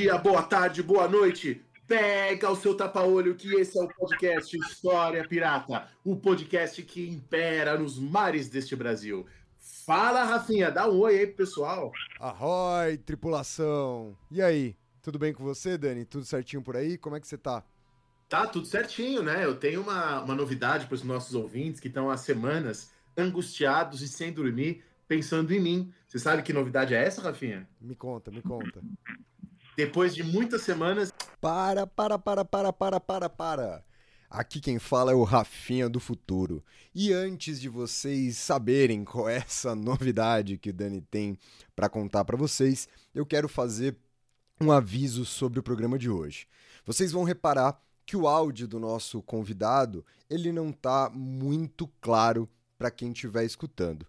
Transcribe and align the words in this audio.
Dia, 0.00 0.16
boa 0.16 0.44
tarde, 0.44 0.80
boa 0.80 1.08
noite. 1.08 1.60
Pega 1.84 2.48
o 2.48 2.54
seu 2.54 2.72
tapa-olho 2.72 3.34
que 3.34 3.52
esse 3.56 3.76
é 3.76 3.82
o 3.82 3.88
podcast 3.88 4.56
História 4.56 5.26
Pirata, 5.26 5.88
o 6.04 6.14
podcast 6.14 6.80
que 6.84 7.08
impera 7.08 7.76
nos 7.76 7.98
mares 7.98 8.48
deste 8.48 8.76
Brasil. 8.76 9.26
Fala, 9.84 10.22
Rafinha, 10.22 10.70
dá 10.70 10.88
um 10.88 11.00
oi 11.00 11.18
aí 11.18 11.26
pro 11.26 11.38
pessoal. 11.38 11.90
Arroi, 12.20 12.96
tripulação. 12.98 14.16
E 14.30 14.40
aí, 14.40 14.76
tudo 15.02 15.18
bem 15.18 15.32
com 15.32 15.42
você, 15.42 15.76
Dani? 15.76 16.04
Tudo 16.04 16.24
certinho 16.24 16.62
por 16.62 16.76
aí? 16.76 16.96
Como 16.96 17.16
é 17.16 17.20
que 17.20 17.26
você 17.26 17.36
tá? 17.36 17.64
Tá 18.28 18.46
tudo 18.46 18.68
certinho, 18.68 19.24
né? 19.24 19.44
Eu 19.44 19.56
tenho 19.56 19.80
uma, 19.80 20.22
uma 20.22 20.34
novidade 20.36 20.86
para 20.86 20.94
os 20.94 21.02
nossos 21.02 21.34
ouvintes 21.34 21.80
que 21.80 21.88
estão 21.88 22.08
há 22.08 22.16
semanas 22.16 22.92
angustiados 23.16 24.00
e 24.00 24.06
sem 24.06 24.32
dormir, 24.32 24.84
pensando 25.08 25.52
em 25.52 25.58
mim. 25.58 25.92
Você 26.06 26.20
sabe 26.20 26.44
que 26.44 26.52
novidade 26.52 26.94
é 26.94 27.04
essa, 27.04 27.20
Rafinha? 27.20 27.68
Me 27.80 27.96
conta, 27.96 28.30
me 28.30 28.42
conta. 28.42 28.80
Depois 29.78 30.12
de 30.12 30.24
muitas 30.24 30.62
semanas. 30.62 31.12
Para, 31.40 31.86
para, 31.86 32.18
para, 32.18 32.44
para, 32.44 32.72
para, 32.72 32.98
para, 32.98 33.30
para. 33.30 33.84
Aqui 34.28 34.60
quem 34.60 34.76
fala 34.76 35.12
é 35.12 35.14
o 35.14 35.22
Rafinha 35.22 35.88
do 35.88 36.00
futuro. 36.00 36.64
E 36.92 37.12
antes 37.12 37.60
de 37.60 37.68
vocês 37.68 38.38
saberem 38.38 39.04
qual 39.04 39.28
é 39.28 39.36
essa 39.36 39.76
novidade 39.76 40.58
que 40.58 40.70
o 40.70 40.72
Dani 40.72 41.00
tem 41.00 41.38
para 41.76 41.88
contar 41.88 42.24
para 42.24 42.36
vocês, 42.36 42.88
eu 43.14 43.24
quero 43.24 43.48
fazer 43.48 43.96
um 44.60 44.72
aviso 44.72 45.24
sobre 45.24 45.60
o 45.60 45.62
programa 45.62 45.96
de 45.96 46.10
hoje. 46.10 46.48
Vocês 46.84 47.12
vão 47.12 47.22
reparar 47.22 47.80
que 48.04 48.16
o 48.16 48.26
áudio 48.26 48.66
do 48.66 48.80
nosso 48.80 49.22
convidado, 49.22 50.04
ele 50.28 50.50
não 50.50 50.72
tá 50.72 51.08
muito 51.08 51.86
claro 52.00 52.48
para 52.76 52.90
quem 52.90 53.12
estiver 53.12 53.44
escutando. 53.44 54.04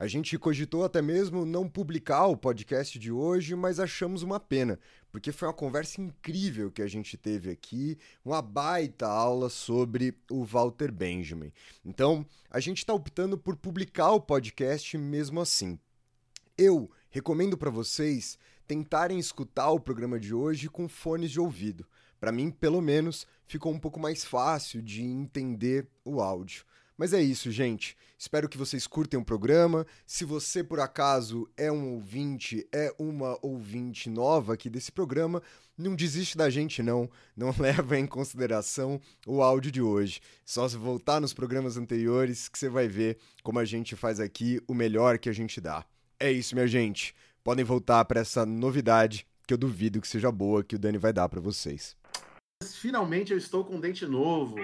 A 0.00 0.06
gente 0.06 0.38
cogitou 0.38 0.82
até 0.82 1.02
mesmo 1.02 1.44
não 1.44 1.68
publicar 1.68 2.26
o 2.26 2.34
podcast 2.34 2.98
de 2.98 3.12
hoje, 3.12 3.54
mas 3.54 3.78
achamos 3.78 4.22
uma 4.22 4.40
pena, 4.40 4.78
porque 5.10 5.32
foi 5.32 5.48
uma 5.48 5.54
conversa 5.54 6.00
incrível 6.00 6.70
que 6.70 6.82
a 6.82 6.86
gente 6.86 7.16
teve 7.16 7.50
aqui, 7.50 7.98
uma 8.24 8.40
baita 8.40 9.06
aula 9.06 9.48
sobre 9.48 10.16
o 10.30 10.44
Walter 10.44 10.92
Benjamin. 10.92 11.52
Então, 11.84 12.24
a 12.50 12.60
gente 12.60 12.78
está 12.78 12.94
optando 12.94 13.36
por 13.36 13.56
publicar 13.56 14.12
o 14.12 14.20
podcast 14.20 14.96
mesmo 14.96 15.40
assim. 15.40 15.78
Eu 16.56 16.90
recomendo 17.10 17.56
para 17.56 17.70
vocês 17.70 18.38
tentarem 18.66 19.18
escutar 19.18 19.70
o 19.70 19.80
programa 19.80 20.18
de 20.20 20.32
hoje 20.32 20.68
com 20.68 20.88
fones 20.88 21.30
de 21.30 21.40
ouvido. 21.40 21.86
Para 22.20 22.30
mim, 22.30 22.50
pelo 22.50 22.80
menos, 22.80 23.26
ficou 23.46 23.72
um 23.72 23.78
pouco 23.80 23.98
mais 23.98 24.24
fácil 24.24 24.80
de 24.80 25.02
entender 25.02 25.88
o 26.04 26.20
áudio. 26.20 26.64
Mas 27.00 27.14
é 27.14 27.22
isso, 27.22 27.50
gente. 27.50 27.96
Espero 28.18 28.46
que 28.46 28.58
vocês 28.58 28.86
curtem 28.86 29.18
o 29.18 29.24
programa. 29.24 29.86
Se 30.06 30.22
você, 30.22 30.62
por 30.62 30.80
acaso, 30.80 31.48
é 31.56 31.72
um 31.72 31.94
ouvinte, 31.94 32.68
é 32.70 32.94
uma 32.98 33.38
ouvinte 33.40 34.10
nova 34.10 34.52
aqui 34.52 34.68
desse 34.68 34.92
programa, 34.92 35.42
não 35.78 35.96
desiste 35.96 36.36
da 36.36 36.50
gente, 36.50 36.82
não. 36.82 37.08
Não 37.34 37.54
leva 37.58 37.98
em 37.98 38.06
consideração 38.06 39.00
o 39.26 39.40
áudio 39.40 39.72
de 39.72 39.80
hoje. 39.80 40.20
Só 40.44 40.68
se 40.68 40.76
voltar 40.76 41.22
nos 41.22 41.32
programas 41.32 41.78
anteriores 41.78 42.50
que 42.50 42.58
você 42.58 42.68
vai 42.68 42.86
ver 42.86 43.16
como 43.42 43.58
a 43.58 43.64
gente 43.64 43.96
faz 43.96 44.20
aqui 44.20 44.60
o 44.68 44.74
melhor 44.74 45.18
que 45.18 45.30
a 45.30 45.32
gente 45.32 45.58
dá. 45.58 45.86
É 46.18 46.30
isso, 46.30 46.54
minha 46.54 46.68
gente. 46.68 47.14
Podem 47.42 47.64
voltar 47.64 48.04
para 48.04 48.20
essa 48.20 48.44
novidade 48.44 49.26
que 49.46 49.54
eu 49.54 49.58
duvido 49.58 50.02
que 50.02 50.06
seja 50.06 50.30
boa 50.30 50.62
que 50.62 50.76
o 50.76 50.78
Dani 50.78 50.98
vai 50.98 51.14
dar 51.14 51.30
para 51.30 51.40
vocês. 51.40 51.96
Finalmente 52.62 53.32
eu 53.32 53.38
estou 53.38 53.64
com 53.64 53.76
um 53.76 53.80
dente 53.80 54.04
novo 54.04 54.56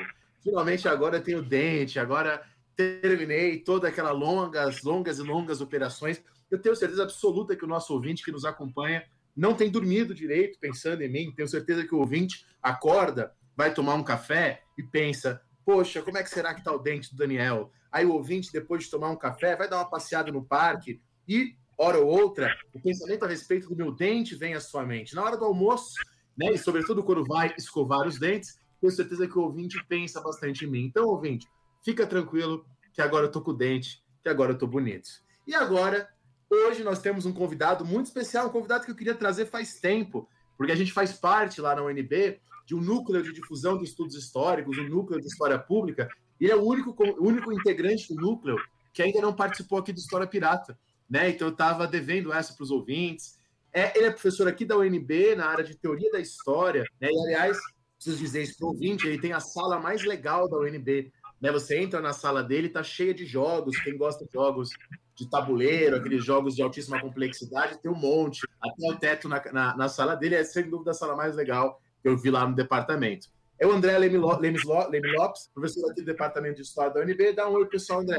finalmente 0.46 0.86
agora 0.86 1.16
eu 1.16 1.22
tenho 1.22 1.42
dente, 1.42 1.98
agora 1.98 2.40
terminei 2.76 3.58
toda 3.58 3.88
aquela 3.88 4.12
longas, 4.12 4.82
longas 4.84 5.18
e 5.18 5.22
longas 5.22 5.60
operações. 5.60 6.22
Eu 6.48 6.62
tenho 6.62 6.76
certeza 6.76 7.02
absoluta 7.02 7.56
que 7.56 7.64
o 7.64 7.68
nosso 7.68 7.92
ouvinte 7.92 8.24
que 8.24 8.30
nos 8.30 8.44
acompanha 8.44 9.04
não 9.36 9.54
tem 9.54 9.68
dormido 9.68 10.14
direito 10.14 10.58
pensando 10.60 11.02
em 11.02 11.10
mim. 11.10 11.32
Tenho 11.34 11.48
certeza 11.48 11.84
que 11.84 11.94
o 11.94 11.98
ouvinte 11.98 12.46
acorda, 12.62 13.34
vai 13.56 13.74
tomar 13.74 13.94
um 13.94 14.04
café 14.04 14.62
e 14.78 14.84
pensa: 14.84 15.42
poxa, 15.64 16.00
como 16.00 16.16
é 16.16 16.22
que 16.22 16.30
será 16.30 16.54
que 16.54 16.60
está 16.60 16.72
o 16.72 16.78
dente 16.78 17.10
do 17.10 17.16
Daniel? 17.16 17.72
Aí 17.90 18.06
o 18.06 18.12
ouvinte, 18.12 18.52
depois 18.52 18.84
de 18.84 18.90
tomar 18.90 19.10
um 19.10 19.16
café, 19.16 19.56
vai 19.56 19.68
dar 19.68 19.78
uma 19.78 19.90
passeada 19.90 20.30
no 20.30 20.44
parque 20.44 21.00
e, 21.26 21.56
hora 21.76 21.98
ou 21.98 22.06
outra, 22.06 22.56
o 22.72 22.80
pensamento 22.80 23.24
a 23.24 23.28
respeito 23.28 23.68
do 23.68 23.74
meu 23.74 23.90
dente 23.90 24.36
vem 24.36 24.54
à 24.54 24.60
sua 24.60 24.86
mente. 24.86 25.14
Na 25.14 25.24
hora 25.24 25.36
do 25.36 25.44
almoço, 25.44 25.94
né, 26.36 26.52
e 26.52 26.58
sobretudo 26.58 27.02
quando 27.02 27.24
vai 27.24 27.52
escovar 27.58 28.06
os 28.06 28.18
dentes, 28.18 28.60
tenho 28.81 28.92
certeza 28.92 29.26
que 29.26 29.38
o 29.38 29.42
ouvinte 29.42 29.82
pensa 29.88 30.20
bastante 30.20 30.64
em 30.64 30.69
mim. 30.69 30.84
Então, 30.84 31.06
ouvinte, 31.06 31.47
fica 31.84 32.06
tranquilo 32.06 32.64
que 32.92 33.00
agora 33.00 33.26
eu 33.26 33.31
tô 33.31 33.41
com 33.41 33.50
o 33.50 33.54
dente, 33.54 34.03
que 34.22 34.28
agora 34.28 34.53
eu 34.53 34.59
tô 34.59 34.66
bonito. 34.66 35.09
E 35.47 35.54
agora, 35.54 36.09
hoje 36.50 36.82
nós 36.82 37.00
temos 37.00 37.26
um 37.26 37.32
convidado 37.32 37.84
muito 37.84 38.06
especial, 38.06 38.48
um 38.48 38.50
convidado 38.50 38.84
que 38.84 38.91
eu 38.91 38.97
queria 38.97 39.14
trazer 39.14 39.47
faz 39.47 39.78
tempo, 39.81 40.28
porque 40.56 40.72
a 40.72 40.76
gente 40.76 40.92
faz 40.92 41.12
parte 41.12 41.60
lá 41.60 41.75
na 41.75 41.82
UNB 41.82 42.41
de 42.66 42.75
um 42.75 42.81
núcleo 42.81 43.22
de 43.22 43.32
difusão 43.32 43.78
de 43.78 43.84
estudos 43.84 44.16
históricos, 44.16 44.76
um 44.76 44.88
núcleo 44.88 45.20
de 45.20 45.26
história 45.26 45.58
pública, 45.58 46.08
e 46.41 46.50
é 46.50 46.56
o 46.56 46.62
único, 46.62 46.94
único 47.20 47.53
integrante 47.53 48.12
do 48.12 48.20
núcleo 48.20 48.56
que 48.93 49.03
ainda 49.03 49.20
não 49.20 49.34
participou 49.34 49.78
aqui 49.78 49.93
do 49.93 49.98
História 49.98 50.26
Pirata, 50.26 50.78
né? 51.08 51.28
Então 51.28 51.48
eu 51.48 51.53
estava 51.53 51.87
devendo 51.87 52.32
essa 52.32 52.54
para 52.54 52.64
os 52.64 52.70
ouvintes. 52.70 53.38
É, 53.72 53.97
ele 53.97 54.06
é 54.06 54.10
professor 54.10 54.48
aqui 54.48 54.64
da 54.64 54.76
UNB 54.76 55.37
na 55.37 55.47
área 55.47 55.62
de 55.62 55.76
teoria 55.76 56.10
da 56.10 56.19
história, 56.19 56.82
né? 57.00 57.08
E 57.10 57.19
aliás, 57.25 57.58
preciso 57.96 58.18
dizer 58.18 58.42
isso 58.42 58.58
para 58.58 58.68
ouvinte, 58.68 59.06
ele 59.06 59.20
tem 59.20 59.32
a 59.32 59.40
sala 59.40 59.80
mais 59.80 60.04
legal 60.04 60.48
da 60.48 60.58
UNB. 60.58 61.10
Né? 61.40 61.52
Você 61.52 61.78
entra 61.78 62.00
na 62.00 62.12
sala 62.12 62.42
dele, 62.42 62.68
tá 62.68 62.82
cheia 62.82 63.12
de 63.12 63.24
jogos. 63.24 63.78
Quem 63.82 63.96
gosta 63.96 64.24
de 64.24 64.32
jogos 64.32 64.70
de 65.14 65.28
tabuleiro, 65.28 65.96
aqueles 65.96 66.24
jogos 66.24 66.54
de 66.54 66.62
altíssima 66.62 67.00
complexidade, 67.00 67.78
tem 67.80 67.90
um 67.90 67.98
monte. 67.98 68.46
Até 68.60 68.92
o 68.92 68.96
teto 68.96 69.28
na, 69.28 69.42
na, 69.52 69.76
na 69.76 69.88
sala 69.88 70.14
dele 70.14 70.34
é, 70.34 70.44
sem 70.44 70.68
dúvida, 70.68 70.90
a 70.90 70.94
sala 70.94 71.16
mais 71.16 71.34
legal 71.34 71.80
que 72.02 72.08
eu 72.08 72.16
vi 72.16 72.30
lá 72.30 72.46
no 72.46 72.54
departamento. 72.54 73.28
É 73.58 73.66
o 73.66 73.72
André 73.72 73.96
Leme 73.98 74.18
Lopes, 74.18 75.50
professor 75.54 75.90
aqui 75.90 76.02
do 76.02 76.06
Departamento 76.06 76.56
de 76.56 76.62
História 76.62 76.92
da 76.92 77.00
UNB. 77.00 77.32
Dá 77.32 77.48
um 77.48 77.54
oi, 77.54 77.66
pessoal, 77.66 78.00
André. 78.00 78.18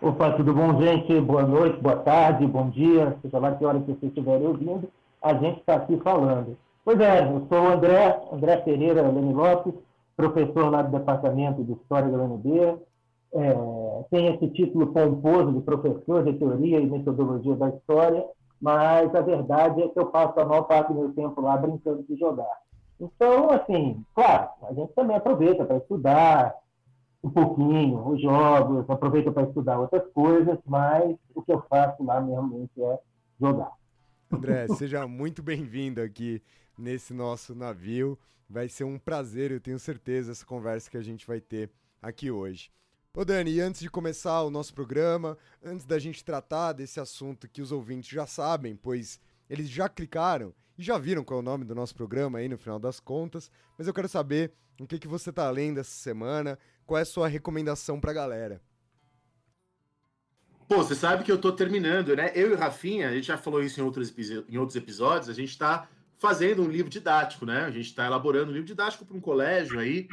Opa, 0.00 0.32
tudo 0.32 0.52
bom, 0.52 0.80
gente? 0.80 1.20
Boa 1.20 1.42
noite, 1.42 1.80
boa 1.80 1.96
tarde, 1.96 2.46
bom 2.46 2.70
dia, 2.70 3.18
seja 3.20 3.38
lá 3.38 3.56
que 3.56 3.64
hora 3.64 3.80
que 3.80 3.86
vocês 3.86 4.04
estiverem 4.04 4.46
ouvindo, 4.46 4.88
a 5.20 5.34
gente 5.34 5.58
está 5.58 5.74
aqui 5.74 5.98
falando. 5.98 6.56
Pois 6.88 6.98
é, 7.00 7.22
eu 7.22 7.46
sou 7.50 7.64
o 7.64 7.68
André, 7.68 8.18
André 8.32 8.56
Pereira 8.62 9.02
Lene 9.02 9.34
Lopes, 9.34 9.74
professor 10.16 10.70
lá 10.70 10.80
do 10.80 10.96
Departamento 10.96 11.62
de 11.62 11.72
História 11.72 12.10
da 12.10 12.16
UNB. 12.16 12.80
É, 13.34 13.54
tenho 14.10 14.34
esse 14.34 14.48
título 14.54 14.86
pomposo 14.86 15.52
de 15.52 15.60
professor 15.60 16.24
de 16.24 16.32
Teoria 16.38 16.80
e 16.80 16.86
Metodologia 16.86 17.56
da 17.56 17.68
História, 17.68 18.24
mas 18.58 19.14
a 19.14 19.20
verdade 19.20 19.82
é 19.82 19.88
que 19.88 20.00
eu 20.00 20.06
passo 20.06 20.40
a 20.40 20.46
maior 20.46 20.62
parte 20.62 20.90
do 20.90 20.98
meu 20.98 21.12
tempo 21.12 21.38
lá 21.42 21.58
brincando 21.58 22.02
de 22.08 22.16
jogar. 22.16 22.56
Então, 22.98 23.50
assim, 23.50 24.02
claro, 24.14 24.48
a 24.62 24.72
gente 24.72 24.90
também 24.94 25.14
aproveita 25.14 25.66
para 25.66 25.76
estudar 25.76 26.54
um 27.22 27.28
pouquinho 27.28 28.08
os 28.08 28.22
jogos, 28.22 28.88
aproveita 28.88 29.30
para 29.30 29.42
estudar 29.42 29.78
outras 29.78 30.10
coisas, 30.14 30.58
mas 30.64 31.14
o 31.34 31.42
que 31.42 31.52
eu 31.52 31.62
faço 31.68 32.02
lá 32.02 32.18
realmente 32.18 32.82
é 32.82 32.98
jogar. 33.38 33.72
André, 34.32 34.66
seja 34.68 35.06
muito 35.06 35.42
bem-vindo 35.42 36.00
aqui 36.00 36.42
nesse 36.78 37.12
nosso 37.12 37.54
navio. 37.54 38.18
Vai 38.48 38.68
ser 38.68 38.84
um 38.84 38.98
prazer, 38.98 39.50
eu 39.50 39.60
tenho 39.60 39.78
certeza, 39.78 40.32
essa 40.32 40.46
conversa 40.46 40.90
que 40.90 40.96
a 40.96 41.02
gente 41.02 41.26
vai 41.26 41.40
ter 41.40 41.70
aqui 42.00 42.30
hoje. 42.30 42.70
Ô 43.14 43.24
Dani, 43.24 43.50
e 43.50 43.60
antes 43.60 43.80
de 43.80 43.90
começar 43.90 44.42
o 44.42 44.50
nosso 44.50 44.72
programa, 44.72 45.36
antes 45.62 45.84
da 45.84 45.98
gente 45.98 46.24
tratar 46.24 46.72
desse 46.72 47.00
assunto 47.00 47.48
que 47.48 47.60
os 47.60 47.72
ouvintes 47.72 48.08
já 48.08 48.26
sabem, 48.26 48.76
pois 48.76 49.18
eles 49.50 49.68
já 49.68 49.88
clicaram 49.88 50.54
e 50.78 50.82
já 50.82 50.96
viram 50.96 51.24
qual 51.24 51.40
é 51.40 51.42
o 51.42 51.44
nome 51.44 51.64
do 51.64 51.74
nosso 51.74 51.94
programa 51.94 52.38
aí 52.38 52.48
no 52.48 52.56
final 52.56 52.78
das 52.78 53.00
contas, 53.00 53.50
mas 53.76 53.88
eu 53.88 53.92
quero 53.92 54.08
saber 54.08 54.52
o 54.80 54.86
que, 54.86 54.98
que 54.98 55.08
você 55.08 55.32
tá 55.32 55.50
lendo 55.50 55.80
essa 55.80 55.90
semana, 55.90 56.58
qual 56.86 56.98
é 56.98 57.02
a 57.02 57.06
sua 57.06 57.26
recomendação 57.26 58.00
pra 58.00 58.12
galera. 58.12 58.62
Pô, 60.68 60.76
você 60.76 60.94
sabe 60.94 61.24
que 61.24 61.32
eu 61.32 61.40
tô 61.40 61.50
terminando, 61.50 62.14
né? 62.14 62.30
Eu 62.34 62.50
e 62.50 62.52
o 62.52 62.56
Rafinha, 62.56 63.08
a 63.08 63.12
gente 63.12 63.26
já 63.26 63.38
falou 63.38 63.62
isso 63.62 63.80
em 63.80 63.82
outros, 63.82 64.14
em 64.48 64.58
outros 64.58 64.76
episódios, 64.76 65.28
a 65.28 65.32
gente 65.32 65.56
tá 65.56 65.88
fazendo 66.18 66.62
um 66.62 66.68
livro 66.68 66.90
didático, 66.90 67.46
né? 67.46 67.64
A 67.64 67.70
gente 67.70 67.86
está 67.86 68.06
elaborando 68.06 68.50
um 68.50 68.54
livro 68.54 68.66
didático 68.66 69.04
para 69.04 69.16
um 69.16 69.20
colégio 69.20 69.78
aí. 69.78 70.08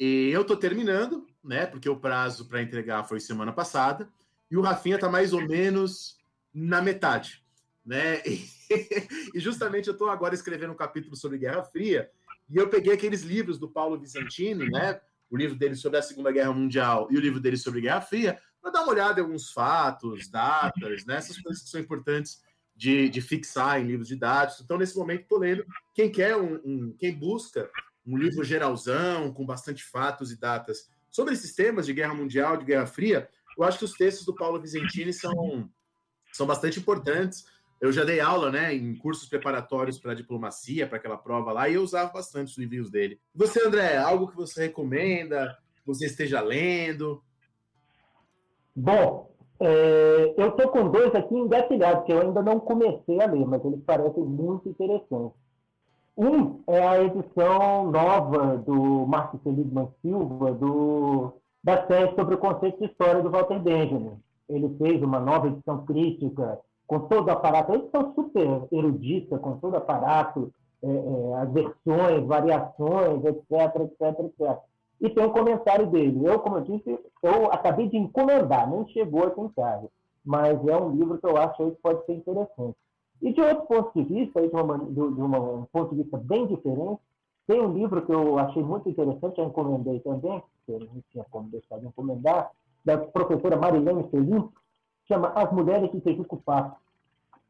E 0.00 0.30
eu 0.30 0.42
estou 0.42 0.56
terminando, 0.56 1.26
né? 1.44 1.66
Porque 1.66 1.88
o 1.88 1.96
prazo 1.96 2.46
para 2.46 2.62
entregar 2.62 3.04
foi 3.04 3.20
semana 3.20 3.52
passada. 3.52 4.08
E 4.50 4.56
o 4.56 4.60
Rafinha 4.60 4.96
está 4.96 5.08
mais 5.08 5.32
ou 5.32 5.46
menos 5.46 6.18
na 6.52 6.82
metade, 6.82 7.42
né? 7.84 8.22
E, 8.26 8.46
justamente 9.40 9.88
eu 9.88 9.92
estou 9.92 10.08
agora 10.08 10.34
escrevendo 10.34 10.72
um 10.72 10.76
capítulo 10.76 11.16
sobre 11.16 11.38
Guerra 11.38 11.62
Fria, 11.62 12.10
e 12.50 12.56
eu 12.56 12.68
peguei 12.68 12.92
aqueles 12.92 13.22
livros 13.22 13.58
do 13.58 13.68
Paulo 13.68 13.98
Vicentini, 13.98 14.68
né? 14.68 15.00
O 15.30 15.36
livro 15.36 15.56
dele 15.56 15.74
sobre 15.74 15.98
a 15.98 16.02
Segunda 16.02 16.30
Guerra 16.30 16.52
Mundial 16.52 17.08
e 17.10 17.16
o 17.16 17.20
livro 17.20 17.40
dele 17.40 17.56
sobre 17.56 17.80
Guerra 17.80 18.02
Fria, 18.02 18.38
para 18.60 18.70
dar 18.70 18.82
uma 18.82 18.92
olhada 18.92 19.20
em 19.20 19.24
alguns 19.24 19.50
fatos, 19.50 20.28
datas, 20.28 21.04
né? 21.04 21.16
essas 21.16 21.40
coisas 21.40 21.62
que 21.62 21.70
são 21.70 21.80
importantes 21.80 22.42
de, 22.74 23.08
de 23.08 23.20
fixar 23.20 23.80
em 23.80 23.86
livros 23.86 24.08
didáticos. 24.08 24.64
Então, 24.64 24.78
nesse 24.78 24.96
momento, 24.96 25.22
estou 25.22 25.38
lendo. 25.38 25.64
Quem 25.94 26.10
quer 26.10 26.36
um, 26.36 26.60
um, 26.64 26.96
quem 26.98 27.14
busca 27.14 27.70
um 28.06 28.16
livro 28.16 28.42
geralzão, 28.42 29.32
com 29.32 29.46
bastante 29.46 29.84
fatos 29.84 30.32
e 30.32 30.38
datas 30.38 30.90
sobre 31.10 31.34
esses 31.34 31.54
temas 31.54 31.86
de 31.86 31.92
guerra 31.92 32.14
mundial, 32.14 32.56
de 32.56 32.64
guerra 32.64 32.86
fria, 32.86 33.28
eu 33.56 33.64
acho 33.64 33.78
que 33.78 33.84
os 33.84 33.92
textos 33.92 34.24
do 34.24 34.34
Paulo 34.34 34.60
Vicentini 34.60 35.12
são, 35.12 35.70
são 36.32 36.46
bastante 36.46 36.80
importantes. 36.80 37.44
Eu 37.78 37.92
já 37.92 38.02
dei 38.02 38.18
aula 38.18 38.50
né, 38.50 38.74
em 38.74 38.96
cursos 38.96 39.28
preparatórios 39.28 39.98
para 39.98 40.14
diplomacia, 40.14 40.86
para 40.86 40.96
aquela 40.96 41.18
prova 41.18 41.52
lá, 41.52 41.68
e 41.68 41.74
eu 41.74 41.82
usava 41.82 42.10
bastante 42.12 42.52
os 42.52 42.58
livrinhos 42.58 42.90
dele. 42.90 43.20
Você, 43.34 43.62
André, 43.66 43.98
algo 43.98 44.28
que 44.28 44.36
você 44.36 44.62
recomenda, 44.62 45.58
que 45.76 45.86
você 45.86 46.06
esteja 46.06 46.40
lendo? 46.40 47.22
Bom, 48.74 49.31
é, 49.64 50.34
eu 50.36 50.48
estou 50.48 50.68
com 50.70 50.88
dois 50.88 51.14
aqui 51.14 51.36
engatilhados, 51.36 52.04
que 52.04 52.12
eu 52.12 52.20
ainda 52.20 52.42
não 52.42 52.58
comecei 52.58 53.22
a 53.22 53.26
ler, 53.26 53.46
mas 53.46 53.64
eles 53.64 53.80
parecem 53.84 54.24
muito 54.24 54.68
interessantes. 54.68 55.36
Um 56.18 56.60
é 56.66 56.84
a 56.84 57.02
edição 57.04 57.88
nova 57.88 58.58
do 58.58 59.06
Marcos 59.06 59.40
Seligman 59.42 59.88
Silva, 60.02 60.50
do, 60.52 61.32
da 61.62 61.86
série 61.86 62.12
sobre 62.16 62.34
o 62.34 62.38
conceito 62.38 62.80
de 62.80 62.86
história 62.86 63.22
do 63.22 63.30
Walter 63.30 63.60
Benjamin. 63.60 64.18
Ele 64.48 64.68
fez 64.78 65.00
uma 65.00 65.20
nova 65.20 65.46
edição 65.46 65.84
crítica, 65.86 66.58
com 66.88 66.98
todo 66.98 67.28
o 67.28 67.30
aparato, 67.30 67.70
uma 67.70 67.78
edição 67.78 68.12
super 68.16 68.66
erudita, 68.72 69.38
com 69.38 69.58
todo 69.58 69.74
o 69.74 69.76
aparato, 69.76 70.52
é, 70.82 70.88
é, 70.88 71.34
as 71.36 71.52
versões, 71.52 72.26
variações, 72.26 73.24
etc, 73.24 73.76
etc, 73.76 74.24
etc 74.24 74.71
e 75.02 75.10
tem 75.10 75.26
um 75.26 75.30
comentário 75.30 75.88
dele. 75.88 76.24
Eu, 76.24 76.38
como 76.38 76.58
eu 76.58 76.62
disse, 76.62 76.98
eu 77.22 77.46
acabei 77.52 77.88
de 77.88 77.96
encomendar, 77.96 78.70
nem 78.70 78.86
chegou 78.88 79.24
aqui 79.24 79.40
em 79.40 79.48
casa, 79.48 79.88
mas 80.24 80.64
é 80.66 80.76
um 80.76 80.92
livro 80.92 81.18
que 81.18 81.26
eu 81.26 81.36
acho 81.36 81.70
que 81.72 81.82
pode 81.82 82.06
ser 82.06 82.14
interessante. 82.14 82.76
E 83.20 83.32
de 83.32 83.40
outro 83.40 83.66
ponto 83.66 83.92
de 83.94 84.04
vista, 84.04 84.40
de, 84.40 84.54
uma, 84.54 84.78
de, 84.78 85.00
uma, 85.00 85.38
um 85.40 85.64
ponto 85.72 85.94
de 85.94 86.02
vista 86.02 86.16
bem 86.16 86.46
diferente, 86.46 87.00
tem 87.48 87.60
um 87.60 87.72
livro 87.72 88.06
que 88.06 88.12
eu 88.12 88.38
achei 88.38 88.62
muito 88.62 88.88
interessante, 88.88 89.38
eu 89.38 89.46
encomendei 89.46 89.98
também, 90.00 90.40
porque 90.40 90.84
eu 90.84 90.86
não 90.86 91.02
tinha 91.10 91.24
como 91.30 91.48
deixar 91.50 91.80
de 91.80 91.86
encomendar, 91.86 92.52
da 92.84 92.96
professora 92.96 93.56
Marilene 93.56 94.08
Felim, 94.08 94.48
chama 95.08 95.32
As 95.34 95.52
Mulheres 95.52 95.90
de 95.90 96.00
Tejucupapo. 96.00 96.76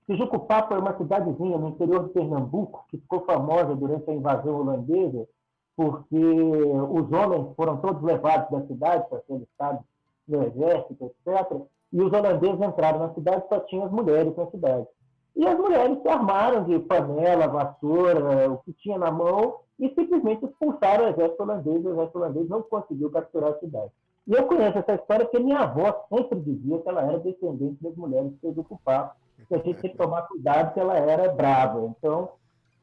Tejucupapo 0.06 0.74
é 0.74 0.78
uma 0.78 0.96
cidadezinha 0.96 1.58
no 1.58 1.68
interior 1.68 2.04
de 2.04 2.14
Pernambuco, 2.14 2.86
que 2.90 2.96
ficou 2.96 3.20
famosa 3.26 3.76
durante 3.76 4.10
a 4.10 4.14
invasão 4.14 4.56
holandesa, 4.56 5.28
porque 5.76 6.16
os 6.16 7.12
homens 7.12 7.54
foram 7.56 7.78
todos 7.78 8.02
levados 8.02 8.50
da 8.50 8.66
cidade 8.66 9.08
para 9.08 9.20
ser 9.22 9.38
listados 9.38 9.82
no 10.28 10.42
exército, 10.44 11.12
etc. 11.26 11.62
E 11.92 12.00
os 12.00 12.12
holandeses 12.12 12.60
entraram 12.60 13.00
na 13.00 13.14
cidade 13.14 13.44
só 13.48 13.60
tinham 13.60 13.86
as 13.86 13.92
mulheres 13.92 14.36
na 14.36 14.46
cidade. 14.46 14.86
E 15.34 15.46
as 15.46 15.58
mulheres 15.58 16.00
se 16.00 16.08
armaram 16.08 16.64
de 16.64 16.78
panela, 16.80 17.48
vassoura, 17.48 18.50
o 18.50 18.58
que 18.58 18.72
tinha 18.74 18.98
na 18.98 19.10
mão, 19.10 19.56
e 19.78 19.88
simplesmente 19.94 20.44
expulsaram 20.44 21.04
o 21.04 21.08
exército 21.08 21.42
holandês. 21.42 21.84
O 21.84 21.90
exército 21.90 22.18
holandês 22.18 22.48
não 22.48 22.62
conseguiu 22.62 23.10
capturar 23.10 23.52
a 23.52 23.58
cidade. 23.58 23.90
E 24.26 24.34
eu 24.34 24.46
conheço 24.46 24.78
essa 24.78 24.94
história 24.94 25.24
porque 25.24 25.40
minha 25.40 25.60
avó 25.60 26.04
sempre 26.08 26.40
dizia 26.40 26.78
que 26.78 26.88
ela 26.88 27.02
era 27.02 27.18
descendente 27.18 27.82
das 27.82 27.96
mulheres 27.96 28.32
que 28.40 28.46
ocupar, 28.46 29.16
que 29.48 29.54
a 29.54 29.58
gente 29.58 29.80
tem 29.80 29.90
que 29.90 29.96
tomar 29.96 30.22
cuidado 30.22 30.74
que 30.74 30.80
ela 30.80 30.96
era 30.96 31.32
brava. 31.32 31.84
Então, 31.86 32.30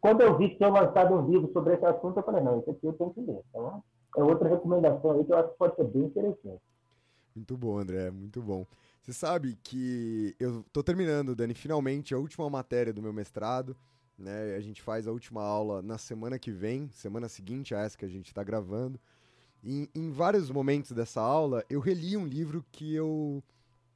quando 0.01 0.22
eu 0.22 0.38
vi 0.38 0.50
que 0.50 0.57
tinha 0.57 0.69
lançado 0.69 1.13
um 1.13 1.30
livro 1.30 1.51
sobre 1.51 1.74
esse 1.74 1.86
assunto, 1.86 2.18
eu 2.18 2.24
falei, 2.24 2.42
não, 2.42 2.60
esse 2.60 2.69
aqui 2.69 2.86
eu 2.86 2.94
tenho 2.94 3.13
que 3.13 3.22
ler. 3.22 3.44
Então, 3.50 3.84
é 4.18 4.24
outra 4.24 4.50
recomendação 4.50 5.12
aí 5.12 5.25
que 5.25 5.31
eu 5.31 5.38
acho 5.38 5.50
que 5.50 5.57
pode 5.57 5.75
ser 5.75 5.84
bem 5.86 6.04
interessante. 6.04 6.62
Muito 7.36 7.57
bom, 7.57 7.78
André, 7.78 8.10
muito 8.10 8.42
bom. 8.42 8.66
Você 9.01 9.13
sabe 9.13 9.57
que 9.63 10.36
eu 10.40 10.63
tô 10.74 10.84
terminando, 10.84 11.36
Dani, 11.36 11.54
finalmente 11.54 12.13
a 12.13 12.18
última 12.18 12.50
matéria 12.50 12.94
do 12.94 13.01
meu 13.01 13.13
mestrado. 13.13 13.75
Né? 14.18 14.56
A 14.56 14.60
gente 14.60 14.81
faz 14.81 15.07
a 15.07 15.12
última 15.12 15.42
aula 15.42 15.81
na 15.81 15.98
semana 15.98 16.38
que 16.38 16.51
vem, 16.51 16.90
semana 16.92 17.30
seguinte 17.30 17.74
a 17.74 17.80
essa 17.80 17.98
que 17.98 18.06
a 18.06 18.10
gente 18.10 18.28
está 18.28 18.44
gravando. 18.44 19.00
E 19.63 19.90
em 19.96 20.12
vários 20.12 20.50
momentos 20.50 20.92
dessa 20.92 21.22
aula, 21.22 21.63
eu 21.69 21.80
reli 21.80 22.16
um 22.18 22.25
livro 22.25 22.66
que 22.72 22.94
eu 22.94 23.44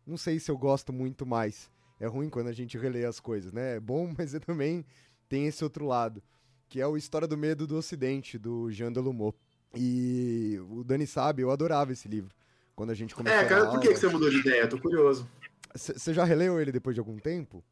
não 0.05 0.17
sei 0.17 0.39
se 0.39 0.49
eu 0.49 0.57
gosto 0.57 0.91
muito 0.91 1.25
mais. 1.25 1.71
É 1.99 2.07
ruim 2.07 2.29
quando 2.29 2.47
a 2.47 2.53
gente 2.53 2.77
relê 2.77 3.05
as 3.05 3.19
coisas, 3.19 3.51
né? 3.53 3.77
É 3.77 3.79
bom, 3.79 4.11
mas 4.17 4.33
eu 4.33 4.39
também 4.39 4.85
tem 5.33 5.47
esse 5.47 5.63
outro 5.63 5.87
lado, 5.87 6.21
que 6.69 6.79
é 6.79 6.85
o 6.85 6.95
História 6.95 7.27
do 7.27 7.35
Medo 7.35 7.65
do 7.65 7.75
Ocidente, 7.75 8.37
do 8.37 8.69
Jean 8.69 8.91
Delumeau. 8.91 9.33
E 9.75 10.59
o 10.69 10.83
Dani 10.83 11.07
sabe, 11.07 11.41
eu 11.41 11.49
adorava 11.49 11.91
esse 11.91 12.07
livro. 12.07 12.29
Quando 12.75 12.91
a 12.91 12.93
gente 12.93 13.15
começou 13.15 13.39
É, 13.39 13.43
cara, 13.43 13.65
por 13.71 13.79
que, 13.79 13.87
que 13.87 13.95
você 13.95 14.07
mudou 14.07 14.29
de 14.29 14.37
ideia? 14.37 14.67
tô 14.67 14.77
curioso. 14.77 15.27
Você 15.73 16.13
já 16.13 16.23
releu 16.23 16.61
ele 16.61 16.71
depois 16.71 16.93
de 16.95 16.99
algum 16.99 17.17
tempo? 17.17 17.63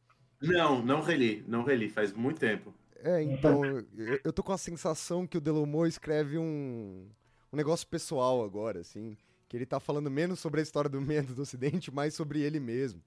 Não, 0.42 0.84
não 0.84 1.02
reli, 1.02 1.46
não 1.48 1.64
reli, 1.64 1.88
faz 1.88 2.12
muito 2.12 2.40
tempo. 2.40 2.74
É, 2.96 3.22
então, 3.22 3.64
eu, 3.64 3.86
eu 4.24 4.34
tô 4.34 4.42
com 4.42 4.54
a 4.54 4.58
sensação 4.58 5.28
que 5.28 5.38
o 5.38 5.42
Delumeau 5.42 5.86
escreve 5.86 6.40
um, 6.40 7.06
um 7.54 7.56
negócio 7.56 7.88
pessoal 7.88 8.44
agora, 8.44 8.80
assim, 8.80 9.16
que 9.48 9.56
ele 9.56 9.68
tá 9.68 9.80
falando 9.80 10.10
menos 10.10 10.40
sobre 10.40 10.62
a 10.62 10.64
história 10.64 10.90
do 10.90 11.00
medo 11.00 11.36
do 11.36 11.44
Ocidente, 11.44 11.94
mais 11.94 12.16
sobre 12.16 12.42
ele 12.42 12.60
mesmo. 12.60 13.04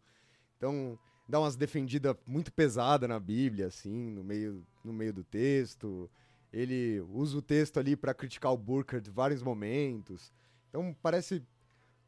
Então, 0.57 0.97
dá 1.29 1.41
umas 1.41 1.57
defendidas 1.57 2.17
muito 2.27 2.53
pesada 2.53 3.09
na 3.09 3.19
Bíblia, 3.19 3.67
assim, 3.67 4.11
no 4.11 4.23
meio, 4.23 4.65
no 4.85 4.93
meio 4.93 5.13
do 5.13 5.25
texto. 5.25 6.11
Ele 6.53 7.01
usa 7.11 7.39
o 7.39 7.43
texto 7.43 7.79
ali 7.79 7.97
para 7.97 8.15
criticar 8.15 8.53
o 8.53 8.59
Burkhardt 8.59 9.09
em 9.09 9.13
vários 9.13 9.43
momentos. 9.43 10.33
Então 10.69 10.95
parece 11.03 11.43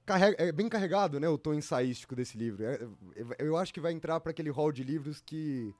carrega, 0.04 0.36
é 0.42 0.52
bem 0.52 0.68
carregado, 0.68 1.18
né, 1.18 1.28
o 1.28 1.36
tom 1.36 1.54
ensaístico 1.54 2.14
desse 2.14 2.38
livro. 2.38 2.64
É, 2.64 2.74
é 3.16 3.36
eu 3.40 3.56
acho 3.56 3.74
que 3.74 3.80
vai 3.80 3.92
entrar 3.92 4.20
para 4.20 4.30
aquele 4.30 4.50
hall 4.50 4.70
de 4.70 4.84
livros 4.84 5.20
que 5.20 5.74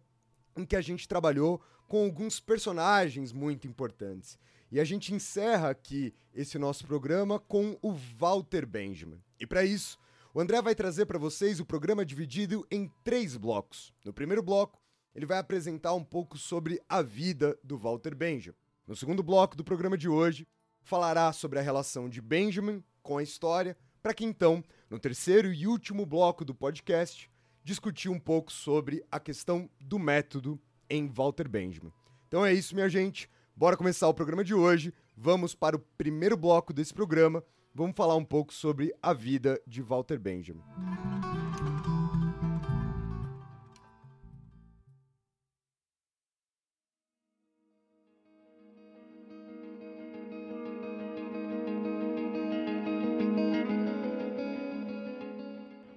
em 0.55 0.65
que 0.65 0.75
a 0.75 0.81
gente 0.81 1.07
trabalhou 1.07 1.61
com 1.87 2.03
alguns 2.03 2.39
personagens 2.39 3.31
muito 3.31 3.67
importantes. 3.67 4.37
E 4.71 4.79
a 4.79 4.83
gente 4.83 5.13
encerra 5.13 5.69
aqui 5.69 6.13
esse 6.33 6.59
nosso 6.59 6.85
programa 6.85 7.39
com 7.39 7.77
o 7.81 7.93
Walter 7.93 8.65
Benjamin. 8.65 9.21
E 9.39 9.47
para 9.47 9.63
isso, 9.63 9.97
o 10.33 10.41
André 10.41 10.61
vai 10.61 10.75
trazer 10.75 11.05
para 11.05 11.17
vocês 11.17 11.59
o 11.59 11.65
programa 11.65 12.05
dividido 12.05 12.67
em 12.69 12.91
três 13.03 13.37
blocos. 13.37 13.93
No 14.03 14.13
primeiro 14.13 14.43
bloco, 14.43 14.79
ele 15.15 15.25
vai 15.25 15.39
apresentar 15.39 15.93
um 15.93 16.03
pouco 16.03 16.37
sobre 16.37 16.81
a 16.87 17.01
vida 17.01 17.57
do 17.63 17.77
Walter 17.77 18.13
Benjamin. 18.13 18.57
No 18.85 18.95
segundo 18.95 19.23
bloco 19.23 19.55
do 19.55 19.63
programa 19.63 19.97
de 19.97 20.07
hoje, 20.07 20.45
falará 20.83 21.33
sobre 21.33 21.59
a 21.59 21.61
relação 21.61 22.07
de 22.07 22.21
Benjamin 22.21 22.83
com 23.01 23.17
a 23.17 23.23
história, 23.23 23.75
para 24.01 24.13
que 24.13 24.25
então, 24.25 24.63
no 24.89 24.99
terceiro 24.99 25.51
e 25.51 25.65
último 25.65 26.05
bloco 26.05 26.45
do 26.45 26.53
podcast, 26.53 27.31
discutir 27.67 28.07
um 28.07 28.17
pouco 28.17 28.49
sobre 28.49 29.03
a 29.11 29.19
questão 29.19 29.69
do 29.77 29.99
método 29.99 30.57
em 30.89 31.05
Walter 31.05 31.49
Benjamin. 31.49 31.91
Então 32.25 32.45
é 32.45 32.53
isso, 32.53 32.73
minha 32.73 32.87
gente. 32.87 33.29
Bora 33.53 33.75
começar 33.75 34.07
o 34.07 34.13
programa 34.13 34.41
de 34.41 34.53
hoje. 34.53 34.93
Vamos 35.17 35.53
para 35.53 35.75
o 35.75 35.79
primeiro 35.97 36.37
bloco 36.37 36.71
desse 36.71 36.93
programa. 36.93 37.43
Vamos 37.75 37.93
falar 37.93 38.15
um 38.15 38.23
pouco 38.23 38.53
sobre 38.53 38.93
a 39.01 39.11
vida 39.11 39.61
de 39.67 39.81
Walter 39.81 40.17
Benjamin. 40.17 40.61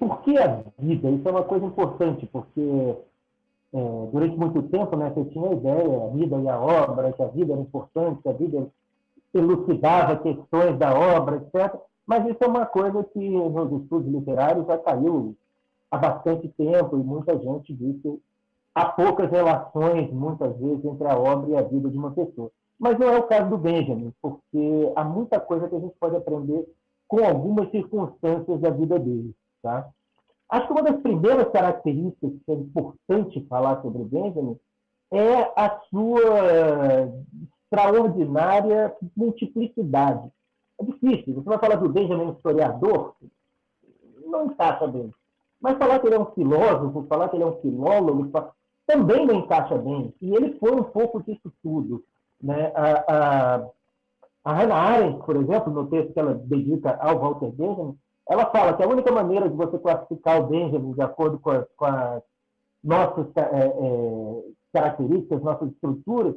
Por 0.00 0.23
que 0.23 0.37
a 0.37 0.70
vida? 0.81 1.11
Isso 1.11 1.29
é 1.29 1.31
uma 1.31 1.45
coisa 1.45 1.67
importante, 1.67 2.27
porque 2.27 2.97
é, 3.73 4.09
durante 4.13 4.37
muito 4.37 4.63
tempo, 4.65 4.97
né, 4.97 5.11
você 5.11 5.31
tinha 5.31 5.49
a 5.49 5.53
ideia, 5.53 6.05
a 6.05 6.09
vida 6.09 6.37
e 6.39 6.49
a 6.49 6.59
obra, 6.59 7.13
que 7.13 7.23
a 7.23 7.29
vida 7.29 7.53
era 7.53 7.63
importante, 7.63 8.23
que 8.23 8.29
a 8.29 8.33
vida 8.33 8.67
elucidava 9.33 10.17
questões 10.17 10.77
da 10.79 10.93
obra, 10.93 11.37
etc. 11.37 11.79
Mas 12.07 12.27
isso 12.27 12.43
é 12.43 12.47
uma 12.47 12.67
coisa 12.67 13.05
que 13.05 13.29
nos 13.31 13.83
estudos 13.83 14.13
literários 14.13 14.67
já 14.67 14.77
caiu 14.79 15.37
há 15.91 15.99
bastante 15.99 16.49
tempo 16.49 16.97
e 16.97 17.03
muita 17.03 17.39
gente 17.39 17.73
diz 17.73 18.01
que 18.03 18.21
há 18.75 18.87
poucas 18.87 19.31
relações, 19.31 20.13
muitas 20.13 20.57
vezes, 20.57 20.85
entre 20.85 21.07
a 21.07 21.17
obra 21.17 21.51
e 21.51 21.57
a 21.57 21.63
vida 21.63 21.89
de 21.89 21.97
uma 21.97 22.11
pessoa. 22.11 22.51
Mas 22.79 22.99
não 22.99 23.09
é 23.09 23.19
o 23.19 23.25
caso 23.25 23.51
do 23.51 23.59
Benjamin, 23.59 24.13
porque 24.21 24.93
há 24.97 25.05
muita 25.05 25.39
coisa 25.39 25.69
que 25.69 25.77
a 25.77 25.81
gente 25.81 25.95
pode 26.01 26.17
aprender 26.17 26.67
com 27.07 27.25
algumas 27.25 27.71
circunstâncias 27.71 28.61
da 28.61 28.71
vida 28.71 28.99
dele. 28.99 29.35
Tá? 29.63 29.89
Acho 30.50 30.66
que 30.66 30.73
uma 30.73 30.83
das 30.83 31.00
primeiras 31.00 31.49
características 31.52 32.33
que 32.45 32.50
é 32.50 32.54
importante 32.54 33.47
falar 33.49 33.80
sobre 33.83 34.02
o 34.02 34.04
Benjamin 34.04 34.59
é 35.12 35.52
a 35.57 35.80
sua 35.88 37.09
extraordinária 37.64 38.95
multiplicidade. 39.16 40.28
É 40.80 40.85
difícil. 40.85 41.35
Você 41.35 41.49
vai 41.49 41.59
falar 41.59 41.76
do 41.76 41.88
Benjamin 41.88 42.33
historiador, 42.33 43.14
não 44.26 44.47
encaixa 44.47 44.87
bem. 44.88 45.12
Mas 45.61 45.78
falar 45.78 45.99
que 46.00 46.07
ele 46.07 46.16
é 46.16 46.21
um 46.21 46.33
filósofo, 46.33 47.07
falar 47.09 47.28
que 47.28 47.37
ele 47.37 47.45
é 47.45 47.47
um 47.47 47.61
filólogo, 47.61 48.30
também 48.87 49.26
não 49.26 49.37
encaixa 49.37 49.76
bem. 49.76 50.12
E 50.21 50.35
ele 50.35 50.59
foi 50.59 50.73
um 50.73 50.83
pouco 50.83 51.23
disso 51.23 51.52
tudo. 51.62 52.02
Né? 52.42 52.73
A, 52.75 53.04
a, 53.07 53.66
a 54.45 54.52
Hannah 54.52 54.75
Arendt, 54.75 55.25
por 55.25 55.37
exemplo, 55.37 55.73
no 55.73 55.87
texto 55.87 56.12
que 56.12 56.19
ela 56.19 56.35
dedica 56.35 56.97
ao 56.97 57.19
Walter 57.19 57.52
Benjamin, 57.52 57.97
ela 58.29 58.47
fala 58.47 58.75
que 58.75 58.83
a 58.83 58.89
única 58.89 59.11
maneira 59.12 59.49
de 59.49 59.57
você 59.57 59.79
classificar 59.79 60.41
o 60.41 60.47
Benjamin 60.47 60.93
de 60.93 61.03
acordo 61.03 61.39
com, 61.39 61.50
as, 61.50 61.67
com 61.77 61.85
as 61.85 62.23
nossas 62.83 63.27
é, 63.37 63.41
é, 63.41 64.43
características, 64.73 65.43
nossas 65.43 65.71
estruturas, 65.71 66.35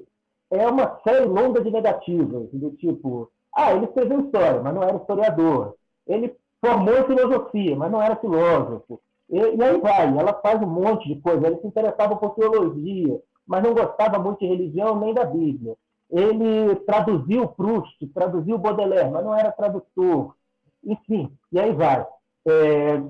é 0.50 0.68
uma 0.68 1.00
série 1.04 1.25
longa 1.25 1.62
de 1.62 1.72
negativas, 1.72 2.50
do 2.52 2.72
tipo, 2.72 3.30
ah, 3.56 3.74
ele 3.74 3.86
escreveu 3.86 4.22
história, 4.22 4.62
mas 4.62 4.74
não 4.74 4.84
era 4.84 4.98
historiador. 4.98 5.75
Ele 6.08 6.36
formou 6.63 7.06
filosofia, 7.06 7.75
mas 7.75 7.92
não 7.92 8.02
era 8.02 8.16
filósofo. 8.16 9.00
E, 9.30 9.38
e 9.38 9.63
aí 9.63 9.80
vai, 9.80 10.18
ela 10.18 10.34
faz 10.42 10.62
um 10.62 10.68
monte 10.68 11.08
de 11.08 11.20
coisa. 11.22 11.48
Ele 11.48 11.60
se 11.60 11.68
interessava 11.68 12.16
por 12.16 12.36
teologia, 12.36 13.20
mas 13.48 13.63
não 13.63 13.74
gostava 13.74 14.20
muito 14.20 14.40
de 14.40 14.48
religião 14.48 15.00
nem 15.00 15.13
da 15.13 15.25
Bíblia. 15.25 15.75
Ele 16.10 16.75
traduziu 16.86 17.48
Proust, 17.48 18.08
traduziu 18.13 18.58
Baudelaire, 18.58 19.10
mas 19.10 19.24
não 19.24 19.36
era 19.36 19.52
tradutor. 19.52 20.36
Enfim, 20.84 21.32
e 21.52 21.60
aí 21.60 21.74
vai. 21.74 22.06
É, 22.46 23.02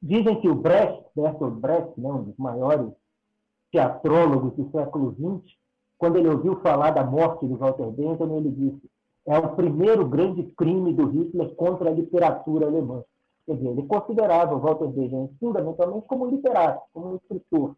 dizem 0.00 0.40
que 0.40 0.48
o 0.48 0.54
Brecht, 0.54 1.04
Bertolt 1.14 1.54
Brecht, 1.54 2.00
né, 2.00 2.08
um 2.08 2.24
dos 2.24 2.36
maiores 2.36 2.92
teatrólogos 3.72 4.54
do 4.54 4.70
século 4.70 5.12
XX, 5.12 5.54
quando 5.98 6.16
ele 6.16 6.28
ouviu 6.28 6.60
falar 6.60 6.92
da 6.92 7.04
morte 7.04 7.46
de 7.46 7.54
Walter 7.54 7.90
Benjamin, 7.90 8.36
ele 8.36 8.50
disse: 8.50 8.90
é 9.26 9.38
o 9.38 9.54
primeiro 9.54 10.08
grande 10.08 10.42
crime 10.56 10.92
do 10.94 11.06
Hitler 11.06 11.54
contra 11.54 11.90
a 11.90 11.92
literatura 11.92 12.66
alemã. 12.66 13.02
Quer 13.46 13.56
dizer, 13.56 13.68
ele 13.68 13.86
considerava 13.86 14.54
o 14.54 14.60
Walter 14.60 14.88
Benjamin 14.88 15.30
fundamentalmente 15.38 16.06
como 16.06 16.26
literato, 16.26 16.82
como 16.92 17.12
um 17.12 17.16
escritor. 17.16 17.76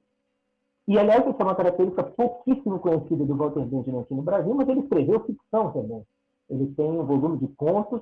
E, 0.86 0.98
aliás, 0.98 1.26
isso 1.26 1.36
é 1.38 1.44
uma 1.44 1.54
característica 1.54 2.02
pouquíssimo 2.02 2.78
conhecida 2.78 3.24
do 3.24 3.36
Walter 3.36 3.64
Benjamin 3.64 4.00
aqui 4.00 4.14
no 4.14 4.22
Brasil, 4.22 4.54
mas 4.54 4.68
ele 4.68 4.80
escreveu 4.80 5.20
ficção 5.20 5.72
também. 5.72 6.04
Ele 6.50 6.66
tem 6.74 6.90
um 6.90 7.04
volume 7.04 7.38
de 7.38 7.48
contos 7.48 8.00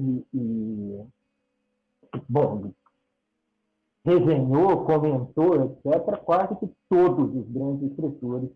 e, 0.00 0.26
e 0.34 2.20
bom, 2.28 2.72
resenhou, 4.04 4.84
comentou, 4.84 5.64
etc., 5.64 6.16
quase 6.24 6.56
que 6.56 6.70
todos 6.88 7.34
os 7.34 7.48
grandes 7.48 7.90
escritores 7.90 8.50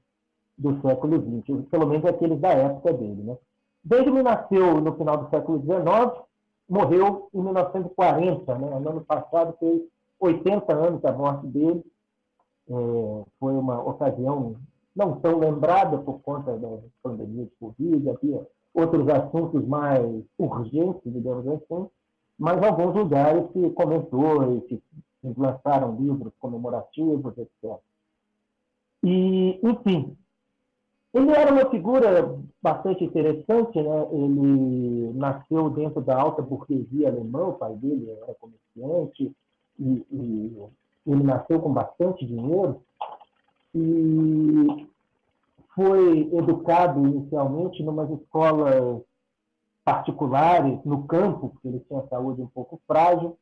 do 0.57 0.81
século 0.81 1.21
XX, 1.21 1.69
pelo 1.71 1.87
menos 1.87 2.05
aqueles 2.07 2.41
da 2.41 2.51
época 2.51 2.93
dele. 2.93 3.23
Né? 3.23 3.37
Benjamin 3.83 4.23
nasceu 4.23 4.81
no 4.81 4.97
final 4.97 5.19
do 5.19 5.31
século 5.31 5.61
XIX, 5.61 6.25
morreu 6.69 7.29
em 7.35 7.43
1940, 7.43 8.59
né? 8.59 8.79
no 8.79 8.91
ano 8.91 9.05
passado 9.05 9.57
fez 9.59 9.83
80 10.19 10.73
anos 10.73 11.03
da 11.03 11.13
morte 11.13 11.47
dele. 11.49 11.85
É, 12.67 12.73
foi 13.39 13.53
uma 13.53 13.79
ocasião 13.83 14.57
não 14.97 15.21
tão 15.21 15.39
lembrada 15.39 15.99
por 15.99 16.21
conta 16.21 16.57
da 16.57 16.69
pandemia 17.03 17.45
de 17.45 17.53
Covid, 17.61 18.09
havia 18.09 18.47
outros 18.75 19.09
assuntos 19.09 19.65
mais 19.67 20.05
urgentes, 20.37 21.01
digamos 21.13 21.47
assim, 21.47 21.89
mas 22.39 22.63
alguns 22.63 22.95
lugares 22.95 23.49
que 23.53 23.71
comentou 23.71 24.57
e 24.57 24.61
que 24.63 24.83
lançaram 25.37 25.97
livros 25.97 26.33
comemorativos, 26.41 27.39
etc. 27.39 27.79
E, 29.03 29.61
enfim, 29.63 30.17
ele 31.15 31.31
era 31.31 31.53
uma 31.53 31.71
figura 31.71 32.37
bastante 32.61 33.05
interessante, 33.05 33.81
né? 33.81 34.09
Ele 34.11 35.13
nasceu 35.15 35.71
dentro 35.71 36.01
da 36.01 36.21
alta 36.21 36.43
burguesia 36.43 37.09
alemã, 37.09 37.49
o 37.49 37.53
pai 37.55 37.75
dele 37.77 38.11
era 38.11 38.35
comerciante, 38.35 39.33
e, 39.79 40.07
e 40.11 40.59
ele 41.07 41.23
nasceu 41.23 41.61
com 41.61 41.73
bastante 41.73 42.27
dinheiro. 42.27 42.83
E 43.75 44.89
foi 45.75 46.31
educado 46.33 47.07
inicialmente 47.07 47.83
em 47.83 47.89
umas 47.89 48.11
escolas 48.11 49.03
particulares 49.85 50.79
no 50.85 51.05
campo, 51.05 51.51
porque 51.51 51.69
ele 51.69 51.81
tinha 51.81 52.07
saúde 52.09 52.43
um 52.43 52.47
pouco 52.47 52.81
frágil. 52.87 53.37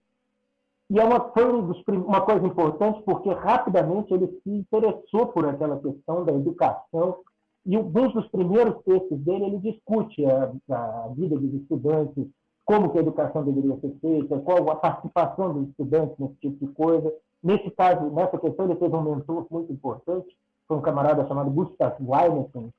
E 0.91 0.99
é 0.99 1.05
uma, 1.05 1.21
foi 1.31 1.45
um 1.45 1.73
uma 2.05 2.21
coisa 2.21 2.47
importante 2.47 3.03
porque 3.03 3.31
rapidamente 3.31 4.13
ele 4.13 4.27
se 4.43 4.51
interessou 4.51 5.29
por 5.29 5.47
aquela 5.47 5.79
questão 5.79 6.25
da 6.25 6.33
educação 6.33 7.19
e 7.65 7.79
um 7.79 7.89
dos 7.89 8.27
primeiros 8.29 8.83
textos 8.85 9.19
dele 9.21 9.45
ele 9.45 9.59
discute 9.59 10.25
a, 10.27 10.53
a 10.71 11.09
vida 11.15 11.39
dos 11.39 11.55
estudantes, 11.55 12.27
como 12.65 12.91
que 12.91 12.99
a 12.99 13.03
educação 13.03 13.45
deveria 13.45 13.79
ser 13.79 13.95
feita, 14.01 14.39
qual 14.41 14.69
a 14.71 14.77
participação 14.77 15.55
dos 15.55 15.69
estudantes 15.69 16.19
nesse 16.19 16.35
tipo 16.35 16.67
de 16.67 16.73
coisa. 16.73 17.13
Nesse 17.43 17.71
caso, 17.71 18.11
nessa 18.11 18.39
questão, 18.39 18.67
ele 18.67 18.77
teve 18.77 18.95
um 18.95 19.03
mentor 19.03 19.47
muito 19.51 19.73
importante, 19.73 20.37
foi 20.67 20.77
um 20.77 20.83
camarada 20.83 21.27
chamado 21.27 21.51
Gustav 21.51 21.97
Weinessen, 22.01 22.73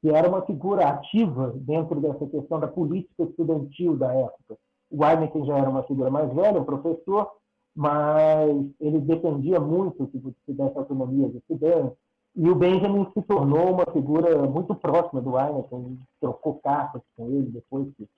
que 0.00 0.10
era 0.10 0.28
uma 0.28 0.42
figura 0.42 0.88
ativa 0.88 1.52
dentro 1.56 2.00
dessa 2.00 2.26
questão 2.26 2.58
da 2.58 2.66
política 2.66 3.22
estudantil 3.22 3.96
da 3.96 4.12
época. 4.12 4.56
O 4.90 4.98
já 5.46 5.58
era 5.58 5.70
uma 5.70 5.84
figura 5.84 6.10
mais 6.10 6.32
velha, 6.34 6.60
um 6.60 6.64
professor, 6.64 7.30
mas 7.74 8.50
ele 8.80 8.98
defendia 9.00 9.58
muito 9.58 10.06
que 10.08 10.18
se 10.18 10.52
desse 10.52 10.76
autonomia 10.76 11.26
aos 11.26 11.34
estudantes, 11.34 11.96
e 12.34 12.48
o 12.48 12.54
Benjamin 12.54 13.06
se 13.12 13.22
tornou 13.22 13.72
uma 13.72 13.84
figura 13.92 14.36
muito 14.48 14.74
próxima 14.74 15.20
do 15.20 15.32
Weinessen, 15.32 15.98
trocou 16.20 16.60
cartas 16.62 17.02
com 17.16 17.28
ele 17.28 17.50
depois 17.50 17.86
que, 17.96 18.08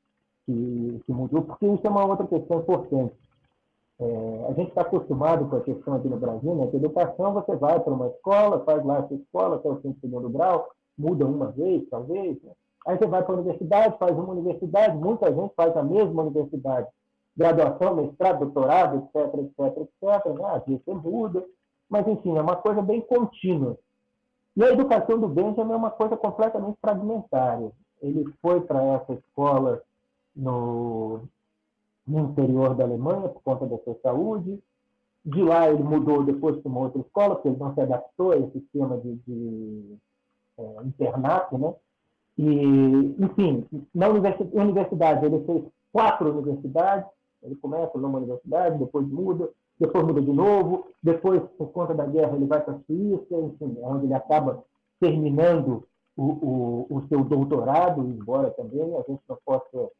que, 0.47 1.01
que 1.05 1.13
mudou, 1.13 1.43
porque 1.43 1.67
isso 1.67 1.87
é 1.87 1.91
uma 1.91 2.05
outra 2.05 2.27
questão 2.27 2.61
importante. 2.61 3.15
É, 4.05 4.47
a 4.51 4.53
gente 4.53 4.69
está 4.69 4.83
acostumado 4.83 5.49
com 5.49 5.57
a 5.57 5.63
questão 5.63 5.95
aqui 5.95 6.09
no 6.09 6.19
Brasil, 6.19 6.55
né? 6.55 6.67
Que 6.67 6.77
educação 6.77 7.33
você 7.33 7.57
vai 7.57 7.81
para 7.81 7.93
uma 7.93 8.09
escola, 8.09 8.63
faz 8.65 8.85
lá 8.85 8.99
a 8.99 9.09
sua 9.09 9.17
escola 9.17 9.57
até 9.57 9.69
o 9.71 9.81
fim 9.81 9.93
do 9.93 10.01
segundo 10.01 10.29
grau, 10.29 10.69
muda 10.99 11.25
uma 11.25 11.51
vez, 11.53 11.89
talvez. 11.89 12.43
Né? 12.43 12.53
Aí 12.87 12.99
você 12.99 13.07
vai 13.07 13.23
para 13.23 13.33
a 13.33 13.39
universidade, 13.39 13.99
faz 13.99 14.13
uma 14.13 14.33
universidade, 14.33 14.95
muita 14.95 15.33
gente 15.33 15.55
faz 15.55 15.75
a 15.75 15.83
mesma 15.83 16.23
universidade. 16.23 16.87
Graduação, 17.35 17.97
mestrado, 17.97 18.41
doutorado, 18.41 18.97
etc, 18.99 19.35
etc, 19.39 19.79
etc. 19.79 20.39
Né? 20.39 20.45
Às 20.49 20.67
vezes 20.67 20.85
você 20.85 20.95
muda, 20.95 21.43
mas 21.89 22.07
enfim, 22.07 22.37
é 22.37 22.43
uma 22.43 22.57
coisa 22.57 22.83
bem 22.83 23.01
contínua. 23.01 23.79
E 24.55 24.63
a 24.63 24.71
educação 24.71 25.19
do 25.19 25.29
Benjamin 25.29 25.73
é 25.73 25.77
uma 25.77 25.91
coisa 25.91 26.15
completamente 26.15 26.77
fragmentária. 26.79 27.73
Ele 28.03 28.27
foi 28.43 28.61
para 28.61 28.83
essa 28.85 29.15
escola 29.15 29.83
no, 30.37 31.23
no 32.07 32.21
interior 32.31 32.75
da 32.75 32.85
Alemanha 32.85 33.29
por 33.29 33.43
conta 33.43 33.67
da 33.67 33.79
sua 33.79 33.97
saúde. 34.03 34.61
De 35.25 35.43
lá 35.43 35.71
ele 35.71 35.83
mudou 35.83 36.23
depois 36.23 36.57
para 36.59 36.69
uma 36.69 36.81
outra 36.81 37.01
escola, 37.01 37.35
porque 37.35 37.49
ele 37.49 37.57
não 37.57 37.73
se 37.73 37.81
adaptou 37.81 38.33
a 38.33 38.37
esse 38.37 38.53
sistema 38.53 38.99
de, 38.99 39.15
de 39.27 39.97
é, 40.59 40.83
internato, 40.85 41.57
né? 41.57 41.75
E, 42.37 43.15
enfim, 43.19 43.65
na 43.95 44.09
universidade 44.09 45.25
ele 45.25 45.45
fez 45.45 45.65
quatro 45.93 46.31
universidades, 46.31 47.07
ele 47.43 47.55
começa 47.57 47.97
numa 47.97 48.19
universidade, 48.19 48.79
depois 48.79 49.07
muda, 49.07 49.49
depois 49.79 50.05
muda 50.05 50.21
de 50.21 50.33
novo, 50.33 50.87
depois, 51.03 51.43
por 51.57 51.69
conta 51.71 51.95
da 51.95 52.07
guerra, 52.07 52.35
ele 52.37 52.47
vai 52.47 52.61
para 52.61 52.75
a 52.75 52.79
Suíça, 52.81 53.35
enfim, 53.37 53.77
é 53.81 53.87
onde 53.87 54.07
ele 54.07 54.15
acaba 54.15 54.65
terminando 55.01 55.85
o, 56.17 56.23
o, 56.23 56.87
o 56.91 57.09
seu 57.09 57.23
doutorado, 57.25 58.03
embora 58.03 58.51
também 58.51 58.97
a 58.97 59.03
gente 59.03 59.23
não 59.29 59.39
possa 59.45 59.91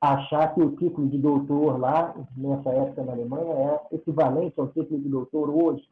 achar 0.00 0.54
que 0.54 0.60
o 0.60 0.76
título 0.76 1.08
de 1.08 1.18
doutor 1.18 1.78
lá, 1.78 2.14
nessa 2.36 2.70
época 2.70 3.02
na 3.04 3.12
Alemanha, 3.12 3.52
é 3.90 3.94
equivalente 3.94 4.58
ao 4.60 4.68
título 4.68 5.00
de 5.00 5.08
doutor 5.08 5.50
hoje. 5.50 5.88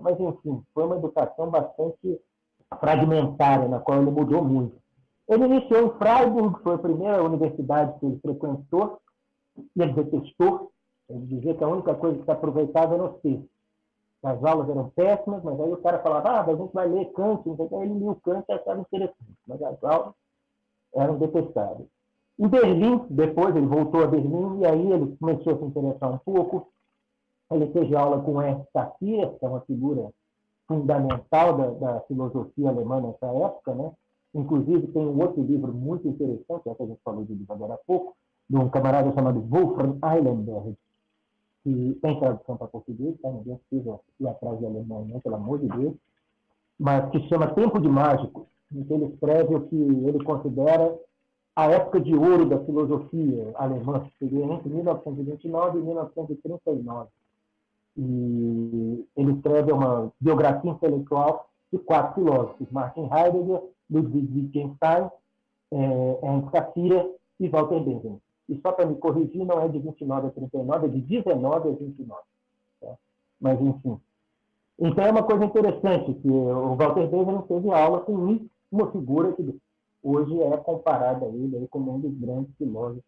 Mas, 0.00 0.18
enfim, 0.20 0.62
foi 0.72 0.84
uma 0.84 0.96
educação 0.96 1.50
bastante 1.50 2.20
fragmentária, 2.78 3.68
na 3.68 3.80
qual 3.80 4.00
ele 4.00 4.10
mudou 4.10 4.44
muito. 4.44 4.76
Ele 5.28 5.44
iniciou 5.44 5.86
em 5.86 5.98
Freiburg, 5.98 6.62
foi 6.62 6.74
a 6.74 6.78
primeira 6.78 7.22
universidade 7.22 7.98
que 7.98 8.06
ele 8.06 8.18
frequentou, 8.20 9.00
e 9.76 9.82
ele 9.82 9.92
detestou. 9.92 10.70
Ele 11.08 11.26
dizia 11.26 11.54
que 11.54 11.64
a 11.64 11.68
única 11.68 11.94
coisa 11.94 12.18
que 12.18 12.24
se 12.24 12.30
aproveitava 12.30 12.94
era 12.94 13.04
o 13.04 13.14
texto. 13.14 13.48
As 14.22 14.44
aulas 14.44 14.68
eram 14.68 14.90
péssimas, 14.90 15.42
mas 15.42 15.58
aí 15.58 15.72
o 15.72 15.78
cara 15.78 15.98
falava, 16.00 16.28
ah, 16.28 16.40
a 16.42 16.54
gente 16.54 16.72
vai 16.72 16.86
ler 16.88 17.06
Kant, 17.12 17.42
então 17.48 17.82
ele 17.82 17.94
lia 17.94 18.10
o 18.10 18.16
Kant 18.16 18.44
e 18.48 18.52
achava 18.52 18.80
interessante. 18.80 19.38
Mas 19.46 19.62
as 19.62 19.82
aulas 19.82 20.14
eram 20.94 21.18
detestáveis. 21.18 21.88
Em 22.40 22.48
Berlim, 22.48 23.04
depois 23.10 23.54
ele 23.54 23.66
voltou 23.66 24.02
a 24.02 24.06
Berlim, 24.06 24.60
e 24.60 24.66
aí 24.66 24.92
ele 24.92 25.14
começou 25.20 25.52
a 25.52 25.58
se 25.58 25.64
interessar 25.64 26.10
um 26.10 26.16
pouco. 26.16 26.68
Ele 27.50 27.66
teve 27.66 27.94
aula 27.94 28.22
com 28.22 28.40
Ernst 28.40 28.66
Cassirer, 28.72 29.38
que 29.38 29.44
é 29.44 29.48
uma 29.48 29.60
figura 29.60 30.10
fundamental 30.66 31.58
da, 31.58 31.66
da, 31.72 32.00
filosofia 32.02 32.70
alemã 32.70 32.98
nessa 33.02 33.26
época, 33.26 33.74
né? 33.74 33.92
Inclusive 34.34 34.86
tem 34.86 35.06
um 35.06 35.20
outro 35.20 35.42
livro 35.42 35.70
muito 35.70 36.08
interessante, 36.08 36.66
é 36.66 36.74
que 36.74 36.82
a 36.82 36.86
gente 36.86 37.00
falou 37.04 37.24
de 37.26 37.34
livro 37.34 37.52
agora 37.52 37.74
há 37.74 37.78
pouco, 37.86 38.16
de 38.48 38.56
um 38.56 38.70
camarada 38.70 39.12
chamado 39.12 39.40
Wolfram 39.40 39.98
Eilenberg, 40.02 40.74
que 41.62 41.98
tem 42.00 42.20
tradução 42.20 42.56
para 42.56 42.68
português, 42.68 43.20
tá? 43.20 43.30
ninguém 43.30 43.60
precisa 43.68 44.00
ir 44.18 44.28
atrás 44.28 44.58
de 44.58 44.64
alemão, 44.64 45.04
não, 45.04 45.20
pelo 45.20 45.34
amor 45.34 45.58
de 45.58 45.68
Deus, 45.68 45.94
mas 46.78 47.10
que 47.10 47.20
chama 47.28 47.52
Tempo 47.52 47.78
de 47.78 47.88
Mágico, 47.88 48.46
em 48.72 48.82
que 48.82 48.94
ele 48.94 49.06
escreve 49.06 49.54
o 49.54 49.66
que 49.66 49.76
ele 49.76 50.24
considera 50.24 50.96
a 51.54 51.66
época 51.66 52.00
de 52.00 52.14
ouro 52.14 52.46
da 52.46 52.58
filosofia 52.64 53.52
alemã, 53.54 54.00
que 54.00 54.12
seria 54.18 54.44
entre 54.44 54.68
1929 54.68 55.78
e 55.78 55.82
1939. 55.82 57.08
E 57.96 59.06
ele 59.16 59.32
escreve 59.32 59.72
uma 59.72 60.12
biografia 60.20 60.70
intelectual 60.70 61.48
de 61.72 61.78
quatro 61.78 62.14
filósofos, 62.14 62.70
Martin 62.70 63.08
Heidegger, 63.12 63.62
Ludwig 63.90 64.32
Wittgenstein, 64.32 65.10
é, 65.72 66.18
Ernst 66.22 66.76
e 67.40 67.48
Walter 67.48 67.80
Benjamin. 67.80 68.20
E 68.48 68.60
só 68.60 68.72
para 68.72 68.86
me 68.86 68.96
corrigir, 68.96 69.44
não 69.44 69.60
é 69.60 69.68
de 69.68 69.78
29 69.78 70.26
a 70.26 70.30
39, 70.30 70.86
é 70.86 70.88
de 70.88 71.00
19 71.00 71.68
a 71.68 71.72
29. 71.72 72.20
Tá? 72.80 72.94
Mas, 73.40 73.60
enfim. 73.60 73.98
Então, 74.78 75.04
é 75.04 75.10
uma 75.10 75.22
coisa 75.22 75.44
interessante 75.44 76.14
que 76.14 76.28
o 76.28 76.74
Walter 76.74 77.06
Benjamin 77.06 77.42
teve 77.42 77.70
aula 77.70 78.00
com 78.00 78.40
uma 78.72 78.90
figura 78.90 79.32
que 79.32 79.60
hoje 80.02 80.40
é 80.42 80.56
comparada 80.58 81.26
a 81.26 81.28
ele 81.28 81.56
aí 81.56 81.68
como 81.68 81.94
um 81.94 82.00
dos 82.00 82.14
grandes 82.18 82.54
filósofos 82.56 83.02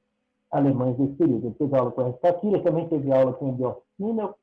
alemães 0.51 0.97
desse 0.97 1.15
período. 1.15 1.47
Ele 1.47 1.55
teve 1.55 1.77
aula 1.77 1.91
com 1.91 2.13
Cassirer, 2.15 2.63
também 2.63 2.89
teve 2.89 3.13
aula 3.13 3.33
com 3.33 3.57
Simmel, 3.97 4.35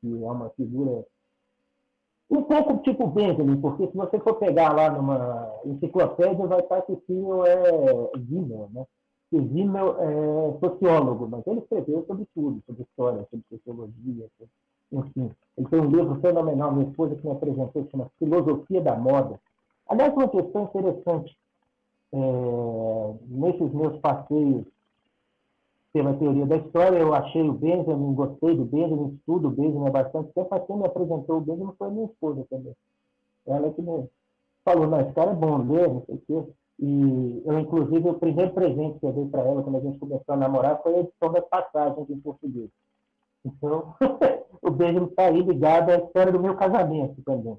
que 0.00 0.24
é 0.24 0.30
uma 0.30 0.50
figura 0.50 1.04
um 2.30 2.42
pouco 2.42 2.78
tipo 2.78 3.08
Benjamin, 3.08 3.60
porque 3.60 3.88
se 3.88 3.96
você 3.96 4.18
for 4.20 4.34
pegar 4.34 4.72
lá 4.72 4.88
numa 4.90 5.52
enciclopédia, 5.64 6.46
vai 6.46 6.60
estar 6.60 6.80
que 6.82 6.96
Simmel 7.06 7.44
é 7.44 8.10
Simmel, 8.28 8.70
né? 8.72 8.86
que 9.30 9.38
Zimmel 9.38 9.96
é 10.00 10.58
sociólogo, 10.58 11.28
mas 11.28 11.46
ele 11.46 11.60
escreveu 11.60 12.04
sobre 12.06 12.26
tudo, 12.34 12.62
sobre 12.66 12.82
história, 12.82 13.26
sobre 13.30 13.44
sociologia, 13.48 14.28
sobre... 14.36 14.52
enfim. 14.92 15.30
Ele 15.56 15.68
tem 15.68 15.80
um 15.80 15.90
livro 15.90 16.20
fenomenal, 16.20 16.72
minha 16.72 16.88
esposa 16.88 17.14
que 17.14 17.26
me 17.26 17.32
apresentou, 17.32 17.84
que 17.84 17.90
chama 17.90 18.10
Filosofia 18.18 18.80
da 18.80 18.96
Moda. 18.96 19.40
Aliás, 19.88 20.14
uma 20.14 20.28
questão 20.28 20.64
interessante, 20.64 21.36
é, 22.12 23.14
nesses 23.28 23.72
meus 23.72 23.98
passeios 23.98 24.66
pela 25.92 26.14
teoria 26.14 26.46
da 26.46 26.56
história, 26.56 26.98
eu 26.98 27.12
achei 27.14 27.42
o 27.42 27.52
Benjamin, 27.52 28.14
gostei 28.14 28.56
do 28.56 28.64
Benjamin, 28.64 29.14
estudo 29.14 29.48
o 29.48 29.50
Benjamin 29.50 29.88
há 29.88 29.90
bastante 29.90 30.32
tempo, 30.32 30.48
mas 30.50 30.66
quem 30.66 30.76
me 30.76 30.86
apresentou 30.86 31.38
o 31.38 31.40
Benjamin 31.40 31.72
foi 31.76 31.88
a 31.88 31.90
minha 31.90 32.06
esposa 32.06 32.46
também. 32.48 32.76
Ela 33.46 33.72
que 33.72 33.82
me 33.82 34.08
falou, 34.64 34.86
não, 34.86 35.00
esse 35.00 35.12
cara 35.12 35.32
é 35.32 35.34
bom, 35.34 35.58
lê, 35.58 35.88
não 35.88 36.04
sei 36.06 36.14
o 36.14 36.22
quê. 36.26 36.52
E 36.78 37.42
eu, 37.44 37.58
inclusive, 37.58 38.08
o 38.08 38.14
primeiro 38.14 38.52
presente 38.52 38.98
que 38.98 39.06
eu 39.06 39.12
dei 39.12 39.26
para 39.26 39.42
ela 39.42 39.62
quando 39.62 39.76
a 39.76 39.80
gente 39.80 39.98
começou 39.98 40.34
a 40.34 40.36
namorar 40.36 40.80
foi 40.82 40.94
a 40.94 41.00
edição 41.00 41.32
das 41.32 41.44
passagens 41.46 42.08
em 42.08 42.20
português. 42.20 42.70
Então, 43.44 43.94
o 44.62 44.70
beijo 44.70 45.04
está 45.04 45.26
aí 45.26 45.42
ligado 45.42 45.90
à 45.90 45.96
história 45.96 46.32
do 46.32 46.40
meu 46.40 46.56
casamento 46.56 47.20
também. 47.22 47.58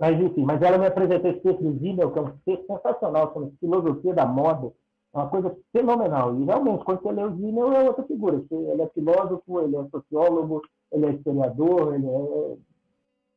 Mas, 0.00 0.18
enfim, 0.18 0.44
mas 0.44 0.62
ela 0.62 0.78
me 0.78 0.86
apresentou 0.86 1.30
esse 1.30 1.40
texto 1.40 1.62
do 1.62 1.78
Zimmer, 1.78 2.10
que 2.10 2.18
é 2.18 2.22
um 2.22 2.32
texto 2.46 2.66
sensacional, 2.66 3.34
sobre 3.34 3.52
filosofia 3.60 4.14
da 4.14 4.24
moda, 4.24 4.72
é 5.12 5.18
uma 5.18 5.28
coisa 5.28 5.54
fenomenal. 5.72 6.34
E, 6.40 6.44
realmente, 6.44 6.84
quando 6.84 7.02
você 7.02 7.12
lê 7.12 7.22
o 7.22 7.36
Zimmer, 7.36 7.64
é 7.74 7.86
outra 7.86 8.04
figura. 8.04 8.42
Ele 8.50 8.80
é 8.80 8.88
filósofo, 8.88 9.60
ele 9.60 9.76
é 9.76 9.84
sociólogo, 9.90 10.62
ele 10.90 11.04
é 11.04 11.10
historiador, 11.10 11.94
ele 11.94 12.06
é... 12.06 12.56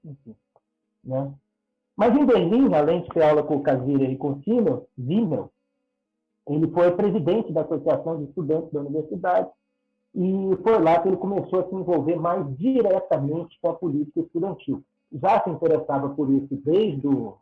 Enfim, 0.05 0.35
né? 1.03 1.33
Mas 1.95 2.15
em 2.15 2.25
Berlim, 2.25 2.73
além 2.73 3.01
de 3.01 3.09
ter 3.09 3.23
aula 3.23 3.43
com 3.43 3.57
o 3.57 3.63
Casira 3.63 4.05
e 4.05 4.17
com 4.17 4.31
o 4.31 4.41
Zimmel, 4.99 5.51
ele 6.47 6.67
foi 6.71 6.91
presidente 6.91 7.51
da 7.51 7.61
Associação 7.61 8.17
de 8.17 8.23
Estudantes 8.25 8.71
da 8.71 8.79
Universidade 8.79 9.49
e 10.15 10.57
foi 10.63 10.79
lá 10.79 10.99
que 10.99 11.07
ele 11.07 11.17
começou 11.17 11.59
a 11.59 11.69
se 11.69 11.75
envolver 11.75 12.15
mais 12.15 12.45
diretamente 12.57 13.57
com 13.61 13.69
a 13.69 13.73
política 13.73 14.21
estudantil. 14.21 14.83
Já 15.13 15.43
se 15.43 15.49
interessava 15.49 16.09
por 16.09 16.29
isso 16.29 16.55
desde 16.63 17.07
o, 17.07 17.37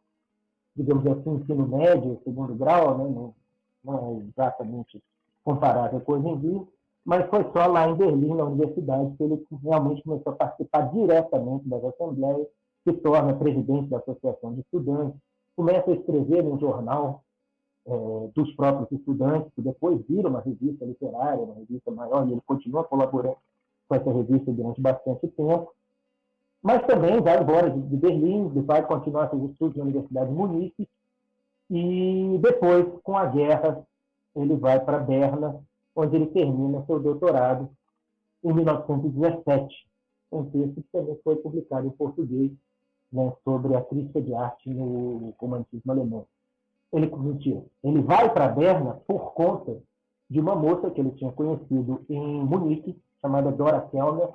digamos 0.76 1.06
assim, 1.08 1.36
ensino 1.36 1.68
médio, 1.68 2.20
segundo 2.24 2.54
grau, 2.56 2.98
né? 2.98 3.04
não, 3.06 3.34
não 3.84 4.18
é 4.18 4.24
exatamente 4.28 5.02
comparável 5.44 6.00
com 6.02 6.14
hoje 6.14 6.28
em 6.28 6.40
dia, 6.40 6.62
mas 7.04 7.30
foi 7.30 7.44
só 7.52 7.66
lá 7.66 7.88
em 7.88 7.96
Berlim, 7.96 8.36
na 8.36 8.44
universidade, 8.46 9.16
que 9.18 9.24
ele 9.24 9.46
realmente 9.64 10.04
começou 10.04 10.34
a 10.34 10.36
participar 10.36 10.92
diretamente 10.92 11.68
das 11.68 11.84
assembleias 11.84 12.48
se 12.84 12.94
torna 12.94 13.34
presidente 13.36 13.90
da 13.90 13.98
Associação 13.98 14.54
de 14.54 14.62
Estudantes, 14.62 15.20
começa 15.56 15.92
a 15.92 15.94
escrever 15.94 16.44
num 16.44 16.60
jornal 16.60 17.24
é, 17.86 17.92
dos 18.36 18.54
próprios 18.56 18.92
estudantes, 18.92 19.52
que 19.54 19.62
depois 19.62 20.02
vira 20.08 20.28
uma 20.28 20.42
revista 20.42 20.86
literária, 20.86 21.44
uma 21.44 21.56
revista 21.56 21.92
maior, 21.92 22.28
e 22.28 22.32
ele 22.32 22.42
continua 22.46 22.84
colaborando 22.84 23.38
com 23.88 23.96
essa 23.96 24.12
revista 24.12 24.52
durante 24.52 24.82
bastante 24.82 25.28
tempo. 25.28 25.72
Mas 26.62 26.86
também 26.86 27.20
vai 27.22 27.42
embora 27.42 27.70
de 27.70 27.98
Berlim, 27.98 28.50
vai 28.62 28.86
continuar 28.86 29.30
seus 29.30 29.52
estudos 29.52 29.78
na 29.78 29.84
Universidade 29.84 30.30
de 30.30 30.36
Munique, 30.36 30.88
e 31.70 32.38
depois, 32.42 32.86
com 33.02 33.18
a 33.18 33.26
guerra, 33.26 33.82
ele 34.36 34.56
vai 34.58 34.80
para 34.80 35.00
Berna, 35.00 35.60
onde 35.96 36.16
ele 36.16 36.28
termina 36.28 36.84
seu 36.86 37.00
doutorado 37.00 37.70
em 38.44 38.54
1917, 38.54 39.88
um 40.32 40.46
texto 40.46 40.76
que 40.76 40.88
também 40.92 41.18
foi 41.24 41.36
publicado 41.38 41.88
em 41.88 41.92
português 41.92 42.52
né, 43.12 43.34
sobre 43.44 43.76
a 43.76 43.82
crítica 43.82 44.22
de 44.22 44.34
arte 44.34 44.70
no 44.70 45.34
romantismo 45.38 45.92
alemão. 45.92 46.26
Ele 46.94 47.10
mentiu. 47.16 47.68
Ele 47.84 48.02
vai 48.02 48.32
para 48.34 48.50
Berna 48.50 49.00
por 49.08 49.34
conta 49.34 49.78
de 50.30 50.40
uma 50.40 50.56
moça 50.56 50.90
que 50.90 51.00
ele 51.00 51.12
tinha 51.12 51.32
conhecido 51.32 52.04
em 52.10 52.44
Munique, 52.44 52.98
chamada 53.22 53.52
Dora 53.52 53.82
Kellner, 53.92 54.30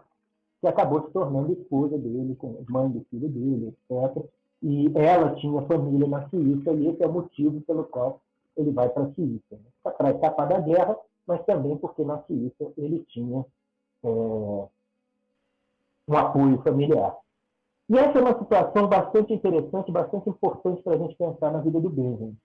que 0.61 0.67
acabou 0.67 1.03
se 1.03 1.11
tornando 1.11 1.53
esposa 1.53 1.99
dele, 1.99 2.37
mãe 2.69 2.89
do 2.91 3.05
filho 3.11 3.29
dele, 3.29 3.75
etc. 3.91 4.25
E 4.63 4.91
ela 4.95 5.35
tinha 5.35 5.63
família 5.63 6.09
na 6.09 6.29
Suíça, 6.29 6.73
e 6.73 6.89
esse 6.89 7.03
é 7.03 7.07
o 7.07 7.13
motivo 7.13 7.61
pelo 7.63 7.85
qual 7.85 8.21
ele 8.57 8.71
vai 8.71 8.89
para 8.89 9.05
a 9.05 9.13
Suíça. 9.13 9.43
Né? 9.53 9.93
Para 9.97 10.11
escapar 10.11 10.49
da 10.49 10.59
guerra, 10.61 10.97
mas 11.27 11.45
também 11.45 11.77
porque 11.77 12.05
na 12.05 12.23
Suíça 12.23 12.73
ele 12.77 13.05
tinha 13.09 13.45
é, 14.03 14.09
um 16.09 16.17
apoio 16.17 16.63
familiar. 16.63 17.17
E 17.89 17.99
essa 17.99 18.19
é 18.19 18.23
uma 18.23 18.39
situação 18.39 18.89
bastante 18.89 19.33
interessante, 19.33 19.93
bastante 19.93 20.29
importante 20.29 20.83
para 20.83 20.95
a 20.95 20.99
gente 20.99 21.15
pensar 21.17 21.53
na 21.53 21.61
vida 21.61 21.81
do 21.81 21.91
Benjamin. 21.91 22.37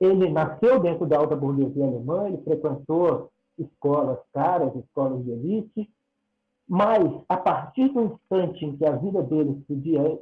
Ele 0.00 0.30
nasceu 0.30 0.80
dentro 0.80 1.06
da 1.06 1.18
alta 1.18 1.36
burguesia 1.36 1.84
alemã, 1.84 2.28
ele 2.28 2.38
frequentou 2.38 3.30
escolas 3.58 4.18
caras, 4.32 4.74
escolas 4.76 5.22
de 5.24 5.30
elite, 5.30 5.90
mas 6.68 7.02
a 7.28 7.36
partir 7.36 7.88
do 7.88 8.02
instante 8.02 8.64
em 8.64 8.76
que 8.76 8.84
a 8.84 8.96
vida 8.96 9.22
dele 9.22 9.64
se, 9.66 9.74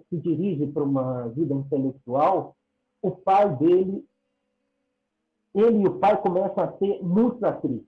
se 0.08 0.16
dirige 0.18 0.66
para 0.68 0.84
uma 0.84 1.28
vida 1.28 1.52
intelectual, 1.52 2.54
o 3.02 3.10
pai 3.10 3.54
dele, 3.56 4.04
ele 5.54 5.82
e 5.82 5.88
o 5.88 5.98
pai 5.98 6.20
começam 6.20 6.62
a 6.62 6.68
ter 6.68 7.02
muitos 7.02 7.42
atritos, 7.42 7.86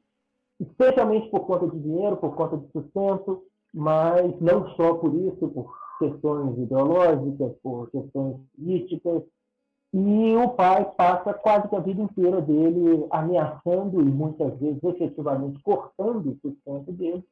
especialmente 0.58 1.30
por 1.30 1.40
conta 1.46 1.68
de 1.68 1.78
dinheiro, 1.78 2.16
por 2.16 2.34
conta 2.34 2.56
de 2.56 2.66
sustento, 2.72 3.44
mas 3.72 4.40
não 4.40 4.68
só 4.70 4.94
por 4.94 5.14
isso, 5.14 5.48
por 5.48 5.72
questões 5.98 6.58
ideológicas, 6.58 7.52
por 7.62 7.90
questões 7.90 8.36
políticas, 8.56 9.22
e 9.92 10.36
o 10.36 10.50
pai 10.50 10.84
passa 10.96 11.32
quase 11.32 11.68
que 11.68 11.76
a 11.76 11.80
vida 11.80 12.02
inteira 12.02 12.42
dele 12.42 13.06
ameaçando 13.10 14.00
e 14.00 14.04
muitas 14.04 14.58
vezes 14.58 14.82
efetivamente 14.82 15.62
cortando 15.62 16.30
o 16.30 16.38
sustento 16.42 16.92
dele. 16.92 17.24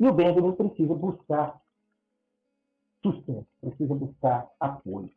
E 0.00 0.08
o 0.08 0.12
Benjamin 0.14 0.52
precisa 0.52 0.94
buscar 0.94 1.60
sustento, 3.02 3.46
precisa 3.60 3.94
buscar 3.94 4.48
apoio. 4.58 5.10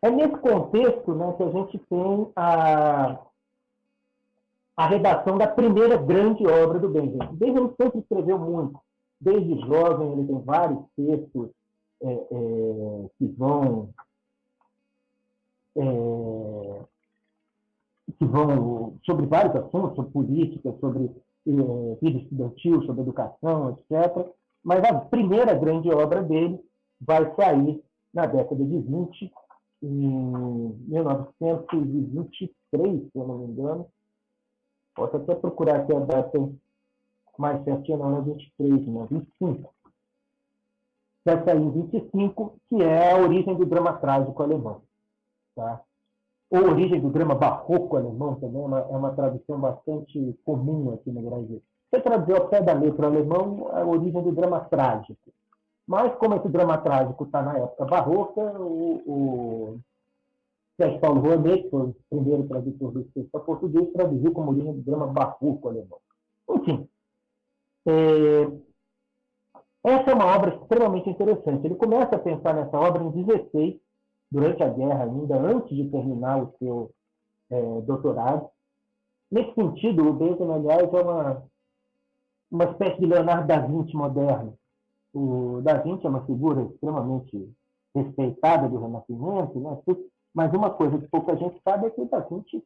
É 0.00 0.10
nesse 0.10 0.36
contexto 0.38 1.14
né, 1.14 1.32
que 1.34 1.42
a 1.42 1.50
gente 1.50 1.78
tem 1.78 2.32
a, 2.34 3.18
a 4.76 4.86
redação 4.86 5.36
da 5.36 5.46
primeira 5.46 5.96
grande 5.98 6.46
obra 6.46 6.78
do 6.78 6.88
Benjamin. 6.88 7.36
Benjamin 7.36 7.74
sempre 7.80 8.00
escreveu 8.00 8.38
muito. 8.38 8.80
Desde 9.20 9.60
jovem, 9.66 10.12
ele 10.12 10.26
tem 10.26 10.40
vários 10.40 10.80
textos 10.96 11.50
é, 12.02 12.12
é, 12.12 13.08
que 13.18 13.26
vão 13.26 13.90
é, 15.76 16.84
que 18.18 18.24
vão 18.24 18.98
sobre 19.04 19.26
vários 19.26 19.54
assuntos, 19.56 19.96
sobre 19.96 20.12
política, 20.12 20.74
sobre 20.80 21.10
vida 21.44 22.18
estudantil, 22.18 22.82
sobre 22.84 23.02
educação, 23.02 23.70
etc. 23.70 24.26
Mas 24.62 24.84
a 24.84 24.94
primeira 24.94 25.54
grande 25.54 25.90
obra 25.90 26.22
dele 26.22 26.60
vai 27.00 27.34
sair 27.34 27.82
na 28.14 28.26
década 28.26 28.64
de 28.64 28.78
20, 28.78 29.32
em 29.82 30.78
1923, 30.86 33.02
se 33.02 33.10
eu 33.14 33.26
não 33.26 33.38
me 33.38 33.46
engano. 33.46 33.88
Posso 34.94 35.16
até 35.16 35.34
procurar 35.34 35.80
aqui 35.80 35.92
a 35.94 36.00
data 36.00 36.38
mais 37.38 37.64
certinha, 37.64 37.96
não 37.96 38.18
é 38.18 38.20
23, 38.20 38.86
não, 38.86 39.06
25. 39.06 39.74
Vai 41.24 41.42
sair 41.44 41.60
em 41.60 41.70
25, 41.70 42.56
que 42.68 42.82
é 42.82 43.12
a 43.12 43.18
origem 43.18 43.56
do 43.56 43.64
drama 43.64 43.94
trágico 43.94 44.42
alemão. 44.42 44.82
Tá? 45.56 45.82
Ou 46.52 46.70
origem 46.70 47.00
do 47.00 47.08
drama 47.08 47.34
barroco 47.34 47.96
alemão 47.96 48.34
também, 48.34 48.60
é 48.60 48.66
uma, 48.66 48.80
é 48.80 48.96
uma 48.96 49.12
tradução 49.12 49.58
bastante 49.58 50.38
comum 50.44 50.92
aqui 50.92 51.10
no 51.10 51.22
Brasil. 51.22 51.62
Você 51.90 52.02
traduzir 52.02 52.38
ao 52.38 52.48
pé 52.48 52.60
da 52.60 52.74
letra 52.74 53.06
alemão, 53.06 53.68
a 53.72 53.86
origem 53.86 54.22
do 54.22 54.32
drama 54.32 54.60
trágico. 54.60 55.32
Mas, 55.86 56.14
como 56.16 56.34
esse 56.34 56.48
drama 56.50 56.76
trágico 56.76 57.24
está 57.24 57.40
na 57.40 57.56
época 57.56 57.86
barroca, 57.86 58.42
o, 58.60 59.02
o 59.06 59.78
Sérgio 60.76 61.00
Paulo 61.00 61.22
Rouanet, 61.22 61.62
que 61.62 61.70
foi 61.70 61.80
o 61.84 61.96
primeiro 62.10 62.46
tradutor 62.46 62.92
do 62.92 63.04
texto 63.04 63.30
para 63.30 63.40
português, 63.40 63.90
traduziu 63.94 64.32
como 64.32 64.50
origem 64.50 64.74
do 64.74 64.82
drama 64.82 65.06
barroco 65.06 65.68
alemão. 65.68 65.98
Enfim, 66.50 66.86
é, 67.86 68.42
essa 69.84 70.10
é 70.10 70.14
uma 70.14 70.26
obra 70.26 70.54
extremamente 70.54 71.08
interessante. 71.08 71.66
Ele 71.66 71.76
começa 71.76 72.14
a 72.14 72.18
pensar 72.18 72.54
nessa 72.54 72.78
obra 72.78 73.02
em 73.02 73.10
16, 73.10 73.80
durante 74.32 74.62
a 74.62 74.68
guerra 74.70 75.04
ainda, 75.04 75.38
antes 75.38 75.76
de 75.76 75.90
terminar 75.90 76.42
o 76.42 76.54
seu 76.58 76.90
é, 77.50 77.80
doutorado. 77.82 78.48
Nesse 79.30 79.54
sentido, 79.54 80.08
o 80.08 80.14
Benjamin, 80.14 80.54
aliás, 80.54 80.92
é 80.92 81.02
uma, 81.02 81.42
uma 82.50 82.64
espécie 82.64 82.98
de 82.98 83.06
Leonardo 83.06 83.46
da 83.46 83.60
Vinci 83.60 83.94
moderno. 83.94 84.58
O 85.12 85.60
da 85.62 85.74
Vinci 85.74 86.06
é 86.06 86.08
uma 86.08 86.24
figura 86.24 86.62
extremamente 86.62 87.52
respeitada 87.94 88.70
do 88.70 88.78
Renascimento, 88.78 89.60
né? 89.60 89.78
mas 90.34 90.50
uma 90.54 90.70
coisa 90.70 90.98
que 90.98 91.08
pouca 91.08 91.36
gente 91.36 91.60
sabe 91.62 91.86
é 91.86 91.90
que 91.90 92.00
o 92.00 92.08
da 92.08 92.20
Vinci 92.20 92.64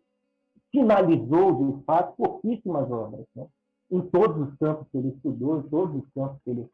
finalizou, 0.70 1.72
de 1.72 1.82
fato, 1.82 2.14
pouquíssimas 2.16 2.88
obras. 2.88 3.26
Né? 3.34 3.44
Em 3.90 4.00
todos 4.02 4.48
os 4.48 4.56
campos 4.58 4.86
que 4.92 4.98
ele 4.98 5.08
estudou, 5.08 5.58
em 5.58 5.62
todos 5.62 5.96
os 5.96 6.08
campos 6.14 6.40
que 6.44 6.50
ele 6.50 6.70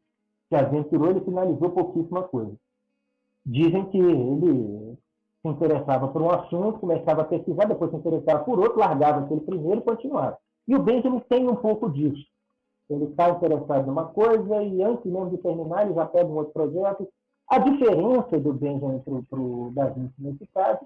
se 0.51 0.55
aventurou, 0.55 1.09
ele 1.09 1.25
finalizou 1.25 1.71
pouquíssima 1.71 2.25
coisa 2.25 2.55
dizem 3.45 3.85
que 3.87 3.99
ele 3.99 4.97
se 5.43 5.49
interessava 5.49 6.09
por 6.09 6.23
um 6.23 6.31
assunto, 6.31 6.79
começava 6.79 7.23
a 7.23 7.25
pesquisar, 7.25 7.65
depois 7.65 7.91
se 7.91 7.97
interessava 7.97 8.45
por 8.45 8.59
outro, 8.59 8.79
largava 8.79 9.25
aquele 9.25 9.41
primeiro 9.41 9.81
e 9.81 9.85
continuava. 9.85 10.39
E 10.69 10.77
o 10.77 10.83
Benjamin 10.83 11.21
tem 11.29 11.49
um 11.49 11.57
pouco 11.57 11.91
disso. 11.91 12.25
Ele 12.89 13.05
está 13.05 13.31
interessado 13.31 13.87
numa 13.87 14.07
coisa 14.07 14.63
e 14.63 14.83
antes 14.83 15.05
mesmo 15.05 15.31
de 15.31 15.39
terminar, 15.39 15.85
ele 15.85 15.95
já 15.95 16.07
pega 16.07 16.29
um 16.29 16.37
outro 16.37 16.53
projeto. 16.53 17.09
A 17.49 17.59
diferença 17.59 18.39
do 18.39 18.53
Benjamin 18.53 19.01
para 19.01 19.41
o 19.41 19.73
Da 19.75 19.93
nesse 20.19 20.47
caso 20.55 20.81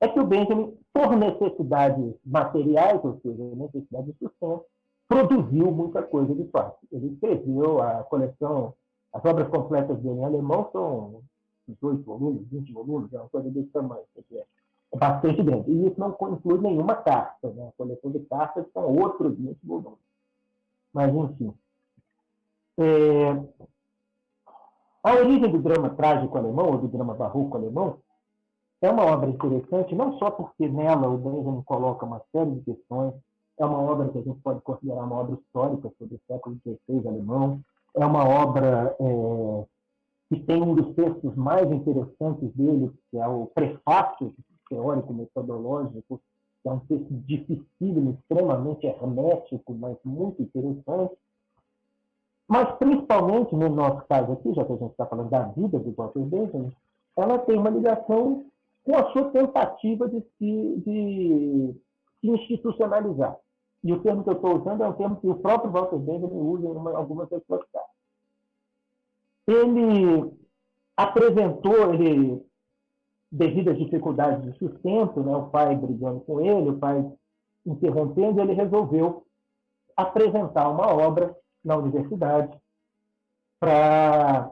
é 0.00 0.06
que 0.06 0.20
o 0.20 0.26
Benjamin, 0.26 0.76
por 0.92 1.16
necessidades 1.16 2.14
materiais, 2.24 3.04
ou 3.04 3.18
seja, 3.20 3.42
necessidade 3.56 4.12
de 4.12 4.18
sustento, 4.18 4.64
produziu 5.08 5.72
muita 5.72 6.02
coisa 6.02 6.34
de 6.34 6.44
fato. 6.48 6.78
Ele 6.92 7.08
escreveu 7.08 7.82
a 7.82 8.04
coleção, 8.04 8.74
as 9.12 9.24
obras 9.24 9.48
completas 9.48 9.98
dele 9.98 10.20
em 10.20 10.24
alemão 10.24 10.68
são 10.70 11.22
18 11.72 12.02
volumes, 12.02 12.48
20 12.48 12.72
volumes, 12.72 13.12
é 13.12 13.18
uma 13.18 13.28
coisa 13.28 13.50
desse 13.50 13.68
tamanho. 13.68 14.02
É, 14.32 14.44
é 14.92 14.96
bastante 14.96 15.42
grande. 15.42 15.70
E 15.70 15.86
isso 15.86 15.98
não 15.98 16.16
inclui 16.32 16.58
nenhuma 16.58 16.96
carta. 16.96 17.50
Né? 17.50 17.68
A 17.68 17.72
coleção 17.72 18.10
de 18.10 18.20
cartas 18.20 18.66
são 18.72 18.96
outros 18.96 19.36
20 19.36 19.58
volumes. 19.64 19.98
Mas, 20.92 21.14
enfim. 21.14 21.54
É... 22.78 23.42
A 25.02 25.14
origem 25.14 25.50
do 25.50 25.62
drama 25.62 25.90
trágico 25.90 26.36
alemão, 26.36 26.72
ou 26.72 26.78
do 26.78 26.88
drama 26.88 27.14
barroco 27.14 27.56
alemão, 27.56 27.98
é 28.80 28.90
uma 28.90 29.04
obra 29.04 29.28
interessante, 29.28 29.94
não 29.94 30.18
só 30.18 30.30
porque 30.30 30.68
nela 30.68 31.08
o 31.08 31.18
Benjamin 31.18 31.62
coloca 31.62 32.06
uma 32.06 32.22
série 32.32 32.50
de 32.52 32.60
questões, 32.60 33.14
é 33.58 33.64
uma 33.64 33.78
obra 33.78 34.08
que 34.08 34.18
a 34.18 34.22
gente 34.22 34.38
pode 34.40 34.60
considerar 34.60 35.02
uma 35.02 35.16
obra 35.16 35.34
histórica 35.34 35.92
sobre 35.98 36.14
o 36.14 36.20
século 36.28 36.56
XVI 36.64 37.08
alemão, 37.08 37.60
é 37.96 38.06
uma 38.06 38.24
obra 38.24 38.96
é, 39.00 39.64
que 40.28 40.40
tem 40.40 40.62
um 40.62 40.74
dos 40.74 40.94
textos 40.94 41.34
mais 41.36 41.70
interessantes 41.70 42.52
dele, 42.54 42.92
que 43.10 43.18
é 43.18 43.26
o 43.26 43.46
prefácio 43.46 44.34
teórico-metodológico, 44.68 46.20
que 46.62 46.68
é 46.68 46.72
um 46.72 46.80
texto 46.80 47.08
dificílimo, 47.10 48.18
extremamente 48.20 48.86
hermético, 48.86 49.72
mas 49.74 49.96
muito 50.04 50.42
interessante. 50.42 51.16
Mas, 52.46 52.70
principalmente 52.76 53.54
no 53.54 53.68
nosso 53.70 54.06
caso 54.06 54.32
aqui, 54.32 54.52
já 54.52 54.64
que 54.64 54.72
a 54.72 54.76
gente 54.76 54.90
está 54.90 55.06
falando 55.06 55.30
da 55.30 55.44
vida 55.44 55.78
do 55.78 55.92
Walter 55.92 56.20
Benjamin, 56.20 56.72
ela 57.16 57.38
tem 57.40 57.58
uma 57.58 57.70
ligação 57.70 58.44
com 58.84 58.96
a 58.96 59.10
sua 59.12 59.30
tentativa 59.30 60.08
de 60.08 60.20
se, 60.38 60.82
de 60.84 61.74
se 62.20 62.28
institucionalizar. 62.28 63.36
E 63.82 63.92
o 63.92 64.00
termo 64.02 64.24
que 64.24 64.30
eu 64.30 64.34
estou 64.34 64.60
usando 64.60 64.82
é 64.82 64.88
um 64.88 64.92
termo 64.92 65.16
que 65.16 65.28
o 65.28 65.36
próprio 65.36 65.70
Walter 65.70 65.98
Benjamin 65.98 66.40
usa 66.40 66.66
em 66.66 66.70
uma, 66.70 66.96
algumas 66.96 67.28
suas 67.28 67.44
cartas 67.46 67.97
ele 69.48 70.30
apresentou, 70.94 71.94
ele, 71.94 72.44
devido 73.32 73.70
às 73.70 73.78
dificuldades 73.78 74.44
de 74.44 74.58
sustento, 74.58 75.20
né, 75.20 75.34
o 75.34 75.48
pai 75.48 75.74
brigando 75.74 76.20
com 76.20 76.40
ele, 76.40 76.68
o 76.68 76.78
pai 76.78 77.10
interrompendo, 77.64 78.40
ele 78.40 78.52
resolveu 78.52 79.24
apresentar 79.96 80.68
uma 80.68 80.86
obra 80.86 81.34
na 81.64 81.76
universidade 81.76 82.56
para 83.58 84.50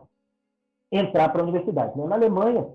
entrar 0.90 1.28
para 1.28 1.42
a 1.42 1.44
universidade. 1.44 1.96
Né? 1.96 2.06
Na 2.06 2.16
Alemanha, 2.16 2.66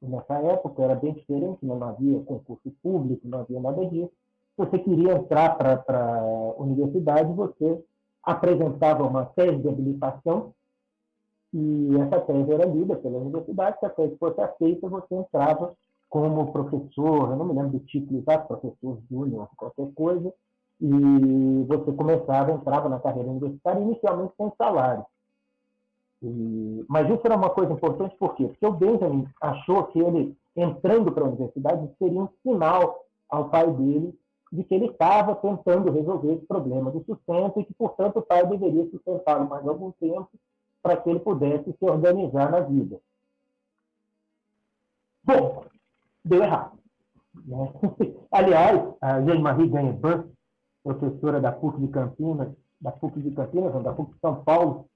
nessa 0.00 0.34
época, 0.38 0.82
era 0.82 0.94
bem 0.94 1.12
diferente, 1.12 1.64
né? 1.64 1.74
não 1.74 1.88
havia 1.88 2.20
concurso 2.20 2.70
público, 2.82 3.28
não 3.28 3.40
havia 3.40 3.60
nada 3.60 3.84
disso. 3.86 4.10
Se 4.10 4.64
você 4.64 4.78
queria 4.78 5.12
entrar 5.12 5.56
para 5.56 5.84
a 5.98 6.54
universidade, 6.56 7.32
você 7.34 7.84
apresentava 8.22 9.04
uma 9.04 9.26
tese 9.26 9.58
de 9.58 9.68
habilitação 9.68 10.54
e 11.52 11.96
essa 11.98 12.20
tese 12.20 12.52
era 12.52 12.66
lida 12.66 12.96
pela 12.96 13.18
universidade, 13.18 13.78
se 13.78 13.86
a 13.86 13.90
tese 13.90 14.16
fosse 14.16 14.40
aceita, 14.40 14.88
você 14.88 15.14
entrava 15.14 15.74
como 16.08 16.52
professor, 16.52 17.30
eu 17.30 17.36
não 17.36 17.46
me 17.46 17.54
lembro 17.54 17.78
do 17.78 17.80
título 17.80 18.20
exato, 18.20 18.48
professor 18.48 18.98
júnior, 19.10 19.48
qualquer 19.56 19.88
coisa, 19.94 20.32
e 20.80 21.64
você 21.66 21.92
começava, 21.92 22.52
entrava 22.52 22.88
na 22.88 23.00
carreira 23.00 23.28
universitária, 23.28 23.80
inicialmente 23.80 24.34
sem 24.36 24.52
salário. 24.56 25.04
E, 26.22 26.84
mas 26.88 27.08
isso 27.08 27.20
era 27.24 27.36
uma 27.36 27.50
coisa 27.50 27.72
importante, 27.72 28.16
por 28.16 28.34
quê? 28.34 28.46
Porque 28.46 28.66
o 28.66 28.72
Benjamin 28.72 29.28
achou 29.40 29.84
que 29.84 29.98
ele, 29.98 30.36
entrando 30.56 31.12
para 31.12 31.24
a 31.24 31.28
universidade, 31.28 31.90
seria 31.98 32.20
um 32.20 32.28
sinal 32.42 33.04
ao 33.28 33.48
pai 33.48 33.70
dele 33.70 34.14
de 34.52 34.62
que 34.62 34.74
ele 34.74 34.86
estava 34.86 35.34
tentando 35.34 35.90
resolver 35.90 36.34
esse 36.34 36.46
problema 36.46 36.90
do 36.90 37.04
sustento 37.04 37.60
e 37.60 37.64
que, 37.64 37.74
portanto, 37.74 38.18
o 38.18 38.22
pai 38.22 38.46
deveria 38.46 38.88
sustentá-lo 38.90 39.48
mais 39.48 39.66
algum 39.66 39.90
tempo 39.92 40.30
para 40.86 40.96
que 40.98 41.10
ele 41.10 41.18
pudesse 41.18 41.72
se 41.72 41.84
organizar 41.84 42.48
na 42.52 42.60
vida. 42.60 43.00
Bom, 45.24 45.64
deu 46.24 46.44
errado. 46.44 46.78
Né? 47.44 47.72
Aliás, 48.30 48.94
a 49.00 49.20
Jean-Marie 49.22 49.68
Ganheban, 49.68 50.28
professora 50.84 51.40
da 51.40 51.50
PUC 51.50 51.80
de 51.80 51.88
Campinas, 51.88 52.54
da 52.80 52.92
PUC 52.92 53.20
de 53.20 53.32
Campinas, 53.32 53.74
não, 53.74 53.82
da 53.82 53.92
PUC 53.92 54.12
de 54.12 54.20
São 54.20 54.44
Paulo, 54.44 54.86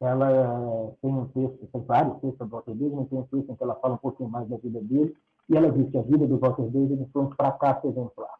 ela 0.00 0.94
tem 1.02 1.12
um 1.12 1.26
texto, 1.28 1.66
tem 1.70 1.82
vários 1.82 2.14
textos 2.14 2.38
sobre 2.38 2.52
Walter 2.54 2.74
Benjamin, 2.74 3.04
tem 3.04 3.18
um 3.18 3.26
texto 3.26 3.52
em 3.52 3.54
que 3.54 3.62
ela 3.62 3.74
fala 3.74 3.94
um 3.94 3.98
pouquinho 3.98 4.30
mais 4.30 4.48
da 4.48 4.56
vida 4.56 4.80
dele, 4.80 5.14
e 5.50 5.56
ela 5.56 5.70
diz 5.70 5.90
que 5.90 5.98
a 5.98 6.02
vida 6.02 6.26
do 6.26 6.38
Walter 6.38 6.70
Benjamin 6.70 7.06
foi 7.12 7.22
um 7.22 7.30
fracasso 7.32 7.86
exemplar. 7.86 8.34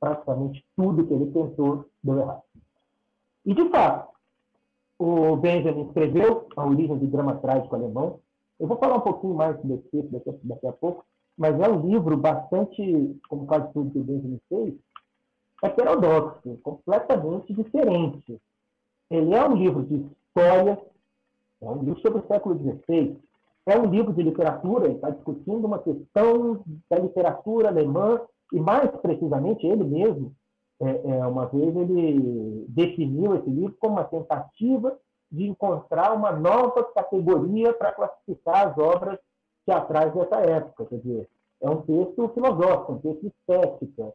Praticamente 0.00 0.64
tudo 0.74 1.06
que 1.06 1.12
ele 1.12 1.30
tentou 1.32 1.84
deu 2.02 2.18
errado. 2.18 2.42
E, 3.44 3.52
de 3.52 3.68
fato, 3.68 4.10
o 5.00 5.34
Benjamin 5.34 5.86
escreveu 5.86 6.46
A 6.54 6.66
Origem 6.66 6.98
do 6.98 7.06
Drama 7.06 7.34
Trágico 7.36 7.74
Alemão. 7.74 8.20
Eu 8.58 8.66
vou 8.66 8.76
falar 8.76 8.96
um 8.96 9.00
pouquinho 9.00 9.34
mais 9.34 9.56
desse 9.62 9.82
texto 9.84 10.10
daqui, 10.10 10.38
daqui 10.44 10.66
a 10.66 10.72
pouco, 10.72 11.06
mas 11.38 11.58
é 11.58 11.66
um 11.66 11.88
livro 11.88 12.18
bastante, 12.18 13.18
como 13.26 13.46
quase 13.46 13.72
tudo 13.72 13.90
que 13.90 13.98
o 13.98 14.04
Benjamin 14.04 14.38
fez, 14.46 14.74
heterodoxo, 15.64 16.58
completamente 16.62 17.54
diferente. 17.54 18.38
Ele 19.10 19.34
é 19.34 19.48
um 19.48 19.56
livro 19.56 19.82
de 19.84 20.06
história, 20.28 20.78
é 21.62 21.70
um 21.70 21.82
livro 21.82 22.00
sobre 22.02 22.18
o 22.18 22.26
século 22.26 22.58
XVI, 22.58 23.16
é 23.64 23.78
um 23.78 23.86
livro 23.86 24.12
de 24.12 24.22
literatura, 24.22 24.84
ele 24.84 24.96
está 24.96 25.08
discutindo 25.08 25.64
uma 25.64 25.78
questão 25.78 26.62
da 26.90 26.98
literatura 26.98 27.68
alemã, 27.68 28.20
e 28.52 28.60
mais 28.60 28.90
precisamente 28.96 29.66
ele 29.66 29.84
mesmo, 29.84 30.34
é, 30.80 31.18
é, 31.18 31.26
uma 31.26 31.46
vez 31.46 31.76
ele 31.76 32.64
definiu 32.68 33.36
esse 33.36 33.50
livro 33.50 33.76
como 33.78 33.94
uma 33.94 34.04
tentativa 34.04 34.96
de 35.30 35.46
encontrar 35.46 36.12
uma 36.14 36.32
nova 36.32 36.82
categoria 36.84 37.72
para 37.72 37.92
classificar 37.92 38.68
as 38.68 38.78
obras 38.78 39.18
teatrais 39.66 40.12
dessa 40.14 40.36
época. 40.36 40.86
Quer 40.86 40.98
dizer, 40.98 41.28
é 41.60 41.70
um 41.70 41.82
texto 41.82 42.28
filosófico, 42.30 42.92
um 42.92 42.98
texto 42.98 43.26
estético. 43.26 44.14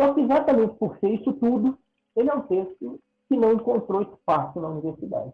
Só 0.00 0.12
que 0.12 0.20
exatamente 0.20 0.74
por 0.74 0.98
ser 0.98 1.10
isso 1.10 1.32
tudo, 1.34 1.78
ele 2.16 2.28
é 2.28 2.34
um 2.34 2.42
texto 2.42 3.00
que 3.28 3.36
não 3.36 3.52
encontrou 3.52 4.02
espaço 4.02 4.60
na 4.60 4.68
universidade. 4.68 5.32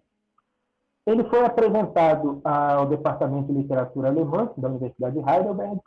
Ele 1.07 1.25
foi 1.25 1.45
apresentado 1.45 2.41
ao 2.45 2.87
Departamento 2.87 3.53
de 3.53 3.61
Literatura 3.61 4.09
Alemã 4.09 4.53
da 4.57 4.69
Universidade 4.69 5.19
de 5.19 5.29
Heidelberg. 5.29 5.81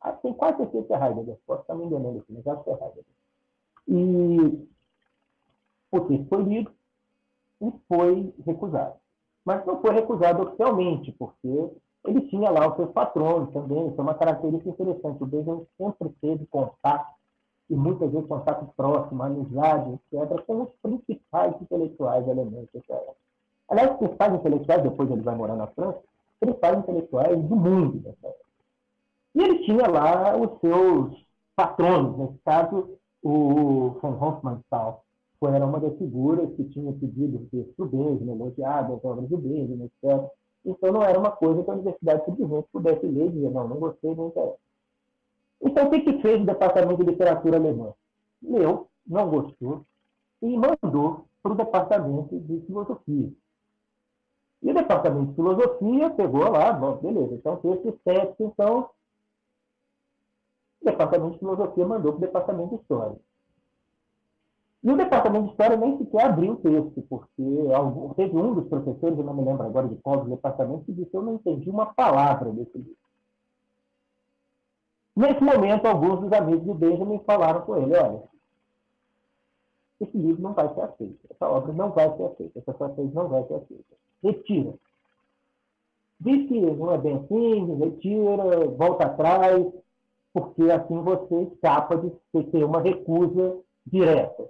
Ah, 0.00 0.12
tem 0.12 0.32
quase 0.32 0.58
certeza 0.58 0.86
que 0.86 0.92
é 0.92 0.96
Heidelberg, 0.96 1.40
posso 1.46 1.62
estar 1.62 1.74
me 1.74 1.86
enganando 1.86 2.18
aqui, 2.18 2.32
mas 2.32 2.46
acho 2.46 2.64
que 2.64 2.70
é 2.70 2.72
Heidelberg. 2.72 3.06
E 3.88 4.66
texto 6.08 6.28
foi 6.28 6.42
lido 6.42 6.70
e 7.60 7.72
foi 7.88 8.34
recusado. 8.44 8.94
Mas 9.44 9.64
não 9.64 9.80
foi 9.80 9.92
recusado 9.92 10.42
oficialmente, 10.42 11.12
porque 11.12 11.70
ele 12.04 12.20
tinha 12.28 12.50
lá 12.50 12.68
os 12.68 12.76
seus 12.76 12.90
patronos 12.90 13.52
também. 13.52 13.88
Isso 13.88 14.00
é 14.00 14.02
uma 14.02 14.14
característica 14.14 14.70
interessante. 14.70 15.22
O 15.22 15.26
Benjamin 15.26 15.66
sempre 15.76 16.08
teve 16.20 16.46
contato, 16.46 17.14
e 17.68 17.74
muitas 17.74 18.10
vezes 18.10 18.28
contato 18.28 18.72
próximo, 18.76 19.22
amizade, 19.22 19.92
etc., 20.12 20.42
com 20.46 20.62
os 20.62 20.70
principais 20.82 21.60
intelectuais 21.60 22.28
alemães 22.28 22.68
dessa 22.72 22.94
época. 22.94 23.16
Aliás, 23.68 23.90
os 23.92 23.98
principais 23.98 24.34
intelectuais, 24.34 24.82
depois 24.82 25.10
ele 25.10 25.22
vai 25.22 25.34
morar 25.34 25.56
na 25.56 25.66
França, 25.68 26.00
principais 26.38 26.78
intelectuais 26.78 27.42
do 27.42 27.56
mundo 27.56 27.98
dessa 27.98 28.28
época. 28.28 28.45
E 29.36 29.42
ele 29.42 29.58
tinha 29.64 29.86
lá 29.86 30.34
os 30.34 30.58
seus 30.60 31.26
patronos, 31.54 32.16
nesse 32.16 32.38
caso, 32.42 32.98
o 33.22 33.90
von 34.00 34.18
Hofmannsthal, 34.18 35.04
que 35.38 35.46
era 35.46 35.66
uma 35.66 35.78
das 35.78 35.94
figuras 35.98 36.54
que 36.56 36.64
tinha 36.64 36.90
pedido 36.94 37.46
texto 37.50 37.74
do 37.76 37.84
Benjamin, 37.84 38.32
elogiado 38.32 38.94
as 38.94 39.04
obras 39.04 39.28
do 39.28 39.36
Benjamin, 39.36 39.84
etc. 39.84 40.26
Então 40.64 40.90
não 40.90 41.02
era 41.02 41.18
uma 41.18 41.30
coisa 41.30 41.62
que 41.62 41.70
a 41.70 41.74
universidade 41.74 42.24
simplesmente 42.24 42.66
pudesse 42.72 43.06
ler 43.06 43.26
e 43.26 43.32
dizer, 43.32 43.50
não, 43.50 43.68
não 43.68 43.76
gostei, 43.76 44.14
não 44.14 44.28
interessa. 44.28 44.56
Então 45.60 45.86
o 45.86 45.90
que, 45.90 46.22
fez 46.22 46.40
o 46.40 46.46
Departamento 46.46 47.04
de 47.04 47.10
Literatura 47.10 47.58
Alemã? 47.58 47.92
Leu, 48.42 48.88
não 49.06 49.28
gostou, 49.28 49.84
e 50.40 50.56
mandou 50.56 51.26
para 51.42 51.52
o 51.52 51.56
Departamento 51.56 52.40
de 52.40 52.60
Filosofia. 52.62 53.30
E 54.62 54.70
o 54.70 54.74
Departamento 54.74 55.26
de 55.26 55.34
Filosofia 55.34 56.08
pegou 56.08 56.50
lá, 56.50 56.72
bom, 56.72 56.96
beleza, 56.96 57.34
então 57.34 57.56
texto 57.56 57.88
estético, 57.90 58.44
então 58.44 58.88
o 60.80 60.84
Departamento 60.84 61.32
de 61.32 61.38
Filosofia 61.38 61.86
mandou 61.86 62.12
para 62.12 62.18
o 62.18 62.20
Departamento 62.20 62.76
de 62.76 62.82
História. 62.82 63.16
E 64.82 64.90
o 64.90 64.96
Departamento 64.96 65.46
de 65.46 65.50
História 65.50 65.76
nem 65.76 65.98
sequer 65.98 66.26
abriu 66.26 66.52
o 66.52 66.56
texto, 66.56 67.02
porque 67.08 67.42
teve 68.14 68.36
um 68.36 68.54
dos 68.54 68.68
professores, 68.68 69.18
eu 69.18 69.24
não 69.24 69.34
me 69.34 69.44
lembro 69.44 69.66
agora 69.66 69.88
de 69.88 69.96
qual 69.96 70.22
do 70.22 70.30
departamento, 70.30 70.84
que 70.84 70.92
disse: 70.92 71.10
Eu 71.12 71.22
não 71.22 71.34
entendi 71.34 71.68
uma 71.68 71.86
palavra 71.86 72.50
desse 72.52 72.78
livro. 72.78 72.96
Nesse 75.16 75.42
momento, 75.42 75.86
alguns 75.86 76.20
dos 76.20 76.32
amigos 76.32 76.64
de 76.64 76.74
Benjamin 76.74 77.18
falaram 77.26 77.62
com 77.62 77.76
ele: 77.78 77.96
Olha, 77.96 78.22
esse 80.00 80.16
livro 80.16 80.42
não 80.42 80.52
vai 80.52 80.72
ser 80.72 80.82
aceito, 80.82 81.18
essa 81.30 81.48
obra 81.48 81.72
não 81.72 81.90
vai 81.90 82.16
ser 82.16 82.24
aceita, 82.24 82.58
essa 82.58 82.88
tese 82.90 83.14
não 83.14 83.28
vai 83.28 83.42
ser 83.44 83.54
aceita. 83.54 83.96
Retira. 84.22 84.74
Diz 86.20 86.48
que 86.48 86.60
não 86.60 86.92
é 86.92 86.98
bem 86.98 87.16
assim, 87.16 87.74
retira, 87.76 88.68
volta 88.68 89.06
atrás, 89.06 89.66
porque 90.36 90.70
assim 90.70 91.00
você 91.00 91.44
escapa 91.44 91.96
de 91.96 92.12
ter 92.50 92.62
uma 92.62 92.82
recusa 92.82 93.56
direta. 93.86 94.46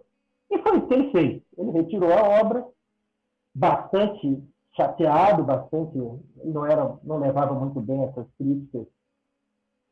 E 0.50 0.58
foi 0.58 0.78
isso 0.78 0.86
que 0.88 0.94
ele 0.94 1.10
fez. 1.12 1.42
Ele 1.56 1.70
retirou 1.70 2.12
a 2.12 2.40
obra, 2.40 2.66
bastante 3.54 4.42
chateado, 4.74 5.44
bastante. 5.44 5.96
não, 6.44 6.66
era, 6.66 6.98
não 7.04 7.18
levava 7.18 7.54
muito 7.54 7.80
bem 7.80 8.02
essas 8.02 8.26
críticas. 8.36 8.84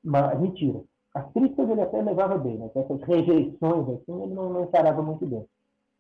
Mas, 0.03 0.41
mentira. 0.41 0.81
As 1.15 1.31
críticas 1.33 1.71
ele 1.71 1.81
até 1.81 2.03
levava 2.03 2.39
bem, 2.39 2.59
né? 2.59 2.69
essas 2.75 3.01
rejeições 3.03 3.89
assim, 3.89 4.21
ele 4.21 4.35
não, 4.35 4.53
não 4.53 4.65
encarava 4.65 5.01
muito 5.01 5.25
bem. 5.25 5.47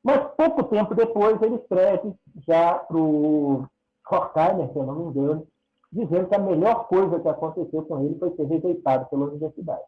Mas 0.03 0.27
pouco 0.37 0.65
tempo 0.65 0.93
depois 0.93 1.41
ele 1.41 1.55
escreve 1.55 2.13
já 2.49 2.81
para 2.81 2.97
o 2.97 3.65
Horkheimer, 4.11 4.73
se 4.73 4.77
eu 4.77 4.85
não 4.85 4.97
me 4.97 5.05
engano, 5.05 5.47
dizendo 5.95 6.29
que 6.29 6.35
a 6.35 6.41
melhor 6.41 6.89
coisa 6.89 7.21
que 7.21 7.29
aconteceu 7.29 7.83
com 7.85 8.01
ele 8.01 8.19
foi 8.19 8.35
ser 8.35 8.45
rejeitado 8.47 9.07
pela 9.07 9.27
universidade. 9.27 9.85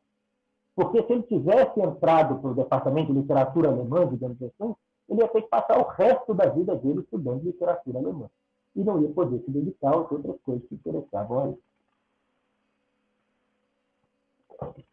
Porque 0.75 1.03
se 1.03 1.13
ele 1.13 1.23
tivesse 1.25 1.81
entrado 1.81 2.39
para 2.39 2.51
o 2.51 2.55
departamento 2.55 3.13
de 3.13 3.21
literatura 3.21 3.71
alemã, 3.71 4.07
digamos 4.07 4.41
assim, 4.41 4.75
ele 5.09 5.21
ia 5.21 5.29
ter 5.29 5.43
que 5.43 5.49
passar 5.49 5.79
o 5.79 5.89
resto 5.89 6.33
da 6.33 6.47
vida 6.47 6.77
dele 6.77 7.01
estudando 7.01 7.43
literatura 7.43 7.99
alemã. 7.99 8.31
E 8.75 8.85
não 8.85 9.01
ia 9.03 9.09
poder 9.09 9.43
se 9.43 9.51
dedicar 9.51 9.93
a 9.93 9.97
outras 9.97 10.41
coisas 10.43 10.69
que 10.69 10.75
interessavam 10.75 11.41
a 11.41 11.49
ele. 11.49 11.59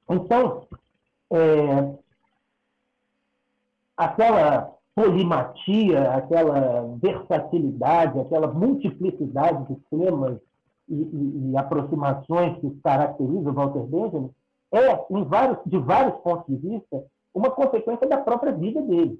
Então, 0.09 0.67
é, 1.31 1.95
aquela 3.97 4.73
polimatia, 4.95 6.11
aquela 6.13 6.95
versatilidade, 6.97 8.19
aquela 8.19 8.47
multiplicidade 8.47 9.67
de 9.67 9.75
temas 9.89 10.39
e, 10.87 10.95
e, 10.95 11.51
e 11.51 11.57
aproximações 11.57 12.59
que 12.59 12.69
caracterizam 12.81 13.53
Walter 13.53 13.83
Benjamin 13.83 14.33
é, 14.71 15.05
em 15.11 15.23
vários, 15.23 15.59
de 15.65 15.77
vários 15.77 16.19
pontos 16.21 16.47
de 16.47 16.55
vista, 16.55 17.05
uma 17.33 17.51
consequência 17.51 18.07
da 18.07 18.17
própria 18.17 18.51
vida 18.51 18.81
dele. 18.81 19.19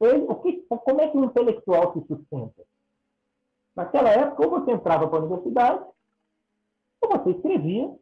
Ele, 0.00 0.24
o 0.28 0.34
que, 0.36 0.64
como 0.68 1.00
é 1.00 1.08
que 1.08 1.18
um 1.18 1.24
intelectual 1.24 1.92
se 1.92 2.06
sustenta? 2.06 2.62
Naquela 3.74 4.10
época, 4.10 4.44
ou 4.44 4.50
você 4.50 4.70
entrava 4.70 5.08
para 5.08 5.18
a 5.18 5.22
universidade, 5.22 5.84
ou 7.00 7.10
você 7.10 7.30
escrevia 7.30 7.94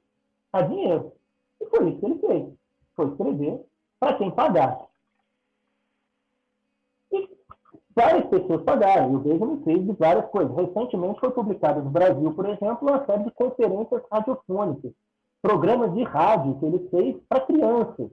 a 0.53 0.63
dinheiro. 0.63 1.13
E 1.61 1.67
foi 1.67 1.89
isso 1.89 1.99
que 1.99 2.07
ele 2.07 2.19
fez. 2.19 2.55
Foi 2.95 3.09
escrever 3.09 3.65
para 3.99 4.17
quem 4.17 4.31
pagasse. 4.31 4.87
E 7.13 7.29
várias 7.99 8.27
pessoas 8.27 8.63
pagaram. 8.63 9.13
E 9.13 9.17
o 9.17 9.21
Benjamin 9.21 9.63
fez 9.65 9.85
de 9.85 9.93
várias 9.93 10.27
coisas. 10.31 10.55
Recentemente 10.57 11.21
foi 11.21 11.31
publicado 11.31 11.83
no 11.83 11.91
Brasil, 11.91 12.33
por 12.33 12.47
exemplo, 12.47 12.89
uma 12.89 13.05
série 13.05 13.25
de 13.25 13.31
conferências 13.33 14.03
radiofônicas 14.11 14.93
programas 15.43 15.95
de 15.95 16.03
rádio 16.03 16.59
que 16.59 16.67
ele 16.67 16.89
fez 16.91 17.17
para 17.29 17.41
crianças, 17.41 18.11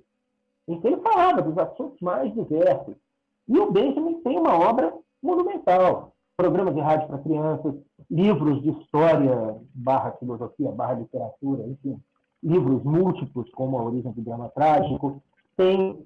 em 0.67 0.79
que 0.79 0.87
ele 0.87 1.01
falava 1.01 1.41
dos 1.41 1.57
assuntos 1.57 1.99
mais 2.01 2.33
diversos. 2.33 2.95
E 3.47 3.57
o 3.59 3.71
Benjamin 3.71 4.21
tem 4.21 4.37
uma 4.37 4.57
obra 4.57 4.93
monumental. 5.21 6.13
Programas 6.37 6.75
de 6.75 6.81
rádio 6.81 7.07
para 7.07 7.19
crianças, 7.19 7.75
livros 8.09 8.61
de 8.61 8.69
história, 8.69 9.55
barra 9.73 10.11
filosofia, 10.13 10.71
barra 10.71 10.93
literatura, 10.93 11.63
enfim, 11.67 11.97
livros 12.43 12.83
múltiplos, 12.83 13.49
como 13.51 13.77
A 13.77 13.83
Origem 13.83 14.11
do 14.11 14.21
Drama 14.21 14.49
Trágico. 14.49 15.21
Tem 15.55 16.05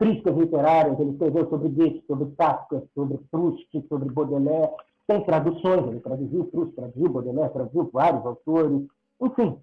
críticas 0.00 0.34
literárias, 0.34 0.98
ele 0.98 1.10
escreveu 1.10 1.48
sobre 1.50 1.68
Goethe, 1.68 2.04
sobre 2.06 2.34
Kafka, 2.34 2.82
sobre 2.94 3.18
Proust, 3.30 3.86
sobre 3.86 4.10
Baudelaire. 4.10 4.72
Tem 5.06 5.22
traduções, 5.22 5.86
ele 5.86 6.00
traduziu 6.00 6.46
Proust, 6.46 6.74
traduziu 6.74 7.10
Baudelaire, 7.10 7.52
traduziu 7.52 7.90
vários 7.92 8.24
autores. 8.24 8.86
Enfim, 9.20 9.60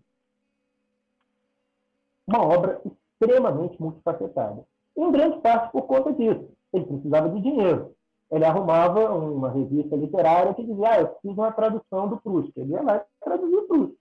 uma 2.28 2.44
obra 2.44 2.80
extremamente 2.86 3.82
multifacetada. 3.82 4.64
Em 4.96 5.12
grande 5.12 5.40
parte 5.40 5.72
por 5.72 5.84
conta 5.84 6.14
disso. 6.14 6.48
Ele 6.72 6.86
precisava 6.86 7.30
de 7.30 7.42
dinheiro. 7.42 7.96
Ele 8.30 8.46
arrumava 8.46 9.12
uma 9.16 9.50
revista 9.50 9.96
literária 9.96 10.54
que 10.54 10.64
dizia: 10.64 10.90
Ah, 10.90 11.02
eu 11.02 11.08
preciso 11.08 11.42
uma 11.42 11.52
tradução 11.52 12.10
do 12.10 12.18
Proust. 12.18 12.52
Ele 12.56 12.74
ia 12.74 12.84
lá 12.84 12.98
e 12.98 13.24
traduzia 13.24 13.64
Proust. 13.64 13.96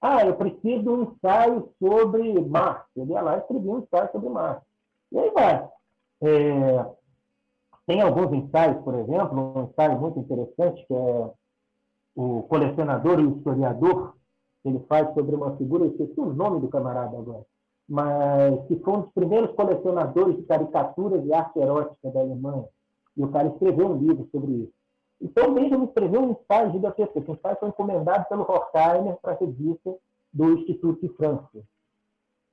Ah, 0.00 0.24
eu 0.24 0.36
preciso 0.36 0.82
de 0.82 0.88
um 0.88 1.02
ensaio 1.02 1.68
sobre 1.78 2.40
Marx. 2.40 2.86
Ele 2.96 3.12
ia 3.12 3.20
lá 3.20 3.36
e 3.36 3.40
escrevia 3.40 3.72
um 3.72 3.78
ensaio 3.80 4.12
sobre 4.12 4.28
Marx. 4.30 4.62
E 5.12 5.18
aí 5.18 5.30
vai. 5.30 5.68
É... 6.22 6.86
Tem 7.86 8.00
alguns 8.00 8.32
ensaios, 8.32 8.82
por 8.82 8.94
exemplo, 8.94 9.52
um 9.56 9.64
ensaio 9.64 10.00
muito 10.00 10.18
interessante 10.18 10.84
que 10.86 10.94
é 10.94 11.30
o 12.16 12.42
colecionador 12.44 13.20
e 13.20 13.26
o 13.26 13.36
historiador, 13.36 14.16
ele 14.64 14.80
faz 14.88 15.12
sobre 15.14 15.36
uma 15.36 15.56
figura, 15.56 15.84
eu 15.84 15.90
esqueci 15.90 16.18
o 16.18 16.32
nome 16.32 16.60
do 16.60 16.68
camarada 16.68 17.16
agora, 17.16 17.44
mas 17.88 18.66
que 18.66 18.76
foi 18.76 18.94
um 18.94 19.00
dos 19.02 19.12
primeiros 19.12 19.54
colecionadores 19.54 20.36
de 20.36 20.42
caricaturas 20.42 21.24
e 21.24 21.32
arte 21.32 21.58
erótica 21.58 22.10
da 22.10 22.20
Alemanha. 22.20 22.64
E 23.16 23.22
o 23.22 23.28
cara 23.28 23.48
escreveu 23.48 23.88
um 23.88 23.98
livro 23.98 24.28
sobre 24.32 24.52
isso. 24.52 24.72
Então, 25.20 25.54
Benjamin 25.54 25.84
escreveu 25.84 26.20
um 26.20 26.30
ensaio 26.32 26.72
gigantesco. 26.72 27.18
Esse 27.18 27.30
ensaio 27.30 27.56
foi 27.58 27.68
encomendado 27.68 28.28
pelo 28.28 28.42
Horkheimer 28.42 29.16
para 29.22 29.32
a 29.32 29.36
revista 29.36 29.94
do 30.32 30.52
Instituto 30.58 31.00
de 31.00 31.08
Frankfurt. 31.14 31.64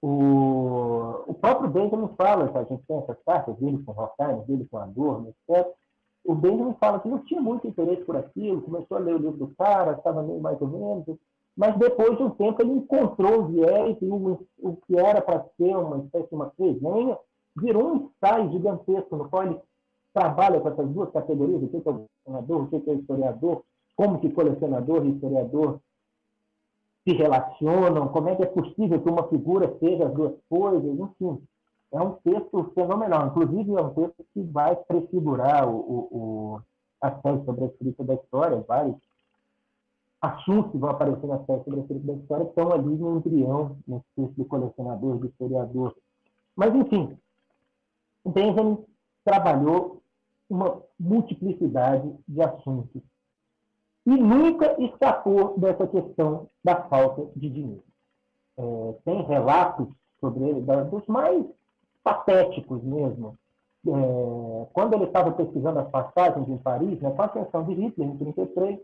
O, 0.05 1.23
o 1.27 1.33
próprio 1.33 1.69
Benjamin 1.69 2.09
fala, 2.17 2.51
a 2.53 2.63
gente 2.65 2.83
tem 2.85 2.97
essas 2.97 3.17
cartas 3.25 3.55
dele 3.55 3.81
com 3.85 3.93
Horkheimer, 3.93 4.45
dele 4.45 4.67
com 4.69 4.77
Adorno, 4.77 5.29
etc. 5.29 5.65
O 6.25 6.35
Benjamin 6.35 6.75
fala 6.77 6.99
que 6.99 7.07
não 7.07 7.19
tinha 7.19 7.39
muito 7.39 7.65
interesse 7.65 8.03
por 8.03 8.17
aquilo, 8.17 8.61
começou 8.63 8.97
a 8.97 8.99
ler 8.99 9.15
o 9.15 9.19
livro 9.19 9.37
do 9.37 9.55
cara, 9.55 9.93
estava 9.93 10.21
meio 10.21 10.41
mais 10.41 10.61
ou 10.61 10.67
menos, 10.67 11.05
mas 11.55 11.77
depois 11.77 12.17
de 12.17 12.23
um 12.23 12.31
tempo 12.31 12.61
ele 12.61 12.73
encontrou 12.73 13.43
o 13.43 13.47
viés 13.47 13.97
e 14.01 14.05
o, 14.05 14.45
o 14.61 14.75
que 14.85 14.97
era 14.97 15.21
para 15.21 15.45
ser 15.55 15.73
uma 15.77 15.99
espécie 15.99 16.27
de 16.27 16.35
uma 16.35 16.51
resenha 16.59 17.17
virou 17.55 17.87
um 17.87 17.95
ensaio 17.95 18.51
gigantesco 18.51 19.15
no 19.15 19.29
qual 19.29 19.43
ele 19.43 19.61
trabalha 20.13 20.59
com 20.59 20.67
essas 20.67 20.89
duas 20.89 21.11
categorias, 21.11 21.63
o 21.63 21.69
que 21.69 21.77
é 21.77 21.81
colecionador, 21.81 22.61
o 22.61 22.67
que 22.67 22.89
é 22.89 22.93
historiador, 22.93 23.63
como 23.95 24.19
que 24.19 24.29
colecionador 24.31 25.05
e 25.05 25.11
historiador 25.11 25.79
se 27.03 27.13
relacionam, 27.13 28.07
como 28.07 28.29
é 28.29 28.35
que 28.35 28.43
é 28.43 28.47
possível 28.47 29.01
que 29.01 29.09
uma 29.09 29.27
figura 29.27 29.75
seja 29.79 30.07
as 30.07 30.13
duas 30.13 30.33
coisas, 30.49 30.99
enfim. 30.99 31.41
É 31.91 32.01
um 32.01 32.13
texto 32.23 32.71
fenomenal. 32.73 33.27
Inclusive, 33.27 33.75
é 33.75 33.81
um 33.81 33.93
texto 33.93 34.25
que 34.33 34.41
vai 34.41 34.75
prefigurar 34.75 35.69
o, 35.69 35.75
o, 35.75 36.07
o, 36.11 36.61
a 37.01 37.11
série 37.21 37.43
sobre 37.45 37.65
a 37.65 37.67
escrita 37.67 38.03
da 38.03 38.15
história, 38.15 38.65
vários 38.67 38.95
assuntos 40.21 40.71
que 40.71 40.77
vão 40.77 40.89
aparecer 40.89 41.27
na 41.27 41.43
série 41.45 41.63
sobre 41.63 41.79
a 41.79 41.83
escrita 41.83 42.07
da 42.07 42.13
história 42.13 42.43
estão 42.45 42.71
ali 42.71 42.95
no 42.95 43.17
embrião, 43.17 43.77
no 43.85 44.03
texto 44.15 44.35
do 44.35 44.45
colecionador, 44.45 45.17
do 45.17 45.27
historiador. 45.27 45.95
Mas, 46.55 46.73
enfim, 46.73 47.17
Benjamin 48.25 48.77
trabalhou 49.25 50.01
uma 50.49 50.81
multiplicidade 50.99 52.09
de 52.27 52.41
assuntos 52.41 53.01
e 54.05 54.11
nunca 54.11 54.75
escapou 54.81 55.57
dessa 55.57 55.87
questão 55.87 56.49
da 56.63 56.75
falta 56.83 57.25
de 57.35 57.49
dinheiro. 57.49 57.83
É, 58.57 58.95
tem 59.05 59.21
relatos 59.23 59.87
sobre 60.19 60.43
ele, 60.43 60.61
dos 60.61 61.05
mais 61.07 61.45
patéticos 62.03 62.83
mesmo. 62.83 63.37
É, 63.85 64.67
quando 64.73 64.93
ele 64.93 65.05
estava 65.05 65.31
pesquisando 65.31 65.79
as 65.79 65.89
passagens 65.89 66.47
em 66.47 66.57
Paris, 66.57 66.99
né, 67.01 67.11
com 67.11 67.21
ascensão 67.21 67.63
de 67.63 67.73
Hitler, 67.73 68.07
em 68.07 68.13
1933, 68.13 68.79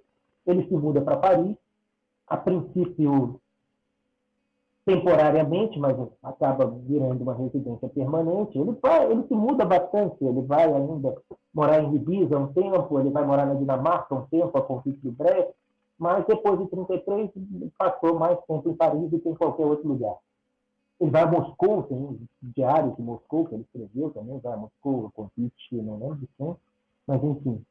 ele 0.47 0.67
se 0.67 0.73
muda 0.73 1.01
para 1.01 1.17
Paris. 1.17 1.55
A 2.27 2.37
princípio, 2.37 3.39
temporariamente, 4.89 5.77
mas 5.77 5.95
acaba 6.23 6.65
virando 6.65 7.21
uma 7.21 7.35
residência 7.35 7.87
permanente. 7.89 8.57
Ele 8.57 8.75
vai, 8.81 9.11
ele 9.11 9.23
se 9.27 9.33
muda 9.35 9.63
bastante, 9.63 10.17
ele 10.19 10.41
vai 10.41 10.63
ainda 10.63 11.15
morar 11.53 11.83
em 11.83 11.95
Ibiza 11.95 12.39
um 12.39 12.51
tempo, 12.51 12.99
ele 12.99 13.11
vai 13.11 13.23
morar 13.23 13.45
na 13.45 13.53
Dinamarca 13.53 14.15
um 14.15 14.25
tempo, 14.25 14.57
a 14.57 14.63
convite 14.63 14.99
de 15.01 15.11
Brest, 15.11 15.51
mas 15.99 16.25
depois 16.25 16.57
de 16.59 16.67
33 16.67 17.29
passou 17.77 18.17
mais 18.17 18.39
tempo 18.47 18.67
em 18.67 18.75
Paris 18.75 19.11
do 19.11 19.19
que 19.19 19.29
em 19.29 19.35
qualquer 19.35 19.65
outro 19.65 19.87
lugar. 19.87 20.15
Ele 20.99 21.11
vai 21.11 21.21
a 21.21 21.27
Moscou, 21.27 21.83
tem 21.83 21.97
um 21.97 22.19
diário 22.41 22.95
de 22.95 23.01
Moscou 23.03 23.45
que 23.45 23.53
ele 23.53 23.63
escreveu 23.63 24.09
também, 24.09 24.39
vai 24.39 24.53
a 24.53 24.57
Moscou, 24.57 25.11
convite, 25.13 25.75
não 25.75 25.99
lembro 25.99 26.15
de 26.15 26.27
quem, 26.35 26.55
mas 27.05 27.23
enfim, 27.23 27.61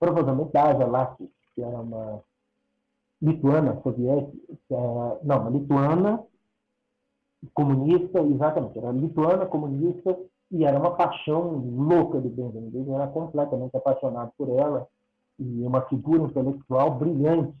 provavelmente 0.00 0.56
Asia 0.56 0.86
Láctea, 0.86 1.28
que 1.54 1.62
era 1.62 1.80
uma 1.80 2.20
lituana 3.22 3.80
soviética, 3.80 4.36
é, 4.70 5.18
não, 5.22 5.40
uma 5.40 5.50
lituana 5.50 6.24
comunista, 7.52 8.20
exatamente, 8.20 8.78
era 8.78 8.92
lituana, 8.92 9.46
comunista, 9.46 10.16
e 10.50 10.64
era 10.64 10.78
uma 10.78 10.92
paixão 10.92 11.62
louca 11.76 12.20
de 12.20 12.28
Benjamin. 12.28 12.70
Ele 12.72 12.90
era 12.90 13.06
completamente 13.08 13.76
apaixonado 13.76 14.32
por 14.36 14.48
ela, 14.48 14.86
e 15.38 15.66
uma 15.66 15.82
figura 15.82 16.22
intelectual 16.22 16.92
brilhante. 16.92 17.54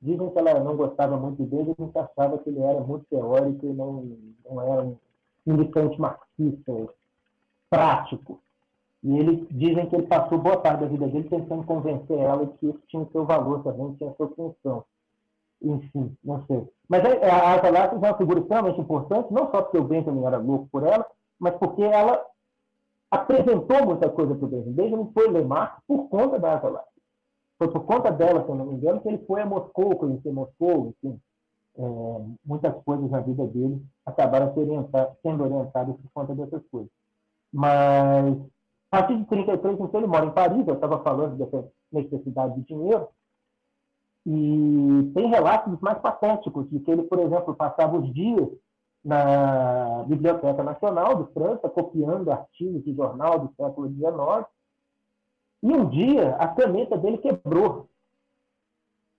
Dizem 0.00 0.30
que 0.30 0.38
ela 0.38 0.60
não 0.60 0.76
gostava 0.76 1.16
muito 1.16 1.42
de 1.42 1.48
Benjamin, 1.48 1.90
que 1.92 1.98
achava 1.98 2.38
que 2.38 2.50
ele 2.50 2.60
era 2.60 2.80
muito 2.80 3.04
teórico 3.06 3.66
e 3.66 3.72
não, 3.72 4.16
não 4.48 4.62
era 4.62 4.82
um 4.82 4.96
militante 5.44 6.00
marxista 6.00 6.72
prático. 7.68 8.40
E 9.02 9.18
ele 9.18 9.46
dizem 9.50 9.88
que 9.88 9.96
ele 9.96 10.06
passou 10.06 10.38
boa 10.38 10.58
parte 10.58 10.80
da 10.80 10.86
vida 10.86 11.06
dele 11.08 11.28
tentando 11.28 11.64
convencer 11.64 12.18
ela 12.18 12.46
de 12.46 12.52
que 12.54 12.66
isso 12.66 12.80
tinha 12.88 13.06
seu 13.10 13.24
valor 13.24 13.62
também, 13.62 13.94
tinha 13.94 14.12
sua 14.14 14.28
função 14.28 14.84
enfim, 15.68 16.16
não 16.24 16.44
sei. 16.46 16.68
Mas 16.88 17.04
é, 17.04 17.30
a 17.30 17.54
Asa 17.54 17.70
Lattes 17.70 18.02
é 18.02 18.06
uma 18.06 18.16
figura 18.16 18.40
extremamente 18.40 18.80
importante, 18.80 19.32
não 19.32 19.50
só 19.50 19.62
porque 19.62 19.78
o 19.78 19.84
Benjamin 19.84 20.24
era 20.24 20.38
louco 20.38 20.68
por 20.70 20.82
ela, 20.84 21.06
mas 21.38 21.54
porque 21.56 21.82
ela 21.82 22.24
apresentou 23.10 23.84
muita 23.84 24.08
coisa 24.08 24.34
para 24.34 24.44
o 24.44 24.48
Benjamin. 24.48 24.72
Benjamin 24.72 25.10
foi 25.12 25.30
ler 25.30 25.44
Marx 25.44 25.82
por 25.86 26.08
conta 26.08 26.38
da 26.38 26.54
Asa 26.54 26.68
Lattes. 26.68 26.96
Foi 27.58 27.68
por 27.68 27.84
conta 27.84 28.10
dela, 28.10 28.44
se 28.44 28.48
eu 28.48 28.54
não 28.54 28.66
me 28.66 28.74
engano, 28.74 29.00
que 29.00 29.08
ele 29.08 29.24
foi 29.26 29.40
a 29.40 29.46
Moscou, 29.46 29.96
conhecer 29.96 30.30
Moscou, 30.30 30.88
enfim. 31.02 31.18
É, 31.78 31.82
muitas 32.44 32.74
coisas 32.84 33.10
na 33.10 33.20
vida 33.20 33.46
dele 33.46 33.82
acabaram 34.04 34.52
sendo 35.22 35.44
orientadas 35.44 35.94
por 35.96 36.10
conta 36.14 36.34
dessas 36.34 36.62
coisas. 36.70 36.90
Mas, 37.52 38.36
a 38.90 38.98
partir 38.98 39.16
de 39.16 39.24
33, 39.24 39.80
então, 39.80 40.00
ele 40.00 40.06
mora 40.06 40.26
em 40.26 40.30
Paris, 40.30 40.66
eu 40.66 40.74
estava 40.74 41.02
falando 41.02 41.36
dessa 41.36 41.68
necessidade 41.92 42.54
de 42.56 42.62
dinheiro, 42.62 43.08
e 44.28 45.12
tem 45.14 45.28
relatos 45.28 45.78
mais 45.80 45.98
patéticos 46.00 46.68
de 46.68 46.80
que 46.80 46.90
ele, 46.90 47.04
por 47.04 47.20
exemplo, 47.20 47.54
passava 47.54 47.96
os 47.96 48.12
dias 48.12 48.48
na 49.04 50.02
Biblioteca 50.08 50.64
Nacional 50.64 51.22
de 51.22 51.32
França, 51.32 51.68
copiando 51.68 52.32
artigos 52.32 52.82
de 52.82 52.92
jornal 52.92 53.38
do 53.38 53.54
século 53.54 53.88
XIX. 53.88 54.46
E 55.62 55.72
um 55.72 55.88
dia 55.88 56.34
a 56.40 56.48
caneta 56.48 56.98
dele 56.98 57.18
quebrou. 57.18 57.88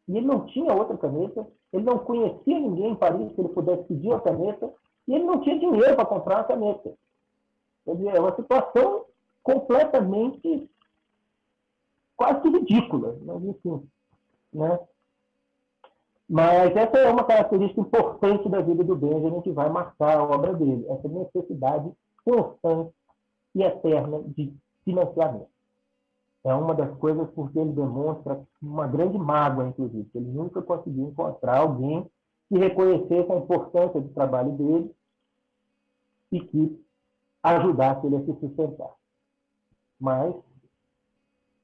E 0.10 0.18
ele 0.18 0.26
não 0.26 0.46
tinha 0.48 0.74
outra 0.74 0.98
caneta, 0.98 1.48
ele 1.72 1.86
não 1.86 2.00
conhecia 2.00 2.60
ninguém 2.60 2.92
em 2.92 2.96
Paris 2.96 3.32
que 3.32 3.40
ele 3.40 3.50
pudesse 3.50 3.84
pedir 3.86 4.12
a 4.12 4.20
caneta, 4.20 4.70
e 5.08 5.16
ele 5.16 5.24
não 5.24 5.40
tinha 5.40 5.58
dinheiro 5.58 5.96
para 5.96 6.06
comprar 6.06 6.42
a 6.42 6.44
caneta. 6.44 6.94
Quer 7.86 7.96
dizer, 7.96 8.14
é 8.14 8.20
uma 8.20 8.36
situação 8.36 9.06
completamente 9.42 10.70
quase 12.18 12.50
ridícula, 12.50 13.18
mas 13.22 13.42
enfim. 13.42 13.90
Né? 14.52 14.80
Mas 16.30 16.76
essa 16.76 16.98
é 16.98 17.10
uma 17.10 17.24
característica 17.24 17.80
importante 17.80 18.50
da 18.50 18.60
vida 18.60 18.84
do 18.84 18.96
Benjamin 18.96 19.42
que 19.42 19.52
vai 19.52 19.70
marcar 19.70 20.18
a 20.18 20.24
obra 20.24 20.54
dele, 20.54 20.86
essa 20.90 21.08
necessidade 21.08 21.90
constante 22.26 22.92
e 23.56 23.64
eterna 23.64 24.22
de 24.36 24.54
financiamento. 24.84 25.48
É 26.44 26.54
uma 26.54 26.76
das 26.76 26.98
coisas 26.98 27.30
porque 27.32 27.58
ele 27.58 27.72
demonstra 27.72 28.42
uma 28.62 28.88
grande 28.88 29.18
mágoa, 29.18 29.68
inclusive, 29.68 30.10
que 30.12 30.18
ele 30.18 30.30
nunca 30.30 30.62
conseguiu 30.62 31.08
encontrar 31.08 31.60
alguém 31.60 32.10
que 32.50 32.58
reconhecesse 32.58 33.32
a 33.32 33.38
importância 33.38 34.00
do 34.00 34.10
trabalho 34.10 34.52
dele 34.52 34.96
e 36.32 36.42
que 36.42 36.86
ajudasse 37.44 38.06
ele 38.06 38.18
a 38.18 38.26
se 38.26 38.40
sustentar. 38.40 38.92
Mas, 40.00 40.34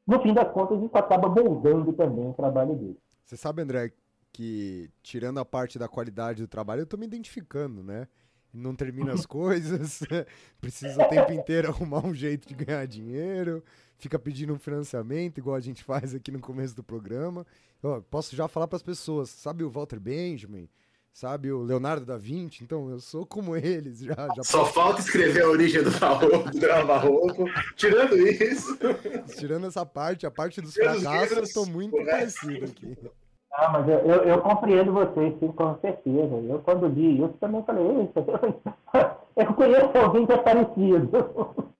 no 0.07 0.21
fim 0.21 0.33
das 0.33 0.51
contas, 0.51 0.81
isso 0.81 0.97
acaba 0.97 1.29
moldando 1.29 1.93
também 1.93 2.29
o 2.29 2.33
trabalho 2.33 2.75
dele. 2.75 2.99
Você 3.23 3.37
sabe, 3.37 3.61
André, 3.61 3.93
que, 4.33 4.89
tirando 5.03 5.39
a 5.39 5.45
parte 5.45 5.77
da 5.77 5.87
qualidade 5.87 6.41
do 6.41 6.47
trabalho, 6.47 6.81
eu 6.81 6.87
tô 6.87 6.97
me 6.97 7.05
identificando, 7.05 7.83
né? 7.83 8.07
Não 8.51 8.75
termina 8.75 9.13
as 9.13 9.25
coisas, 9.27 10.01
precisa 10.59 11.05
o 11.05 11.07
tempo 11.07 11.31
inteiro 11.31 11.69
arrumar 11.69 12.05
um 12.05 12.13
jeito 12.13 12.47
de 12.47 12.55
ganhar 12.55 12.85
dinheiro, 12.87 13.63
fica 13.97 14.17
pedindo 14.17 14.51
um 14.51 14.59
financiamento, 14.59 15.37
igual 15.37 15.55
a 15.55 15.61
gente 15.61 15.83
faz 15.83 16.15
aqui 16.15 16.31
no 16.31 16.39
começo 16.39 16.75
do 16.75 16.83
programa. 16.83 17.45
Eu 17.81 18.01
posso 18.09 18.35
já 18.35 18.47
falar 18.47 18.67
para 18.67 18.77
as 18.77 18.83
pessoas, 18.83 19.29
sabe 19.29 19.63
o 19.63 19.69
Walter 19.69 19.99
Benjamin? 19.99 20.67
Sabe 21.13 21.51
o 21.51 21.61
Leonardo 21.61 22.07
da 22.07 22.17
Vinci? 22.17 22.63
Então, 22.63 22.89
eu 22.89 22.99
sou 22.99 23.23
como 23.23 23.55
eles. 23.55 23.99
Já, 23.99 24.15
já 24.35 24.43
Só 24.43 24.61
posso... 24.61 24.73
falta 24.73 24.99
escrever 24.99 25.43
a 25.43 25.47
origem 25.47 25.83
do, 25.83 25.91
barroco, 25.91 26.49
do 26.49 26.59
drama 26.59 26.85
barroco. 26.85 27.45
Tirando 27.75 28.17
isso. 28.17 28.75
Tirando 29.37 29.67
essa 29.67 29.85
parte, 29.85 30.25
a 30.25 30.31
parte 30.31 30.59
dos 30.59 30.73
fracassos, 30.73 31.37
eu 31.37 31.43
estou 31.43 31.67
muito 31.67 32.03
parecido 32.03 32.65
aqui. 32.65 32.97
Ah, 33.55 33.69
mas 33.71 33.87
eu, 33.87 33.99
eu, 33.99 34.23
eu, 34.23 34.41
compreendo 34.41 34.91
vocês, 34.91 35.37
sim, 35.39 35.51
com 35.51 35.77
certeza. 35.77 36.35
Eu, 36.35 36.59
quando 36.63 36.87
li 36.87 37.21
isso, 37.21 37.33
também 37.39 37.63
falei, 37.63 38.09
eu 39.35 39.53
conheço 39.53 39.97
alguém 39.97 40.25
que 40.25 40.33
é 40.33 40.37
parecido. 40.37 41.09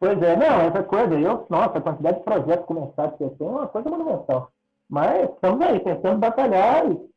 pois 0.00 0.22
é, 0.22 0.36
não, 0.36 0.60
essa 0.62 0.82
coisa, 0.82 1.20
eu, 1.20 1.46
nossa, 1.50 1.78
a 1.78 1.82
quantidade 1.82 2.18
de 2.18 2.24
projetos 2.24 2.66
começados 2.66 3.16
que 3.18 3.24
eu 3.24 3.30
tenho 3.30 3.50
é 3.50 3.54
uma 3.54 3.68
coisa 3.68 3.90
monumental. 3.90 4.50
Mas 4.88 5.30
estamos 5.30 5.60
aí, 5.66 5.80
tentando 5.80 6.18
batalhar 6.18 6.90
e 6.90 7.10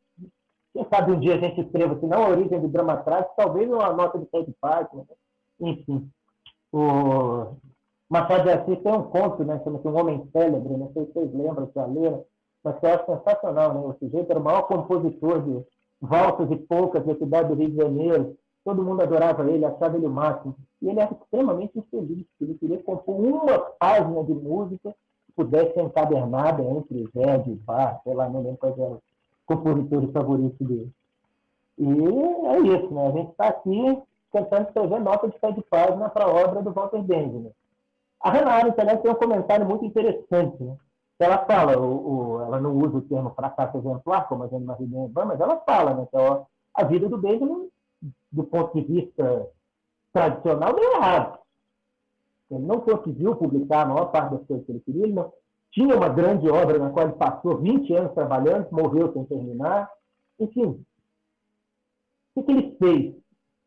quem 0.73 0.85
sabe 0.89 1.11
um 1.11 1.19
dia 1.19 1.35
a 1.35 1.39
gente 1.39 1.61
escreva, 1.61 1.99
se 1.99 2.05
não 2.05 2.23
a 2.23 2.29
origem 2.29 2.59
do 2.59 2.67
drama 2.67 2.97
trágico, 2.97 3.33
talvez 3.35 3.69
uma 3.69 3.91
nota 3.93 4.19
de 4.19 4.25
Ted 4.25 4.53
Park, 4.59 4.93
né? 4.93 5.03
enfim. 5.61 6.09
O 6.71 7.55
Machado 8.09 8.43
de 8.43 8.49
Assis 8.49 8.79
tem 8.81 8.91
um 8.91 9.03
conto, 9.03 9.43
né, 9.43 9.59
chama-se 9.63 9.87
Um 9.87 9.97
Homem 9.97 10.29
Célebre, 10.31 10.77
não 10.77 10.91
sei 10.93 11.05
se 11.05 11.13
vocês 11.13 11.33
lembram, 11.33 11.67
se 11.67 11.73
já 11.73 11.85
leram, 11.85 12.25
mas 12.63 12.77
que 12.79 12.85
eu 12.85 12.93
acho 12.93 13.05
sensacional, 13.05 13.73
né? 13.73 13.79
O 13.79 13.93
sujeito 13.93 14.29
era 14.29 14.39
o 14.39 14.43
maior 14.43 14.63
compositor 14.63 15.41
de 15.41 15.65
valsas 16.01 16.49
e 16.51 16.55
polcas 16.55 17.05
da 17.05 17.15
cidade 17.15 17.49
do 17.49 17.55
Rio 17.55 17.69
de 17.69 17.77
Janeiro. 17.77 18.37
todo 18.63 18.83
mundo 18.83 19.01
adorava 19.01 19.49
ele, 19.49 19.65
achava 19.65 19.97
ele 19.97 20.05
o 20.05 20.11
máximo. 20.11 20.55
E 20.81 20.89
ele 20.89 20.99
era 20.99 21.11
extremamente 21.11 21.77
infeliz, 21.77 22.25
ele 22.39 22.53
queria 22.55 22.83
compor 22.83 23.15
uma 23.15 23.59
página 23.79 24.23
de 24.23 24.33
música 24.33 24.95
que 25.25 25.31
pudesse 25.35 25.73
ser 25.73 25.81
encadernada 25.81 26.63
entre 26.63 27.09
Verdi 27.13 27.51
e 27.51 27.55
Bach, 27.55 28.01
sei 28.03 28.13
lá, 28.13 28.29
não 28.29 28.41
lembro 28.41 28.57
quais 28.57 28.77
eram 28.77 28.93
os 28.93 29.01
compositores 29.45 30.11
favoritos 30.11 30.67
dele. 30.67 30.91
E 31.77 31.85
é 31.87 32.59
isso, 32.59 32.93
né? 32.93 33.07
A 33.07 33.11
gente 33.11 33.31
está 33.31 33.47
aqui 33.47 34.01
tentando 34.31 34.67
escrever 34.67 34.99
nota 34.99 35.27
de 35.27 35.39
pé 35.39 35.51
de 35.51 35.61
página 35.63 36.09
para 36.09 36.25
a 36.25 36.29
obra 36.29 36.61
do 36.61 36.71
Walter 36.71 37.01
Benjamin. 37.01 37.51
A 38.21 38.31
Hannah 38.31 38.51
Arendt, 38.51 38.79
aliás, 38.79 39.01
tem 39.01 39.11
um 39.11 39.15
comentário 39.15 39.65
muito 39.65 39.85
interessante, 39.85 40.61
né? 40.61 40.75
Ela 41.19 41.45
fala, 41.45 41.77
o, 41.77 42.37
o, 42.37 42.41
ela 42.43 42.61
não 42.61 42.73
usa 42.77 42.97
o 42.97 43.01
termo 43.01 43.31
fracasso 43.31 43.77
exemplar, 43.77 44.27
como 44.29 44.43
a 44.43 44.47
gente 44.47 44.63
Marie 44.63 44.87
mas 44.87 45.39
ela 45.39 45.57
fala, 45.57 45.93
né? 45.93 46.07
Que 46.09 46.17
ó, 46.17 46.45
a 46.73 46.83
vida 46.85 47.09
do 47.09 47.17
Benjamin, 47.17 47.69
do 48.31 48.43
ponto 48.45 48.73
de 48.73 48.81
vista 48.87 49.47
tradicional, 50.13 50.73
deu 50.73 50.93
errado. 50.93 51.39
Ele 52.49 52.65
não 52.65 52.79
conseguiu 52.79 53.35
publicar 53.35 53.81
a 53.81 53.85
maior 53.85 54.05
parte 54.05 54.35
das 54.35 54.47
coisas 54.47 54.65
que 54.65 54.71
ele 54.71 54.79
queria, 54.79 55.03
ele 55.03 55.13
não, 55.13 55.31
tinha 55.71 55.95
uma 55.95 56.09
grande 56.09 56.49
obra 56.49 56.79
na 56.79 56.89
qual 56.89 57.07
ele 57.07 57.17
passou 57.17 57.57
20 57.57 57.93
anos 57.93 58.13
trabalhando, 58.13 58.71
morreu 58.71 59.11
sem 59.13 59.23
terminar. 59.25 59.91
Enfim, 60.39 60.83
o 62.35 62.43
que, 62.43 62.51
ele 62.51 62.75
fez? 62.77 63.15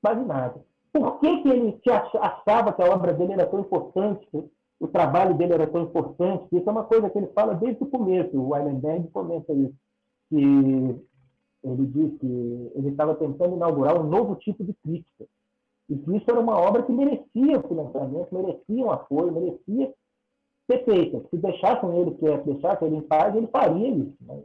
Quase 0.00 0.24
nada. 0.24 0.64
Por 0.92 1.20
que, 1.20 1.42
que 1.42 1.48
ele 1.48 1.80
achava 2.20 2.72
que 2.72 2.82
a 2.82 2.92
obra 2.92 3.12
dele 3.12 3.34
era 3.34 3.46
tão 3.46 3.60
importante, 3.60 4.26
que 4.26 4.50
o 4.82 4.88
trabalho 4.88 5.34
dele 5.34 5.52
era 5.52 5.66
tão 5.68 5.82
importante? 5.82 6.48
Isso 6.50 6.68
é 6.68 6.72
uma 6.72 6.82
coisa 6.82 7.08
que 7.08 7.16
ele 7.16 7.28
fala 7.28 7.54
desde 7.54 7.80
o 7.84 7.86
começo. 7.86 8.36
O 8.36 8.48
Weilenberg 8.48 9.06
comenta 9.10 9.52
isso. 9.52 9.74
Que 10.28 10.36
ele 11.62 11.86
diz 11.86 12.18
que 12.18 12.72
ele 12.74 12.88
estava 12.88 13.14
tentando 13.14 13.54
inaugurar 13.54 13.96
um 13.96 14.08
novo 14.08 14.34
tipo 14.34 14.64
de 14.64 14.74
crítica. 14.74 15.24
E 15.88 15.96
que 15.96 16.16
isso 16.16 16.28
era 16.28 16.40
uma 16.40 16.58
obra 16.58 16.82
que 16.82 16.90
merecia 16.90 17.62
financiamento, 17.62 18.34
merecia 18.34 18.84
um 18.84 18.90
apoio, 18.90 19.30
merecia 19.30 19.94
ser 20.68 20.84
feita. 20.84 21.22
Se 21.30 21.36
deixassem 21.36 21.96
ele 21.98 22.14
quieto, 22.16 22.44
deixassem 22.44 22.88
ele 22.88 22.96
em 22.96 23.02
paz, 23.02 23.36
ele 23.36 23.46
faria 23.46 23.88
isso. 23.88 24.16
Mas 24.20 24.42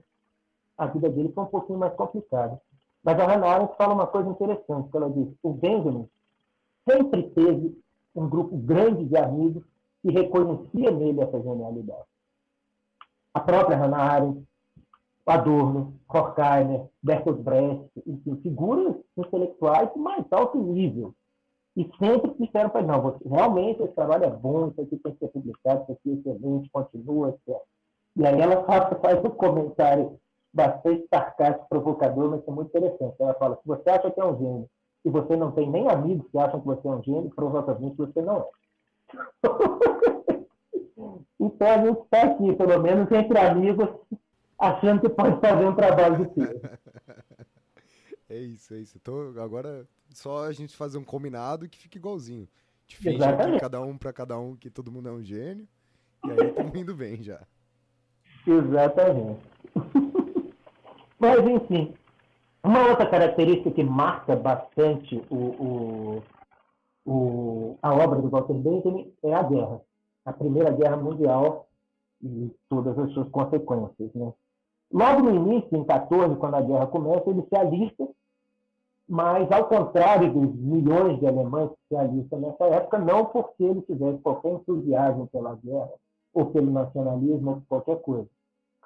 a 0.77 0.85
vida 0.85 1.09
dele 1.09 1.31
foi 1.33 1.45
um 1.45 1.47
pouquinho 1.47 1.79
mais 1.79 1.95
complicada. 1.95 2.61
Mas 3.03 3.19
a 3.19 3.25
Hannah 3.25 3.47
Arendt 3.47 3.75
fala 3.75 3.95
uma 3.95 4.05
coisa 4.05 4.29
interessante, 4.29 4.91
que 4.91 4.97
ela 4.97 5.09
diz, 5.09 5.29
o 5.41 5.51
Benjamin 5.51 6.07
sempre 6.87 7.23
teve 7.31 7.75
um 8.15 8.29
grupo 8.29 8.55
grande 8.57 9.05
de 9.05 9.17
amigos 9.17 9.63
que 10.01 10.11
reconhecia 10.11 10.91
nele 10.91 11.21
essa 11.21 11.41
genialidade. 11.41 12.05
A 13.33 13.39
própria 13.39 13.77
Hannah 13.77 13.97
Arendt, 13.97 14.47
Adorno, 15.25 15.93
Horkheimer, 16.07 16.85
Bertolt 17.03 17.39
Brecht, 17.41 17.89
enfim, 18.05 18.37
figuras 18.37 18.95
intelectuais 19.17 19.91
de 19.93 19.99
mais 19.99 20.25
alto 20.31 20.57
nível. 20.57 21.13
E 21.75 21.83
sempre 21.99 22.33
disseram 22.39 22.69
para 22.69 22.81
não, 22.81 23.01
você, 23.01 23.27
realmente 23.27 23.83
esse 23.83 23.93
trabalho 23.93 24.23
é 24.23 24.29
bom, 24.29 24.69
isso 24.69 24.81
aqui 24.81 24.97
tem 24.97 25.13
que 25.13 25.19
ser 25.19 25.27
publicado, 25.27 25.83
isso 25.83 25.91
aqui 25.91 26.09
é 26.09 26.13
excelente, 26.13 26.69
continua, 26.71 27.29
etc. 27.29 27.61
E 28.15 28.25
aí 28.25 28.41
ela 28.41 28.63
faz, 28.63 28.99
faz 28.99 29.23
um 29.23 29.29
comentário 29.29 30.17
bastante 30.51 31.05
sarcástico, 31.07 31.67
provocador, 31.69 32.31
mas 32.31 32.47
é 32.47 32.51
muito 32.51 32.69
interessante. 32.69 33.15
Ela 33.19 33.35
fala: 33.35 33.57
se 33.57 33.67
você 33.67 33.89
acha 33.89 34.09
que 34.09 34.19
é 34.19 34.25
um 34.25 34.37
gênio 34.37 34.69
e 35.05 35.09
você 35.09 35.35
não 35.35 35.51
tem 35.51 35.69
nem 35.69 35.87
amigos 35.87 36.27
que 36.31 36.39
acham 36.39 36.59
que 36.59 36.65
você 36.65 36.87
é 36.87 36.91
um 36.91 37.03
gênio, 37.03 37.31
provavelmente 37.35 37.95
você 37.95 38.21
não 38.21 38.37
é. 38.37 38.49
então 41.39 41.67
a 41.67 41.85
gente 41.85 41.99
está 42.01 42.21
aqui, 42.23 42.55
pelo 42.55 42.81
menos 42.81 43.11
entre 43.11 43.39
amigos, 43.39 43.89
achando 44.59 45.01
que 45.01 45.09
pode 45.09 45.39
fazer 45.39 45.65
um 45.65 45.75
trabalho 45.75 46.25
de 46.25 46.33
filho. 46.33 46.61
É 48.29 48.35
isso, 48.35 48.73
é 48.73 48.79
isso. 48.79 48.97
Então 49.01 49.33
agora 49.41 49.87
só 50.09 50.43
a 50.43 50.51
gente 50.51 50.75
fazer 50.75 50.97
um 50.97 51.03
combinado 51.03 51.69
que 51.69 51.77
fique 51.77 51.97
igualzinho. 51.97 52.45
Finge 52.85 53.23
aqui, 53.23 53.57
cada 53.57 53.81
um 53.81 53.97
para 53.97 54.11
cada 54.11 54.37
um 54.37 54.53
que 54.53 54.69
todo 54.69 54.91
mundo 54.91 55.07
é 55.07 55.11
um 55.13 55.23
gênio. 55.23 55.65
E 56.25 56.31
aí 56.31 56.49
estamos 56.49 56.75
indo 56.75 56.93
bem 56.93 57.23
já. 57.23 57.41
Exatamente. 58.45 59.39
Mas, 61.19 61.39
enfim, 61.47 61.93
uma 62.63 62.89
outra 62.89 63.09
característica 63.09 63.71
que 63.71 63.83
marca 63.83 64.35
bastante 64.35 65.21
o, 65.29 65.35
o, 65.35 66.23
o, 67.07 67.77
a 67.81 67.93
obra 67.93 68.21
do 68.21 68.29
Walter 68.29 68.53
Benjamin 68.53 69.13
é 69.23 69.33
a 69.33 69.43
guerra. 69.43 69.81
A 70.25 70.33
Primeira 70.33 70.71
Guerra 70.71 70.97
Mundial 70.97 71.67
e 72.21 72.51
todas 72.69 72.97
as 72.99 73.11
suas 73.13 73.29
consequências. 73.29 74.13
Né? 74.13 74.33
Logo 74.91 75.21
no 75.21 75.35
início, 75.35 75.77
em 75.77 75.83
14, 75.83 76.35
quando 76.35 76.55
a 76.55 76.61
guerra 76.61 76.87
começa, 76.87 77.29
ele 77.29 77.45
se 77.47 77.55
alista, 77.55 78.07
mas 79.07 79.49
ao 79.51 79.65
contrário 79.65 80.33
dos 80.33 80.53
milhões 80.55 81.19
de 81.19 81.27
alemães 81.27 81.69
que 81.69 81.87
se 81.87 81.95
alistam 81.95 82.39
nessa 82.39 82.65
época, 82.65 82.99
não 82.99 83.25
porque 83.25 83.63
ele 83.63 83.81
tivesse 83.83 84.19
qualquer 84.19 84.51
entusiasmo 84.51 85.27
pela 85.27 85.55
guerra 85.55 85.93
ou 86.33 86.47
pelo 86.47 86.69
nacionalismo 86.69 87.51
ou 87.51 87.55
por 87.57 87.67
qualquer 87.67 88.01
coisa 88.01 88.27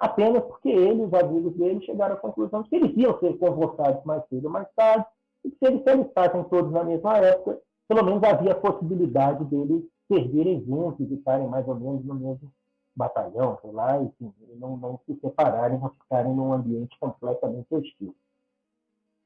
apenas 0.02 0.42
porque 0.44 0.68
ele 0.68 1.04
os 1.04 1.14
amigos 1.14 1.54
dele 1.54 1.80
chegaram 1.86 2.16
à 2.16 2.18
conclusão 2.18 2.62
de 2.62 2.68
que 2.68 2.74
eles 2.74 2.96
iam 2.96 3.16
ser 3.20 3.38
convocados 3.38 4.04
mais 4.04 4.26
cedo 4.28 4.46
ou 4.46 4.50
mais 4.50 4.66
tarde, 4.74 5.06
e 5.44 5.50
que 5.50 5.58
se 5.58 5.64
eles 5.64 5.82
se 5.84 5.90
alistassem 5.90 6.42
todos 6.44 6.72
na 6.72 6.82
mesma 6.82 7.18
época, 7.18 7.60
pelo 7.92 8.06
menos 8.06 8.22
havia 8.22 8.52
a 8.52 8.60
possibilidade 8.60 9.44
deles 9.44 9.84
servirem 10.08 10.64
juntos 10.64 11.10
e 11.10 11.14
estarem 11.14 11.46
mais 11.46 11.68
ou 11.68 11.74
menos 11.74 12.02
no 12.04 12.14
mesmo 12.14 12.50
batalhão, 12.96 13.58
sei 13.60 13.70
lá, 13.70 14.00
enfim, 14.00 14.32
não, 14.58 14.76
não 14.78 15.00
se 15.06 15.14
separarem, 15.20 15.78
não 15.78 15.90
ficarem 15.90 16.34
num 16.34 16.52
ambiente 16.52 16.98
completamente 16.98 17.66
hostil. 17.70 18.14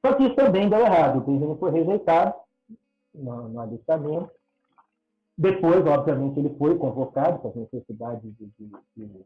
Só 0.05 0.15
que 0.15 0.25
isso 0.25 0.35
também 0.35 0.69
deu 0.69 0.81
errado. 0.81 1.19
O 1.19 1.21
Benjamin 1.21 1.57
foi 1.57 1.71
rejeitado 1.71 2.35
no, 3.15 3.49
no 3.49 3.61
alistamento. 3.61 4.31
Depois, 5.39 5.87
obviamente, 5.87 6.39
ele 6.39 6.55
foi 6.57 6.77
convocado 6.77 7.39
para 7.39 7.51
as 7.51 7.57
necessidades 7.57 8.37
de, 8.37 8.47
de, 8.59 8.73
de 8.97 9.25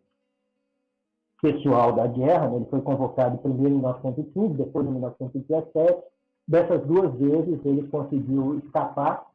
pessoal 1.41 1.93
da 1.93 2.07
guerra, 2.07 2.49
né? 2.49 2.57
ele 2.57 2.66
foi 2.66 2.80
convocado 2.82 3.38
primeiro 3.38 3.74
em 3.74 3.78
1915, 3.78 4.55
depois 4.55 4.86
em 4.86 4.91
1917. 4.91 6.03
Dessas 6.51 6.84
duas 6.84 7.14
vezes 7.14 7.64
ele 7.64 7.86
conseguiu 7.88 8.59
escapar. 8.59 9.29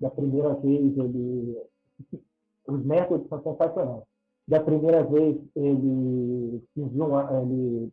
Da 0.00 0.10
primeira 0.10 0.54
vez 0.54 0.96
ele 0.96 1.58
os 2.66 2.84
métodos 2.84 3.28
são 3.28 3.42
sensacionais. 3.42 4.04
Da 4.46 4.60
primeira 4.60 5.02
vez 5.04 5.36
ele 5.56 6.62
ele 6.76 7.92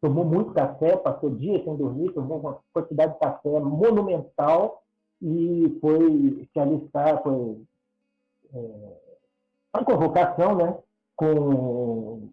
tomou 0.00 0.24
muito 0.24 0.52
café, 0.52 0.96
passou 0.96 1.30
dias 1.30 1.64
sem 1.64 1.76
dormir, 1.76 2.12
tomou 2.12 2.38
uma 2.38 2.58
quantidade 2.72 3.14
de 3.14 3.18
café 3.18 3.60
monumental 3.60 4.82
e 5.22 5.78
foi 5.80 6.46
se 6.52 6.60
alistar, 6.60 7.22
foi 7.22 7.56
é, 8.52 8.96
uma 9.74 9.84
convocação, 9.84 10.54
né, 10.56 10.78
com 11.16 12.28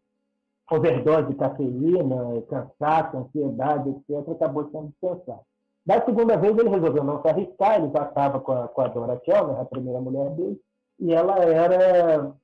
overdose 0.70 1.30
de 1.30 1.36
cafeína, 1.36 2.42
cansaço, 2.50 3.18
ansiedade, 3.18 3.90
etc., 3.90 4.30
acabou 4.30 4.70
sendo 4.72 4.88
dispensado. 4.88 5.42
Da 5.86 6.04
segunda 6.06 6.38
vez, 6.38 6.58
ele 6.58 6.70
resolveu 6.70 7.04
não 7.04 7.22
se 7.22 7.28
arriscar, 7.28 7.76
ele 7.78 7.92
já 7.92 8.04
estava 8.04 8.40
com 8.40 8.52
a, 8.52 8.68
com 8.68 8.82
a 8.82 8.88
Dora 8.88 9.20
Kelmer, 9.20 9.60
a 9.60 9.66
primeira 9.66 10.00
mulher 10.00 10.30
dele, 10.32 10.60
e 11.00 11.14
ela 11.14 11.38
era 11.40 12.36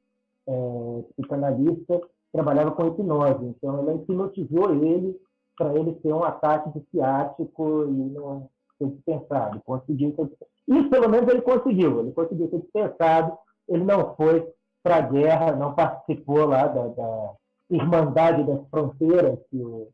é, 0.48 1.04
psicanalista, 1.16 2.02
trabalhava 2.32 2.72
com 2.72 2.88
hipnose, 2.88 3.46
então 3.46 3.78
ela 3.78 3.94
hipnotizou 3.94 4.74
ele 4.74 5.20
para 5.56 5.76
ele 5.76 5.94
ter 5.96 6.14
um 6.14 6.24
ataque 6.24 6.70
de 6.72 6.86
ciático 6.90 7.86
e 7.86 7.92
não 7.92 8.50
ser 8.78 8.90
dispensado. 8.90 9.62
Conseguiu 9.62 10.14
ser... 10.16 10.30
Isso, 10.68 10.90
pelo 10.90 11.10
menos, 11.10 11.28
ele 11.30 11.42
conseguiu. 11.42 12.00
Ele 12.00 12.12
conseguiu 12.12 12.50
ser 12.50 12.60
dispensado, 12.60 13.38
ele 13.68 13.84
não 13.84 14.16
foi 14.16 14.48
para 14.84 14.98
a 14.98 15.02
guerra, 15.02 15.56
não 15.56 15.74
participou 15.74 16.46
lá 16.46 16.68
da, 16.68 16.88
da 16.88 17.34
Irmandade 17.70 18.44
das 18.44 18.68
Fronteiras, 18.70 19.40
que 19.50 19.58
o, 19.58 19.90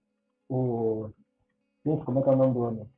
o 0.50 1.10
como 2.06 2.20
é 2.20 2.24
que 2.24 2.30
é 2.30 2.32
o 2.32 2.36
nome 2.36 2.54
do 2.54 2.60
homem? 2.62 2.93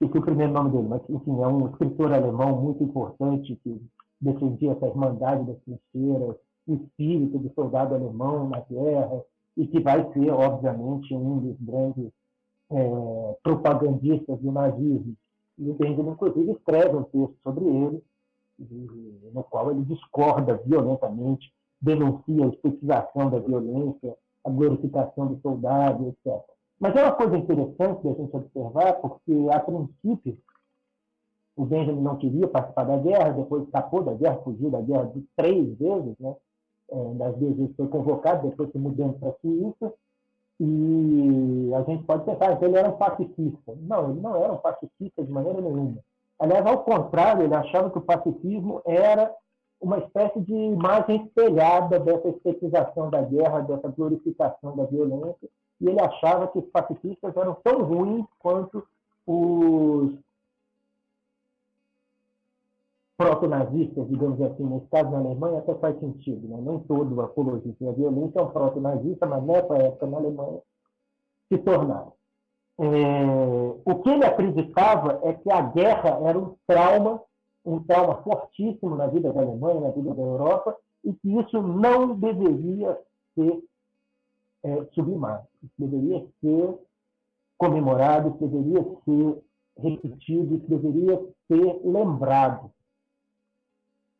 Esse 0.00 0.16
é 0.16 0.18
o 0.18 0.22
primeiro 0.22 0.52
nome 0.52 0.70
dele, 0.70 0.88
mas 0.88 1.02
enfim, 1.08 1.40
é 1.40 1.46
um 1.46 1.68
escritor 1.68 2.12
alemão 2.12 2.60
muito 2.60 2.82
importante 2.82 3.54
que 3.62 3.80
defendia 4.20 4.72
essa 4.72 4.86
Irmandade 4.86 5.44
das 5.44 5.56
Fronteiras, 5.62 6.36
o 6.66 6.74
espírito 6.74 7.38
do 7.38 7.52
soldado 7.54 7.94
alemão 7.94 8.48
na 8.48 8.60
guerra, 8.60 9.24
e 9.56 9.66
que 9.66 9.80
vai 9.80 10.12
ser, 10.12 10.30
obviamente, 10.30 11.14
um 11.14 11.38
dos 11.38 11.56
grandes 11.60 12.12
é, 12.70 13.36
propagandistas 13.42 14.38
do 14.40 14.52
nazismo. 14.52 15.16
E 15.58 15.70
o 15.70 15.74
Benjamin, 15.74 16.10
inclusive, 16.10 16.52
escreve 16.52 16.96
um 16.96 17.02
texto 17.04 17.36
sobre 17.42 17.64
ele, 17.64 18.02
no 19.32 19.42
qual 19.44 19.70
ele 19.70 19.84
discorda 19.84 20.56
violentamente 20.64 21.52
denuncia 21.80 22.44
a 22.44 22.48
estetização 22.48 23.30
da 23.30 23.38
violência, 23.38 24.16
a 24.44 24.50
glorificação 24.50 25.28
do 25.28 25.40
soldado, 25.40 26.08
etc. 26.08 26.57
Mas 26.80 26.94
é 26.94 27.02
uma 27.02 27.12
coisa 27.12 27.36
interessante 27.36 28.04
da 28.04 28.12
gente 28.14 28.36
observar, 28.36 28.92
porque, 28.94 29.32
a 29.50 29.60
princípio, 29.60 30.38
o 31.56 31.64
Benjamin 31.64 32.00
não 32.00 32.16
queria 32.16 32.46
participar 32.46 32.84
da 32.84 32.96
guerra, 32.96 33.30
depois 33.30 33.64
escapou 33.64 34.02
da 34.04 34.14
guerra, 34.14 34.40
fugiu 34.44 34.70
da 34.70 34.80
guerra 34.80 35.06
de 35.06 35.26
três 35.36 35.76
vezes, 35.76 36.16
né? 36.20 36.36
É, 36.90 37.14
das 37.14 37.36
vezes 37.36 37.74
foi 37.76 37.88
convocado, 37.88 38.48
depois 38.48 38.70
se 38.70 38.78
mudando 38.78 39.18
para 39.18 39.30
a 39.30 39.34
Suíça. 39.40 39.92
E 40.60 41.70
a 41.74 41.82
gente 41.82 42.04
pode 42.04 42.24
pensar 42.24 42.56
que 42.56 42.64
ele 42.64 42.76
era 42.76 42.88
um 42.88 42.96
pacifista. 42.96 43.76
Não, 43.82 44.10
ele 44.10 44.20
não 44.20 44.36
era 44.36 44.52
um 44.52 44.58
pacifista 44.58 45.22
de 45.22 45.30
maneira 45.30 45.60
nenhuma. 45.60 45.98
Aliás, 46.38 46.64
ao 46.64 46.84
contrário, 46.84 47.44
ele 47.44 47.54
achava 47.54 47.90
que 47.90 47.98
o 47.98 48.02
pacifismo 48.02 48.80
era 48.86 49.32
uma 49.80 49.98
espécie 49.98 50.40
de 50.40 50.54
imagem 50.54 51.24
espelhada 51.24 52.00
dessa 52.00 52.28
estetização 52.28 53.10
da 53.10 53.22
guerra, 53.22 53.60
dessa 53.60 53.88
glorificação 53.88 54.76
da 54.76 54.84
violência, 54.84 55.48
e 55.80 55.88
ele 55.88 56.00
achava 56.00 56.48
que 56.48 56.58
os 56.58 56.66
pacifistas 56.66 57.36
eram 57.36 57.54
tão 57.62 57.82
ruins 57.82 58.26
quanto 58.38 58.86
os 59.26 60.12
proto-nazistas, 63.16 64.08
digamos 64.08 64.40
assim, 64.40 64.64
nesse 64.64 64.86
caso 64.86 65.10
na 65.10 65.18
Alemanha 65.18 65.58
até 65.58 65.74
faz 65.74 65.98
sentido, 65.98 66.46
né? 66.46 66.56
nem 66.60 66.78
todo 66.80 67.20
apologista 67.20 67.88
à 67.88 67.92
violência 67.92 68.38
é 68.38 68.42
um 68.42 68.50
proto-nazista, 68.50 69.26
mas 69.26 69.42
nessa 69.42 69.74
época 69.76 70.06
na 70.06 70.18
Alemanha 70.18 70.60
se 71.48 71.58
tornaram. 71.58 72.12
É, 72.78 73.24
o 73.84 74.02
que 74.02 74.08
ele 74.08 74.24
acreditava 74.24 75.20
é 75.24 75.32
que 75.32 75.50
a 75.50 75.62
guerra 75.62 76.20
era 76.28 76.38
um 76.38 76.54
trauma, 76.64 77.20
um 77.64 77.82
trauma 77.82 78.22
fortíssimo 78.22 78.94
na 78.94 79.08
vida 79.08 79.32
da 79.32 79.40
Alemanha, 79.40 79.80
na 79.80 79.90
vida 79.90 80.14
da 80.14 80.22
Europa, 80.22 80.76
e 81.04 81.12
que 81.12 81.38
isso 81.40 81.60
não 81.60 82.14
deveria 82.14 82.96
ser 83.34 83.64
é, 84.62 84.84
sublimado, 84.94 85.47
deveria 85.78 86.26
ser 86.40 86.78
comemorado, 87.56 88.30
isso 88.30 88.46
deveria 88.46 88.82
ser 89.04 89.42
repetido, 89.76 90.56
isso 90.56 90.68
deveria 90.68 91.18
ser 91.48 91.80
lembrado 91.84 92.70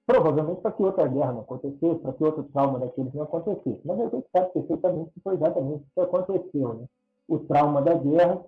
provavelmente 0.09 0.63
para 0.63 0.73
que 0.73 0.83
outra 0.83 1.07
guerra 1.07 1.35
não 1.35 1.41
acontecesse, 1.43 2.01
para 2.01 2.15
que 2.15 2.25
outro 2.25 2.43
trauma 2.45 2.79
daqueles 2.79 3.13
não 3.13 3.25
acontecesse. 3.25 3.79
Mas 3.85 4.01
a 4.01 4.09
gente 4.09 4.27
sabe 4.35 4.53
perfeitamente 4.55 5.11
que 5.11 5.21
foi 5.21 5.35
exatamente 5.35 5.85
o 5.85 5.95
que 5.95 6.01
aconteceu. 6.01 6.75
Né? 6.75 6.87
O 7.29 7.39
trauma 7.41 7.83
da 7.83 7.93
guerra 7.93 8.41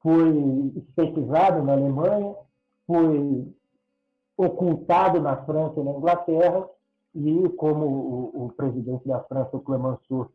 foi 0.00 0.72
estetizado 0.74 1.62
na 1.62 1.74
Alemanha, 1.74 2.34
foi 2.84 3.46
ocultado 4.36 5.20
na 5.20 5.36
França 5.44 5.78
e 5.78 5.84
na 5.84 5.92
Inglaterra, 5.92 6.68
e 7.14 7.48
como 7.50 7.86
o, 7.86 8.46
o 8.46 8.52
presidente 8.56 9.06
da 9.06 9.20
França, 9.20 9.56
o 9.56 9.60
Clemenceau, 9.60 10.32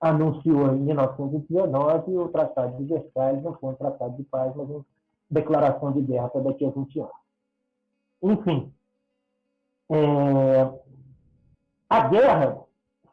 anunciou 0.00 0.74
em 0.74 0.80
1919, 0.80 2.16
o 2.16 2.28
Tratado 2.28 2.76
de 2.76 2.84
Versalhes 2.84 3.42
não 3.42 3.54
foi 3.54 3.70
um 3.70 3.74
tratado 3.74 4.16
de 4.16 4.22
paz, 4.24 4.54
mas 4.54 4.68
uma 4.68 4.84
declaração 5.30 5.92
de 5.92 6.02
guerra 6.02 6.28
para 6.28 6.42
daqui 6.42 6.64
a 6.64 6.70
20 6.70 7.00
anos. 7.00 7.12
Enfim, 8.22 8.72
é, 9.90 10.72
a 11.88 12.08
guerra 12.08 12.60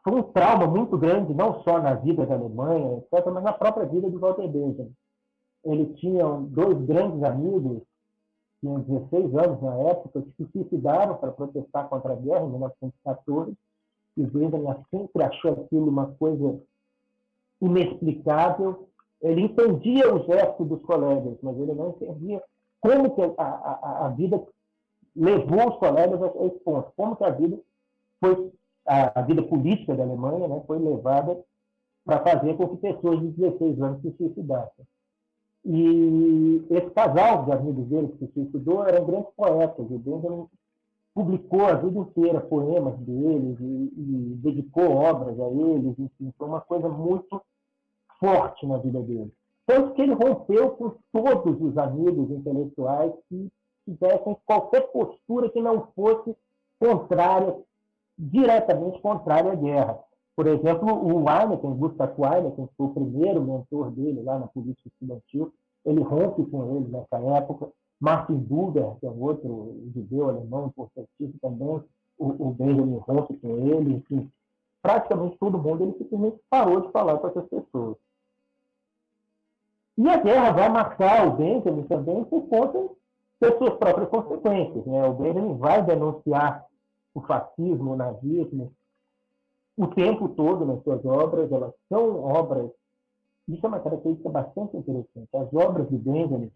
foi 0.04 0.14
um 0.14 0.22
trauma 0.22 0.66
muito 0.66 0.96
grande, 0.96 1.34
não 1.34 1.62
só 1.62 1.80
na 1.80 1.94
vida 1.94 2.24
da 2.24 2.34
Alemanha, 2.34 2.98
etc., 2.98 3.26
mas 3.32 3.42
na 3.42 3.52
própria 3.52 3.86
vida 3.86 4.08
de 4.08 4.16
Walter 4.16 4.48
Benjamin. 4.48 4.92
Ele 5.64 5.86
tinha 5.94 6.24
dois 6.24 6.80
grandes 6.82 7.22
amigos, 7.24 7.82
tinham 8.60 8.80
16 8.80 9.34
anos 9.34 9.60
na 9.60 9.74
época, 9.74 10.22
que 10.22 10.44
se 10.44 10.52
suicidaram 10.52 11.16
para 11.16 11.32
protestar 11.32 11.88
contra 11.88 12.12
a 12.12 12.16
guerra 12.16 12.44
em 12.44 12.50
1914, 12.50 13.52
e 14.16 14.22
Benjamin 14.24 14.84
sempre 14.90 15.24
achou 15.24 15.52
aquilo 15.52 15.88
uma 15.88 16.06
coisa 16.12 16.60
inexplicável. 17.60 18.88
Ele 19.22 19.42
entendia 19.42 20.14
o 20.14 20.24
gesto 20.26 20.64
dos 20.64 20.82
colegas, 20.82 21.36
mas 21.42 21.58
ele 21.58 21.72
não 21.72 21.90
entendia 21.90 22.42
como 22.80 23.14
que 23.14 23.22
a, 23.38 23.44
a, 23.44 24.06
a 24.06 24.08
vida 24.10 24.42
levou 25.14 25.68
os 25.68 25.76
colegas 25.78 26.22
a 26.22 26.44
esse 26.44 26.58
ponto. 26.60 26.92
Como 26.96 27.16
que 27.16 27.24
a 27.24 27.30
vida 27.30 27.58
foi 28.20 28.52
a, 28.86 29.20
a 29.20 29.22
vida 29.22 29.42
política 29.42 29.94
da 29.94 30.04
Alemanha 30.04 30.46
né, 30.46 30.62
foi 30.66 30.78
levada 30.78 31.42
para 32.04 32.20
fazer 32.20 32.56
com 32.56 32.68
que 32.68 32.76
pessoas 32.76 33.20
de 33.20 33.28
16 33.28 33.82
anos 33.82 34.00
se 34.02 34.14
suicidassem. 34.16 34.86
E 35.64 36.64
esse 36.70 36.90
casal 36.90 37.44
de 37.44 37.52
amigos 37.52 37.86
dele 37.88 38.08
que 38.08 38.26
se 38.26 38.32
suicidou 38.32 38.86
eram 38.86 39.04
grandes 39.04 39.30
poetas. 39.36 39.90
O 39.90 39.98
Benjamin 39.98 40.46
publicou 41.16 41.64
a 41.64 41.72
vida 41.72 41.98
inteira 41.98 42.42
poemas 42.42 42.94
deles 42.98 43.58
e, 43.58 43.92
e 43.96 44.34
dedicou 44.42 44.96
obras 44.96 45.40
a 45.40 45.48
eles. 45.48 45.98
Enfim, 45.98 46.30
foi 46.36 46.46
uma 46.46 46.60
coisa 46.60 46.90
muito 46.90 47.40
forte 48.20 48.66
na 48.66 48.76
vida 48.76 49.00
dele. 49.00 49.32
Tanto 49.66 49.94
que 49.94 50.02
ele 50.02 50.12
rompeu 50.12 50.72
com 50.72 50.94
todos 51.10 51.58
os 51.62 51.78
amigos 51.78 52.30
intelectuais 52.30 53.14
que 53.30 53.50
tivessem 53.86 54.36
qualquer 54.44 54.82
postura 54.92 55.48
que 55.48 55.60
não 55.62 55.88
fosse 55.96 56.36
contrária, 56.78 57.56
diretamente 58.18 59.00
contrária 59.00 59.52
à 59.52 59.54
guerra. 59.54 59.98
Por 60.36 60.46
exemplo, 60.46 60.86
o 61.02 61.24
Heineken, 61.30 61.76
Gustav 61.76 62.12
Heineken, 62.18 62.66
que 62.66 62.74
foi 62.76 62.86
o 62.88 62.94
primeiro 62.94 63.40
mentor 63.40 63.90
dele 63.90 64.20
lá 64.20 64.38
na 64.38 64.48
política 64.48 64.88
estudantil, 64.88 65.50
ele 65.82 66.02
rompe 66.02 66.44
com 66.44 66.76
ele 66.76 66.88
nessa 66.88 67.16
época. 67.38 67.70
Martin 68.00 68.36
Buber, 68.36 68.94
que 69.00 69.06
é 69.06 69.10
um 69.10 69.22
outro 69.22 69.90
judeu 69.94 70.28
alemão 70.28 70.66
importantíssimo 70.66 71.38
também, 71.40 71.82
o, 72.18 72.48
o 72.48 72.50
Benjamin 72.52 73.00
com 73.00 73.58
ele. 73.58 73.94
Enfim, 73.94 74.30
praticamente 74.82 75.36
todo 75.38 75.58
mundo 75.58 75.84
ele 75.84 75.98
simplesmente 75.98 76.38
parou 76.50 76.80
de 76.80 76.92
falar 76.92 77.18
com 77.18 77.28
essas 77.28 77.46
pessoas. 77.48 77.96
E 79.98 80.08
a 80.08 80.18
guerra 80.18 80.52
vai 80.52 80.68
marcar 80.68 81.26
o 81.26 81.36
Benjamin 81.36 81.84
também 81.84 82.24
por 82.24 82.42
conta 82.48 82.88
ter 83.40 83.56
suas 83.58 83.74
próprias 83.74 84.08
consequências. 84.10 84.84
Né? 84.84 85.06
O 85.06 85.14
Benjamin 85.14 85.56
vai 85.56 85.82
denunciar 85.82 86.66
o 87.14 87.20
fascismo, 87.22 87.92
o 87.92 87.96
nazismo, 87.96 88.72
o 89.76 89.86
tempo 89.88 90.28
todo 90.30 90.66
nas 90.66 90.82
suas 90.82 91.02
obras. 91.04 91.50
Elas 91.50 91.72
são 91.88 92.22
obras. 92.22 92.70
Isso 93.48 93.64
é 93.64 93.68
uma 93.68 93.80
característica 93.80 94.28
bastante 94.28 94.76
interessante. 94.76 95.28
As 95.34 95.54
obras 95.54 95.88
de 95.88 95.96
Benjamin, 95.96 96.50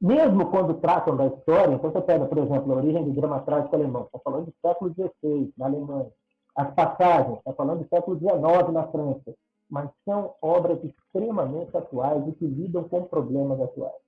mesmo 0.00 0.50
quando 0.50 0.74
tratam 0.74 1.16
da 1.16 1.26
história, 1.26 1.74
então 1.74 1.90
você 1.90 2.00
pega, 2.02 2.26
por 2.26 2.38
exemplo, 2.38 2.72
a 2.72 2.76
origem 2.76 3.04
do 3.04 3.12
drama 3.12 3.40
trágico 3.40 3.74
alemão, 3.74 4.04
está 4.04 4.18
falando 4.18 4.46
do 4.46 4.54
século 4.60 4.92
XVI 4.92 5.52
na 5.56 5.66
Alemanha. 5.66 6.10
As 6.54 6.74
passagens, 6.74 7.38
está 7.38 7.52
falando 7.52 7.82
do 7.82 7.88
século 7.88 8.18
XIX 8.18 8.72
na 8.72 8.86
França. 8.88 9.34
Mas 9.68 9.90
são 10.04 10.34
obras 10.40 10.78
extremamente 10.84 11.76
atuais 11.76 12.26
e 12.28 12.32
que 12.32 12.46
lidam 12.46 12.84
com 12.84 13.04
problemas 13.04 13.60
atuais. 13.60 14.00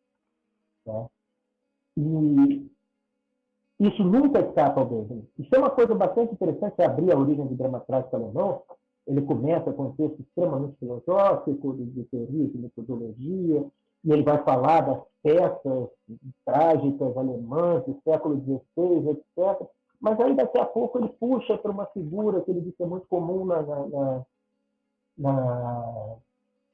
Né? 0.86 1.06
E 1.96 2.70
isso 3.80 4.02
nunca 4.04 4.40
escapa 4.40 4.80
ao 4.80 4.86
Benjamin. 4.86 5.26
Isso 5.38 5.54
é 5.54 5.58
uma 5.58 5.70
coisa 5.70 5.94
bastante 5.94 6.32
interessante, 6.32 6.82
abrir 6.82 7.12
a 7.12 7.18
origem 7.18 7.46
do 7.46 7.54
drama 7.54 7.80
trágico 7.80 8.16
alemão. 8.16 8.62
Ele 9.06 9.22
começa 9.22 9.72
com 9.72 9.84
um 9.84 9.92
texto 9.92 10.20
extremamente 10.20 10.76
filosófico, 10.78 11.74
de 11.74 12.04
teoria, 12.04 12.48
de 12.48 12.58
metodologia, 12.58 13.64
e 14.04 14.12
ele 14.12 14.22
vai 14.22 14.42
falar 14.44 14.82
das 14.82 15.02
peças 15.22 15.88
trágicas 16.44 17.16
alemãs 17.16 17.84
do 17.84 18.00
século 18.04 18.40
XVI, 18.40 19.10
etc. 19.10 19.68
Mas 20.00 20.18
aí, 20.20 20.34
daqui 20.34 20.58
a 20.58 20.64
pouco, 20.64 20.98
ele 20.98 21.08
puxa 21.08 21.58
para 21.58 21.72
uma 21.72 21.86
figura 21.86 22.40
que 22.42 22.50
ele 22.50 22.60
diz 22.60 22.76
que 22.76 22.82
é 22.82 22.86
muito 22.86 23.06
comum 23.08 23.44
na, 23.44 23.62
na, 23.62 24.26
na, 25.18 26.16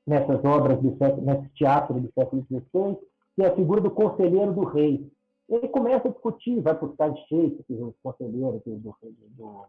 nessas 0.06 0.44
obras, 0.44 0.80
do 0.80 0.96
século, 0.98 1.22
nesse 1.24 1.48
teatro 1.54 1.98
do 1.98 2.12
século 2.12 2.44
XVI, 2.50 2.98
que 3.34 3.42
é 3.42 3.46
a 3.46 3.56
figura 3.56 3.80
do 3.80 3.90
conselheiro 3.90 4.52
do 4.52 4.64
rei. 4.64 5.10
Ele 5.48 5.68
começa 5.68 6.08
a 6.08 6.10
discutir, 6.10 6.60
vai 6.60 6.78
buscar 6.78 7.10
de 7.10 7.20
Shakespeare, 7.28 7.82
o 7.82 7.94
conselheiro 8.02 8.62
do, 8.64 8.76
do, 8.76 8.96
do, 9.02 9.66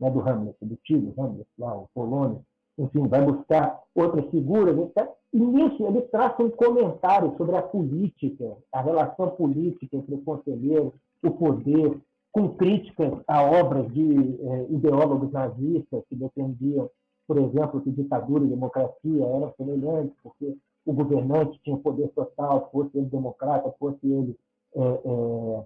né, 0.00 0.10
do 0.10 0.20
Hamlet, 0.20 0.56
do 0.62 0.76
tio 0.76 1.12
Hamlet, 1.18 1.48
lá, 1.58 1.76
o 1.76 1.88
Polônio, 1.92 2.44
enfim, 2.78 3.06
vai 3.08 3.24
buscar 3.24 3.82
outras 3.94 4.28
figuras, 4.30 4.78
etc. 4.78 5.08
E 5.32 5.38
nisso 5.38 5.86
ele 5.86 6.02
traz 6.02 6.38
um 6.40 6.50
comentário 6.50 7.34
sobre 7.36 7.56
a 7.56 7.62
política, 7.62 8.56
a 8.72 8.80
relação 8.80 9.30
política 9.30 9.96
entre 9.96 10.14
o 10.14 10.22
conselheiro, 10.22 10.94
o 11.22 11.30
poder, 11.30 11.98
com 12.32 12.50
críticas 12.50 13.12
a 13.26 13.42
obras 13.42 13.90
de 13.92 14.12
eh, 14.12 14.66
ideólogos 14.68 15.32
nazistas 15.32 16.04
que 16.08 16.14
defendiam, 16.14 16.90
por 17.26 17.38
exemplo, 17.38 17.80
que 17.80 17.90
ditadura 17.90 18.44
e 18.44 18.48
democracia 18.48 19.24
eram 19.24 19.52
semelhantes, 19.56 20.14
porque 20.22 20.54
o 20.84 20.92
governante 20.92 21.58
tinha 21.64 21.76
poder 21.78 22.08
total, 22.10 22.68
fosse 22.70 22.90
ele 22.96 23.06
democrata, 23.06 23.74
fosse 23.78 24.06
ele 24.06 24.36
é, 24.74 24.80
é, 24.82 25.64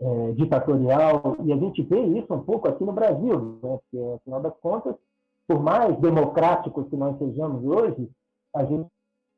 é, 0.00 0.32
ditatorial, 0.32 1.36
e 1.44 1.52
a 1.52 1.56
gente 1.56 1.82
vê 1.82 2.00
isso 2.00 2.34
um 2.34 2.42
pouco 2.42 2.66
aqui 2.68 2.82
no 2.82 2.92
Brasil, 2.92 3.58
né? 3.62 3.78
porque, 3.78 4.14
afinal 4.16 4.40
das 4.40 4.56
contas, 4.56 4.96
por 5.50 5.60
mais 5.60 5.98
democráticos 5.98 6.88
que 6.88 6.96
nós 6.96 7.18
sejamos 7.18 7.64
hoje, 7.64 8.08
a 8.54 8.64
gente 8.64 8.86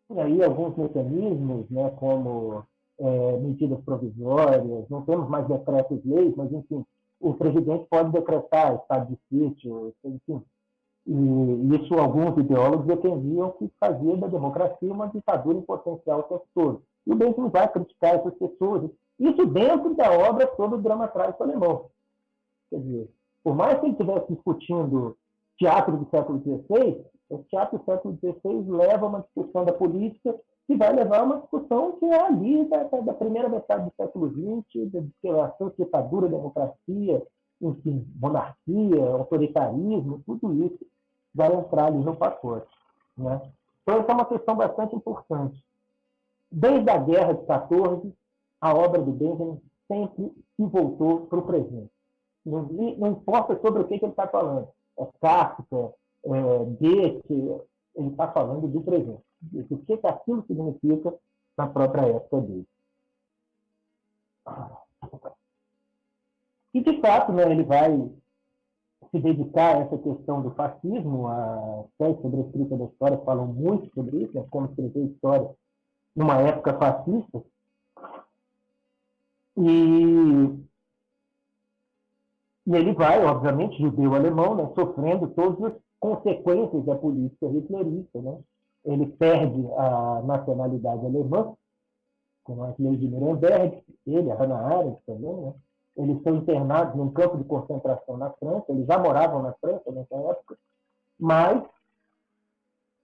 tem 0.07 0.21
aí 0.21 0.45
alguns 0.45 0.77
mecanismos, 0.77 1.71
né, 1.71 1.89
como 1.93 2.65
é, 2.99 3.39
medidas 3.39 3.81
provisórias, 3.81 4.91
não 4.91 5.07
temos 5.07 5.27
mais 5.31 5.49
decretos-leis, 5.49 6.37
mas, 6.37 6.53
enfim, 6.53 6.85
o 7.19 7.33
presidente 7.33 7.87
pode 7.89 8.13
decretar 8.13 8.75
estado 8.75 9.09
de 9.09 9.19
sítio, 9.27 9.95
enfim, 10.05 10.43
e 11.07 11.77
isso 11.77 11.95
alguns 11.95 12.37
ideólogos 12.37 12.85
defendiam 12.85 13.53
que 13.53 13.73
fazia 13.81 14.15
da 14.19 14.27
democracia 14.27 14.93
uma 14.93 15.09
ditadura 15.09 15.57
em 15.57 15.63
potencial 15.63 16.21
o 16.21 16.25
tempo 16.25 16.45
todo. 16.55 16.83
E 17.07 17.13
o 17.13 17.17
Benjamin 17.17 17.49
vai 17.49 17.73
criticar 17.73 18.17
essas 18.17 18.35
pessoas. 18.35 18.91
Isso 19.19 19.47
dentro 19.47 19.95
da 19.95 20.13
obra 20.13 20.47
todo 20.47 20.77
o 20.77 20.83
drama 20.83 21.09
trágico 21.09 21.43
alemão. 21.43 21.87
Quer 22.69 22.81
dizer, 22.81 23.11
por 23.43 23.57
mais 23.57 23.81
que 23.81 23.87
ele 23.87 23.93
estivesse 23.93 24.33
discutindo 24.33 25.17
teatro 25.63 25.97
do 25.97 26.11
século 26.11 26.41
XVI, 26.41 27.05
O 27.31 27.39
teatro 27.45 27.79
do 27.79 27.85
século 27.85 28.19
XVI 28.19 28.69
leva 28.69 29.07
uma 29.07 29.21
discussão 29.21 29.65
da 29.65 29.73
política 29.73 30.35
que 30.67 30.77
vai 30.77 30.93
levar 30.93 31.21
a 31.21 31.23
uma 31.23 31.39
discussão 31.39 31.93
que 31.93 32.05
é 32.05 32.21
ali 32.21 32.65
da, 32.69 32.83
da 32.83 33.15
primeira 33.15 33.49
metade 33.49 33.85
do 33.85 33.93
século 33.97 34.29
XX, 34.29 34.91
da 34.91 35.01
relação 35.23 35.73
ditadura, 35.79 36.29
democracia, 36.29 37.23
enfim, 37.61 38.07
monarquia, 38.21 39.05
autoritarismo, 39.13 40.23
tudo 40.27 40.53
isso 40.65 40.79
vai 41.35 41.55
entrar 41.55 41.87
ali 41.87 41.99
no 41.99 42.17
pacote. 42.17 42.69
Né? 43.17 43.41
Então, 43.83 44.01
essa 44.01 44.11
é 44.11 44.15
uma 44.15 44.27
questão 44.27 44.57
bastante 44.57 44.97
importante. 44.97 45.65
Desde 46.51 46.91
a 46.91 46.99
Guerra 46.99 47.35
de 47.35 47.47
14, 47.47 48.13
a 48.61 48.75
obra 48.75 49.01
do 49.01 49.13
Benjamin 49.13 49.61
sempre 49.89 50.33
se 50.57 50.67
voltou 50.67 51.27
para 51.27 51.39
o 51.39 51.47
presente. 51.47 51.91
Não, 52.45 52.63
não, 52.63 53.09
importa 53.09 53.59
sobre 53.61 53.83
o 53.83 53.87
que, 53.87 53.99
que 53.99 54.05
ele 54.05 54.13
está 54.13 54.27
falando. 54.27 54.69
É 54.99 55.07
Kafka, 55.21 55.95
é 56.25 56.29
Goethe, 56.29 57.63
ele 57.95 58.09
está 58.09 58.31
falando 58.33 58.69
do 58.69 58.81
presente. 58.83 59.23
O 59.71 59.79
que, 59.79 59.97
que 59.97 60.07
aquilo 60.07 60.45
significa 60.47 61.15
na 61.57 61.67
própria 61.67 62.07
época 62.07 62.41
dele. 62.41 62.67
E, 66.75 66.81
de 66.81 67.01
fato, 67.01 67.33
né, 67.33 67.51
ele 67.51 67.65
vai 67.65 68.11
se 69.11 69.21
dedicar 69.21 69.77
a 69.77 69.81
essa 69.81 69.99
questão 69.99 70.43
do 70.43 70.53
fascismo. 70.53 71.29
As 71.29 71.87
séries 71.99 72.21
sobre 72.23 72.41
a 72.41 72.45
escrita 72.45 72.77
da 72.77 72.85
história 72.85 73.19
falam 73.19 73.47
muito 73.47 73.93
sobre 73.95 74.23
isso, 74.23 74.35
né, 74.35 74.47
como 74.51 74.67
escrever 74.67 75.05
história 75.07 75.51
numa 76.17 76.41
época 76.41 76.79
fascista. 76.79 77.43
E, 79.57 80.65
e 82.67 82.77
ele 82.77 82.93
vai, 82.93 83.25
obviamente, 83.25 83.81
judeu-alemão, 83.81 84.55
né, 84.55 84.71
sofrendo 84.75 85.29
todas 85.29 85.73
as 85.73 85.81
consequências 85.99 86.85
da 86.85 86.95
política 86.95 87.47
hitlerista. 87.47 88.21
Né? 88.21 88.39
Ele 88.85 89.07
perde 89.07 89.67
a 89.77 90.23
nacionalidade 90.25 91.05
alemã, 91.05 91.55
com 92.45 92.63
as 92.65 92.77
leis 92.79 92.99
de 92.99 93.09
Nuremberg, 93.09 93.83
ele, 94.07 94.31
a 94.31 94.35
Hannah 94.35 94.67
Arendt 94.67 95.01
também, 95.07 95.35
né? 95.35 95.55
eles 95.97 96.23
são 96.23 96.37
internados 96.37 96.95
num 96.97 97.11
campo 97.11 97.37
de 97.37 97.45
concentração 97.45 98.17
na 98.17 98.31
França, 98.31 98.65
eles 98.69 98.87
já 98.87 98.99
moravam 98.99 99.43
na 99.43 99.53
França 99.55 99.91
nessa 99.93 100.15
época, 100.15 100.57
mas 101.19 101.63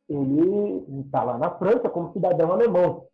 ele 0.08 1.02
está 1.02 1.22
lá 1.22 1.36
na 1.36 1.50
França 1.50 1.88
como 1.88 2.12
cidadão 2.12 2.50
alemão. 2.50 3.06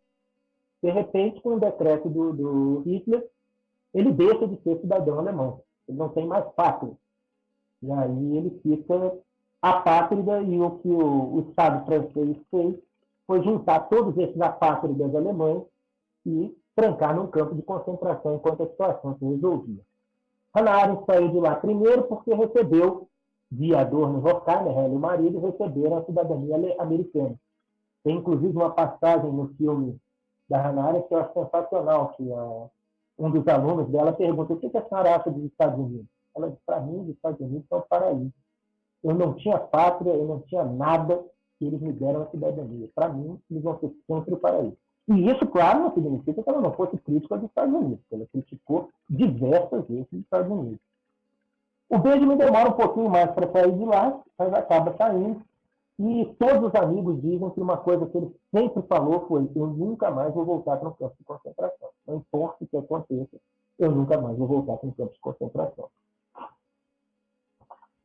De 0.81 0.89
repente, 0.89 1.41
com 1.41 1.55
o 1.55 1.59
decreto 1.59 2.09
do, 2.09 2.33
do, 2.33 2.79
Hitler, 2.81 3.27
ele 3.93 4.11
deixa 4.11 4.47
de 4.47 4.61
ser 4.61 4.79
cidadão 4.79 5.19
alemão. 5.19 5.61
Ele 5.87 5.97
não 5.97 6.09
tem 6.09 6.25
mais 6.25 6.45
pátria. 6.53 6.93
E 7.81 7.91
aí 7.91 8.37
ele 8.37 8.59
fica 8.61 9.17
apátrida 9.61 10.41
e 10.41 10.59
o 10.59 10.71
que 10.79 10.89
o, 10.89 11.35
o 11.35 11.39
Estado 11.49 11.85
francês 11.85 12.37
fez 12.49 12.75
foi 13.27 13.43
juntar 13.43 13.81
todos 13.89 14.17
esses 14.17 14.39
apátridas 14.39 15.13
alemães 15.15 15.63
e 16.25 16.55
trancar 16.75 17.15
num 17.15 17.27
campo 17.27 17.55
de 17.55 17.61
concentração 17.61 18.35
enquanto 18.35 18.63
a 18.63 18.67
situação 18.67 19.17
se 19.17 19.25
resolvia. 19.25 19.81
Hannah 20.55 20.71
Arendt 20.71 21.05
saiu 21.05 21.29
de 21.29 21.39
lá 21.39 21.55
primeiro 21.55 22.03
porque 22.03 22.33
recebeu, 22.33 23.07
via 23.51 23.81
Adorno 23.81 24.19
e 24.19 24.31
Horkheimer, 24.31 24.77
ela 24.77 24.87
e 24.87 24.95
o 24.95 24.99
marido, 24.99 25.39
receberam 25.39 25.97
a 25.97 26.05
cidadania 26.05 26.75
americana. 26.79 27.35
Tem, 28.03 28.17
inclusive, 28.17 28.55
uma 28.55 28.69
passagem 28.69 29.31
no 29.31 29.47
filme 29.55 29.99
da 30.47 30.61
Hannah 30.61 30.85
Arendt 30.85 31.07
que 31.07 31.13
eu 31.13 31.19
acho 31.19 31.33
sensacional, 31.33 32.09
que 32.09 32.23
uh, 32.23 32.69
um 33.17 33.29
dos 33.29 33.47
alunos 33.47 33.89
dela 33.89 34.13
pergunta 34.13 34.53
o 34.53 34.57
que, 34.57 34.69
que 34.69 34.77
a 34.77 34.85
senhora 34.87 35.15
acha 35.15 35.31
dos 35.31 35.43
Estados 35.45 35.79
Unidos? 35.79 36.07
Ela 36.35 36.49
disse, 36.49 36.61
para 36.65 36.81
mim, 36.81 37.01
os 37.01 37.09
Estados 37.09 37.39
Unidos 37.39 37.65
são 37.69 37.81
paraíso. 37.89 38.33
Eu 39.03 39.13
não 39.13 39.33
tinha 39.35 39.57
pátria, 39.57 40.11
eu 40.11 40.25
não 40.25 40.41
tinha 40.41 40.65
nada, 40.65 41.23
e 41.61 41.67
eles 41.67 41.79
me 41.79 41.93
deram 41.93 42.23
a 42.23 42.27
cidadania. 42.27 42.89
Para 42.93 43.09
mim, 43.09 43.39
eles 43.49 43.63
vão 43.63 43.79
ser 43.79 43.91
sempre 44.07 44.33
o 44.33 44.37
paraíso. 44.37 44.77
E 45.07 45.29
isso, 45.29 45.45
claro, 45.47 45.81
não 45.81 45.93
significa 45.93 46.41
que 46.41 46.49
ela 46.49 46.61
não 46.61 46.73
fosse 46.73 46.97
crítica 46.97 47.37
dos 47.37 47.47
Estados 47.47 47.73
Unidos. 47.73 48.03
Ela 48.11 48.25
criticou 48.31 48.89
diversas 49.09 49.87
vezes 49.87 50.07
os 50.11 50.19
Estados 50.19 50.51
Unidos. 50.51 50.79
O 51.89 51.99
Benjamin 51.99 52.35
demora 52.35 52.69
um 52.69 52.73
pouquinho 52.73 53.09
mais 53.09 53.31
para 53.31 53.51
sair 53.51 53.71
de 53.71 53.85
lá, 53.85 54.19
mas 54.37 54.53
acaba 54.53 54.95
saindo. 54.97 55.41
E 55.97 56.25
todos 56.37 56.67
os 56.67 56.75
amigos 56.75 57.21
dizem 57.21 57.49
que 57.51 57.61
uma 57.61 57.77
coisa 57.77 58.05
que 58.07 58.17
ele 58.17 58.35
sempre 58.53 58.81
falou 58.83 59.25
foi: 59.27 59.49
eu 59.55 59.67
nunca 59.67 60.11
mais 60.11 60.33
vou 60.33 60.43
voltar 60.43 60.77
para 60.77 60.89
um 60.89 60.93
campo 60.93 61.15
de 61.17 61.23
concentração. 61.23 61.89
Não 62.05 62.17
importa 62.17 62.63
o 62.63 62.67
que 62.67 62.77
aconteça, 62.77 63.37
eu 63.79 63.91
nunca 63.91 64.19
mais 64.19 64.37
vou 64.37 64.47
voltar 64.47 64.77
para 64.77 64.89
um 64.89 64.91
campo 64.91 65.13
de 65.13 65.19
concentração. 65.19 65.89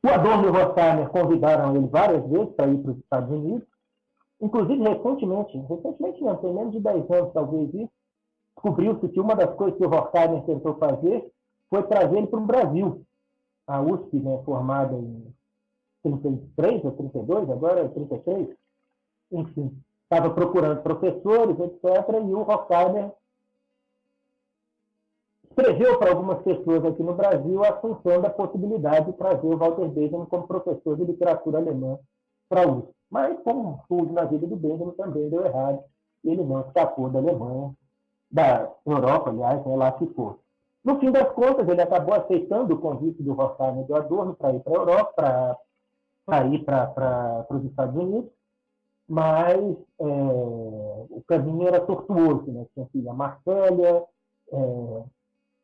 O 0.03 0.07
Adorno 0.07 0.47
e 0.47 0.49
o 0.49 0.55
Horkheimer 0.55 1.09
convidaram 1.09 1.75
ele 1.75 1.87
várias 1.87 2.25
vezes 2.27 2.53
para 2.55 2.67
ir 2.67 2.81
para 2.81 2.91
os 2.91 2.97
Estados 2.97 3.29
Unidos. 3.29 3.67
Inclusive, 4.39 4.81
recentemente, 4.81 5.57
recentemente 5.57 6.23
não, 6.23 6.35
tem 6.37 6.53
menos 6.53 6.71
de 6.71 6.79
10 6.79 7.11
anos 7.11 7.33
talvez 7.33 7.71
isso, 7.73 7.91
descobriu-se 8.55 9.09
que 9.09 9.19
uma 9.19 9.35
das 9.35 9.53
coisas 9.55 9.77
que 9.77 9.85
o 9.85 9.89
Horkheimer 9.89 10.43
tentou 10.45 10.75
fazer 10.75 11.31
foi 11.69 11.83
trazer 11.83 12.17
ele 12.17 12.27
para 12.27 12.39
o 12.39 12.45
Brasil. 12.45 13.05
A 13.67 13.79
USP, 13.81 14.17
né, 14.17 14.41
formada 14.43 14.95
em 14.95 15.31
33 16.03 16.85
ou 16.85 16.91
32, 16.91 17.49
agora 17.49 17.81
é 17.81 17.87
33, 17.87 18.49
enfim, 19.31 19.77
estava 20.03 20.29
procurando 20.33 20.81
professores, 20.81 21.59
etc., 21.59 22.09
e 22.09 22.33
o 22.33 22.39
Horkheimer 22.39 23.11
escreveu 25.49 25.99
para 25.99 26.11
algumas 26.11 26.41
pessoas 26.41 26.85
aqui 26.85 27.03
no 27.03 27.13
Brasil 27.13 27.63
a 27.63 27.73
função 27.79 28.21
da 28.21 28.29
possibilidade 28.29 29.07
de 29.07 29.13
trazer 29.13 29.45
o 29.45 29.57
Walter 29.57 29.87
Benjamin 29.89 30.25
como 30.25 30.47
professor 30.47 30.95
de 30.95 31.05
literatura 31.05 31.59
alemã 31.59 31.99
para 32.49 32.63
a 32.63 32.67
USP. 32.67 32.89
Mas, 33.09 33.37
como 33.43 33.83
tudo 33.89 34.13
na 34.13 34.23
vida 34.23 34.47
do 34.47 34.55
Benjamin, 34.55 34.91
também 34.91 35.29
deu 35.29 35.45
errado. 35.45 35.83
Ele 36.23 36.43
não 36.43 36.61
escapou 36.61 37.09
da 37.09 37.19
Alemanha, 37.19 37.73
da 38.31 38.71
Europa, 38.85 39.29
aliás, 39.29 39.65
né, 39.65 39.75
lá 39.75 39.91
ficou. 39.93 40.39
No 40.83 40.99
fim 40.99 41.11
das 41.11 41.29
contas, 41.33 41.67
ele 41.67 41.81
acabou 41.81 42.15
aceitando 42.15 42.73
o 42.73 42.79
convite 42.79 43.21
do 43.21 43.33
e 43.33 43.83
do 43.83 43.95
Adorno 43.95 44.33
para 44.33 44.53
ir 44.53 44.59
para 44.61 44.73
a 44.73 44.75
Europa, 44.75 45.13
para 45.15 45.57
ir 46.51 46.63
para 46.63 47.45
os 47.49 47.63
Estados 47.65 47.95
Unidos, 47.95 48.31
mas 49.07 49.57
é, 49.99 50.05
o 51.09 51.23
caminho 51.27 51.67
era 51.67 51.81
tortuoso. 51.81 52.51
Né? 52.51 52.65
Tinha 52.73 52.85
que 52.85 52.99
ir 52.99 53.09
a 53.09 53.13
Marsella, 53.13 54.05
é, 54.51 55.03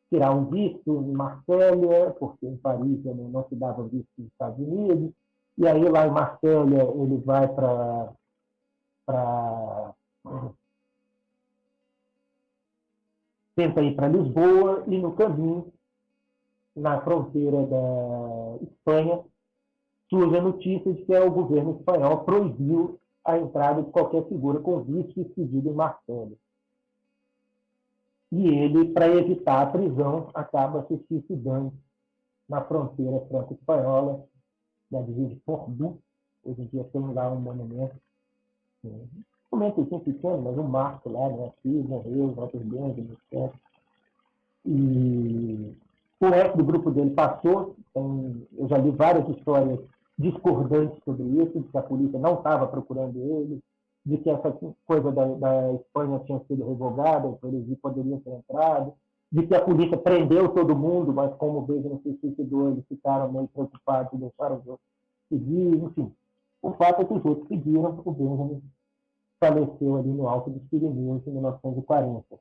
tirar 0.10 0.32
um 0.32 0.46
visto 0.46 1.02
em 1.04 1.12
Marsella, 1.12 2.12
porque 2.20 2.46
em 2.46 2.58
Paris 2.58 3.04
não, 3.04 3.14
não 3.16 3.48
se 3.48 3.56
dava 3.56 3.84
visto 3.84 4.10
nos 4.18 4.28
Estados 4.28 4.60
Unidos, 4.60 5.14
e 5.58 5.68
aí 5.68 5.84
lá 5.90 6.08
em 6.08 6.12
Marselha 6.12 6.84
ele 6.84 7.18
vai 7.18 7.48
para 7.48 8.14
para 9.06 9.94
tenta 13.56 13.82
ir 13.82 13.96
para 13.96 14.10
Lisboa 14.10 14.84
e 14.86 15.00
no 15.00 15.14
caminho 15.14 15.74
na 16.76 17.02
fronteira 17.02 17.66
da 17.66 18.58
Espanha 18.62 19.24
surge 20.10 20.38
a 20.38 20.42
notícia 20.42 20.94
de 20.94 21.04
que 21.04 21.18
o 21.18 21.32
governo 21.32 21.78
espanhol 21.78 22.20
proibiu 22.20 23.00
a 23.26 23.38
entrada 23.38 23.84
de 23.84 23.92
qualquer 23.92 24.24
figura 24.28 24.60
com 24.60 24.84
visto 24.84 25.20
expedido 25.20 25.70
em 25.70 25.74
Marselha. 25.74 26.36
E 28.32 28.48
ele, 28.48 28.94
para 28.94 29.08
evitar 29.08 29.62
a 29.62 29.66
prisão, 29.68 30.30
acaba 30.34 30.86
se 30.88 30.98
suicidando 31.08 31.74
na 32.48 32.62
fronteira 32.62 33.26
franco-espanhola, 33.28 34.26
da 34.90 35.02
divisa 35.02 35.30
de 35.30 35.40
Fordu. 35.42 36.00
Hoje 36.44 36.62
em 36.62 36.66
dia 36.66 36.84
tem 36.86 37.14
lá 37.14 37.30
um 37.30 37.40
monumento, 37.40 37.96
um 38.84 39.08
monumento 39.52 39.82
assim 39.82 40.00
pequeno, 40.00 40.42
mas 40.42 40.58
um 40.58 40.64
marco 40.64 41.10
lá, 41.10 41.30
né? 41.30 41.48
Aqui 41.48 41.70
morreu, 41.70 42.34
Walter 42.34 42.60
Benjamin, 42.60 43.18
etc. 43.32 43.54
E 44.66 45.76
o 46.20 46.30
resto 46.30 46.58
do 46.58 46.64
grupo 46.64 46.92
dele 46.92 47.12
passou. 47.12 47.76
Então, 47.90 48.36
eu 48.58 48.68
já 48.68 48.78
li 48.78 48.92
várias 48.92 49.28
histórias 49.30 49.80
discordantes 50.18 50.98
sobre 51.04 51.24
isso, 51.24 51.60
de 51.60 51.68
que 51.68 51.78
a 51.78 51.84
polícia 51.84 52.20
não 52.20 52.36
estava 52.36 52.68
procurando 52.68 53.18
ele, 53.20 53.62
de 54.06 54.18
que 54.18 54.30
essa 54.30 54.52
coisa 54.86 55.12
da, 55.12 55.26
da 55.26 55.74
Espanha 55.74 56.20
tinha 56.26 56.40
sido 56.48 56.68
revogada, 56.68 57.28
então 57.28 57.50
eles 57.50 57.78
poderiam 57.80 58.20
ter 58.20 58.32
entrado, 58.32 58.94
de 59.32 59.46
que 59.46 59.54
a 59.54 59.64
polícia 59.64 59.98
prendeu 59.98 60.50
todo 60.50 60.76
mundo, 60.76 61.14
mas 61.14 61.34
como 61.36 61.60
o 61.60 61.62
Benjamin 61.62 62.00
se 62.02 62.18
suicidou, 62.20 62.70
eles 62.70 62.86
ficaram 62.88 63.32
meio 63.32 63.48
preocupados 63.50 64.14
e 64.14 64.18
deixaram 64.18 64.58
os 64.58 64.68
outros 64.68 64.88
seguir, 65.30 65.84
enfim. 65.84 66.14
O 66.62 66.72
fato 66.72 67.02
é 67.02 67.06
que 67.06 67.14
os 67.14 67.26
outros 67.26 67.48
seguiram, 67.48 68.02
o 68.06 68.12
Benjamin 68.12 68.64
faleceu 69.40 69.98
ali 69.98 70.10
no 70.10 70.28
Alto 70.28 70.50
dos 70.50 70.64
Pirineus 70.70 71.26
em 71.28 71.32
1940. 71.32 72.40